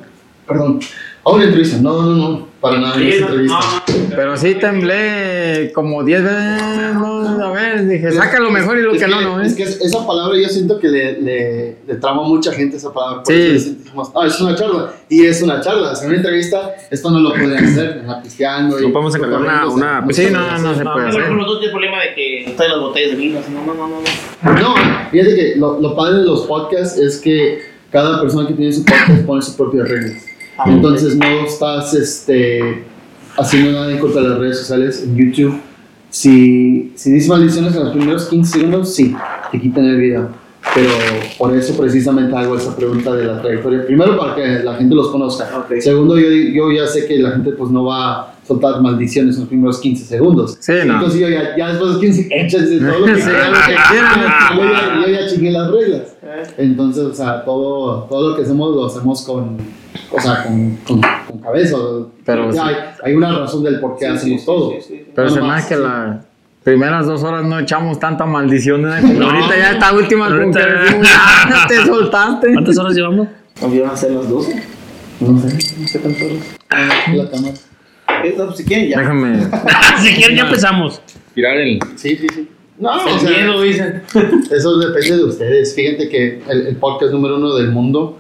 [0.48, 0.80] perdón,
[1.26, 1.78] a una entrevista.
[1.82, 3.60] No, no, no, para nada, no es Sí, no, entrevista.
[3.60, 4.16] no.
[4.16, 6.62] Pero sí temblé como 10 veces.
[6.95, 9.56] No, a ver, dije, saca lo mejor y lo Es que, no, no, Es ¿eh?
[9.56, 12.94] que es- esa palabra yo siento que le, le, le trama a mucha gente esa
[12.94, 13.24] palabra.
[13.24, 13.42] Por Sí.
[13.56, 14.94] eso dijimos, ah, es una charla.
[15.10, 15.95] Y es una charla.
[15.95, 18.80] Sea, una entrevista, esto no lo pueden hacer, en la pisteando.
[18.80, 21.24] No podemos encargar una- una- no Sí, no, no, se puede pero hacer.
[21.26, 23.40] tiene el problema de que traen las botellas de vino.
[23.52, 23.88] no, no, no.
[23.88, 24.60] no.
[24.62, 24.76] No,
[25.12, 27.60] fíjate que lo, lo padre de los podcasts es que
[27.92, 30.24] cada persona que tiene su podcast pone sus propias reglas.
[30.58, 32.84] Ah, Entonces no estás este,
[33.38, 35.59] haciendo nada en contra de las redes sociales en YouTube.
[36.09, 39.16] Si, si dices maldiciones en los primeros 15 segundos, sí,
[39.51, 40.30] te quitan el video.
[40.74, 40.90] Pero
[41.38, 43.85] por eso precisamente hago esa pregunta de la trayectoria.
[43.85, 45.50] Primero, para que la gente los conozca.
[45.58, 45.80] Ok.
[45.80, 49.42] Segundo, yo, yo ya sé que la gente pues no va a soltar maldiciones en
[49.42, 50.58] los primeros 15 segundos.
[50.59, 50.95] Sí, no.
[50.95, 55.11] Entonces yo ya, ya después de 15 échense todo lo que Sí, yo, ya, yo
[55.11, 56.16] ya chingué las reglas.
[56.58, 59.58] Entonces, o sea, todo, todo lo que hacemos lo hacemos con,
[60.16, 61.77] o sea, con, con, con cabeza.
[62.26, 62.60] Pero sí.
[62.61, 64.72] hay, hay una razón del por qué hacemos todo.
[64.72, 65.06] sí, sí.
[65.14, 65.82] Pero No se me que sí.
[65.82, 66.26] las
[66.64, 68.82] primeras dos horas no echamos tanta maldición.
[68.82, 68.90] No.
[68.94, 70.60] ahorita ya esta última con que
[71.16, 72.53] "Ah, te soltaste.
[72.53, 73.27] ¿Cuántas horas llevamos?
[73.61, 74.64] ¿Volvieron a hacer las 12?
[75.22, 77.16] No sé, no sé cuántas horas.
[77.16, 77.53] La cámara.
[78.24, 79.00] Eh, no, pues si quieren ya.
[79.00, 79.40] Déjame
[80.02, 81.02] si quieren, ya empezamos.
[81.34, 81.80] tirar el.
[81.95, 82.50] Sí, sí, sí.
[82.77, 84.02] No, o sea, dicen.
[84.52, 85.74] Eso depende de ustedes.
[85.76, 88.19] Fíjate que el, el podcast número uno del mundo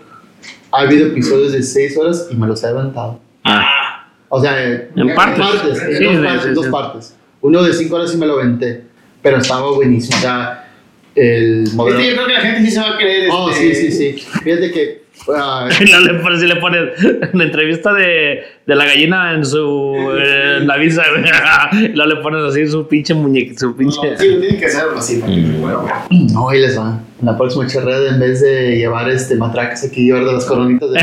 [0.75, 3.19] ha habido episodios de 6 horas y me los he aventado.
[3.43, 5.45] Ah, O sea, eh, En partes.
[5.83, 6.71] en Sí, dos partes, sí, dos sí.
[6.71, 7.15] partes.
[7.41, 8.83] Uno de 5 horas sí me lo aventé,
[9.21, 10.17] pero estaba buenísimo.
[10.17, 10.67] O sea,
[11.15, 11.99] el modelo.
[11.99, 13.29] Este, yo creo que la gente sí se va a creer.
[13.31, 14.27] Oh, sí, este, sí, sí.
[14.43, 15.04] Fíjate que.
[15.35, 16.89] Ah, Y no le pones, si le pones
[17.33, 21.03] una entrevista de, de la gallina en su eh, en la visa,
[21.73, 24.17] y luego le pones así su pinche muñequito, su no, pinche.
[24.17, 25.21] sí, lo tienen que así.
[25.59, 25.85] bueno.
[26.33, 26.99] no, ahí les va.
[27.19, 30.91] En la próxima charreda, en vez de llevar este matracas aquí, llevar de las coronitas
[30.91, 30.99] de.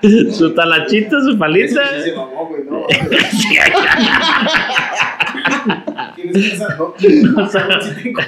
[0.32, 1.80] su talachita, su palita.
[2.04, 2.86] Sí, mamó, güey, no.
[6.32, 6.76] ¿Quién es esa?
[6.76, 7.48] No, no,
[7.82, 8.20] sí tengo.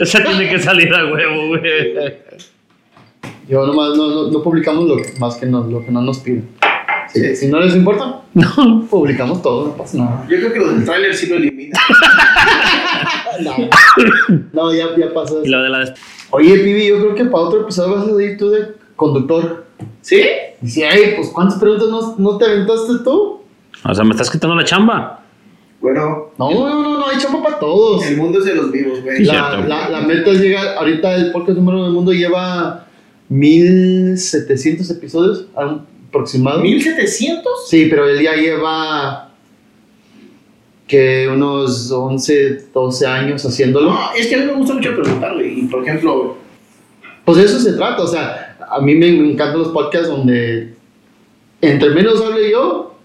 [0.00, 1.62] Esa tiene que salir a huevo, güey.
[3.48, 6.18] Yo nomás no, no, no publicamos lo que, más que no, lo que no nos
[6.18, 6.48] piden.
[7.12, 7.36] Si, Sí.
[7.36, 8.86] si no les importa, No.
[8.90, 10.26] publicamos todo, no pasa nada.
[10.28, 11.80] Yo creo que los del trailer sí lo eliminan.
[13.42, 13.54] No,
[14.52, 15.44] no ya, ya pasó.
[15.44, 15.92] Y lo de la des-
[16.30, 19.66] Oye, Pibi, yo creo que para otro episodio vas a ir tú de conductor.
[20.00, 20.22] ¿Sí?
[20.60, 23.42] Dice, ay, pues ¿cuántas preguntas no, no te aventaste tú?
[23.84, 25.22] O sea, me estás quitando la chamba.
[25.86, 28.04] Bueno, No, no, no, no, hay chamba para todos.
[28.06, 29.24] el mundo es de los vivos, güey.
[29.24, 32.88] La, la, la meta es llegar, ahorita el podcast número uno del mundo lleva
[33.28, 36.60] 1700 episodios aproximado.
[36.60, 37.40] ¿1700?
[37.68, 39.30] Sí, pero él ya lleva
[40.88, 43.92] que unos 11, 12 años haciéndolo.
[43.92, 45.60] No, es que a mí me gusta mucho preguntar, güey.
[45.60, 46.36] Y por ejemplo,
[47.24, 50.74] Pues de eso se trata, o sea, a mí me encantan los podcasts donde
[51.60, 52.96] entre menos hable yo,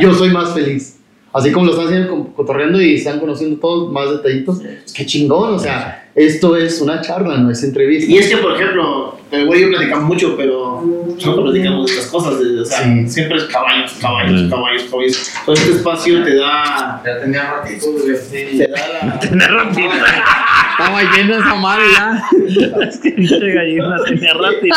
[0.00, 0.93] yo soy más feliz.
[1.34, 4.60] Así como lo están haciendo cotorreando y están conociendo todos más detallitos.
[4.60, 8.10] Pues qué chingón, o sea, esto es una charla, no es entrevista.
[8.10, 11.92] Y es que, por ejemplo, el güey y yo platicamos mucho, pero no platicamos de
[11.92, 12.38] estas cosas.
[12.38, 13.08] de- o sea, Sí.
[13.08, 14.48] siempre es caballos, caballos, Mm.
[14.50, 15.30] caballos, caballos.
[15.44, 17.02] Todo este espacio te da.
[17.04, 18.16] Ya tenía ratito, güey.
[18.30, 19.18] Te da la.
[19.18, 19.90] Tenía ratito.
[20.78, 22.22] Estamos yendo esa madre ya.
[22.88, 24.76] Es que pinche gallina tenía ratito.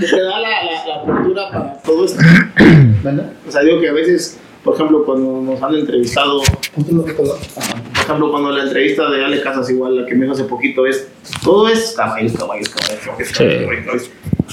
[0.00, 2.20] te da la, la, la apertura para todo esto.
[3.02, 3.30] ¿Verdad?
[3.46, 6.42] O sea, digo que a veces, por ejemplo, cuando nos han entrevistado,
[6.74, 6.84] por
[8.04, 11.08] ejemplo, cuando la entrevista de Ale Casas, igual, la que me hizo hace poquito, es
[11.42, 13.34] todo es caballos, caballos, caballos, caballos, Sí.
[13.64, 14.10] caballos, caballos.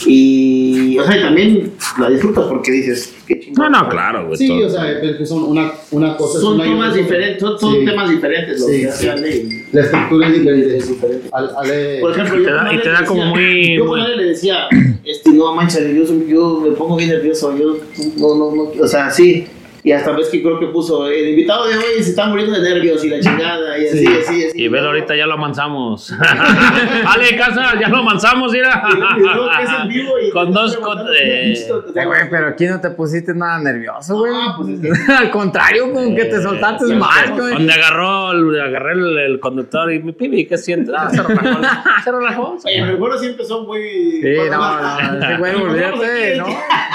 [0.07, 3.71] Y, o sea, y también la disfrutas porque dices, qué No, chingón.
[3.73, 4.37] no, claro, güey.
[4.37, 4.65] Sí, todo.
[4.65, 6.37] o sea, pero que son una, una cosa.
[6.39, 7.85] es Son una temas diferentes, son, son Sí.
[7.85, 9.07] temas diferentes lo Sí, que sí.
[9.07, 9.65] Ale.
[9.71, 11.29] La estructura es diferente.
[11.31, 13.77] Al- Ale, Por ejemplo, Y te yo da- y te le da como decía- muy-
[13.77, 14.57] Yo con Ale le decía,
[15.05, 17.77] este, no manches, yo, yo me pongo bien nervioso, yo
[18.17, 19.45] no, no, no, o sea, sí.
[19.85, 22.61] Y hasta ves que creo que puso, el invitado de hoy se está muriendo de
[22.69, 24.07] nervios y la chingada, y así, Sí.
[24.07, 24.63] así, así.
[24.63, 26.11] Y ver ahorita ya lo amansamos.
[27.05, 28.81] Ale, casa, ya lo amansamos, mira.
[30.33, 30.77] Con dos.
[30.77, 34.31] Con, eh, Eh, güey, pero aquí no te pusiste nada nervioso, güey.
[34.35, 37.53] Ah, pues es que- Al contrario, como que te soltaste eh, más, güey.
[37.53, 40.93] Donde agarró, el- agarré el, el conductor y mi pibi, ¿qué sientes?
[40.97, 41.61] Ah, se relajó.
[42.03, 42.57] Se relajó.
[42.65, 43.81] Oye, pero bueno, sí empezó muy.
[44.21, 46.45] Sí, bueno, no, más- no, ese güey, olvídate, ¿no?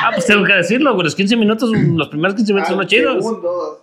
[0.03, 1.05] Ah, pues tengo que decirlo, güey.
[1.05, 3.15] Los 15 minutos, los primeros 15 minutos son los chidos.
[3.25, 3.79] Segundos.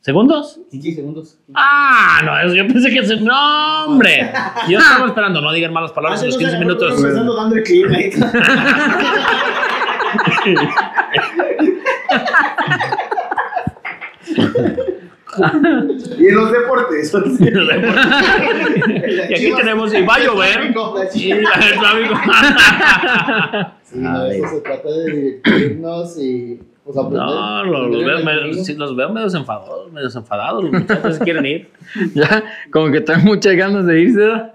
[0.00, 0.60] ¿Segundos?
[0.70, 1.38] 15 segundos.
[1.54, 3.00] Ah, no, eso yo pensé que.
[3.20, 4.30] No, hombre.
[4.68, 6.98] Yo estaba esperando, no digan malas palabras en los no 15 se- minutos.
[6.98, 7.62] empezando dando el
[16.18, 17.14] y en los deportes.
[17.40, 20.74] Y aquí tenemos, y va a llover.
[21.14, 21.30] Y.
[23.84, 27.20] Sí, no, eso se trata de divertirnos y pues aprender.
[27.20, 28.64] No, los, los veo, medio, camino.
[28.64, 30.64] sí, los veo medio enfadados, medio enfadados.
[30.64, 31.70] Los muchachos quieren ir.
[32.14, 34.52] Ya, como que traen muchas ganas de irse, ¿verdad?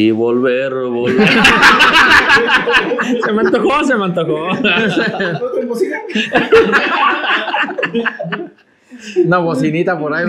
[0.00, 1.28] Y volver, volver.
[3.22, 4.48] se me antojó, se me antojó.
[4.54, 4.70] ¿No?
[9.26, 10.24] Una bocinita por ahí,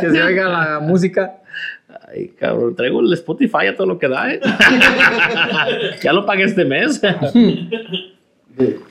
[0.00, 1.38] que se oiga la música.
[2.08, 4.40] Ay, cabrón, traigo el Spotify a todo lo que da, ¿eh?
[6.02, 7.02] ya lo pagué este mes.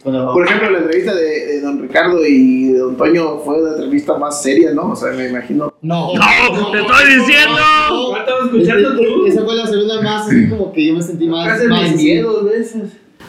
[0.04, 4.18] Por ejemplo, la entrevista de, de don Ricardo y de don Toño fue una entrevista
[4.18, 4.92] más seria, ¿no?
[4.92, 5.74] O sea, me imagino.
[5.82, 6.72] no, ¡No!
[6.72, 7.56] ¡Te estoy diciendo!
[7.58, 8.09] ¿Cuál estaba
[8.58, 9.26] escuchando tú?
[9.26, 11.48] Esa fue la segunda más, así como que yo me sentí más.
[11.48, 12.84] Casi más envié dos veces.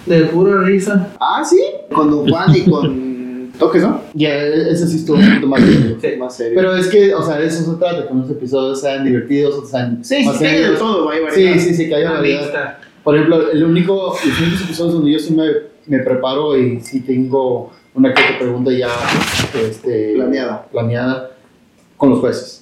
[0.06, 1.08] De pura risa.
[1.20, 1.60] Ah, sí.
[1.92, 4.00] Con don Juan y con Toques, ¿no?
[4.14, 5.96] Ya, ese sí estuvo un poquito más serio.
[6.00, 6.52] Sí, más serio.
[6.56, 9.70] Pero es que, o sea, de eso se trata, que unos episodios sean divertidos, otros
[9.70, 11.58] sean sí, más sí, de todo, hay Sí, variedad.
[11.58, 12.78] sí, sí, que haya variedad.
[13.04, 15.44] Por ejemplo, el único, los únicos episodios donde yo sí me,
[15.86, 18.88] me preparo y sí tengo una que pregunta ya
[19.68, 20.66] este, Planeada.
[20.70, 21.30] planeada
[21.98, 22.59] con los jueces.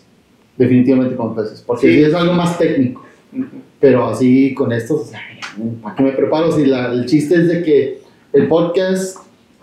[0.58, 1.62] Definitivamente con jueces.
[1.66, 1.94] Porque Sí.
[1.94, 3.04] sí es algo más técnico.
[3.80, 5.20] Pero así con estos, o sea,
[5.82, 6.50] ¿para qué me preparo?
[6.52, 8.00] Si la- el chiste es de que
[8.32, 9.18] el podcast,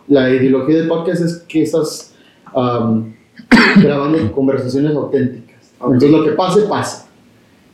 [0.08, 2.14] la ideología del podcast es que estás
[2.56, 3.14] am,
[3.82, 5.72] grabando conversaciones auténticas.
[5.82, 7.08] Entonces lo que pase, pasa.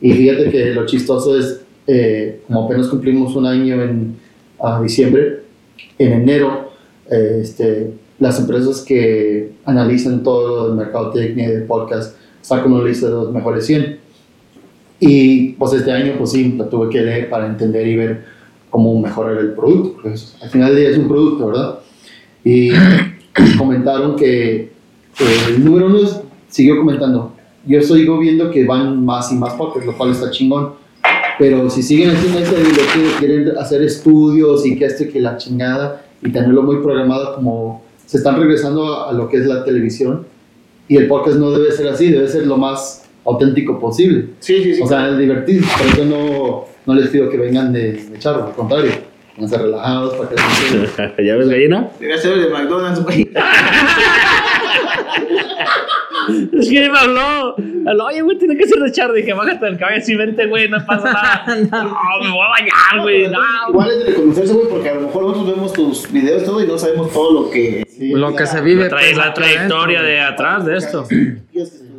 [0.00, 4.16] Y fíjate que lo chistoso es, eh, como apenas cumplimos un año en
[4.82, 5.42] diciembre,
[5.98, 6.70] en enero,
[7.10, 13.12] eh, este, las empresas que analizan todo el mercadotecnia de podcast sacan una lista de
[13.12, 13.98] los mejores 100.
[15.00, 18.24] Y pues este año pues sí, la tuve que leer para entender y ver
[18.70, 20.00] cómo mejorar el producto.
[20.02, 21.78] Pues, al final del día es un producto, ¿verdad?
[22.44, 22.70] Y
[23.58, 24.70] comentaron que eh,
[25.48, 25.98] el número uno
[26.48, 27.32] siguió comentando,
[27.66, 30.74] yo sigo viendo que van más y más podcasts, lo cual está chingón.
[31.38, 35.20] Pero si siguen haciendo esa ideología de querer hacer estudios y que esto y que
[35.20, 39.46] la chingada y tenerlo muy programado como se están regresando a, a lo que es
[39.46, 40.26] la televisión
[40.88, 44.26] y el podcast no debe ser así, debe ser lo más auténtico posible.
[44.40, 44.82] Sí, sí, sí.
[44.82, 48.46] O sea, es divertido, por eso no, no les pido que vengan de, de charro,
[48.46, 48.92] al contrario,
[49.36, 50.36] van a ser relajados para que
[51.24, 51.90] ¿Ya ves, gallina?
[51.98, 53.30] Debería ser de McDonald's, güey.
[56.52, 57.54] Es que me habló.
[57.86, 59.12] habló, Oye, güey, tiene que ser de char.
[59.12, 61.44] Dije, bájate del cabello y vente, güey, no pasa nada.
[61.46, 63.28] No, me voy a bañar, güey.
[63.28, 63.38] No.
[63.68, 66.66] Igual es de reconocerse, güey, porque a lo mejor nosotros vemos tus videos todo y
[66.66, 67.86] no sabemos todo lo que.
[67.98, 68.84] Lo que se vive.
[68.84, 71.06] La, tra- pues, la trayectoria de atrás de esto.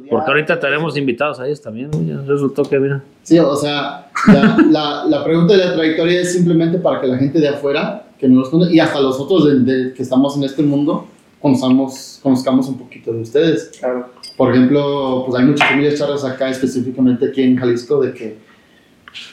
[0.10, 2.12] Porque ahorita tenemos invitados a ellos también, güey.
[2.28, 3.02] Resultó que, mira.
[3.24, 7.18] Sí, o sea, la, la, la pregunta de la trayectoria es simplemente para que la
[7.18, 10.36] gente de afuera, que no los conoce, y hasta los otros de, de- que estamos
[10.38, 11.08] en este mundo,
[11.44, 13.70] conozcamos, conozcamos un poquito de ustedes.
[13.80, 14.10] Claro.
[14.36, 18.38] Por ejemplo, pues hay muchas familias charras acá, específicamente aquí en Jalisco, de que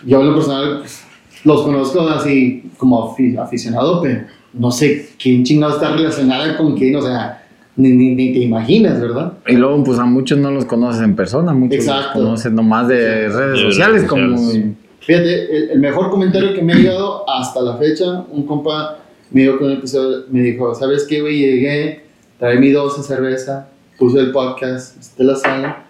[0.05, 1.03] yo en lo personal pues,
[1.45, 6.97] los conozco así como afi- aficionado, pero no sé quién chingado está relacionada con quién,
[6.97, 9.33] o sea, ni, ni, ni te imaginas, ¿verdad?
[9.47, 12.19] Y luego, pues a muchos no los conoces en persona, muchos Exacto.
[12.19, 14.75] los conoces nomás de redes De sociales, redes como sociales.
[14.99, 18.99] Fíjate, el, el mejor comentario que me ha llegado hasta la fecha, un compa
[19.31, 21.39] me dijo, con un episodio, me dijo, ¿sabes qué, güey?
[21.39, 22.00] Llegué,
[22.39, 23.68] traí mi 12 cerveza,
[23.99, 25.86] puse el podcast, de la sala,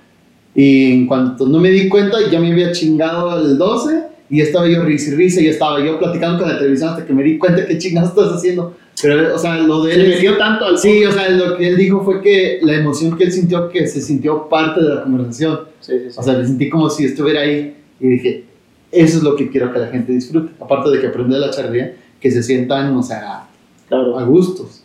[0.54, 4.68] y en cuanto no me di cuenta, ya me había chingado el 12, y estaba
[4.68, 7.38] yo risa y risa, y estaba yo platicando con la televisión hasta que me di
[7.38, 8.74] cuenta qué chingados estás haciendo.
[9.02, 10.08] Pero, o sea, lo de Se él...
[10.08, 13.24] metió tanto al Sí, o sea, lo que él dijo fue que la emoción que
[13.24, 15.60] él sintió, que se sintió parte de la conversación.
[15.80, 16.16] Sí, sí, sí.
[16.18, 18.44] O sea, me sentí como si estuviera ahí y dije,
[18.92, 20.52] eso es lo que quiero que la gente disfrute.
[20.60, 23.44] Aparte de que aprende de la charrería, que se sientan, o sea,
[23.88, 24.18] claro.
[24.18, 24.84] a gustos.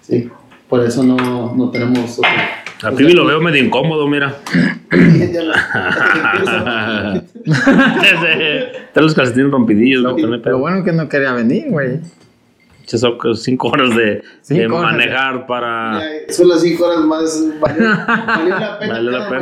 [0.00, 0.28] Sí,
[0.68, 2.30] por eso no, no tenemos otro.
[2.82, 4.38] A Pibi lo veo medio incómodo, mira.
[8.88, 10.16] Está los calcetines rompidillos, ¿no?
[10.16, 12.00] Pero, Lo bueno que no quería venir, güey.
[12.86, 14.92] Son cinco horas de, Cinco de horas.
[14.92, 16.00] manejar para.
[16.28, 17.44] Son las 5 horas más.
[17.60, 17.88] Valió,
[18.26, 18.92] valió la pena.
[18.94, 19.40] Vale la pena.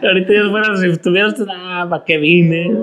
[0.02, 2.76] Ahorita ya fuera, si estuvieras, ah, ¿para qué vine?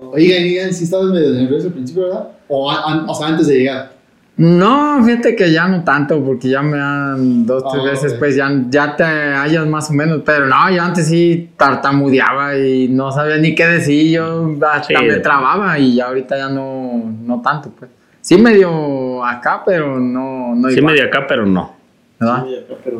[0.00, 2.28] Oigan, digan, si estabas medio nervioso al principio, ¿verdad?
[2.48, 3.92] O, an- o sea, antes de llegar.
[4.36, 8.18] No, fíjate que ya no tanto, porque ya me han dos, tres Ah, veces, ok.
[8.18, 12.88] pues ya, ya te hallas más o menos, pero no, yo antes sí tartamudeaba y
[12.88, 15.04] no sabía ni qué decir, yo hasta Sí.
[15.06, 17.90] me trababa y ya ahorita ya no, no tanto, pues.
[18.22, 21.74] Sí medio acá, pero no, no Sí, igual, medio acá, pero no.
[22.20, 22.44] ¿Verdad?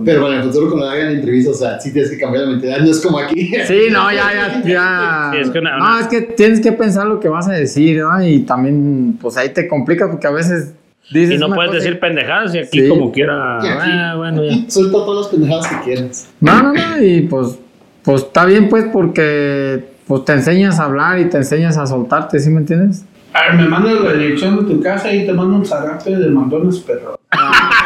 [0.05, 2.79] Pero para el futuro, cuando hagan entrevistas, o sea, sí tienes que cambiar la mentalidad.
[2.81, 3.53] No es como aquí.
[3.67, 5.31] Sí, no, ya, ya, ya.
[5.33, 8.01] Sí, es que una- no, es que tienes que pensar lo que vas a decir,
[8.01, 8.27] ¿no?
[8.27, 10.73] Y también, pues ahí te complica porque a veces
[11.13, 11.35] dices.
[11.37, 12.89] Y no puedes cosa decir pendejadas y aquí Sí.
[12.89, 13.59] como quiera.
[13.59, 14.57] Aquí- Ah, bueno, ya.
[14.69, 16.29] Suelta todas las pendejadas que quieras.
[16.41, 17.59] No, no, no, y pues,
[18.03, 22.39] pues está bien, pues, porque pues te enseñas a hablar y te enseñas a soltarte,
[22.41, 23.05] ¿sí me entiendes?
[23.33, 26.29] A ver, me mandas la dirección de tu casa y te mando un zarape de
[26.31, 27.21] McDonald's, perro.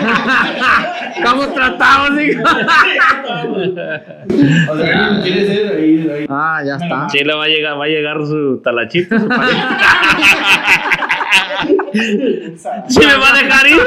[1.24, 2.42] ¿Cómo tratamos, hijo?
[4.70, 6.10] O sea, ¿quieres ir ahí?
[6.12, 6.26] ahí?
[6.28, 7.08] Ah, ya está.
[7.08, 9.18] Sí, le va a llegar, va a llegar su talachito.
[9.18, 9.58] Su palito.
[12.88, 13.80] ¿Sí me va a dejar ir?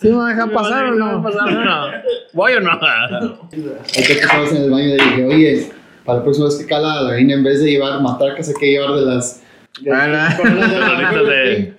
[0.00, 1.10] ¿Sí me va a dejar pasar o ¿Me va
[1.42, 1.86] a no?
[2.32, 2.70] ¿Voy o no?
[2.72, 5.70] Hay que estabas en el baño y dije, oye,
[6.04, 8.70] para la próxima vez que cala la gallina, en vez de llevar matracas, hay que
[8.70, 9.42] llevar de las.
[9.84, 11.74] Rolito de-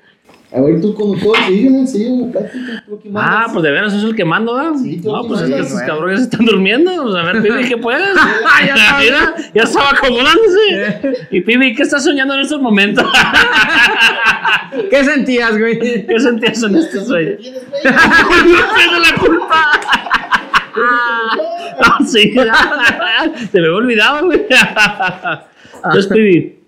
[0.56, 4.09] A ver, tú como todo, sígueme, sígueme, plática, tú Ah, pues de veras eso es
[4.11, 4.72] el que mando, ¿verdad?
[4.82, 6.92] Sí, no, pues es que estos cabrones están durmiendo.
[7.03, 8.16] Pues a ver, Pibi, ¿qué puedes?
[8.66, 11.17] ya, estaba, mira, ya estaba acomodándose.
[11.32, 13.06] Y Pibi, ¿qué estás soñando en estos momentos?
[14.90, 15.77] ¿Qué sentías, güey?
[15.77, 17.32] ¿Qué sentías en este sueño?
[17.84, 19.72] no tengo la culpa.
[20.77, 24.45] Ah, sí, se me había olvidado, güey.
[25.75, 26.59] Entonces, Pibi.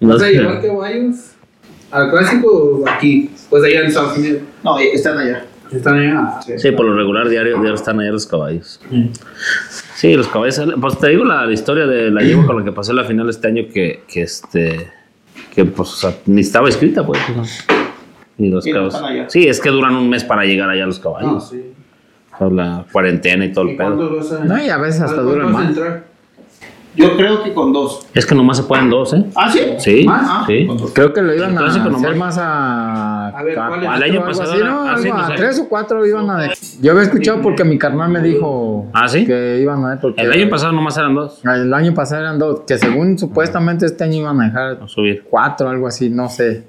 [0.00, 0.32] No ¿Vas a sé.
[0.32, 1.31] llevar caballos
[1.92, 3.30] al clásico o aquí?
[3.48, 4.42] Pues allá en Estados Unidos.
[4.64, 5.44] No, están allá.
[5.70, 6.40] Están allá.
[6.58, 8.80] Sí, por lo regular diario, diario están allá los caballos.
[9.94, 10.60] Sí, los caballos.
[10.80, 13.28] Pues te digo la, la historia de la yegua con la que pasé la final
[13.30, 14.90] este año que, que este.
[15.54, 17.18] Que pues, o sea, ni estaba escrita, pues.
[18.38, 18.96] Ni los Sí, caballos.
[19.32, 21.48] Sí, es que duran un mes para llegar allá los Ah, caballos.
[21.50, 21.62] sí.
[22.34, 24.20] O sea, la cuarentena y todo ¿Y el pedo.
[24.44, 25.68] No, y a veces hasta ¿cuánto duran más.
[25.68, 26.04] entrar?
[26.94, 28.06] Yo creo que con dos.
[28.12, 29.24] Es que nomás se pueden dos, ¿eh?
[29.34, 29.60] ¿Ah, sí?
[29.78, 30.26] Sí, ¿Más?
[30.28, 30.68] Ah, sí.
[30.94, 32.16] Creo que lo iban a hacer nomás.
[32.16, 33.90] más a, A ver, ¿cuál es?
[33.96, 34.82] El año pasado así, ¿no?
[34.98, 36.56] sí, Algo no a tres o cuatro iban a dejar.
[36.82, 39.24] Yo había escuchado porque mi carnal me dijo ¿Ah, sí?
[39.24, 40.00] que iban a dejar.
[40.02, 41.40] Porque El año pasado nomás eran dos.
[41.44, 45.24] El año pasado eran dos, que según supuestamente este año iban a dejar A subir.
[45.30, 46.64] cuatro, algo así, no sé.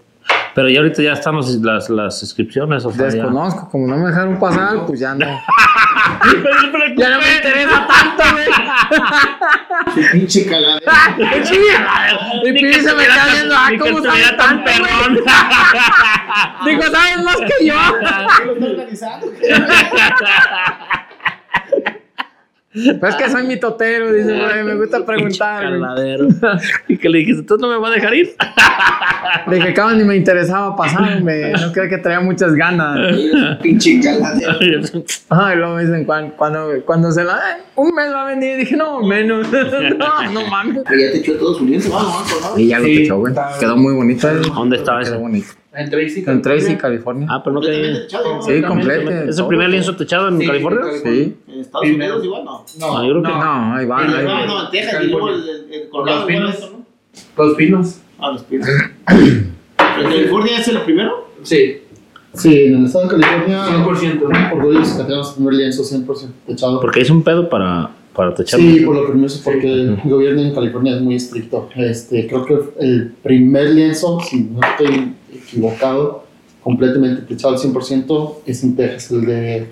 [0.55, 2.85] Pero ya ahorita ya están los- las, las inscripciones.
[2.85, 3.15] O sea, ya.
[3.15, 5.25] Desconozco, como no me dejaron pasar, pues ya no.
[6.97, 8.47] ya no me interesa tanto, güey.
[10.11, 10.91] Pinche caladera.
[12.45, 15.15] Y Pibi se me queda viendo, ah, ¿cómo sabe tan perrón.
[16.65, 17.75] Digo, ¿sabes más que yo?
[17.75, 19.27] ¿Lo está organizando?
[22.73, 25.63] Pero es que soy mi totero, dice, me gusta preguntar.
[25.63, 26.27] Caladero.
[26.87, 28.35] Y que le dijiste, ¿tú no me vas a dejar ir?
[29.47, 31.51] Le dije, cabrón, ni me interesaba pasarme.
[31.51, 33.15] No creo que traía muchas ganas.
[33.61, 34.57] Pinche caladera.
[35.29, 38.57] Ay, luego me dicen, cuando, cuando, cuando se la den, un mes va a venir.
[38.57, 39.47] Dije, no, menos.
[39.51, 40.83] no, no mames.
[40.87, 42.59] Pero ya te echó todo su lienzo, vamos, vamos, vamos.
[42.59, 43.33] Y ya lo Sí, techó, güey.
[43.59, 44.27] Quedó muy bonito.
[44.33, 45.21] ¿Dónde estaba Quedó ese?
[45.21, 45.47] bonito.
[45.75, 47.27] En Tracy, En Tracy, California.
[47.29, 47.95] Ah, pero no que.
[48.45, 49.09] Sí, completo.
[49.11, 50.81] ¿Es el primer lienzo techado en Sí, California?
[50.93, 51.35] en Sí.
[51.47, 52.65] En Estados Unidos igual no.
[52.79, 53.43] No, yo creo que no.
[53.43, 53.99] No, ahí va.
[54.03, 54.21] ahí va.
[54.23, 56.55] No, no, en Texas y luego el, el, el Colorado Los igual Pinos.
[56.55, 56.71] eso,
[57.37, 57.43] ¿no?
[57.45, 57.99] Los Pinos.
[58.19, 58.67] Ah, los pinos.
[59.09, 59.53] ¿En
[60.03, 61.29] California es el primero?
[61.43, 61.79] Sí,
[62.35, 64.49] Sí, en el estado de California, 100%.
[64.49, 64.61] por
[64.97, 66.79] que tenemos el primer lienzo 100% techado.
[66.81, 68.59] Porque es un pedo para, para techar.
[68.59, 71.69] Sí, por lo primero, porque el gobierno en California es muy estricto.
[71.75, 76.23] Este, creo que el primer lienzo, si no estoy equivocado,
[76.63, 79.67] completamente techado al 100%, es en Texas, el de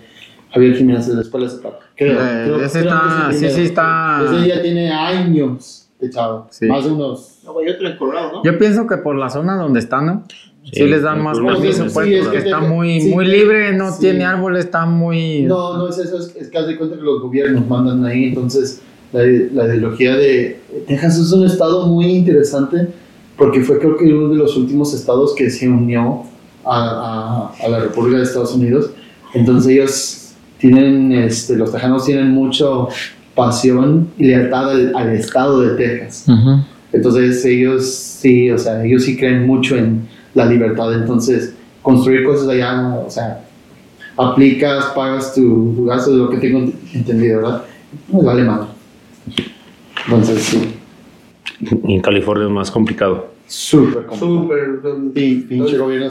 [0.53, 1.79] Javier Jiménez de la Escuela de Zapato.
[1.95, 5.87] Creo, Eh, creo- ese creo está- que es sí, sí está- Ese ya tiene años
[5.99, 6.65] techado, Sí.
[6.65, 7.39] más de unos...
[7.45, 8.43] No, hay otro en Colorado, ¿no?
[8.43, 10.23] Yo pienso que por la zona donde está, ¿no?
[10.63, 13.01] Sí, Sí, les dan más permiso, es- pues, sí, es porque que está te- muy,
[13.01, 14.01] sí, muy libre, no sí.
[14.01, 15.41] tiene árboles, está muy...
[15.43, 18.25] No, no es eso, es, es que haz de cuenta que los gobiernos mandan ahí,
[18.25, 18.81] entonces
[19.11, 22.87] la, la ideología de Texas es un estado muy interesante
[23.41, 26.25] porque fue creo que uno de los últimos estados que se unió
[26.63, 28.91] a, a- a la República de Estados Unidos,
[29.33, 32.87] entonces ellos tienen, este, los tejanos tienen mucho
[33.33, 36.25] pasión y lealtad al, al estado de Texas.
[36.27, 36.63] Ujú.
[36.93, 40.93] Entonces ellos sí, o sea, ellos sí creen mucho en la libertad.
[40.93, 43.43] Entonces, construir cosas allá, o sea,
[44.17, 47.63] aplicas, pagas tu, gasto, de lo que tengo ent- entendido, ¿verdad?
[48.09, 48.67] Vale madre.
[50.05, 50.75] Entonces, sí,
[51.87, 53.27] en California es más complicado.
[53.47, 54.43] súper complicado.
[54.43, 55.13] Súper.
[55.13, 56.09] Pinche gobierno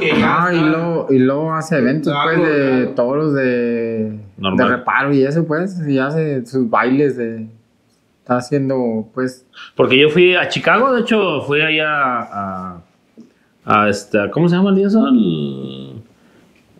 [0.00, 2.90] que Ah, y luego, y luego hace eventos, pues, de claro.
[2.94, 4.68] toros de, Normal.
[4.68, 7.46] de reparo y eso, pues, y hace sus bailes de...
[8.20, 9.44] Está haciendo, pues...
[9.76, 12.82] Porque yo fui a Chicago, de hecho, fui allá a.
[13.66, 15.06] a este, ¿Cómo se llama el lienzo?
[15.06, 15.92] El,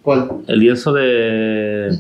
[0.01, 0.29] ¿Cuál?
[0.47, 1.91] el lienzo de.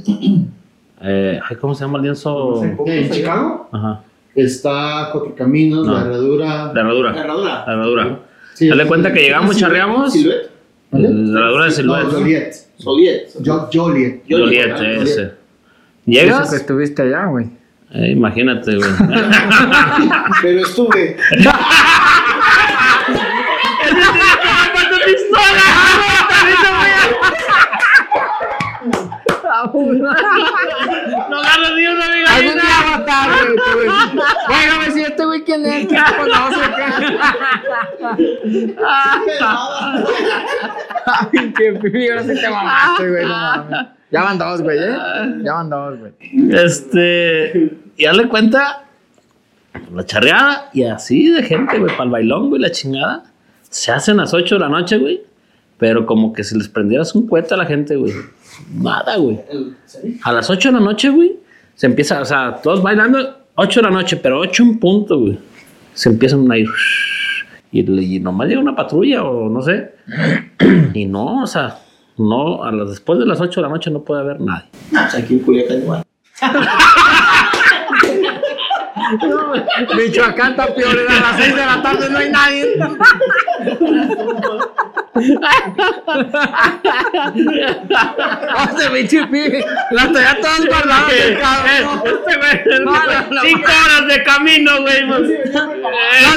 [1.03, 2.53] eh, ¿Cómo se llama el lienzo?
[2.55, 3.69] No sé, ¿cómo ¿En Chicago?
[3.71, 4.03] Ajá.
[4.35, 5.93] Está Cuatro Caminos, No.
[5.95, 6.73] La Herradura.
[6.75, 7.13] La herradura.
[7.13, 7.65] La herradura.
[7.67, 8.19] La herradura.
[8.55, 10.13] Sí, Dale cuenta que llegamos, charreamos.
[10.13, 10.51] Silhouette.
[10.91, 11.09] ¿Vale?
[11.11, 12.13] La herradura de No, Silvestre.
[12.19, 12.55] Joliet.
[12.83, 13.29] Joliet.
[13.45, 14.23] Jo- Joliet.
[14.29, 15.03] Joliet, Joliet.
[15.03, 15.23] ese.
[15.23, 15.31] Eso
[16.05, 16.53] que ¿Llegas?
[16.53, 17.47] estuviste allá, güey.
[17.93, 18.91] Eh, imagínate, güey.
[20.43, 21.17] Pero estuve.
[29.73, 33.89] no agarras ni una Algún día va a estar, güey.
[34.49, 36.61] Bueno, ver si este güey quién es, quién lo conoce.
[41.07, 43.87] Ay, qué pibi, ahora sí te mamaste, güey, no mames.
[44.11, 44.97] Ya van dos, güey, ¿eh?
[45.43, 46.13] Ya van dos, güey.
[46.53, 47.73] Este.
[47.97, 48.81] Y darle cuenta.
[49.93, 53.25] La charreada y así de gente, güey, para el bailón, güey, la chingada.
[53.69, 55.23] Se hacen a las 8 de la noche, güey.
[55.79, 58.13] Pero como que si les prendieras un cohete a la gente, güey.
[58.73, 59.41] Nada, güey.
[60.23, 61.37] A las 8 de la noche, güey.
[61.75, 63.19] Se empieza, o sea, todos bailando
[63.57, 65.39] 8 de la noche, pero 8 en punto, güey.
[65.95, 66.69] Se empiezan a ir.
[67.73, 69.95] Y, y nomás llega una patrulla o no sé.
[70.95, 71.79] Y no, o sea,
[72.17, 74.67] no, a las, después de las 8 de la noche no puede haber nadie.
[74.93, 76.03] No, pues aquí en Culiacán igual.
[79.97, 82.75] Michoacán está peor, a las 6 de la tarde no hay nadie.
[88.57, 89.65] Hace pinche pibe.
[89.91, 92.03] Las traía todas guardadas el cabrón.
[92.05, 95.07] Este güey, No, no, cinco horas de camino, güey.
[95.07, 95.21] pues.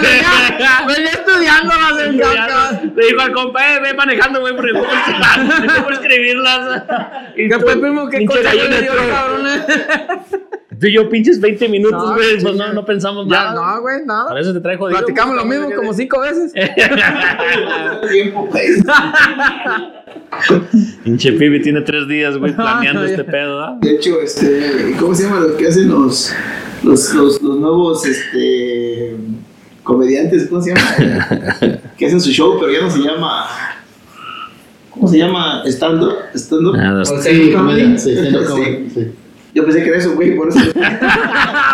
[0.02, 2.94] Venía, venía estudiándolas el cabrón.
[2.96, 4.74] Le dijo al compa, eh, ve manejando, güey, porque
[5.84, 6.84] por escribirlas.
[7.38, 8.10] Y ¿Qué fue, primo?
[8.10, 9.48] ¿Qué cosa gallina le dio cabrón?
[10.80, 13.76] Tú y yo, pinches 20 minutos, No, güey, pues no, no pensamos Ya, nada.
[13.76, 14.28] no, güey, nada.
[14.28, 15.00] Para eso te trae jodido.
[15.00, 16.54] Platicamos lo mismo como cinco veces.
[18.12, 18.68] Tiempo, güey.
[21.04, 23.78] Pinche pibe tiene tres días, güey, planeando Ay, este pedo, ¿ah?
[23.82, 26.32] De hecho, este, ¿cómo se llama lo que hacen los,
[26.84, 29.16] los, los, los nuevos, este,
[29.84, 30.48] comediantes?
[30.48, 30.96] ¿Cómo se llama?
[31.98, 33.46] que hacen su show, pero ya no se llama,
[34.92, 35.64] ¿cómo se llama?
[35.66, 36.14] Stand-up,
[37.54, 37.98] comedy.
[37.98, 38.16] sí,
[38.94, 39.08] sí.
[39.54, 40.60] Yo pensé que era eso, güey, por eso.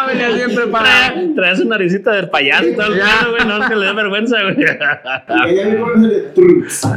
[0.07, 1.15] Venía bien preparado.
[1.15, 3.05] Trae- Trae su naricita del payaso y todo el Ya.
[3.19, 4.55] pedo, güey, no es que le dé vergüenza, güey.
[4.61, 6.83] Y allá mismo me sale trucs.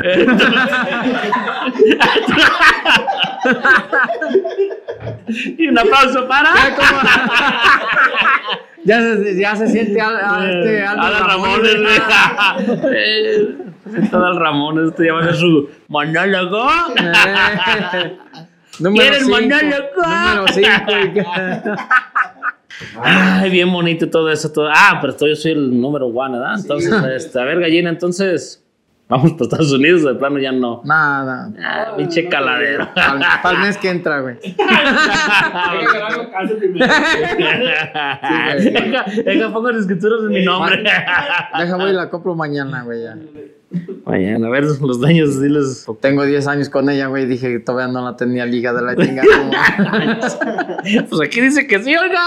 [5.59, 6.51] y un aplauso para.
[8.85, 11.97] Ya se, ya se siente al, a este Aldo Alan Ramones, güey.
[12.95, 13.49] Eh,
[13.91, 16.69] Siento al Ramones, este ya va a ser su monólogo.
[18.81, 19.87] Número ¿Quieres cinco, monólogo?
[20.05, 21.75] Número 5.
[23.03, 24.53] Ay, bien bonito todo eso.
[24.53, 24.69] Todo.
[24.71, 26.57] Ah, pero esto yo soy el número one, ¿verdad?
[26.61, 28.63] Entonces, este, a ver, gallina, entonces.
[29.09, 30.83] Vamos para Estados Unidos, de plano ya no.
[30.85, 31.53] Nada.
[31.63, 32.89] Ah, pinche caladero.
[32.93, 34.35] Para el mes que entra, güey.
[39.25, 40.83] Deja, pongo las escrituras en mi nombre.
[40.83, 43.05] Deja, voy y la compro mañana, güey.
[43.05, 43.17] ya.
[44.05, 45.87] Mañana, a ver, los dueños, diles.
[46.01, 47.27] Tengo 10 años con ella, güey.
[47.27, 49.27] Dije que todavía no la tenía liga de la chingada.
[51.11, 52.21] Pues aquí dice que sí, oiga.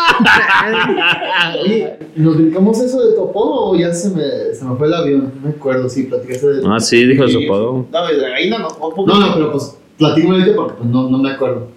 [2.15, 5.31] ¿nos brincamos eso de apodo o ya se me, se me fue el avión?
[5.41, 6.61] No me acuerdo si platicaste de.
[6.67, 7.85] Ah, sí, dijo su apodo.
[7.91, 8.67] No, de la gallina no.
[8.67, 11.67] un poco- No, no, pero pues platícame ahorita porque pues, no, no me acuerdo.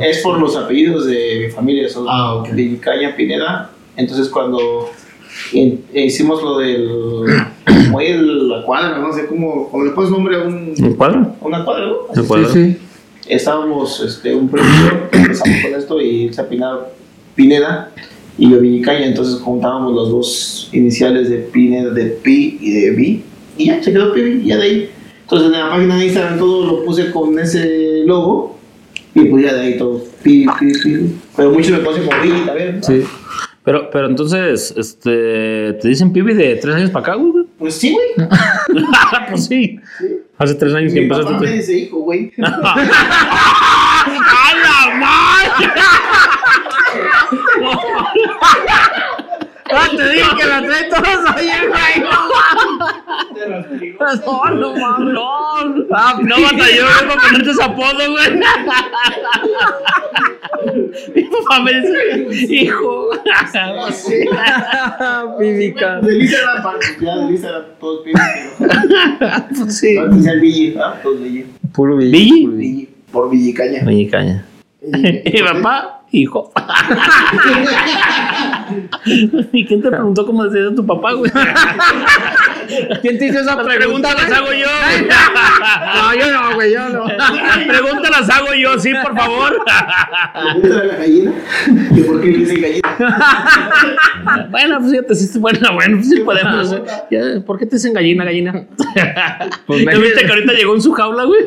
[0.00, 2.48] Es por los apellidos de mi familia, son Ah, ok.
[2.48, 3.70] de Caña Pineda.
[3.96, 4.88] Entonces cuando
[5.92, 7.26] hicimos lo del
[7.86, 10.94] como ahí el- la cuadra, no sé cómo, como le pones nombre a, un, ¿Un
[10.94, 11.34] cuadro?
[11.40, 12.20] a una cuadra, ¿no?
[12.20, 12.48] ¿Un cuadro?
[13.28, 14.68] Estábamos este, un premio,
[15.12, 16.88] empezamos con esto y se apinaba
[17.34, 17.92] Pineda
[18.38, 23.22] y yo Villacaña, entonces juntábamos los dos iniciales de Pineda, de Pi y de Vi,
[23.58, 24.90] y ya se quedó Pi y ya de ahí.
[25.22, 28.58] Entonces en la página de Instagram todo lo puse con ese logo
[29.14, 30.96] y pues ya de ahí todo Pi, Pi, Pi.
[31.36, 32.76] Pero muchos me conocen como Vi también.
[32.78, 32.82] ¿no?
[32.82, 33.02] Sí.
[33.62, 37.44] Pero, pero entonces, este, ¿te dicen pibi de tres años para acá, güey?
[37.60, 38.28] Pues sí, güey.
[39.30, 39.78] pues sí.
[40.38, 41.46] Hace tres años que Mi papá empezaste.
[41.46, 42.32] me dice hijo, güey.
[42.42, 42.46] ¡A
[44.64, 45.72] la madre!
[49.72, 52.00] Ah, te dije que la trae todos ayer, güey.
[54.26, 55.14] No, no mames.
[55.14, 55.64] No,
[56.22, 58.40] no batalló para ponerte ese apodo, güey.
[61.14, 63.10] Mi papá me dice, hijo.
[63.92, 64.24] Sí.
[65.38, 66.00] Pibica.
[66.00, 68.00] Del Instagram, ya del Instagram todos.
[69.58, 69.96] Pues sí.
[69.96, 70.74] Antes el.
[71.02, 71.46] Todos Villi.
[71.72, 71.96] Puro.
[71.96, 73.82] Villi, Por Villicaña.
[73.82, 74.44] Meñicaña.
[74.82, 76.52] Y papá, hijo.
[79.52, 81.30] ¿Y quién te preguntó cómo decía tu papá, güey?
[83.02, 84.14] ¿Quién te hizo esa Las pregunta?
[84.14, 84.68] preguntas las hago yo.
[84.68, 85.08] güey.
[85.94, 87.04] No, yo no, güey, yo no.
[87.06, 89.60] Las preguntas las hago yo, sí, por favor.
[90.32, 91.32] Pregúntale a la gallina
[91.94, 92.88] que por qué le dicen gallina.
[94.50, 96.72] Bueno, pues fíjate, sí, bueno, bueno, pues sí podemos.
[97.10, 97.40] ¿eh?
[97.44, 98.64] ¿Por qué te dicen gallina, gallina?
[99.66, 101.40] Pues ¿Ya viste que ahorita llegó en su jaula, güey?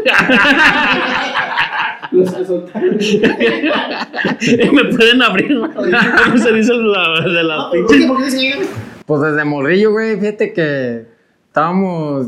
[2.11, 2.98] Los que soltaron.
[4.73, 5.59] Me pueden abrir.
[5.59, 7.93] ¿Cómo se dice la, de las ¿Por qué?
[7.93, 8.07] pinches?
[8.07, 8.65] ¿Por qué dicen gallina?
[9.06, 11.06] Pues desde morrillo, güey, fíjate que
[11.48, 12.27] estábamos,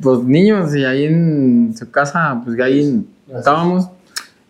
[0.00, 3.88] pues niños y ahí en su casa, pues ahí estábamos.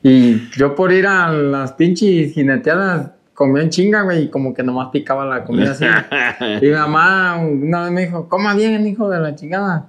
[0.02, 4.62] Y yo por ir a las pinches jineteadas comía en chinga, güey, y como que
[4.62, 5.84] nomás picaba la comida así.
[6.60, 9.86] Y mi mamá una vez me dijo, coma bien, hijo de la chingada.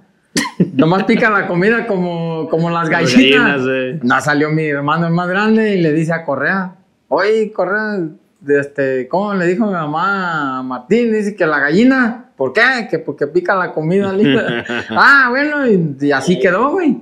[0.74, 3.62] Nomás pica la comida como, como las Las gallinas.
[3.64, 4.00] gallinas, eh.
[4.02, 6.76] No, salió mi hermano el más grande y le dice a Correa,
[7.08, 8.00] oye, Correa,
[8.46, 11.12] este, ¿cómo le dijo mi mamá a Martín?
[11.12, 12.86] Dice que la gallina, ¿por qué?
[12.90, 14.12] Que porque pica la comida.
[14.90, 16.98] ah, bueno, y, y así quedó, güey.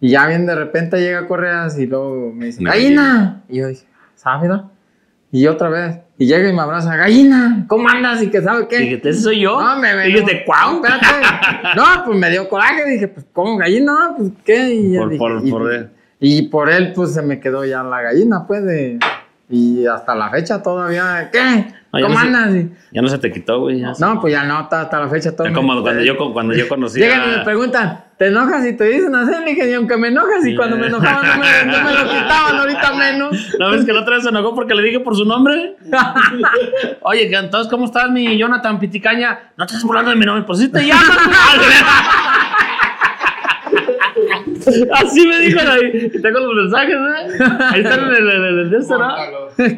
[0.00, 3.42] Y ya bien de repente llega Correa y luego me dice, gallina.
[3.48, 4.48] Y yo dije, ¿sabes?
[4.48, 4.70] no?".
[5.32, 8.22] Y otra vez, Y llega y me abraza, gallina, ¿cómo andas?
[8.22, 8.78] ¿Y que sabe qué?
[8.78, 9.60] Dije, ¿ese soy yo?
[9.60, 10.80] No, me me- Dije, ¿cuau?
[10.80, 11.26] No, espérate.
[11.76, 12.88] No, pues me dio coraje.
[12.88, 14.14] Dije, pues, ¿cómo gallina?
[14.16, 14.74] Pues, ¿qué?
[14.74, 15.90] Y, ya Por- dije, por- y, por él.
[16.20, 18.98] y por él, pues, se me quedó ya la gallina, pues, de...
[19.48, 21.72] Y hasta la fecha todavía, ¿qué?
[21.92, 22.64] No, ya ¿Cómo no andas?
[22.90, 23.80] Ya no se te quitó, güey.
[23.98, 25.46] No, pues ya no, hasta, hasta la fecha todo.
[25.46, 28.84] Me- como cuando yo, cuando yo conocí Llegan y me preguntan, ¿te enojas y te
[28.84, 29.30] dicen así?
[29.44, 32.04] Le dije, y aunque me enojas, y cuando me enojaban no me, no me lo
[32.10, 33.54] quitaban, ahorita menos.
[33.60, 35.76] ¿No ves que la otra vez se enojó porque le dije por su nombre?
[37.02, 39.52] Oye, entonces, ¿cómo estás, mi Jonathan Piticaña?
[39.56, 41.06] No te estás burlando de mi nombre, pues sí te llamas.
[44.92, 46.10] Así me dijo ahí.
[46.22, 47.44] Tengo los mensajes, ¿eh?
[47.70, 49.08] Ahí están en el, el, el este, ¿no?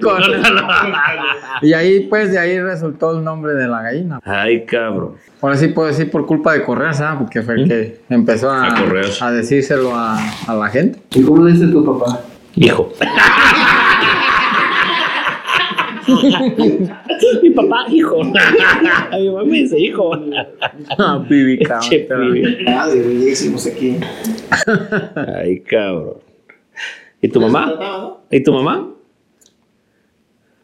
[0.00, 0.68] Córtalo.
[1.62, 4.20] Y ahí, pues, de ahí resultó el nombre de la gallina.
[4.25, 5.15] Ay, cabrón.
[5.41, 7.17] Ahora sí puedo decir por culpa de Correas, ¿ah?
[7.18, 11.00] Porque fue el que empezó a, A a decírselo a, a la gente.
[11.15, 12.20] ¿Y cómo dice tu papá?
[12.57, 12.92] Hijo.
[17.42, 18.22] Mi papá, hijo.
[18.24, 20.12] Mi mamá me dice hijo.
[20.98, 22.34] Ah, pibi, cabrón.
[22.64, 23.96] Ya hicimos aquí.
[25.14, 26.18] Ay, cabrón.
[27.20, 28.18] ¿Y tu mamá?
[28.30, 28.94] ¿Y tu mamá?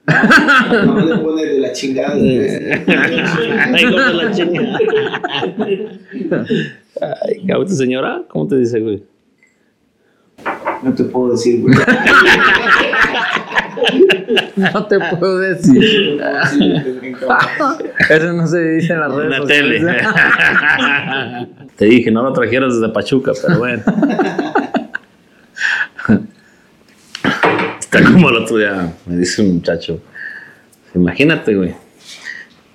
[0.06, 2.14] No le pone de la chingada.
[2.14, 4.78] Ay, de la chingada.
[7.00, 8.22] Ay, cabrón, ¿tu señora?
[8.28, 9.02] ¿Cómo te dice, güey?
[10.82, 11.74] No te puedo decir, güey.
[14.56, 16.20] No te puedo decir.
[18.10, 19.82] Eso no se dice en las En redes la sociales.
[19.82, 21.48] tele.
[21.76, 23.82] Te dije, no lo trajeras desde Pachuca, pero bueno.
[27.80, 30.00] Está como el otro día, me dice un muchacho.
[30.94, 31.74] Imagínate, güey.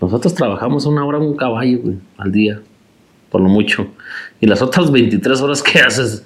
[0.02, 2.60] Nosotros trabajamos una hora en un caballo, güey, al día,
[3.30, 3.88] por lo mucho.
[4.40, 6.26] Y las otras 23 horas que haces,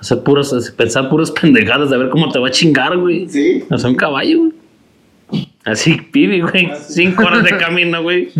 [0.00, 3.28] hacer puras, pensar puras pendejadas de ver cómo te va a chingar, güey.
[3.28, 3.64] Sí.
[3.70, 4.52] O sea, un caballo, güey.
[5.62, 6.70] Así, pibi, güey.
[6.88, 8.30] Cinco horas de camino, güey.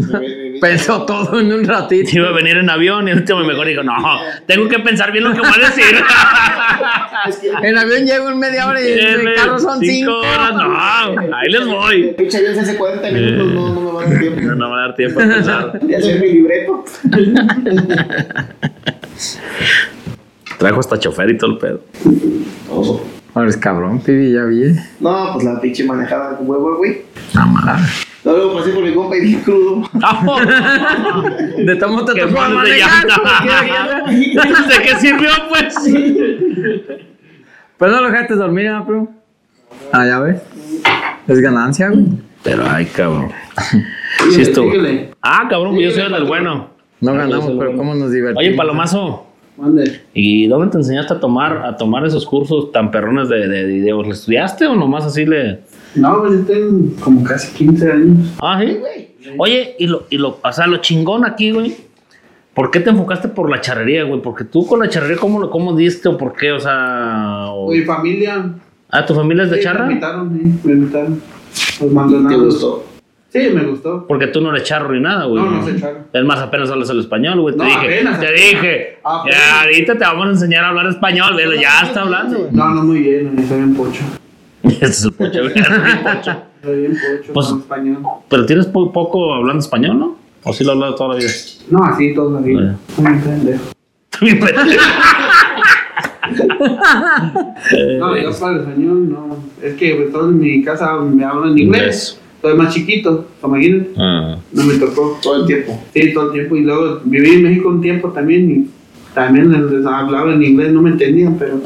[0.61, 2.11] Pensó todo en un ratito.
[2.15, 3.95] Iba a venir en avión y el último mejor dijo, no,
[4.47, 5.85] tengo que pensar bien lo que voy a decir.
[7.63, 10.21] En avión llego en media hora y en el carro son cinco.
[10.21, 12.03] horas, no, ahí les voy.
[12.09, 14.41] El pinche avión se hace 40 minutos, no, no me va a dar tiempo.
[14.41, 15.81] No, no me va a dar tiempo a pensar.
[15.81, 16.85] De hacer mi libreto.
[20.61, 21.81] Trajo hasta chofer y todo el pedo.
[22.69, 23.01] Todo.
[23.33, 24.75] Ahora es cabrón, pibi, ya vi.
[25.01, 27.01] No, pues la pinche manejada con huevo, güey.
[27.35, 27.83] No, madre.
[28.25, 29.89] No, luego pasé por mi compa y bien crudo.
[31.65, 33.07] De tomo te ¿Qué tocó de manejar.
[34.07, 35.75] ¿De qué sirvió, pues?
[37.79, 39.17] Pero no lo dejaste dormir, ¿no, primo?
[39.93, 40.43] Ah, ya ves.
[41.27, 42.05] Es ganancia, güey.
[42.43, 43.31] Pero, ay, cabrón.
[44.35, 45.13] Sí, síguele.
[45.23, 46.69] Ah, cabrón, pues yo soy el del bueno.
[47.01, 47.77] No Ah, ganamos, pero bueno.
[47.79, 48.43] cómo nos divertimos.
[48.47, 49.27] Oye, Palomazo.
[50.15, 54.07] ¿Y dónde te enseñaste a tomar, a tomar esos cursos tan perrones de, de videos?
[54.07, 55.61] ¿Le estudiaste o nomás así le...?
[55.95, 58.29] No, pues yo tengo como casi 15 años.
[58.41, 58.77] Ah, ¿sí?
[59.39, 61.75] Oye, y lo, y lo, o sea, lo chingón aquí, güey.
[62.55, 64.21] ¿Por qué te enfocaste por la charrería, güey?
[64.23, 66.53] Porque tú con la charrería, ¿cómo, lo- cómo diste o por qué?
[66.53, 67.47] O sea...
[67.51, 68.53] o- Mi familia.
[68.89, 69.87] Ah, ¿tu familia es de sí, charra?
[69.87, 71.21] Me invitaron, sí, me invitaron.
[71.53, 72.45] Los ¿Te mandonados.
[72.45, 72.85] gustó?
[73.33, 74.07] Sí, me gustó.
[74.09, 75.43] Porque tú no eres charro ni nada, güey.
[75.43, 76.01] No, no soy charro.
[76.13, 77.55] Es más, apenas hablas el español, güey.
[77.55, 78.21] Te No, dije, apenas.
[78.21, 78.99] te dije.
[79.05, 79.39] Apenas.
[79.39, 82.51] Ya, ahorita te vamos a enseñar a hablar español, velo, ya está hablando, güey.
[82.53, 84.01] No, no muy bien, soy bien pocho.
[84.65, 85.55] Ese es el pocho, güey.
[86.81, 87.99] Bien pocho, Pues- español.
[88.29, 90.17] Pero tienes po- poco hablando español, ¿no?
[90.43, 91.31] ¿O sí lo has hablado toda la vida?
[91.71, 92.77] No, así toda la vida.
[92.97, 93.05] Soy
[94.33, 94.83] un pendejo.
[97.99, 99.37] No, yo para el español, no.
[99.63, 101.59] Es que pues, todos en mi casa me hablan.
[101.59, 102.21] Inglés.
[102.41, 103.91] Soy más chiquito, imagínate.
[103.99, 104.37] Ah.
[104.53, 105.19] No me tocó.
[105.23, 105.83] Todo el tiempo.
[105.93, 106.57] Sí, todo el tiempo.
[106.57, 108.71] Y luego viví en México un tiempo también y
[109.15, 111.61] también les hablaba en inglés, no me entendían, pero.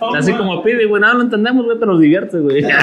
[0.16, 2.64] Así como pide, güey, nada lo entendemos, güey, pero nos divierte, güey.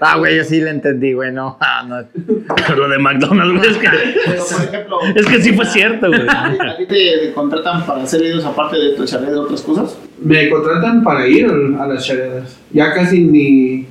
[0.00, 1.56] Ah, güey, yo sí le entendí, güey, no.
[1.60, 1.96] Ah, no.
[2.76, 3.88] lo de McDonald's, güey, es que,
[4.26, 6.28] Pero, por ejemplo, es que sí fue cierto, güey.
[6.28, 9.98] ¿a ti te, te contratan para hacer videos aparte de tu charla de otras cosas?
[10.22, 11.46] Me contratan para ir
[11.78, 12.58] a las charreadas.
[12.72, 13.86] Ya casi ni,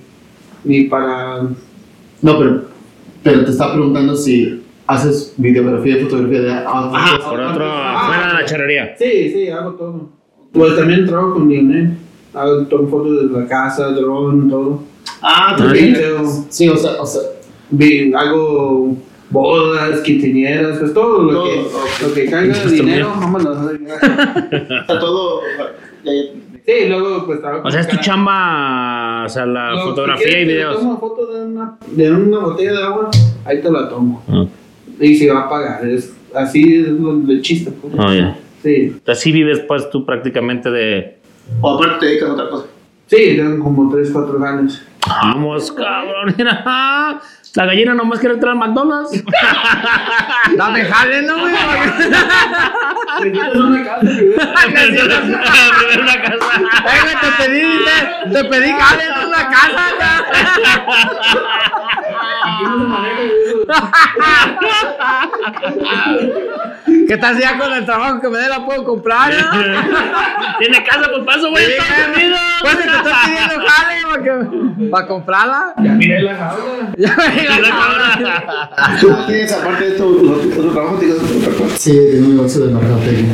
[0.64, 1.41] ni para.
[2.22, 2.61] No, pero,
[3.23, 6.51] pero te está preguntando si haces videografía y fotografía de.
[6.51, 8.95] ah, Ajá, por otro, fuera de la charrería.
[8.97, 10.09] Sí, sí, hago todo.
[10.51, 11.93] Pues también trabajo con Lionel.
[12.33, 14.83] Hago tomo fotos de la casa, dron, todo.
[15.22, 17.22] Ah, Ah, Video, Sí, o sea, o sea,
[17.72, 18.95] vi- hago
[19.30, 21.67] bodas, quinceañeras, pues todo lo Todo, que, ok.
[22.07, 23.72] lo que caiga de dinero, vámonos.
[23.72, 25.41] Está todo.
[26.65, 30.29] Sí, luego pues trabajo O sea, es tu chamba, o sea, la que fotografía y
[30.29, 30.79] quieras, te videos.
[30.79, 33.09] Tomo foto de una, de una botella de agua,
[33.45, 34.21] ahí te la tomo.
[34.27, 34.45] Ah,
[34.99, 37.71] Y se va a pagar, es, así es lo chiste.
[37.71, 37.93] Pues.
[37.97, 38.37] oh, ya.
[38.61, 38.97] Sí.
[39.07, 41.17] Así vives, pues, tú prácticamente de...
[41.61, 42.65] O aparte te dedicas a otra cosa.
[43.05, 44.85] Sí, tengo como 3, 4 ganes.
[45.07, 46.35] Vamos, cabrón.
[46.37, 47.21] Mira.
[47.56, 49.24] La gallina nomás quiere entrar al McDonald's.
[50.58, 51.53] Dame jale, ¿no, güey?
[53.19, 54.11] Primero una casa.
[57.01, 59.84] Güey, te pedí, te, te pedí jale en una casa,
[67.07, 69.37] ¿Qué tal ya con el trabajo que me dé la puedo comprar, no?
[70.59, 71.63] Tiene casa, pues paso, güey.
[71.65, 72.15] Estados.
[72.17, 72.39] Unidos.
[72.61, 75.73] Pues te estoy pidiendo jale para, que- para comprarla.
[75.83, 76.93] Ya miré la jaula.
[76.97, 78.97] Ya me Y la cabrona.
[78.99, 80.95] ¿Tú tienes aparte de esto otro otro trabajo?
[80.97, 81.65] ¿Tienes otro trabajo?
[81.77, 83.33] Sí, tengo un negocio de mercadotecnia,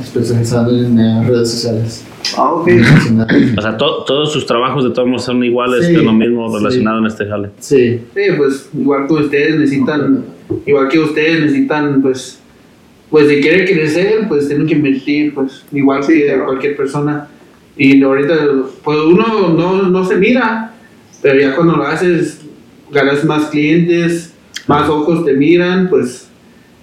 [0.00, 2.04] especializado en eh, redes sociales.
[2.36, 2.68] Ah, ok.
[3.58, 6.48] O sea, to- todos sus trabajos de todos modos son iguales, Sí, de lo mismo
[6.50, 6.56] sí.
[6.58, 7.50] relacionado en este jale.
[7.58, 10.24] Sí, Sí, pues igual que ustedes necesitan,
[10.66, 12.38] igual que ustedes necesitan, pues,
[13.10, 16.46] pues si quieren crecer, pues tienen que invertir, pues, igual Sí, que claro.
[16.46, 17.28] cualquier persona.
[17.76, 18.34] Y ahorita,
[18.84, 20.72] pues uno no, no se mira,
[21.22, 22.40] pero ya cuando lo haces,
[22.90, 24.34] ganas más clientes,
[24.66, 26.28] más ojos te miran, pues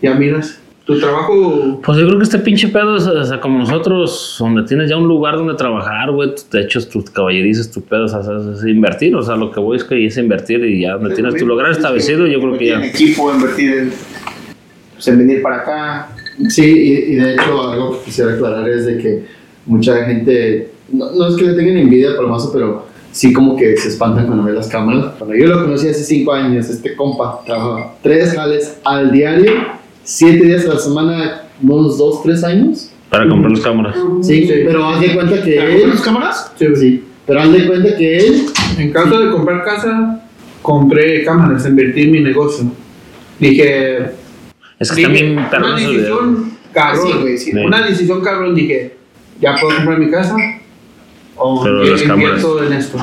[0.02, 0.59] ya miras.
[0.94, 4.64] Tu trabajo, Pues yo creo que este pinche pedo es, o sea, como nosotros, donde
[4.64, 8.22] tienes ya un lugar donde trabajar, güey, tus techos, tus caballerizas, tu pedo, o sea,
[8.22, 11.14] es, es invertir, o sea, lo que voy es que es invertir y ya donde
[11.14, 12.88] tienes tu lugar establecido, yo creo que En ya.
[12.88, 13.94] equipo, invertir en,
[14.96, 16.10] pues, en venir para acá.
[16.48, 19.26] Sí, y, y de hecho algo que quisiera aclarar es de que
[19.68, 23.78] mucha gente, no, no es que le tengan envidia por mazo, pero sí como que
[23.78, 25.14] se espantan cuando ven las cámaras.
[25.20, 29.52] Cuando yo lo conocí hace cinco años, este compa trabajaba tres jales al diario,
[30.04, 32.92] siete días a la semana, unos dos, tres años.
[33.10, 33.96] Para comprar las cámaras.
[34.22, 34.54] Sí, Sí.
[34.66, 35.90] pero haz de cuenta que ¿Te él...
[35.90, 36.52] las cámaras?
[36.58, 38.46] sí, Sí, pero haz de cuenta que él...
[38.78, 40.24] en caso de comprar casa,
[40.62, 42.66] compré cámaras, invertí en mi negocio.
[43.40, 44.12] Dije,
[44.80, 47.52] Es que Dije, también una decisión cabrón, güey, sí.
[47.56, 48.96] Una decisión cabrón, dije,
[49.42, 50.36] ya puedo comprar mi casa
[51.36, 52.98] o Pero las invierto en esto.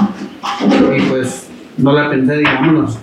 [0.97, 1.47] Y pues
[1.79, 2.99] no la pensé, digámonos.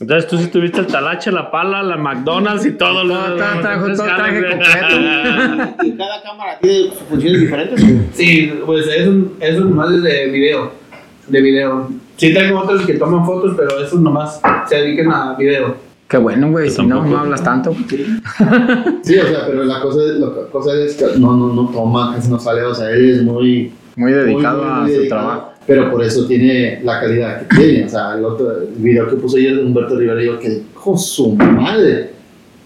[0.00, 3.60] Entonces tú sí tuviste el talache, la pala, la McDonald's y todo lo Todo, todo,
[3.60, 5.68] todo tres traje jales.
[5.84, 7.84] ¿Y cada cámara tiene funciones diferentes?
[8.12, 10.72] Sí, pues eso nomás es de video.
[11.28, 11.88] De video.
[12.16, 15.76] Sí tengo otros que toman fotos, pero esos nomás se dedican a video.
[16.08, 17.74] Qué bueno, güey, si no, no hablas tanto.
[19.02, 22.14] Sí, o sea, pero la cosa, es- la cosa es que no, no, no toma,
[22.14, 23.72] casi no sale, o sea, él es muy...
[23.96, 25.53] Muy dedicado muy, muy a su dedicado, trabajo.
[25.66, 27.84] Pero por eso tiene la calidad que tiene.
[27.84, 30.98] O sea, el otro el video que puso ayer de Humberto Rivera, yo que con
[30.98, 32.10] su madre.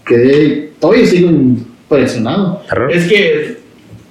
[0.04, 2.62] Quedé, todavía sigo impresionado.
[2.90, 3.58] Es que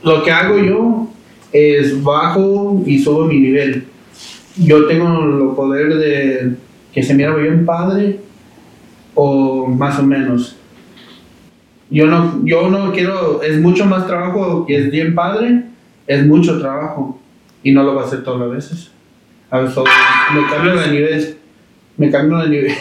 [0.03, 1.07] lo que hago yo
[1.51, 3.85] es bajo y subo mi nivel.
[4.56, 6.51] Yo tengo el poder de
[6.93, 8.19] que se mira bien padre
[9.16, 10.56] o más o menos.
[11.90, 15.64] Yo no, yo no quiero, es mucho más trabajo y es bien padre,
[16.06, 17.19] es mucho trabajo
[17.64, 18.92] y no lo va a hacer todas las veces.
[19.50, 19.77] A veces
[20.34, 21.38] me cambio de nivel,
[21.98, 22.74] me cambio de nivel.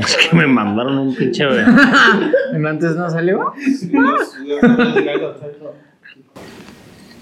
[0.00, 1.44] Es que me mandaron un pinche.
[1.44, 3.52] ¿Antes no salió?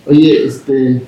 [0.06, 1.02] Oye, este.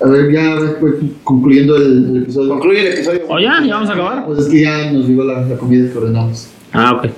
[0.00, 0.94] A ver, ya pues,
[1.24, 2.50] concluyendo el, el episodio.
[2.50, 3.22] Concluye el episodio.
[3.28, 3.60] ¿O ya?
[3.64, 4.26] ¿Ya vamos a acabar?
[4.26, 6.50] Pues es que ya nos llegó la, la comida que ordenamos.
[6.72, 7.10] Ah, ok.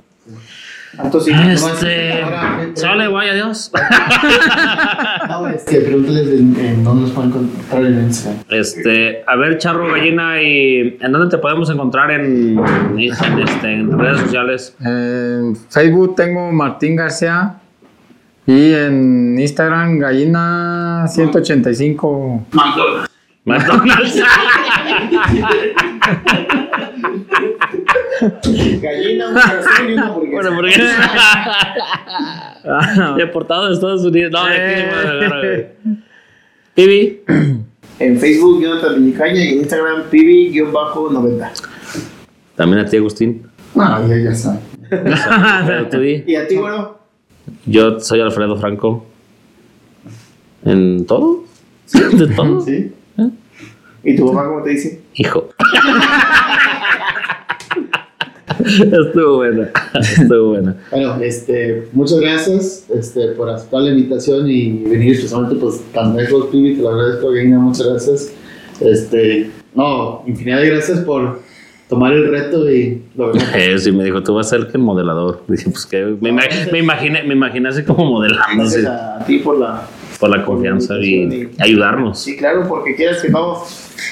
[1.05, 2.23] Entonces, Este.
[2.23, 3.71] ahora, Sale, vaya adiós.
[5.29, 8.43] No, este, pregúntales en, en dónde nos pueden encontrar en Instagram.
[8.49, 12.59] Este, a ver, Charro Gallina, y ¿en dónde te podemos encontrar en,
[12.99, 12.99] en,
[13.39, 14.77] este, en redes sociales?
[14.81, 17.55] En Facebook tengo Martín García
[18.47, 22.47] y en Instagram Gallina 185.
[22.53, 23.11] McDonald's.
[28.81, 30.51] Gallina, un corazón y una hamburguesa.
[30.51, 30.75] bueno, porque
[33.23, 34.33] deportado de Estados Unidos.
[34.33, 34.75] No, de aquí
[35.21, 35.67] de güey.
[36.75, 37.21] Pibi.
[37.99, 41.51] En Facebook, Jonathan Villicaña y en Instagram, pibi-90.
[42.57, 43.43] También a ti, Agustín.
[43.75, 44.61] No, ya, ya saben.
[44.89, 46.25] Pero tú di.
[46.27, 46.99] ¿Y a ti, bueno?
[47.67, 49.07] Yo soy Alfredo Franco.
[50.65, 51.45] ¿En todo?
[51.93, 52.61] ¿De todo?
[52.63, 52.93] ¿Sí?
[54.03, 55.03] ¿Y tu papá cómo te dice?
[55.15, 55.51] Hijo.
[58.65, 59.71] Estuvo buena.
[60.01, 60.77] Estuvo buena.
[60.91, 66.47] Bueno, este, muchas gracias este, por aceptar la invitación y venir especialmente pues, tan lejos,
[66.47, 68.33] Pibi, te lo agradezco, Gaina, muchas gracias.
[68.81, 71.41] Este, no, infinidad de gracias por
[71.89, 73.45] tomar el reto y lograr.
[73.57, 75.43] Eh, sí, me dijo, tú vas a ser el modelador.
[75.49, 79.39] Dije, pues que me, ima- me imaginé, me imaginé así como modelando Gracias a ti
[79.41, 79.87] por la...
[80.19, 82.19] por la confianza y ayudarnos.
[82.21, 83.59] Sí, claro, porque quieras que no,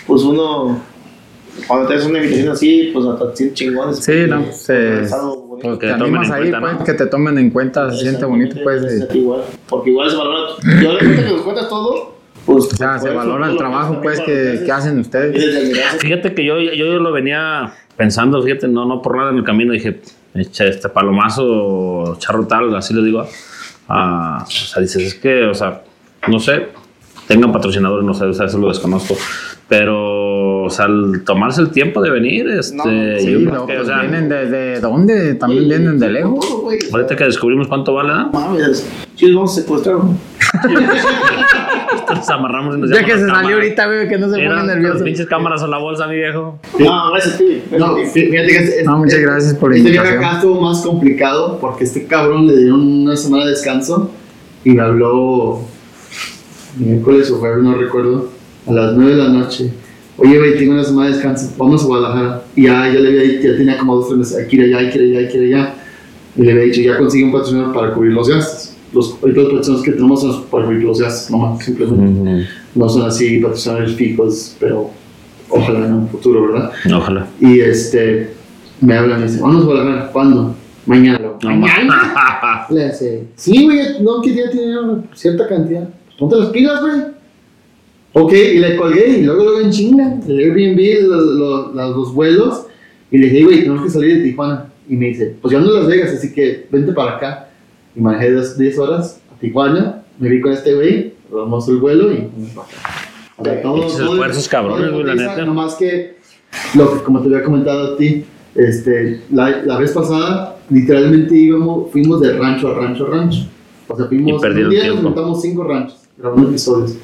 [0.07, 0.81] pues uno,
[1.67, 3.99] cuando te haces una invitación así, pues hasta te chingones.
[3.99, 5.07] Sí, no, pues, eh,
[5.61, 6.85] Pues Te que tomen animas en ahí, cuenta, pues, ¿no?
[6.85, 9.09] que te tomen en cuenta, se siente bonito, pues.
[9.15, 10.51] Igual, porque igual se valora.
[10.83, 12.15] Yo le cuento que nos cuentas todo,
[12.47, 15.99] Pues, O sea, se valora el trabajo pues que, que hacen ustedes.
[15.99, 19.73] Fíjate que yo, yo lo venía pensando, fíjate, no, no por nada en el camino,
[19.73, 20.01] dije,
[20.35, 23.27] "Eche, este palomazo, charro tal, así le digo.
[23.89, 25.83] ah, o sea, dices, es que, o sea,
[26.29, 26.69] no sé,
[27.27, 29.17] tengan patrocinadores, no sé, o sea, eso lo desconozco.
[29.69, 30.28] Pero,
[30.65, 33.75] o sea, al tomarse el tiempo de venir, este, No, Sí, yo creo no, que,
[33.75, 36.45] pues o sea, vienen desde dónde, también vienen de lejos.
[36.45, 38.27] Sea, ahorita que descubrimos cuánto vale, ¿eh?
[38.33, 39.95] Mames, si los vamos a secuestrar.
[39.97, 40.15] ¿no?
[42.15, 44.49] nos amarramos y nos Ya que las se salió ahorita, güey, que no se pone
[44.49, 45.05] las nervioso.
[45.05, 46.59] pinches cámaras a la bolsa, mi viejo.
[46.79, 47.63] No, gracias ti.
[47.79, 51.59] No, fí- fíjate que es- No, muchas gracias por Este viaje acá estuvo más complicado
[51.61, 54.11] porque este cabrón le dieron una semana de descanso
[54.65, 55.61] y me habló
[56.79, 58.31] miércoles o jueves, no recuerdo,
[58.67, 59.73] a las 9 de la noche.
[60.19, 62.43] Oye, güey, tengo una semana de descanso, vamos a Guadalajara.
[62.57, 64.79] Y ya, ya le había dicho, ya tenía como dos meses, hay que ir allá,
[64.79, 65.75] hay que ir allá, hay que ir allá.
[66.37, 68.75] Y le había dicho, ya conseguí un patrocinador para cubrir los gastos.
[68.93, 72.49] Los, los patrocinadores que tenemos son para cubrir los gastos, nomás, simplemente.
[72.75, 74.91] No son así patrocinadores fijos, pero
[75.49, 76.73] ojalá en un futuro, ¿verdad?
[76.97, 77.29] Ojalá.
[77.39, 78.35] Y este,
[78.81, 80.55] me habla y me dice, vamos a Guadalajara, ¿cuándo?
[80.85, 81.21] Mañana.
[81.43, 82.67] No, ¿Mañana?
[82.71, 85.85] Le dice, sí, güey, no, que ya tiene una cierta cantidad.
[85.85, 87.18] Pues ponte las pilas, güey.
[88.21, 92.15] Ok, y le colgué y luego luego en chinga, el Airbnb, los, los, los, los
[92.15, 92.67] vuelos,
[93.11, 94.67] y le dije, güey, tenemos que salir de Tijuana.
[94.89, 97.49] Y me dice, pues yo ando en Las Vegas, así que vente para acá.
[97.95, 102.17] Y manejé 10 horas a Tijuana, me vi con este güey, tomamos el vuelo y
[102.35, 102.79] fuimos para acá.
[103.37, 105.45] O sea, todo- Pinches todo- esfuerzos cabrones, güey, la neta.
[105.45, 106.17] Nomás que,
[106.75, 108.25] lo que, como te había comentado a ti,
[108.55, 113.47] este, la, la vez pasada, literalmente íbamos, fuimos de rancho a rancho a rancho.
[113.87, 115.03] O sea, fuimos, Y un día nos tiempo.
[115.03, 116.97] montamos cinco ranchos, grabando episodios.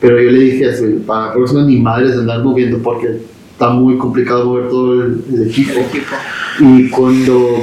[0.00, 3.20] Pero yo le dije así, para la próxima ni madres de andar moviendo porque
[3.52, 5.80] está muy complicado mover todo el, el equipo.
[6.60, 7.58] Y cuando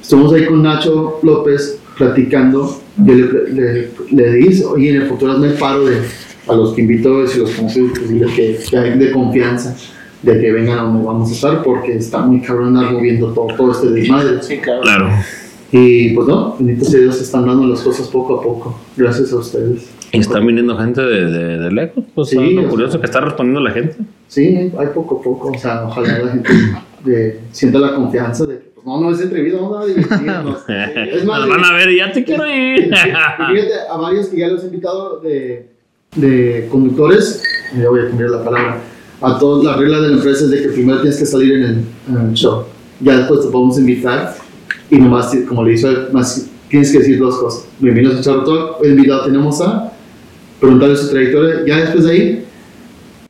[0.00, 5.32] estuvimos ahí con Nacho López platicando, yo le, le, le dije, oye, en el futuro
[5.32, 6.00] hazme el paro de
[6.48, 9.76] a los que invito, si los conoces, pues dile que, que hay de confianza,
[10.22, 13.48] de que vengan a donde vamos a estar, porque está muy cabrón andar moviendo todo,
[13.56, 14.42] todo este desmadre.
[14.42, 14.82] Sí, claro.
[14.82, 15.08] Claro.
[15.72, 19.36] Y pues no, bendito sea Dios, están dando las cosas poco a poco, gracias a
[19.36, 19.88] ustedes.
[20.12, 22.04] Y están viniendo gente de, de, de lejos.
[22.14, 22.70] Pues Sí, lo o sea.
[22.70, 23.96] curioso que está respondiendo la gente.
[24.28, 26.50] Sí, hay poco a poco, o sea, ojalá la gente
[27.04, 30.64] de, sienta la confianza de que, pues no, no es entrevista, vamos a divertirnos.
[30.68, 32.84] Es más, Nos van a ver ya te quiero ir.
[32.84, 35.68] Fíjate, a varios que ya los he invitado de,
[36.16, 37.42] de conductores,
[37.76, 38.80] ya voy a cambiar la palabra,
[39.20, 41.62] a todos la regla de la empresa es de que primero tienes que salir en
[41.62, 42.64] el, en el show,
[43.00, 44.34] ya después te podemos invitar
[44.90, 47.68] y nomás, como le hizo más tienes que decir dos cosas.
[47.78, 49.85] Bienvenidos a hoy invitado tenemos a
[50.60, 52.44] preguntarle su trayectoria, ya después de ahí,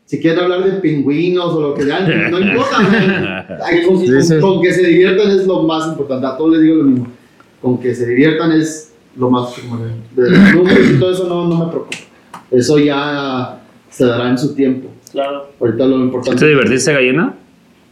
[0.04, 3.46] si quieren hablar de pingüinos o lo que sea, no importa, man.
[3.64, 6.76] Ay, con, Sí, con- que se diviertan es lo más importante, a todos les digo
[6.76, 7.06] lo mismo,
[7.60, 9.94] con que se diviertan es lo más primordial.
[10.14, 11.96] De los números y todo eso no, no me preocupa.
[12.50, 13.58] Eso ya
[13.90, 14.88] se dará en su tiempo.
[15.10, 15.48] Claro.
[15.58, 17.34] Ahorita lo ¿Sí importante ¿Te divertiste, gallina?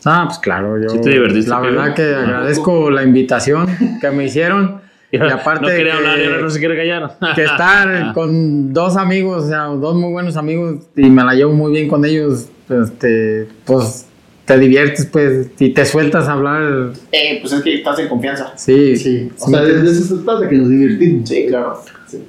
[0.05, 0.91] Ah, pues claro, yo.
[0.91, 3.67] Sí te divertiste, La verdad que agradezco la invitación
[4.01, 4.84] que me hicieron.
[5.15, 7.17] Y aparte no quería que- hablar y ahora no se quiere callar.
[7.35, 11.53] que estar con dos amigos, o sea, dos muy buenos amigos y me la llevo
[11.53, 14.07] muy bien con ellos, este, pues
[14.45, 18.53] te diviertes, pues, y te sueltas a hablar, Eh, pues es que estás en confianza.
[18.57, 21.29] sí, Sí, o sea, de, de eso se trata, que nos divertimos.
[21.29, 21.81] Sí, claro.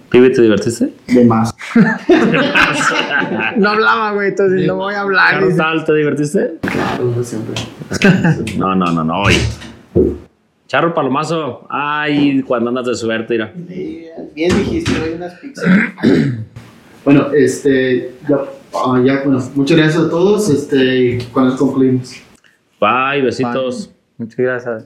[0.10, 0.94] Pibe, ¿te divertiste?
[1.08, 1.54] De más.
[3.58, 5.40] no hablaba, güey, entonces no voy a hablar.
[5.40, 6.54] Claro, tal, ¿te divertiste?
[6.62, 7.54] Claro, siempre.
[8.58, 9.38] No, no, no, no, oye.
[10.68, 13.54] Charro Palomazo, ay, cuando andas de suerte, mira.
[13.68, 15.66] Sí, bien dijiste, hay unas pizzas.
[17.04, 18.38] Bueno, este, ya,
[18.74, 22.16] ah, ya, bueno, muchas gracias a todos, este, y con concluimos.
[22.80, 23.92] Bye, besitos.
[24.18, 24.86] Muchas gracias.